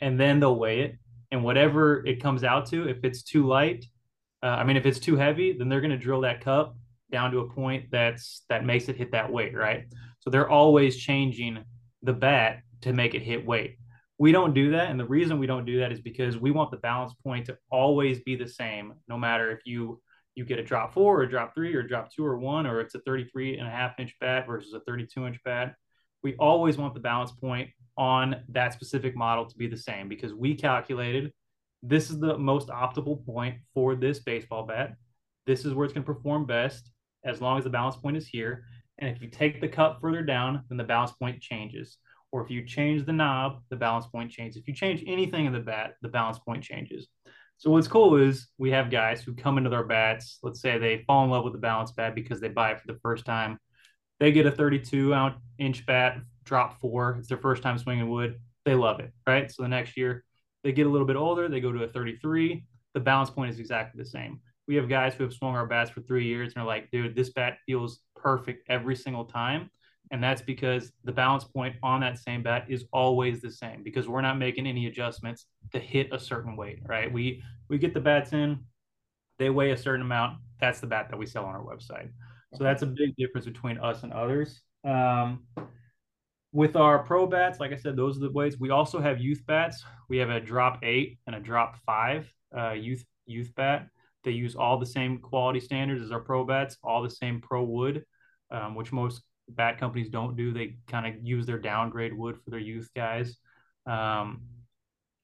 and 0.00 0.18
then 0.18 0.40
they'll 0.40 0.58
weigh 0.58 0.82
it. 0.82 0.98
And 1.30 1.44
whatever 1.44 2.04
it 2.06 2.22
comes 2.22 2.42
out 2.44 2.66
to, 2.66 2.88
if 2.88 3.04
it's 3.04 3.22
too 3.22 3.46
light, 3.46 3.84
uh, 4.42 4.46
I 4.46 4.64
mean, 4.64 4.76
if 4.76 4.86
it's 4.86 4.98
too 4.98 5.16
heavy, 5.16 5.52
then 5.52 5.68
they're 5.68 5.80
going 5.80 5.90
to 5.90 5.98
drill 5.98 6.22
that 6.22 6.40
cup 6.40 6.76
down 7.10 7.30
to 7.32 7.40
a 7.40 7.48
point 7.48 7.86
that's 7.90 8.44
that 8.48 8.64
makes 8.64 8.88
it 8.88 8.96
hit 8.96 9.12
that 9.12 9.30
weight, 9.30 9.54
right? 9.54 9.84
So 10.20 10.30
they're 10.30 10.48
always 10.48 10.96
changing 10.96 11.64
the 12.02 12.12
bat 12.12 12.60
to 12.82 12.92
make 12.92 13.14
it 13.14 13.22
hit 13.22 13.44
weight. 13.44 13.76
We 14.18 14.32
don't 14.32 14.54
do 14.54 14.72
that. 14.72 14.90
And 14.90 15.00
the 15.00 15.06
reason 15.06 15.38
we 15.38 15.46
don't 15.46 15.64
do 15.64 15.80
that 15.80 15.92
is 15.92 16.00
because 16.00 16.36
we 16.36 16.50
want 16.50 16.70
the 16.70 16.76
balance 16.78 17.14
point 17.24 17.46
to 17.46 17.58
always 17.70 18.20
be 18.20 18.36
the 18.36 18.48
same, 18.48 18.94
no 19.08 19.16
matter 19.16 19.50
if 19.50 19.60
you 19.64 20.00
you 20.36 20.44
get 20.44 20.58
a 20.58 20.62
drop 20.62 20.94
four 20.94 21.20
or 21.20 21.22
a 21.22 21.28
drop 21.28 21.54
three 21.54 21.74
or 21.74 21.80
a 21.80 21.88
drop 21.88 22.10
two 22.12 22.24
or 22.24 22.38
one, 22.38 22.66
or 22.66 22.80
it's 22.80 22.94
a 22.94 23.00
33 23.00 23.58
and 23.58 23.66
a 23.66 23.70
half 23.70 23.98
inch 23.98 24.14
bat 24.20 24.46
versus 24.46 24.72
a 24.72 24.80
32 24.80 25.26
inch 25.26 25.38
bat. 25.44 25.74
We 26.22 26.36
always 26.36 26.78
want 26.78 26.94
the 26.94 27.00
balance 27.00 27.32
point 27.32 27.70
on 28.00 28.36
that 28.48 28.72
specific 28.72 29.14
model 29.14 29.44
to 29.44 29.56
be 29.58 29.66
the 29.66 29.76
same 29.76 30.08
because 30.08 30.32
we 30.32 30.54
calculated 30.54 31.30
this 31.82 32.08
is 32.10 32.18
the 32.18 32.36
most 32.38 32.68
optimal 32.68 33.24
point 33.24 33.56
for 33.74 33.94
this 33.94 34.20
baseball 34.20 34.64
bat. 34.64 34.94
This 35.46 35.64
is 35.64 35.74
where 35.74 35.84
it's 35.84 35.92
going 35.92 36.04
to 36.04 36.12
perform 36.12 36.46
best 36.46 36.90
as 37.24 37.42
long 37.42 37.58
as 37.58 37.64
the 37.64 37.70
balance 37.70 37.96
point 37.96 38.16
is 38.16 38.26
here. 38.26 38.64
And 38.98 39.14
if 39.14 39.22
you 39.22 39.28
take 39.28 39.60
the 39.60 39.68
cup 39.68 39.98
further 40.00 40.22
down, 40.22 40.64
then 40.68 40.78
the 40.78 40.84
balance 40.84 41.12
point 41.12 41.40
changes 41.40 41.98
or 42.32 42.42
if 42.42 42.50
you 42.50 42.64
change 42.64 43.04
the 43.04 43.12
knob, 43.12 43.60
the 43.70 43.76
balance 43.76 44.06
point 44.06 44.30
changes. 44.30 44.56
If 44.56 44.68
you 44.68 44.74
change 44.74 45.02
anything 45.06 45.46
in 45.46 45.52
the 45.52 45.60
bat, 45.60 45.94
the 46.00 46.08
balance 46.08 46.38
point 46.38 46.62
changes. 46.62 47.08
So 47.58 47.70
what's 47.70 47.88
cool 47.88 48.16
is 48.16 48.48
we 48.56 48.70
have 48.70 48.90
guys 48.90 49.22
who 49.22 49.34
come 49.34 49.58
into 49.58 49.68
their 49.68 49.84
bats. 49.84 50.38
Let's 50.42 50.60
say 50.60 50.78
they 50.78 51.04
fall 51.06 51.24
in 51.24 51.30
love 51.30 51.44
with 51.44 51.52
the 51.52 51.58
balance 51.58 51.92
bat 51.92 52.14
because 52.14 52.40
they 52.40 52.48
buy 52.48 52.72
it 52.72 52.80
for 52.80 52.86
the 52.90 52.98
first 53.00 53.26
time. 53.26 53.58
They 54.18 54.32
get 54.32 54.46
a 54.46 54.50
32 54.50 55.12
ounce 55.12 55.36
inch 55.58 55.84
bat, 55.84 56.18
drop 56.44 56.80
four. 56.80 57.16
It's 57.18 57.28
their 57.28 57.38
first 57.38 57.62
time 57.62 57.78
swinging 57.78 58.08
wood. 58.08 58.40
They 58.64 58.74
love 58.74 59.00
it, 59.00 59.12
right? 59.26 59.50
So 59.50 59.62
the 59.62 59.68
next 59.68 59.96
year 59.96 60.24
they 60.62 60.72
get 60.72 60.86
a 60.86 60.90
little 60.90 61.06
bit 61.06 61.16
older. 61.16 61.48
They 61.48 61.60
go 61.60 61.72
to 61.72 61.84
a 61.84 61.88
33. 61.88 62.64
The 62.94 63.00
balance 63.00 63.30
point 63.30 63.50
is 63.50 63.58
exactly 63.58 64.02
the 64.02 64.08
same. 64.08 64.40
We 64.68 64.76
have 64.76 64.88
guys 64.88 65.14
who 65.14 65.24
have 65.24 65.32
swung 65.32 65.56
our 65.56 65.66
bats 65.66 65.90
for 65.90 66.00
three 66.02 66.26
years 66.26 66.52
and 66.54 66.62
are 66.62 66.66
like, 66.66 66.90
dude, 66.90 67.16
this 67.16 67.30
bat 67.30 67.58
feels 67.66 68.00
perfect 68.16 68.68
every 68.68 68.94
single 68.94 69.24
time 69.24 69.70
and 70.10 70.22
that's 70.22 70.42
because 70.42 70.92
the 71.04 71.12
balance 71.12 71.44
point 71.44 71.76
on 71.82 72.00
that 72.00 72.18
same 72.18 72.42
bat 72.42 72.66
is 72.68 72.84
always 72.92 73.40
the 73.40 73.50
same 73.50 73.82
because 73.82 74.08
we're 74.08 74.20
not 74.20 74.38
making 74.38 74.66
any 74.66 74.86
adjustments 74.86 75.46
to 75.72 75.78
hit 75.78 76.08
a 76.12 76.18
certain 76.18 76.56
weight, 76.56 76.80
right? 76.84 77.12
We 77.12 77.42
we 77.68 77.78
get 77.78 77.94
the 77.94 78.00
bats 78.00 78.32
in, 78.32 78.58
they 79.38 79.50
weigh 79.50 79.70
a 79.70 79.76
certain 79.76 80.02
amount. 80.02 80.38
That's 80.60 80.80
the 80.80 80.86
bat 80.86 81.08
that 81.10 81.16
we 81.16 81.26
sell 81.26 81.44
on 81.44 81.54
our 81.54 81.62
website. 81.62 82.10
So 82.54 82.64
that's 82.64 82.82
a 82.82 82.86
big 82.86 83.14
difference 83.16 83.46
between 83.46 83.78
us 83.78 84.02
and 84.02 84.12
others. 84.12 84.60
Um, 84.84 85.44
with 86.52 86.76
our 86.76 87.00
pro 87.00 87.26
bats, 87.26 87.60
like 87.60 87.72
I 87.72 87.76
said, 87.76 87.96
those 87.96 88.16
are 88.16 88.20
the 88.20 88.30
weights. 88.30 88.56
We 88.58 88.70
also 88.70 89.00
have 89.00 89.20
youth 89.20 89.44
bats. 89.46 89.84
We 90.08 90.18
have 90.18 90.30
a 90.30 90.40
drop 90.40 90.80
eight 90.82 91.18
and 91.26 91.36
a 91.36 91.40
drop 91.40 91.78
five 91.86 92.32
uh, 92.56 92.72
youth 92.72 93.04
youth 93.26 93.52
bat. 93.54 93.88
They 94.24 94.32
use 94.32 94.56
all 94.56 94.78
the 94.78 94.86
same 94.86 95.18
quality 95.18 95.60
standards 95.60 96.02
as 96.02 96.10
our 96.10 96.20
pro 96.20 96.44
bats, 96.44 96.76
all 96.82 97.02
the 97.02 97.10
same 97.10 97.40
pro 97.40 97.62
wood, 97.62 98.04
um, 98.50 98.74
which 98.74 98.92
most 98.92 99.22
bat 99.48 99.78
companies 99.78 100.08
don't 100.08 100.36
do. 100.36 100.52
They 100.52 100.76
kind 100.88 101.06
of 101.06 101.24
use 101.24 101.46
their 101.46 101.58
downgrade 101.58 102.12
wood 102.12 102.36
for 102.44 102.50
their 102.50 102.60
youth 102.60 102.90
guys. 102.94 103.36
Um, 103.86 104.42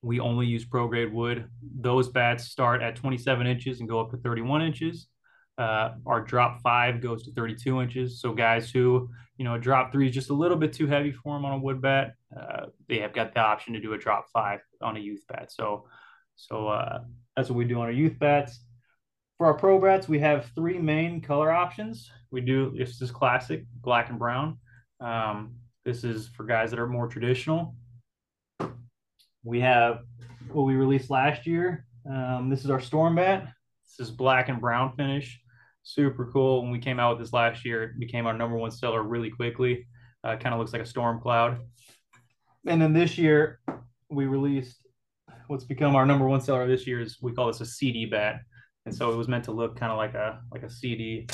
we 0.03 0.21
only 0.21 0.47
use 0.47 0.65
pro 0.65 0.87
grade 0.87 1.13
wood. 1.13 1.49
Those 1.81 2.09
bats 2.09 2.45
start 2.45 2.83
at 2.83 2.97
27 2.97 3.47
inches 3.47 3.81
and 3.81 3.89
go 3.89 4.01
up 4.01 4.11
to 4.13 4.17
31 4.17 4.63
inches. 4.63 5.09
Uh, 5.59 5.95
our 6.07 6.21
drop 6.21 6.61
five 6.63 7.01
goes 7.01 7.23
to 7.25 7.33
32 7.33 7.81
inches. 7.81 8.21
So 8.21 8.33
guys 8.33 8.71
who, 8.71 9.09
you 9.39 9.45
know, 9.45 9.57
drop 9.59 9.91
three 9.91 10.09
is 10.09 10.15
just 10.15 10.31
a 10.31 10.35
little 10.35 10.57
bit 10.57 10.73
too 10.73 10.87
heavy 10.87 11.13
for 11.13 11.35
them 11.35 11.45
on 11.45 11.53
a 11.53 11.59
wood 11.59 11.81
bat, 11.81 12.15
uh, 12.39 12.67
they 12.89 12.99
have 12.99 13.15
got 13.15 13.33
the 13.33 13.41
option 13.41 13.73
to 13.73 13.81
do 13.81 13.95
a 13.95 13.99
drop 13.99 14.27
five 14.33 14.61
on 14.83 14.97
a 14.97 15.01
youth 15.01 15.23
bat. 15.29 15.51
So, 15.51 15.87
so 16.37 16.69
uh, 16.69 17.01
that's 17.37 17.49
what 17.49 17.57
we 17.57 17.65
do 17.65 17.77
on 17.77 17.87
our 17.87 17.93
youth 17.93 18.19
bats. 18.19 18.61
For 19.39 19.47
our 19.47 19.55
pro 19.55 19.79
bats, 19.79 20.09
we 20.09 20.19
have 20.21 20.51
three 20.55 20.79
main 20.79 21.21
color 21.21 21.51
options. 21.51 22.11
We 22.31 22.41
do 22.41 22.75
this 22.77 23.01
is 23.03 23.11
classic, 23.11 23.65
black 23.83 24.09
and 24.09 24.19
brown. 24.19 24.59
Um, 25.01 25.57
this 25.85 26.05
is 26.05 26.29
for 26.29 26.45
guys 26.45 26.71
that 26.71 26.79
are 26.79 26.89
more 26.89 27.07
traditional. 27.07 27.75
We 29.45 29.61
have 29.61 30.01
what 30.51 30.65
we 30.65 30.75
released 30.75 31.11
last 31.11 31.47
year. 31.47 31.87
Um, 32.11 32.49
this 32.51 32.65
is 32.65 32.71
our 32.71 32.81
storm 32.81 33.17
bat. 33.17 33.53
This 33.85 34.09
is 34.09 34.11
black 34.13 34.49
and 34.49 34.61
brown 34.61 34.97
finish. 34.97 35.39
Super 35.87 36.31
cool. 36.33 36.63
When 36.63 36.73
we 36.73 36.79
came 36.79 36.99
out 36.99 37.17
with 37.17 37.25
this 37.25 37.33
last 37.33 37.65
year, 37.65 37.85
it 37.85 37.99
became 37.99 38.27
our 38.27 38.37
number 38.37 38.57
one 38.57 38.71
seller 38.71 39.03
really 39.03 39.31
quickly. 39.31 39.87
Uh, 40.25 40.37
kind 40.37 40.53
of 40.53 40.59
looks 40.59 40.73
like 40.73 40.83
a 40.83 40.87
storm 40.87 41.21
cloud. 41.21 41.61
And 42.67 42.83
then 42.83 42.93
this 42.93 43.17
year, 43.17 43.61
we 44.11 44.27
released 44.27 44.79
what's 45.47 45.65
become 45.65 45.95
our 45.95 46.05
number 46.05 46.27
one 46.27 46.41
seller 46.41 46.67
this 46.67 46.87
year 46.89 47.01
is 47.01 47.19
we 47.23 47.33
call 47.33 47.47
this 47.47 47.61
a 47.61 47.67
CD 47.67 48.05
bat 48.05 48.41
and 48.87 48.95
so 48.95 49.13
it 49.13 49.17
was 49.17 49.29
meant 49.29 49.45
to 49.45 49.53
look 49.53 49.77
kind 49.79 49.91
of 49.91 49.99
like 49.99 50.15
a 50.15 50.41
like 50.53 50.63
a 50.63 50.71
CD 50.71 51.27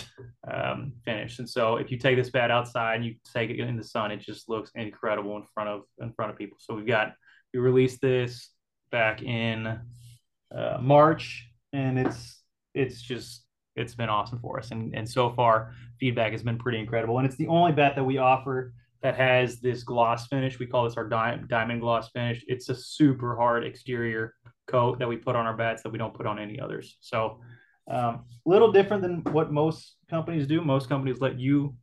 um, 0.51 0.93
finish. 1.05 1.39
And 1.39 1.49
so 1.49 1.77
if 1.77 1.91
you 1.91 1.99
take 1.99 2.17
this 2.17 2.31
bat 2.31 2.51
outside 2.51 2.97
and 2.97 3.05
you 3.05 3.15
take 3.33 3.51
it 3.51 3.61
in 3.61 3.77
the 3.77 3.85
sun, 3.85 4.11
it 4.11 4.21
just 4.21 4.49
looks 4.49 4.71
incredible 4.75 5.37
in 5.37 5.45
front 5.55 5.69
of 5.69 5.83
in 6.01 6.13
front 6.15 6.33
of 6.33 6.39
people. 6.39 6.57
So 6.59 6.75
we've 6.75 6.87
got 6.87 7.13
we 7.53 7.61
released 7.61 8.01
this 8.01 8.51
back 8.91 9.23
in 9.23 9.79
uh, 10.55 10.79
March, 10.81 11.47
and 11.75 11.99
it's 11.99 12.43
it's 12.75 13.03
just 13.03 13.42
it's 13.77 13.95
been 13.95 14.09
awesome 14.09 14.39
for 14.39 14.59
us. 14.59 14.71
And 14.71 14.95
and 14.95 15.09
so 15.09 15.31
far 15.31 15.73
feedback 15.99 16.33
has 16.33 16.43
been 16.43 16.59
pretty 16.59 16.79
incredible. 16.79 17.19
And 17.19 17.27
it's 17.27 17.37
the 17.37 17.49
only 17.49 17.73
bat 17.73 17.95
that 17.97 18.05
we 18.05 18.19
offer 18.19 18.73
that 19.03 19.17
has 19.17 19.59
this 19.61 19.83
gloss 19.83 20.29
finish. 20.29 20.59
We 20.59 20.67
call 20.67 20.85
this 20.85 20.97
our 20.97 21.09
di- 21.09 21.41
diamond 21.49 21.81
gloss 21.81 22.11
finish. 22.11 22.45
It's 22.47 22.69
a 22.69 22.75
super 22.75 23.37
hard 23.37 23.65
exterior 23.65 24.35
coat 24.69 24.99
that 25.01 25.09
we 25.09 25.17
put 25.17 25.35
on 25.35 25.45
our 25.47 25.57
bats 25.57 25.83
that 25.83 25.91
we 25.91 25.99
don't 25.99 26.15
put 26.15 26.27
on 26.27 26.39
any 26.39 26.61
others. 26.61 26.97
So 27.01 27.41
a 27.89 27.99
um, 27.99 28.25
little 28.47 28.71
different 28.71 29.03
than 29.03 29.23
what 29.33 29.53
most 29.53 29.97
companies 30.09 30.47
do. 30.47 30.61
Most 30.61 30.89
companies 30.89 31.21
let 31.21 31.39
you 31.39 31.75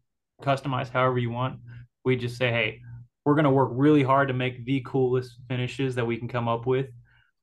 customize 0.42 0.90
however 0.90 1.18
you 1.18 1.30
want. 1.30 1.60
We 2.06 2.16
just 2.16 2.38
say, 2.38 2.50
hey, 2.50 2.82
we're 3.26 3.36
going 3.36 3.44
to 3.44 3.52
work 3.52 3.72
really 3.74 4.02
hard 4.02 4.30
to 4.30 4.34
make 4.34 4.66
the 4.66 4.82
coolest 4.86 5.36
finishes 5.50 5.96
that 5.96 6.06
we 6.06 6.16
can 6.16 6.30
come 6.30 6.48
up 6.48 6.66
with. 6.66 6.88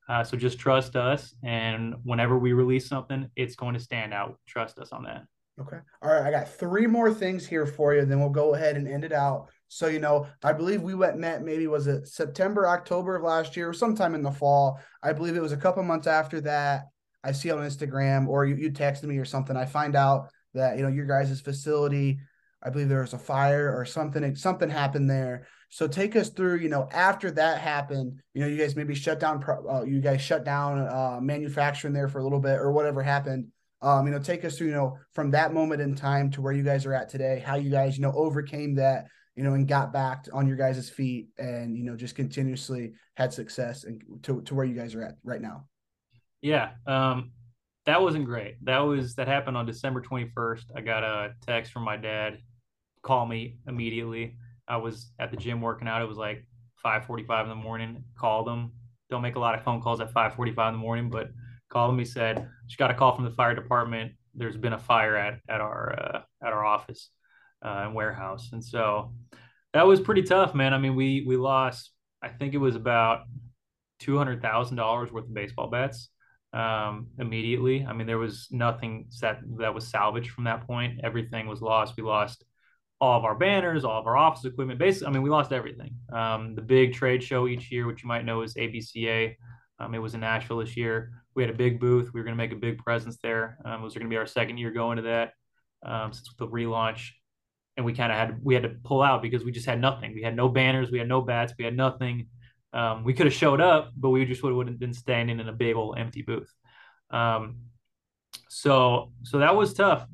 Uh, 0.09 0.23
so 0.23 0.37
just 0.37 0.59
trust 0.59 0.95
us. 0.95 1.35
And 1.43 1.95
whenever 2.03 2.37
we 2.37 2.53
release 2.53 2.87
something, 2.87 3.29
it's 3.35 3.55
going 3.55 3.73
to 3.73 3.79
stand 3.79 4.13
out. 4.13 4.39
Trust 4.47 4.79
us 4.79 4.91
on 4.91 5.03
that. 5.03 5.23
Okay. 5.59 5.77
All 6.01 6.11
right. 6.11 6.27
I 6.27 6.31
got 6.31 6.47
three 6.47 6.85
more 6.85 7.13
things 7.13 7.45
here 7.45 7.65
for 7.65 7.93
you. 7.93 8.05
Then 8.05 8.19
we'll 8.19 8.29
go 8.29 8.53
ahead 8.53 8.77
and 8.77 8.87
end 8.87 9.03
it 9.03 9.11
out. 9.11 9.49
So, 9.67 9.87
you 9.87 9.99
know, 9.99 10.27
I 10.43 10.53
believe 10.53 10.81
we 10.81 10.93
went 10.93 11.17
met 11.17 11.43
maybe 11.43 11.67
was 11.67 11.87
it 11.87 12.07
September, 12.07 12.67
October 12.67 13.15
of 13.15 13.23
last 13.23 13.57
year, 13.57 13.69
or 13.69 13.73
sometime 13.73 14.15
in 14.15 14.21
the 14.21 14.31
fall. 14.31 14.79
I 15.03 15.13
believe 15.13 15.35
it 15.35 15.41
was 15.41 15.51
a 15.51 15.57
couple 15.57 15.83
months 15.83 16.07
after 16.07 16.39
that. 16.41 16.85
I 17.23 17.31
see 17.31 17.51
on 17.51 17.57
Instagram 17.59 18.27
or 18.27 18.45
you, 18.45 18.55
you 18.55 18.71
texted 18.71 19.05
me 19.05 19.17
or 19.17 19.25
something. 19.25 19.57
I 19.57 19.65
find 19.65 19.95
out 19.95 20.29
that, 20.53 20.77
you 20.77 20.83
know, 20.83 20.89
your 20.89 21.05
guys' 21.05 21.41
facility, 21.41 22.19
I 22.63 22.69
believe 22.69 22.87
there 22.87 23.01
was 23.01 23.13
a 23.13 23.19
fire 23.19 23.75
or 23.75 23.83
something, 23.83 24.35
something 24.35 24.69
happened 24.69 25.09
there. 25.09 25.47
So 25.69 25.87
take 25.87 26.15
us 26.15 26.29
through, 26.29 26.57
you 26.57 26.69
know, 26.69 26.87
after 26.91 27.29
that 27.31 27.59
happened, 27.59 28.21
you 28.33 28.41
know, 28.41 28.47
you 28.47 28.57
guys 28.57 28.75
maybe 28.75 28.95
shut 28.95 29.19
down, 29.19 29.43
uh, 29.69 29.83
you 29.83 29.99
guys 29.99 30.21
shut 30.21 30.45
down 30.45 30.79
uh, 30.79 31.19
manufacturing 31.21 31.93
there 31.93 32.07
for 32.07 32.19
a 32.19 32.23
little 32.23 32.39
bit 32.39 32.59
or 32.59 32.71
whatever 32.71 33.03
happened. 33.03 33.47
Um, 33.81 34.07
you 34.07 34.11
know, 34.11 34.19
take 34.19 34.43
us 34.43 34.57
through, 34.57 34.67
you 34.67 34.73
know, 34.73 34.97
from 35.11 35.31
that 35.31 35.53
moment 35.53 35.81
in 35.81 35.93
time 35.93 36.31
to 36.31 36.41
where 36.41 36.53
you 36.53 36.63
guys 36.63 36.85
are 36.85 36.93
at 36.93 37.09
today, 37.09 37.43
how 37.45 37.55
you 37.55 37.69
guys, 37.69 37.97
you 37.97 38.01
know, 38.01 38.13
overcame 38.15 38.75
that 38.75 39.07
you 39.37 39.43
know, 39.43 39.53
and 39.53 39.67
got 39.67 39.93
back 39.93 40.25
on 40.33 40.47
your 40.47 40.57
guys' 40.57 40.89
feet 40.89 41.27
and, 41.37 41.77
you 41.77 41.83
know, 41.83 41.95
just 41.95 42.15
continuously 42.15 42.93
had 43.15 43.31
success 43.31 43.83
and 43.83 44.01
to, 44.23 44.41
to 44.41 44.55
where 44.55 44.65
you 44.65 44.73
guys 44.73 44.95
are 44.95 45.03
at 45.03 45.13
right 45.23 45.41
now? 45.41 45.67
Yeah. 46.41 46.71
Um, 46.87 47.31
that 47.85 48.01
wasn't 48.01 48.25
great. 48.25 48.55
That 48.63 48.79
was, 48.79 49.13
that 49.15 49.27
happened 49.27 49.55
on 49.55 49.67
December 49.67 50.01
21st. 50.01 50.63
I 50.75 50.81
got 50.81 51.03
a 51.03 51.33
text 51.45 51.71
from 51.71 51.83
my 51.83 51.97
dad, 51.97 52.39
call 53.03 53.27
me 53.27 53.59
immediately. 53.67 54.37
I 54.67 54.77
was 54.77 55.11
at 55.19 55.31
the 55.31 55.37
gym 55.37 55.61
working 55.61 55.87
out. 55.87 56.01
It 56.01 56.07
was 56.07 56.17
like 56.17 56.45
545 56.83 57.45
in 57.45 57.49
the 57.49 57.55
morning, 57.55 58.03
called 58.17 58.47
him. 58.47 58.71
Don't 59.09 59.21
make 59.21 59.35
a 59.35 59.39
lot 59.39 59.55
of 59.55 59.63
phone 59.63 59.81
calls 59.81 60.01
at 60.01 60.07
545 60.07 60.73
in 60.73 60.79
the 60.79 60.85
morning, 60.85 61.09
but 61.09 61.29
called 61.69 61.93
him. 61.93 61.99
He 61.99 62.05
said, 62.05 62.47
just 62.67 62.77
got 62.77 62.91
a 62.91 62.93
call 62.93 63.15
from 63.15 63.25
the 63.25 63.31
fire 63.31 63.55
department. 63.55 64.13
There's 64.35 64.57
been 64.57 64.73
a 64.73 64.79
fire 64.79 65.15
at, 65.15 65.39
at 65.49 65.61
our, 65.61 65.97
uh, 65.97 66.45
at 66.45 66.53
our 66.53 66.65
office 66.65 67.09
uh, 67.63 67.83
and 67.85 67.95
warehouse. 67.95 68.49
And 68.51 68.63
so 68.63 69.13
that 69.73 69.87
was 69.87 69.99
pretty 69.99 70.23
tough, 70.23 70.53
man. 70.53 70.73
I 70.73 70.77
mean, 70.77 70.95
we 70.95 71.23
we 71.27 71.37
lost, 71.37 71.91
I 72.21 72.29
think 72.29 72.53
it 72.53 72.57
was 72.57 72.75
about 72.75 73.21
two 73.99 74.17
hundred 74.17 74.41
thousand 74.41 74.77
dollars 74.77 75.11
worth 75.11 75.25
of 75.25 75.33
baseball 75.33 75.69
bats 75.69 76.09
um, 76.53 77.07
immediately. 77.19 77.85
I 77.87 77.93
mean, 77.93 78.07
there 78.07 78.17
was 78.17 78.47
nothing 78.51 79.07
that 79.21 79.39
that 79.57 79.73
was 79.73 79.87
salvaged 79.87 80.31
from 80.31 80.45
that 80.45 80.65
point. 80.65 81.01
Everything 81.03 81.47
was 81.47 81.61
lost. 81.61 81.95
We 81.97 82.03
lost 82.03 82.43
all 82.99 83.17
of 83.17 83.25
our 83.25 83.35
banners, 83.35 83.85
all 83.85 83.99
of 83.99 84.07
our 84.07 84.17
office 84.17 84.45
equipment. 84.45 84.79
Basically, 84.79 85.07
I 85.07 85.11
mean, 85.11 85.21
we 85.21 85.29
lost 85.29 85.51
everything. 85.51 85.95
Um, 86.11 86.55
the 86.55 86.61
big 86.61 86.93
trade 86.93 87.23
show 87.23 87.47
each 87.47 87.71
year, 87.71 87.85
which 87.85 88.03
you 88.03 88.07
might 88.07 88.25
know 88.25 88.41
is 88.41 88.55
ABCA. 88.55 89.35
Um, 89.79 89.93
it 89.93 89.99
was 89.99 90.15
in 90.15 90.21
Nashville 90.21 90.57
this 90.57 90.75
year. 90.75 91.11
We 91.35 91.43
had 91.43 91.51
a 91.51 91.57
big 91.57 91.79
booth. 91.79 92.11
We 92.13 92.19
were 92.19 92.23
going 92.23 92.35
to 92.35 92.43
make 92.43 92.51
a 92.51 92.55
big 92.55 92.79
presence 92.79 93.17
there. 93.21 93.59
Um, 93.63 93.81
it 93.81 93.83
was 93.83 93.93
going 93.93 94.05
to 94.05 94.09
be 94.09 94.17
our 94.17 94.25
second 94.25 94.57
year 94.57 94.71
going 94.71 94.97
to 94.97 95.03
that 95.03 95.33
um, 95.85 96.11
since 96.11 96.29
the 96.37 96.47
relaunch, 96.47 97.09
and 97.75 97.85
we 97.85 97.93
kind 97.93 98.11
of 98.11 98.17
had 98.17 98.39
we 98.43 98.55
had 98.55 98.63
to 98.63 98.75
pull 98.83 99.03
out 99.03 99.21
because 99.21 99.43
we 99.43 99.51
just 99.51 99.67
had 99.67 99.79
nothing. 99.79 100.13
We 100.15 100.23
had 100.23 100.35
no 100.35 100.49
banners. 100.49 100.89
We 100.89 100.97
had 100.97 101.07
no 101.07 101.21
bats. 101.21 101.53
We 101.57 101.65
had 101.65 101.77
nothing. 101.77 102.27
Um, 102.73 103.03
we 103.03 103.13
could 103.13 103.27
have 103.27 103.35
showed 103.35 103.61
up, 103.61 103.91
but 103.95 104.09
we 104.09 104.25
just 104.25 104.43
would 104.43 104.67
have 104.67 104.79
been 104.79 104.93
standing 104.93 105.39
in 105.39 105.47
a 105.47 105.53
big 105.53 105.75
old 105.75 105.97
empty 105.97 106.23
booth. 106.23 106.51
Um, 107.11 107.57
so 108.49 109.11
so 109.23 109.39
that 109.39 109.55
was 109.55 109.73
tough. 109.73 110.07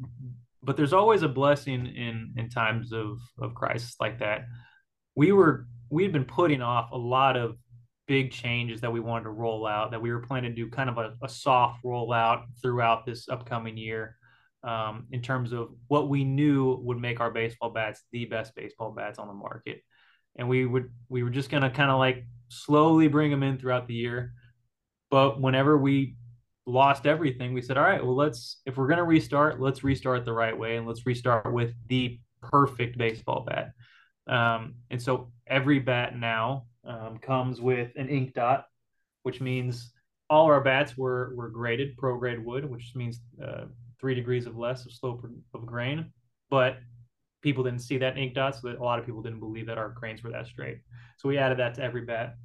But 0.63 0.77
there's 0.77 0.93
always 0.93 1.23
a 1.23 1.29
blessing 1.29 1.85
in 1.87 2.33
in 2.37 2.49
times 2.49 2.93
of 2.93 3.19
of 3.39 3.53
crisis 3.53 3.95
like 3.99 4.19
that. 4.19 4.45
We 5.15 5.31
were 5.31 5.67
we 5.89 6.03
had 6.03 6.11
been 6.11 6.25
putting 6.25 6.61
off 6.61 6.91
a 6.91 6.97
lot 6.97 7.37
of 7.37 7.57
big 8.07 8.31
changes 8.31 8.81
that 8.81 8.91
we 8.91 8.99
wanted 8.99 9.23
to 9.23 9.29
roll 9.29 9.65
out 9.65 9.91
that 9.91 10.01
we 10.01 10.11
were 10.11 10.19
planning 10.19 10.51
to 10.51 10.55
do 10.55 10.69
kind 10.69 10.89
of 10.89 10.97
a, 10.97 11.13
a 11.23 11.29
soft 11.29 11.83
rollout 11.83 12.43
throughout 12.61 13.05
this 13.05 13.29
upcoming 13.29 13.77
year 13.77 14.17
um, 14.63 15.07
in 15.11 15.21
terms 15.21 15.53
of 15.53 15.69
what 15.87 16.09
we 16.09 16.23
knew 16.23 16.77
would 16.83 16.97
make 16.97 17.19
our 17.19 17.31
baseball 17.31 17.69
bats 17.69 18.03
the 18.11 18.25
best 18.25 18.53
baseball 18.55 18.91
bats 18.91 19.19
on 19.19 19.27
the 19.27 19.33
market 19.33 19.81
and 20.35 20.49
we 20.49 20.65
would 20.65 20.89
we 21.07 21.23
were 21.23 21.29
just 21.29 21.49
going 21.49 21.63
to 21.63 21.69
kind 21.69 21.91
of 21.91 21.97
like 21.97 22.25
slowly 22.49 23.07
bring 23.07 23.31
them 23.31 23.43
in 23.43 23.57
throughout 23.57 23.87
the 23.87 23.93
year 23.93 24.33
but 25.09 25.39
whenever 25.39 25.77
we 25.77 26.15
lost 26.65 27.05
everything 27.05 27.53
we 27.53 27.61
said 27.61 27.77
all 27.77 27.83
right 27.83 28.03
well 28.03 28.15
let's 28.15 28.61
if 28.65 28.77
we're 28.77 28.87
going 28.87 28.97
to 28.97 29.03
restart 29.03 29.59
let's 29.59 29.83
restart 29.83 30.23
the 30.23 30.31
right 30.31 30.57
way 30.57 30.77
and 30.77 30.87
let's 30.87 31.05
restart 31.05 31.51
with 31.51 31.73
the 31.87 32.17
perfect 32.41 32.97
baseball 32.97 33.43
bat 33.45 33.73
um, 34.27 34.75
and 34.89 35.01
so 35.01 35.31
every 35.47 35.79
bat 35.79 36.17
now 36.17 36.65
um, 36.85 37.17
comes 37.19 37.61
with 37.61 37.91
an 37.95 38.09
ink 38.09 38.33
dot, 38.33 38.65
which 39.23 39.41
means 39.41 39.91
all 40.29 40.45
our 40.45 40.61
bats 40.61 40.97
were 40.97 41.33
were 41.35 41.49
graded 41.49 41.97
pro 41.97 42.17
grade 42.17 42.43
wood, 42.43 42.65
which 42.65 42.93
means 42.95 43.19
uh, 43.43 43.65
three 43.99 44.15
degrees 44.15 44.45
of 44.45 44.57
less 44.57 44.85
of 44.85 44.91
slope 44.91 45.25
of 45.53 45.65
grain. 45.65 46.11
But 46.49 46.77
people 47.41 47.63
didn't 47.63 47.81
see 47.81 47.97
that 47.97 48.17
ink 48.17 48.33
dot, 48.33 48.55
so 48.55 48.69
that 48.69 48.77
a 48.77 48.83
lot 48.83 48.99
of 48.99 49.05
people 49.05 49.21
didn't 49.21 49.39
believe 49.39 49.67
that 49.67 49.77
our 49.77 49.89
grains 49.89 50.23
were 50.23 50.31
that 50.31 50.47
straight. 50.47 50.79
So 51.17 51.27
we 51.27 51.37
added 51.37 51.59
that 51.59 51.75
to 51.75 51.83
every 51.83 52.05
bat. 52.05 52.35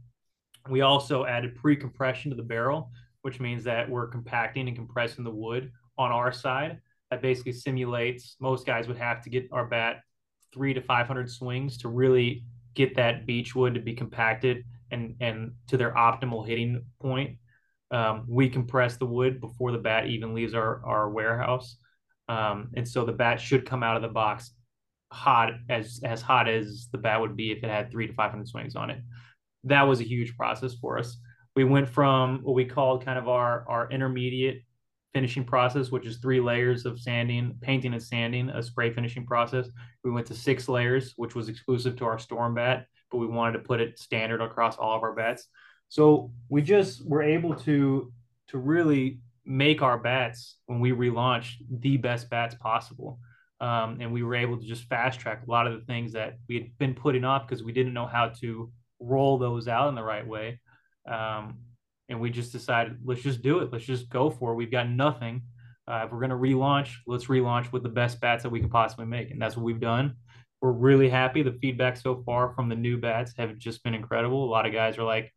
We 0.69 0.83
also 0.83 1.25
added 1.25 1.55
pre-compression 1.55 2.31
to 2.31 2.37
the 2.37 2.43
barrel, 2.43 2.91
which 3.29 3.41
means 3.41 3.63
that 3.63 3.91
we're 3.91 4.07
compacting 4.07 4.69
and 4.69 4.75
compressing 4.75 5.23
the 5.23 5.31
wood 5.31 5.71
on 5.99 6.11
our 6.11 6.33
side. 6.33 6.79
That 7.11 7.21
basically 7.21 7.53
simulates 7.53 8.37
most 8.41 8.65
guys 8.65 8.89
would 8.89 8.97
have 8.97 9.21
to 9.21 9.29
get 9.29 9.47
our 9.53 9.67
bat 9.67 10.01
three 10.55 10.73
to 10.73 10.81
500 10.81 11.31
swings 11.31 11.77
to 11.79 11.89
really 11.89 12.43
get 12.75 12.97
that 12.97 13.27
beech 13.27 13.55
wood 13.55 13.75
to 13.75 13.81
be 13.81 13.93
compacted 13.93 14.65
and 14.91 15.15
and 15.21 15.53
to 15.67 15.77
their 15.77 15.93
optimal 15.93 16.47
hitting 16.47 16.83
point. 17.03 17.37
Um, 17.91 18.25
we 18.27 18.49
compress 18.49 18.97
the 18.97 19.05
wood 19.05 19.43
before 19.43 19.73
the 19.73 19.85
bat 19.89 20.07
even 20.07 20.33
leaves 20.33 20.55
our 20.55 20.83
our 20.87 21.11
warehouse, 21.11 21.77
um, 22.31 22.71
and 22.77 22.89
so 22.89 23.05
the 23.05 23.13
bat 23.13 23.39
should 23.43 23.67
come 23.67 23.83
out 23.83 23.97
of 23.97 24.03
the 24.03 24.09
box 24.09 24.53
hot 25.13 25.53
as 25.69 26.01
as 26.03 26.23
hot 26.23 26.49
as 26.49 26.89
the 26.93 26.99
bat 26.99 27.21
would 27.21 27.37
be 27.37 27.53
if 27.53 27.63
it 27.63 27.69
had 27.69 27.91
three 27.91 28.07
to 28.07 28.15
five 28.15 28.31
hundred 28.31 28.49
swings 28.49 28.75
on 28.75 28.89
it. 28.89 29.01
That 29.65 29.83
was 29.83 30.01
a 30.01 30.05
huge 30.05 30.35
process 30.35 30.73
for 30.73 30.99
us. 30.99 31.19
We 31.59 31.65
went 31.65 31.89
from 31.89 32.39
what 32.45 32.55
we 32.55 32.65
called 32.65 33.05
kind 33.05 33.19
of 33.19 33.27
our 33.27 33.65
our 33.67 33.91
intermediate 33.91 34.63
finishing 35.13 35.43
process, 35.43 35.91
which 35.91 36.07
is 36.07 36.19
three 36.19 36.39
layers 36.39 36.87
of 36.87 37.01
sanding, 37.01 37.59
painting 37.61 37.95
and 37.95 38.01
sanding, 38.01 38.49
a 38.49 38.63
spray 38.63 38.93
finishing 38.93 39.27
process. 39.27 39.67
We 40.05 40.13
went 40.13 40.29
to 40.29 40.35
six 40.35 40.69
layers, 40.69 41.15
which 41.17 41.35
was 41.35 41.49
exclusive 41.49 41.97
to 41.97 42.05
our 42.05 42.17
storm 42.21 42.55
bat, 42.55 42.87
but 43.11 43.19
we 43.19 43.27
wanted 43.27 43.55
to 43.55 43.65
put 43.65 43.81
it 43.81 43.99
standard 43.99 44.41
across 44.41 44.77
all 44.77 44.97
of 44.97 45.03
our 45.03 45.17
bats. 45.17 45.49
So 45.89 46.31
we 46.49 46.63
just 46.63 47.05
were 47.05 47.25
able 47.25 47.57
to 47.57 48.13
to 48.51 48.59
really 48.59 49.19
make 49.45 49.83
our 49.83 49.99
bats 49.99 50.59
when 50.67 50.79
we 50.79 50.93
relaunched 50.93 51.57
the 51.69 51.97
best 51.97 52.31
bats 52.31 52.55
possible. 52.55 53.19
Um, 53.61 53.99
and 54.01 54.13
we 54.13 54.23
were 54.23 54.37
able 54.37 54.59
to 54.59 54.65
just 54.65 54.85
fast 54.85 55.19
track 55.19 55.43
a 55.45 55.51
lot 55.51 55.67
of 55.67 55.73
the 55.73 55.85
things 55.87 56.13
that 56.13 56.39
we 56.49 56.55
had 56.55 56.79
been 56.79 56.95
putting 56.95 57.25
off 57.25 57.49
because 57.49 57.65
we 57.65 57.73
didn't 57.73 57.95
know 57.95 58.07
how 58.07 58.29
to 58.43 58.71
roll 59.01 59.39
those 59.39 59.67
out 59.67 59.89
in 59.89 59.97
the 59.97 60.05
right 60.05 60.25
way. 60.25 60.61
Um, 61.09 61.59
and 62.09 62.21
we 62.21 62.31
just 62.31 62.53
decided 62.53 62.99
let's 63.05 63.23
just 63.23 63.43
do 63.43 63.61
it. 63.61 63.71
Let's 63.73 63.85
just 63.85 64.09
go 64.09 64.31
for 64.31 64.53
it. 64.53 64.57
We've 64.57 64.71
got 64.71 64.89
nothing. 64.89 65.43
Uh, 65.87 66.03
if 66.05 66.13
we're 66.13 66.19
going 66.19 66.31
to 66.31 66.37
relaunch, 66.37 66.91
let's 67.07 67.27
relaunch 67.27 67.73
with 67.73 67.83
the 67.83 67.89
best 67.89 68.21
bats 68.21 68.43
that 68.43 68.51
we 68.51 68.61
can 68.61 68.69
possibly 68.69 69.07
make, 69.07 69.31
and 69.31 69.41
that's 69.41 69.57
what 69.57 69.65
we've 69.65 69.81
done. 69.81 70.15
We're 70.61 70.73
really 70.73 71.09
happy. 71.09 71.43
The 71.43 71.57
feedback 71.63 71.97
so 71.97 72.23
far 72.27 72.53
from 72.55 72.69
the 72.69 72.75
new 72.75 72.99
bats 72.99 73.33
have 73.39 73.57
just 73.57 73.83
been 73.85 73.95
incredible. 73.95 74.45
A 74.45 74.51
lot 74.51 74.67
of 74.67 74.73
guys 74.73 74.99
are 74.99 75.05
like, 75.05 75.33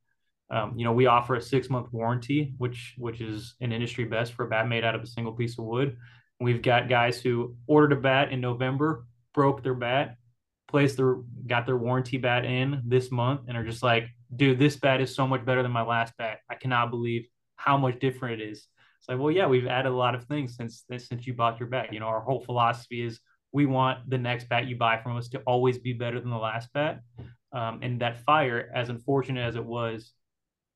um, 0.49 0.73
you 0.77 0.83
know, 0.83 0.91
we 0.91 1.05
offer 1.05 1.35
a 1.35 1.41
six 1.41 1.69
month 1.69 1.87
warranty, 1.93 2.53
which 2.57 2.95
which 2.97 3.21
is 3.21 3.55
an 3.61 3.71
industry 3.71 4.03
best 4.03 4.33
for 4.33 4.45
a 4.45 4.49
bat 4.49 4.67
made 4.67 4.83
out 4.83 4.95
of 4.95 5.01
a 5.01 5.07
single 5.07 5.33
piece 5.33 5.57
of 5.57 5.65
wood. 5.65 5.95
We've 6.41 6.61
got 6.61 6.89
guys 6.89 7.21
who 7.21 7.55
ordered 7.67 7.93
a 7.93 8.01
bat 8.01 8.31
in 8.31 8.41
November, 8.41 9.05
broke 9.33 9.63
their 9.63 9.75
bat, 9.75 10.17
placed 10.67 10.97
their 10.97 11.17
got 11.47 11.65
their 11.65 11.77
warranty 11.77 12.17
bat 12.17 12.43
in 12.45 12.81
this 12.85 13.11
month, 13.11 13.41
and 13.47 13.55
are 13.55 13.63
just 13.63 13.83
like, 13.83 14.09
dude, 14.35 14.59
this 14.59 14.75
bat 14.77 15.01
is 15.01 15.13
so 15.13 15.27
much 15.27 15.45
better 15.45 15.63
than 15.63 15.71
my 15.71 15.81
last 15.83 16.13
bat. 16.17 16.39
I 16.49 16.55
cannot 16.55 16.89
believe 16.89 17.27
how 17.55 17.77
much 17.77 17.99
different 17.99 18.41
it 18.41 18.49
is. 18.49 18.67
It's 18.99 19.09
like, 19.09 19.19
well, 19.19 19.31
yeah, 19.31 19.47
we've 19.47 19.67
added 19.67 19.89
a 19.89 19.95
lot 19.95 20.15
of 20.15 20.25
things 20.25 20.55
since 20.55 20.83
since 20.97 21.25
you 21.25 21.33
bought 21.33 21.59
your 21.59 21.69
bat. 21.69 21.93
You 21.93 21.99
know, 21.99 22.07
our 22.07 22.21
whole 22.21 22.43
philosophy 22.43 23.01
is 23.01 23.19
we 23.51 23.65
want 23.65 24.09
the 24.09 24.17
next 24.17 24.47
bat 24.47 24.67
you 24.67 24.77
buy 24.77 24.97
from 25.01 25.17
us 25.17 25.27
to 25.29 25.39
always 25.39 25.77
be 25.77 25.93
better 25.93 26.19
than 26.19 26.29
the 26.29 26.37
last 26.37 26.71
bat. 26.73 27.01
Um, 27.51 27.79
and 27.81 27.99
that 28.01 28.23
fire, 28.23 28.71
as 28.73 28.89
unfortunate 28.89 29.45
as 29.45 29.55
it 29.55 29.65
was, 29.65 30.13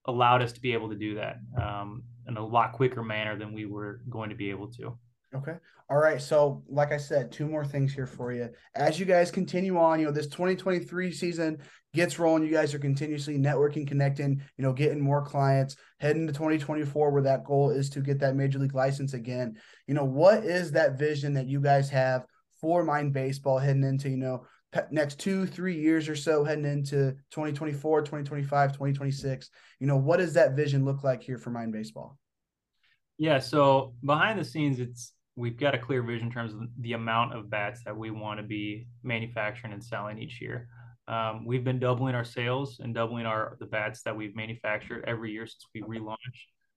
allowed 0.06 0.42
us 0.42 0.52
to 0.54 0.62
be 0.62 0.74
able 0.74 0.90
to 0.90 0.96
do 0.96 1.16
that 1.16 1.38
um, 1.62 2.04
in 2.28 2.38
a 2.38 2.46
lot 2.46 2.74
quicker 2.74 3.04
manner 3.04 3.38
than 3.38 3.54
we 3.54 3.66
were 3.66 4.02
going 4.10 4.30
to 4.30 4.36
be 4.36 4.50
able 4.50 4.68
to. 4.74 4.98
Okay. 5.34 5.56
All 5.90 5.98
right. 5.98 6.22
So, 6.22 6.64
like 6.68 6.92
I 6.92 6.98
said, 6.98 7.32
two 7.32 7.48
more 7.48 7.66
things 7.66 7.94
here 7.94 8.08
for 8.08 8.32
you. 8.32 8.50
As 8.74 9.00
you 9.00 9.06
guys 9.06 9.30
continue 9.30 9.78
on, 9.78 10.00
you 10.00 10.06
know, 10.08 10.12
this 10.12 10.28
2023 10.28 11.12
season 11.12 11.60
gets 11.94 12.18
rolling. 12.18 12.44
You 12.44 12.52
guys 12.52 12.74
are 12.74 12.80
continuously 12.80 13.38
networking, 13.38 13.88
connecting, 13.88 14.42
you 14.58 14.64
know, 14.64 14.74
getting 14.74 15.00
more 15.00 15.24
clients, 15.24 15.76
heading 16.00 16.26
to 16.26 16.34
2024, 16.34 17.12
where 17.12 17.22
that 17.24 17.44
goal 17.44 17.70
is 17.70 17.90
to 17.92 18.02
get 18.02 18.20
that 18.20 18.36
major 18.36 18.58
league 18.58 18.74
license 18.74 19.14
again. 19.14 19.58
You 19.88 19.94
know, 19.94 20.06
what 20.06 20.44
is 20.44 20.72
that 20.72 20.98
vision 20.98 21.34
that 21.36 21.48
you 21.48 21.62
guys 21.62 21.90
have 21.90 22.26
for 22.60 22.84
Mine 22.84 23.12
Baseball 23.12 23.60
heading 23.60 23.84
into, 23.84 24.10
you 24.10 24.18
know, 24.18 24.46
next 24.92 25.20
two, 25.20 25.46
three 25.46 25.80
years 25.80 26.10
or 26.10 26.16
so, 26.16 26.44
heading 26.44 26.66
into 26.66 27.12
2024, 27.32 28.02
2025, 28.02 28.72
2026? 28.72 29.50
You 29.80 29.88
know, 29.88 29.98
what 29.98 30.18
does 30.18 30.34
that 30.34 30.56
vision 30.56 30.84
look 30.84 31.04
like 31.04 31.22
here 31.22 31.38
for 31.38 31.52
Mine 31.52 31.72
Baseball? 31.72 32.18
Yeah. 33.18 33.40
So, 33.40 33.94
behind 34.04 34.40
the 34.40 34.44
scenes, 34.44 34.80
it's, 34.80 35.14
we've 35.36 35.58
got 35.58 35.76
a 35.76 35.78
clear 35.78 36.02
vision 36.02 36.28
in 36.28 36.34
terms 36.34 36.54
of 36.54 36.62
the 36.80 36.94
amount 36.94 37.34
of 37.34 37.50
bats 37.50 37.84
that 37.84 37.96
we 37.96 38.12
want 38.12 38.40
to 38.40 38.46
be 38.46 38.88
manufacturing 39.04 39.74
and 39.74 39.84
selling 39.84 40.18
each 40.18 40.42
year. 40.42 40.68
Um, 41.08 41.46
we've 41.46 41.64
been 41.64 41.80
doubling 41.80 42.16
our 42.16 42.24
sales 42.24 42.80
and 42.80 42.94
doubling 42.94 43.26
our 43.26 43.58
the 43.60 43.66
bats 43.66 44.02
that 44.04 44.16
we've 44.16 44.36
manufactured 44.36 45.04
every 45.06 45.32
year 45.32 45.46
since 45.46 45.66
we 45.74 45.82
relaunched. 45.82 46.18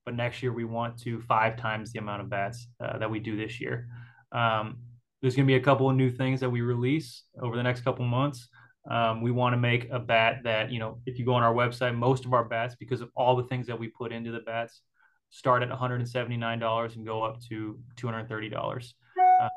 But 0.04 0.14
next 0.14 0.42
year 0.42 0.52
we 0.52 0.64
want 0.64 0.98
to 1.02 1.20
five 1.22 1.56
times 1.56 1.92
the 1.92 1.98
amount 1.98 2.22
of 2.22 2.30
bats 2.30 2.66
uh, 2.82 2.98
that 2.98 3.10
we 3.10 3.20
do 3.20 3.36
this 3.36 3.60
year. 3.60 3.88
Um, 4.32 4.78
there's 5.20 5.34
going 5.34 5.46
to 5.46 5.50
be 5.50 5.56
a 5.56 5.60
couple 5.60 5.88
of 5.88 5.96
new 5.96 6.10
things 6.10 6.40
that 6.40 6.50
we 6.50 6.60
release 6.60 7.24
over 7.40 7.56
the 7.56 7.62
next 7.62 7.82
couple 7.82 8.04
months. 8.04 8.48
Um, 8.90 9.22
we 9.22 9.30
want 9.30 9.52
to 9.52 9.58
make 9.58 9.88
a 9.90 9.98
bat 9.98 10.40
that 10.44 10.70
you 10.70 10.78
know 10.78 11.00
if 11.06 11.18
you 11.18 11.24
go 11.24 11.34
on 11.34 11.42
our 11.42 11.54
website, 11.54 11.96
most 11.96 12.24
of 12.24 12.32
our 12.32 12.44
bats 12.44 12.74
because 12.78 13.00
of 13.00 13.10
all 13.16 13.36
the 13.36 13.44
things 13.44 13.66
that 13.68 13.78
we 13.78 13.88
put 13.88 14.12
into 14.12 14.32
the 14.32 14.40
bats 14.40 14.82
start 15.30 15.62
at 15.62 15.70
$179 15.70 16.96
and 16.96 17.06
go 17.06 17.22
up 17.22 17.40
to 17.48 17.78
$230. 17.96 18.92
Uh, 19.40 19.48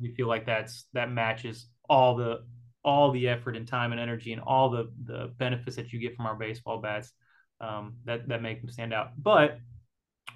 we 0.00 0.14
feel 0.14 0.26
like 0.26 0.46
that's 0.46 0.86
that 0.94 1.10
matches 1.10 1.66
all 1.88 2.16
the 2.16 2.40
all 2.84 3.12
the 3.12 3.28
effort 3.28 3.56
and 3.56 3.68
time 3.68 3.92
and 3.92 4.00
energy 4.00 4.32
and 4.32 4.42
all 4.42 4.70
the 4.70 4.90
the 5.04 5.32
benefits 5.38 5.76
that 5.76 5.92
you 5.92 6.00
get 6.00 6.16
from 6.16 6.26
our 6.26 6.34
baseball 6.34 6.78
bats 6.78 7.12
um, 7.60 7.94
that 8.04 8.28
that 8.28 8.42
make 8.42 8.60
them 8.60 8.70
stand 8.70 8.92
out. 8.92 9.10
But 9.16 9.58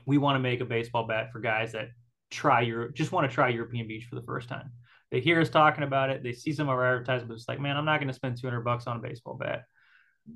we 0.05 0.18
want 0.18 0.37
to 0.37 0.41
make 0.41 0.61
a 0.61 0.64
baseball 0.64 1.07
bat 1.07 1.32
for 1.32 1.41
guys 1.41 1.72
that 1.72 1.89
try 2.30 2.61
your 2.61 2.89
just 2.91 3.12
want 3.12 3.28
to 3.28 3.34
try 3.34 3.49
European 3.49 3.89
Beech 3.89 4.05
for 4.05 4.14
the 4.14 4.22
first 4.22 4.49
time. 4.49 4.70
They 5.11 5.20
hear 5.20 5.41
us 5.41 5.49
talking 5.49 5.84
about 5.84 6.11
it. 6.11 6.22
They 6.22 6.32
see 6.32 6.53
some 6.53 6.68
of 6.68 6.74
our 6.74 6.97
advertisements. 6.97 7.43
It's 7.43 7.49
like, 7.49 7.61
man, 7.61 7.76
I'm 7.76 7.84
not 7.84 8.01
going 8.01 8.09
to 8.09 8.14
spend 8.14 8.41
200 8.41 8.62
bucks 8.62 8.87
on 8.87 8.97
a 8.97 9.01
baseball 9.01 9.34
bat. 9.34 9.62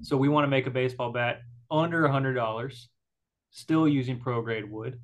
So 0.03 0.17
we 0.17 0.29
want 0.29 0.45
to 0.45 0.49
make 0.49 0.69
a 0.69 0.71
baseball 0.71 1.11
bat 1.13 1.41
under 1.71 2.05
a 2.05 2.13
hundred 2.13 2.35
dollars 2.35 2.89
still 3.51 3.89
using 3.89 4.19
pro 4.19 4.43
grade 4.43 4.71
wood, 4.71 4.99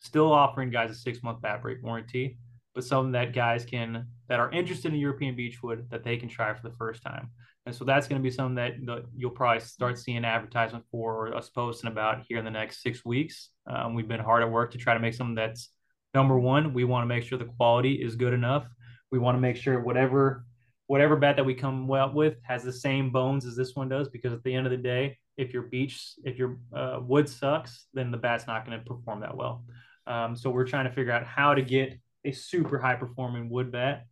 still 0.00 0.32
offering 0.32 0.70
guys 0.70 0.90
a 0.90 0.94
six 0.94 1.22
month 1.22 1.40
bat 1.40 1.62
break 1.62 1.82
warranty, 1.82 2.38
but 2.74 2.84
something 2.84 3.12
that 3.12 3.32
guys 3.32 3.64
can 3.64 4.06
that 4.28 4.40
are 4.40 4.50
interested 4.50 4.92
in 4.92 4.98
European 4.98 5.36
beech 5.36 5.62
wood 5.62 5.86
that 5.90 6.04
they 6.04 6.16
can 6.16 6.28
try 6.28 6.52
for 6.52 6.68
the 6.68 6.74
first 6.76 7.02
time. 7.02 7.30
And 7.64 7.74
so 7.74 7.84
that's 7.84 8.06
going 8.06 8.20
to 8.20 8.22
be 8.22 8.30
something 8.30 8.54
that 8.56 8.74
you'll 9.16 9.30
probably 9.30 9.60
start 9.60 9.98
seeing 9.98 10.24
advertisement 10.24 10.84
for 10.90 11.26
or 11.26 11.34
us 11.34 11.48
posting 11.48 11.90
about 11.90 12.24
here 12.28 12.38
in 12.38 12.44
the 12.44 12.50
next 12.50 12.82
six 12.82 13.04
weeks. 13.04 13.50
Um, 13.66 13.94
we've 13.94 14.06
been 14.06 14.20
hard 14.20 14.42
at 14.42 14.50
work 14.50 14.70
to 14.72 14.78
try 14.78 14.94
to 14.94 15.00
make 15.00 15.14
something 15.14 15.34
that's 15.34 15.70
number 16.14 16.38
one. 16.38 16.74
We 16.74 16.84
want 16.84 17.02
to 17.02 17.08
make 17.08 17.24
sure 17.24 17.38
the 17.38 17.44
quality 17.44 17.94
is 17.94 18.14
good 18.14 18.32
enough. 18.32 18.66
We 19.10 19.18
want 19.18 19.36
to 19.36 19.40
make 19.40 19.56
sure 19.56 19.80
whatever 19.80 20.44
whatever 20.86 21.16
bat 21.16 21.34
that 21.34 21.44
we 21.44 21.54
come 21.54 21.90
out 21.92 22.14
with 22.14 22.36
has 22.42 22.62
the 22.62 22.72
same 22.72 23.10
bones 23.10 23.44
as 23.44 23.56
this 23.56 23.74
one 23.74 23.88
does 23.88 24.08
because 24.08 24.32
at 24.32 24.42
the 24.44 24.54
end 24.54 24.66
of 24.66 24.70
the 24.70 24.76
day 24.76 25.18
if 25.36 25.52
your 25.52 25.62
beech, 25.62 26.12
if 26.24 26.38
your 26.38 26.58
uh, 26.74 26.98
wood 27.02 27.28
sucks, 27.28 27.86
then 27.94 28.10
the 28.10 28.16
bat's 28.16 28.46
not 28.46 28.66
going 28.66 28.78
to 28.78 28.84
perform 28.84 29.20
that 29.20 29.36
well. 29.36 29.64
Um, 30.06 30.36
so 30.36 30.50
we're 30.50 30.66
trying 30.66 30.84
to 30.84 30.92
figure 30.92 31.12
out 31.12 31.26
how 31.26 31.54
to 31.54 31.62
get 31.62 31.98
a 32.24 32.32
super 32.32 32.78
high 32.78 32.94
performing 32.94 33.50
wood 33.50 33.70
bat 33.70 34.06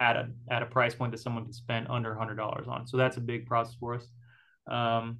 at 0.00 0.16
a 0.16 0.28
at 0.50 0.62
a 0.62 0.66
price 0.66 0.94
point 0.94 1.12
that 1.12 1.18
someone 1.18 1.44
can 1.44 1.52
spend 1.52 1.86
under 1.88 2.14
hundred 2.14 2.36
dollars 2.36 2.66
on. 2.68 2.86
So 2.86 2.96
that's 2.96 3.16
a 3.16 3.20
big 3.20 3.46
process 3.46 3.74
for 3.78 3.94
us. 3.94 4.06
Um, 4.70 5.18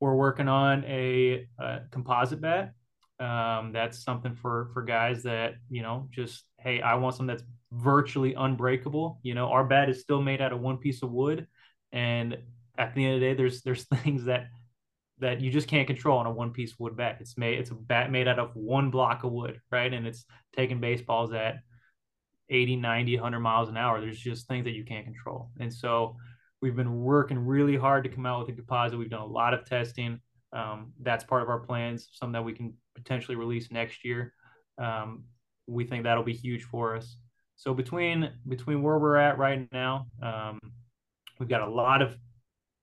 we're 0.00 0.14
working 0.14 0.48
on 0.48 0.84
a, 0.84 1.46
a 1.58 1.80
composite 1.90 2.40
bat. 2.40 2.72
Um, 3.18 3.72
that's 3.72 4.02
something 4.02 4.34
for 4.34 4.70
for 4.74 4.82
guys 4.82 5.22
that 5.22 5.54
you 5.70 5.82
know 5.82 6.08
just 6.10 6.44
hey, 6.58 6.80
I 6.80 6.96
want 6.96 7.14
something 7.14 7.34
that's 7.34 7.48
virtually 7.72 8.34
unbreakable. 8.34 9.20
You 9.22 9.34
know, 9.34 9.48
our 9.48 9.64
bat 9.64 9.88
is 9.88 10.00
still 10.00 10.20
made 10.20 10.40
out 10.40 10.52
of 10.52 10.60
one 10.60 10.78
piece 10.78 11.02
of 11.02 11.10
wood, 11.10 11.46
and 11.92 12.36
at 12.76 12.94
the 12.94 13.04
end 13.04 13.14
of 13.14 13.20
the 13.20 13.26
day, 13.26 13.34
there's 13.34 13.62
there's 13.62 13.84
things 14.02 14.24
that 14.24 14.48
that 15.18 15.40
you 15.40 15.50
just 15.50 15.68
can't 15.68 15.86
control 15.86 16.18
on 16.18 16.26
a 16.26 16.30
one 16.30 16.52
piece 16.52 16.78
wood 16.78 16.96
bat. 16.96 17.18
It's 17.20 17.38
made 17.38 17.58
it's 17.58 17.70
a 17.70 17.74
bat 17.74 18.10
made 18.10 18.28
out 18.28 18.38
of 18.38 18.50
one 18.54 18.90
block 18.90 19.24
of 19.24 19.32
wood, 19.32 19.60
right? 19.70 19.92
And 19.92 20.06
it's 20.06 20.24
taking 20.54 20.80
baseballs 20.80 21.32
at 21.32 21.56
80, 22.50 22.76
90, 22.76 23.16
100 23.16 23.40
miles 23.40 23.68
an 23.68 23.76
hour. 23.76 24.00
There's 24.00 24.18
just 24.18 24.46
things 24.46 24.64
that 24.64 24.74
you 24.74 24.84
can't 24.84 25.04
control. 25.04 25.50
And 25.58 25.72
so 25.72 26.16
we've 26.60 26.76
been 26.76 27.00
working 27.00 27.38
really 27.38 27.76
hard 27.76 28.04
to 28.04 28.10
come 28.10 28.26
out 28.26 28.40
with 28.40 28.54
a 28.54 28.56
composite. 28.56 28.98
We've 28.98 29.10
done 29.10 29.20
a 29.20 29.26
lot 29.26 29.54
of 29.54 29.64
testing. 29.64 30.20
Um, 30.52 30.92
that's 31.00 31.24
part 31.24 31.42
of 31.42 31.48
our 31.48 31.60
plans, 31.60 32.08
some 32.12 32.32
that 32.32 32.44
we 32.44 32.52
can 32.52 32.74
potentially 32.94 33.36
release 33.36 33.70
next 33.70 34.04
year. 34.04 34.32
Um, 34.78 35.24
we 35.66 35.84
think 35.84 36.04
that'll 36.04 36.22
be 36.22 36.34
huge 36.34 36.64
for 36.64 36.96
us. 36.96 37.16
So 37.56 37.72
between 37.72 38.30
between 38.46 38.82
where 38.82 38.98
we're 38.98 39.16
at 39.16 39.38
right 39.38 39.66
now, 39.72 40.06
um, 40.22 40.60
we've 41.40 41.48
got 41.48 41.62
a 41.62 41.70
lot 41.70 42.02
of 42.02 42.16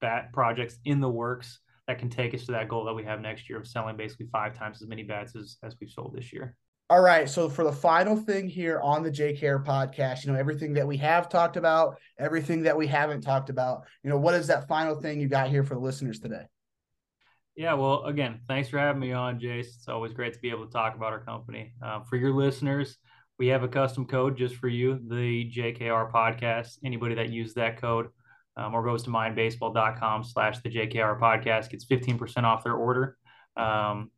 bat 0.02 0.34
projects 0.34 0.78
in 0.84 1.00
the 1.00 1.10
works 1.10 1.60
that 1.88 2.00
can 2.00 2.10
take 2.10 2.34
us 2.34 2.46
to 2.46 2.54
that 2.54 2.70
goal 2.70 2.86
that 2.86 2.94
we 2.94 3.04
have 3.04 3.20
next 3.20 3.50
year 3.50 3.60
of 3.60 3.68
selling 3.68 3.98
basically 3.98 4.28
five 4.32 4.58
times 4.58 4.82
as 4.82 4.88
many 4.88 5.04
bats 5.04 5.36
as, 5.36 5.58
as 5.64 5.76
we've 5.80 5.90
sold 5.90 6.16
this 6.16 6.32
year. 6.32 6.56
All 6.90 7.02
right. 7.02 7.30
So 7.30 7.50
for 7.50 7.64
the 7.64 7.72
final 7.72 8.16
thing 8.16 8.48
here 8.48 8.80
on 8.82 9.04
the 9.04 9.12
JKR 9.12 9.66
podcast, 9.66 10.26
you 10.26 10.32
know, 10.32 10.38
everything 10.38 10.74
that 10.74 10.86
we 10.86 10.98
have 10.98 11.30
talked 11.30 11.58
about, 11.58 11.96
everything 12.20 12.64
that 12.64 12.78
we 12.78 12.88
haven't 12.88 13.22
talked 13.22 13.50
about, 13.50 13.84
you 14.04 14.10
know, 14.10 14.18
what 14.18 14.36
is 14.36 14.48
that 14.48 14.68
final 14.68 14.96
thing 14.96 15.20
you 15.20 15.28
got 15.28 15.50
here 15.50 15.64
for 15.64 15.76
the 15.76 15.80
listeners 15.80 16.20
today? 16.20 16.44
Yeah, 17.56 17.74
well, 17.74 18.04
again, 18.06 18.42
thanks 18.48 18.70
for 18.70 18.80
having 18.80 19.00
me 19.00 19.12
on, 19.12 19.40
Jayce. 19.40 19.76
It's 19.76 19.88
always 19.88 20.14
great 20.14 20.34
to 20.34 20.40
be 20.40 20.50
able 20.50 20.66
to 20.66 20.72
talk 20.72 20.96
about 20.96 21.14
our 21.14 21.24
company. 21.24 21.74
Uh, 21.84 22.02
for 22.02 22.16
your 22.16 22.34
listeners, 22.34 22.98
we 23.38 23.48
have 23.48 23.64
a 23.64 23.68
custom 23.68 24.06
code 24.06 24.38
just 24.38 24.56
for 24.56 24.68
you, 24.68 25.00
the 25.08 25.52
JKR 25.52 26.12
podcast. 26.12 26.78
Anybody 26.84 27.16
that 27.16 27.30
uses 27.30 27.54
that 27.56 27.80
code 27.80 28.08
um, 28.58 28.74
or 28.74 28.84
goes 28.84 29.04
to 29.04 29.10
minebaseball.com 29.10 30.24
slash 30.24 30.60
the 30.60 30.70
JKR 30.70 31.20
podcast 31.20 31.70
gets 31.70 31.86
15% 31.86 32.44
off 32.44 32.64
their 32.64 32.76
order. 32.76 33.18
Um, 33.58 34.12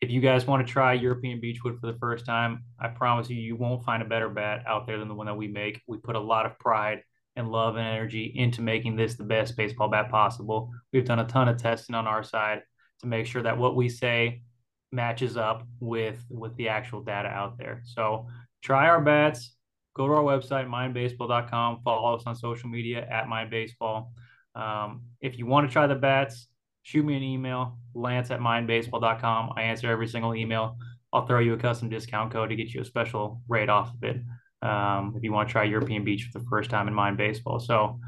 if 0.00 0.10
you 0.10 0.20
guys 0.20 0.46
want 0.46 0.66
to 0.66 0.72
try 0.72 0.92
European 0.92 1.40
Beechwood 1.40 1.80
for 1.80 1.90
the 1.90 1.98
first 1.98 2.24
time, 2.24 2.64
I 2.78 2.88
promise 2.88 3.28
you, 3.28 3.36
you 3.36 3.56
won't 3.56 3.84
find 3.84 4.02
a 4.02 4.06
better 4.06 4.28
bat 4.28 4.62
out 4.66 4.86
there 4.86 4.98
than 4.98 5.08
the 5.08 5.14
one 5.14 5.26
that 5.26 5.36
we 5.36 5.48
make. 5.48 5.82
We 5.86 5.98
put 5.98 6.14
a 6.14 6.20
lot 6.20 6.46
of 6.46 6.58
pride 6.58 7.02
and 7.34 7.50
love 7.50 7.76
and 7.76 7.86
energy 7.86 8.32
into 8.34 8.62
making 8.62 8.96
this 8.96 9.14
the 9.14 9.24
best 9.24 9.56
baseball 9.56 9.88
bat 9.88 10.10
possible. 10.10 10.70
We've 10.92 11.04
done 11.04 11.18
a 11.18 11.26
ton 11.26 11.48
of 11.48 11.56
testing 11.56 11.94
on 11.94 12.06
our 12.06 12.22
side 12.22 12.62
to 13.00 13.06
make 13.06 13.26
sure 13.26 13.42
that 13.42 13.58
what 13.58 13.76
we 13.76 13.88
say 13.88 14.42
matches 14.90 15.36
up 15.36 15.66
with 15.80 16.24
with 16.28 16.56
the 16.56 16.68
actual 16.68 17.02
data 17.02 17.28
out 17.28 17.58
there. 17.58 17.82
So 17.84 18.26
try 18.62 18.88
our 18.88 19.00
bats. 19.00 19.54
Go 19.98 20.06
to 20.06 20.14
our 20.14 20.22
website, 20.22 20.68
minebaseball.com. 20.68 21.80
Follow 21.82 22.14
us 22.14 22.22
on 22.24 22.36
social 22.36 22.68
media 22.68 23.04
at 23.10 23.26
minebaseball. 23.26 24.06
Um, 24.54 25.02
if 25.20 25.38
you 25.38 25.46
want 25.46 25.68
to 25.68 25.72
try 25.72 25.88
the 25.88 25.96
bats, 25.96 26.46
shoot 26.82 27.04
me 27.04 27.16
an 27.16 27.24
email, 27.24 27.78
lance 27.94 28.30
at 28.30 28.38
minebaseball.com. 28.38 29.54
I 29.56 29.62
answer 29.62 29.90
every 29.90 30.06
single 30.06 30.36
email. 30.36 30.78
I'll 31.12 31.26
throw 31.26 31.40
you 31.40 31.54
a 31.54 31.56
custom 31.56 31.88
discount 31.88 32.32
code 32.32 32.50
to 32.50 32.56
get 32.56 32.72
you 32.72 32.80
a 32.80 32.84
special 32.84 33.42
rate 33.48 33.68
off 33.68 33.92
of 33.92 34.04
it 34.04 34.22
um, 34.62 35.14
if 35.16 35.24
you 35.24 35.32
want 35.32 35.48
to 35.48 35.52
try 35.52 35.64
European 35.64 36.04
Beech 36.04 36.28
for 36.32 36.38
the 36.38 36.44
first 36.48 36.70
time 36.70 36.86
in 36.86 36.94
Mine 36.94 37.16
Baseball. 37.16 37.58
So, 37.58 37.98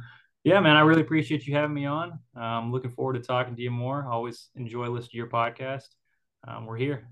yeah, 0.44 0.60
man, 0.60 0.76
I 0.76 0.82
really 0.82 1.02
appreciate 1.02 1.44
you 1.44 1.56
having 1.56 1.74
me 1.74 1.86
on. 1.86 2.20
I'm 2.36 2.66
um, 2.66 2.72
looking 2.72 2.92
forward 2.92 3.14
to 3.14 3.20
talking 3.20 3.56
to 3.56 3.62
you 3.62 3.72
more. 3.72 4.06
Always 4.08 4.48
enjoy 4.54 4.86
listening 4.86 5.10
to 5.10 5.16
your 5.16 5.28
podcast. 5.28 5.88
Um, 6.46 6.66
we're 6.66 6.76
here. 6.76 7.08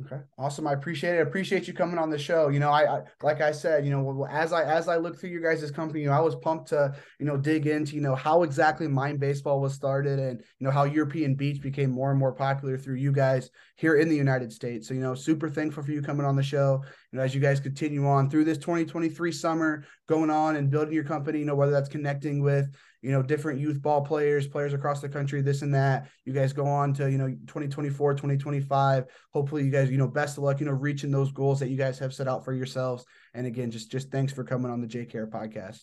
Okay, 0.00 0.22
awesome. 0.38 0.66
I 0.66 0.72
appreciate 0.72 1.16
it. 1.16 1.18
I 1.18 1.20
appreciate 1.20 1.68
you 1.68 1.74
coming 1.74 1.98
on 1.98 2.08
the 2.08 2.18
show. 2.18 2.48
You 2.48 2.60
know, 2.60 2.70
I, 2.70 2.96
I, 2.96 3.00
like 3.22 3.42
I 3.42 3.52
said, 3.52 3.84
you 3.84 3.90
know, 3.90 4.26
as 4.28 4.50
I 4.50 4.64
as 4.64 4.88
I 4.88 4.96
look 4.96 5.18
through 5.20 5.28
your 5.30 5.42
guys' 5.42 5.70
company, 5.70 6.00
you 6.00 6.06
know, 6.06 6.14
I 6.14 6.20
was 6.20 6.34
pumped 6.34 6.68
to 6.70 6.94
you 7.20 7.26
know 7.26 7.36
dig 7.36 7.66
into 7.66 7.94
you 7.94 8.00
know 8.00 8.14
how 8.14 8.42
exactly 8.42 8.88
Mine 8.88 9.18
Baseball 9.18 9.60
was 9.60 9.74
started 9.74 10.18
and 10.18 10.40
you 10.40 10.64
know 10.64 10.70
how 10.70 10.84
European 10.84 11.34
beech 11.34 11.60
became 11.60 11.90
more 11.90 12.10
and 12.10 12.18
more 12.18 12.32
popular 12.32 12.78
through 12.78 12.96
you 12.96 13.12
guys 13.12 13.50
here 13.76 13.96
in 13.96 14.08
the 14.08 14.16
United 14.16 14.50
States. 14.50 14.88
So 14.88 14.94
you 14.94 15.00
know, 15.00 15.14
super 15.14 15.50
thankful 15.50 15.82
for 15.82 15.92
you 15.92 16.00
coming 16.00 16.24
on 16.24 16.36
the 16.36 16.42
show. 16.42 16.82
You 17.12 17.18
know, 17.18 17.22
as 17.22 17.34
you 17.34 17.40
guys 17.42 17.60
continue 17.60 18.06
on 18.06 18.30
through 18.30 18.44
this 18.44 18.58
2023 18.58 19.30
summer, 19.30 19.84
going 20.08 20.30
on 20.30 20.56
and 20.56 20.70
building 20.70 20.94
your 20.94 21.04
company. 21.04 21.40
You 21.40 21.44
know, 21.44 21.54
whether 21.54 21.72
that's 21.72 21.90
connecting 21.90 22.42
with 22.42 22.74
you 23.02 23.10
know, 23.10 23.20
different 23.20 23.60
youth 23.60 23.82
ball 23.82 24.00
players, 24.00 24.46
players 24.46 24.72
across 24.72 25.00
the 25.00 25.08
country, 25.08 25.42
this 25.42 25.62
and 25.62 25.74
that. 25.74 26.08
You 26.24 26.32
guys 26.32 26.52
go 26.52 26.66
on 26.66 26.94
to, 26.94 27.10
you 27.10 27.18
know, 27.18 27.28
2024, 27.28 28.14
2025. 28.14 29.04
Hopefully 29.32 29.64
you 29.64 29.70
guys, 29.70 29.90
you 29.90 29.98
know, 29.98 30.08
best 30.08 30.38
of 30.38 30.44
luck, 30.44 30.60
you 30.60 30.66
know, 30.66 30.72
reaching 30.72 31.10
those 31.10 31.32
goals 31.32 31.60
that 31.60 31.68
you 31.68 31.76
guys 31.76 31.98
have 31.98 32.14
set 32.14 32.28
out 32.28 32.44
for 32.44 32.52
yourselves. 32.52 33.04
And 33.34 33.46
again, 33.46 33.70
just 33.70 33.90
just 33.90 34.10
thanks 34.10 34.32
for 34.32 34.44
coming 34.44 34.70
on 34.70 34.80
the 34.80 34.86
JKR 34.86 35.28
podcast. 35.28 35.82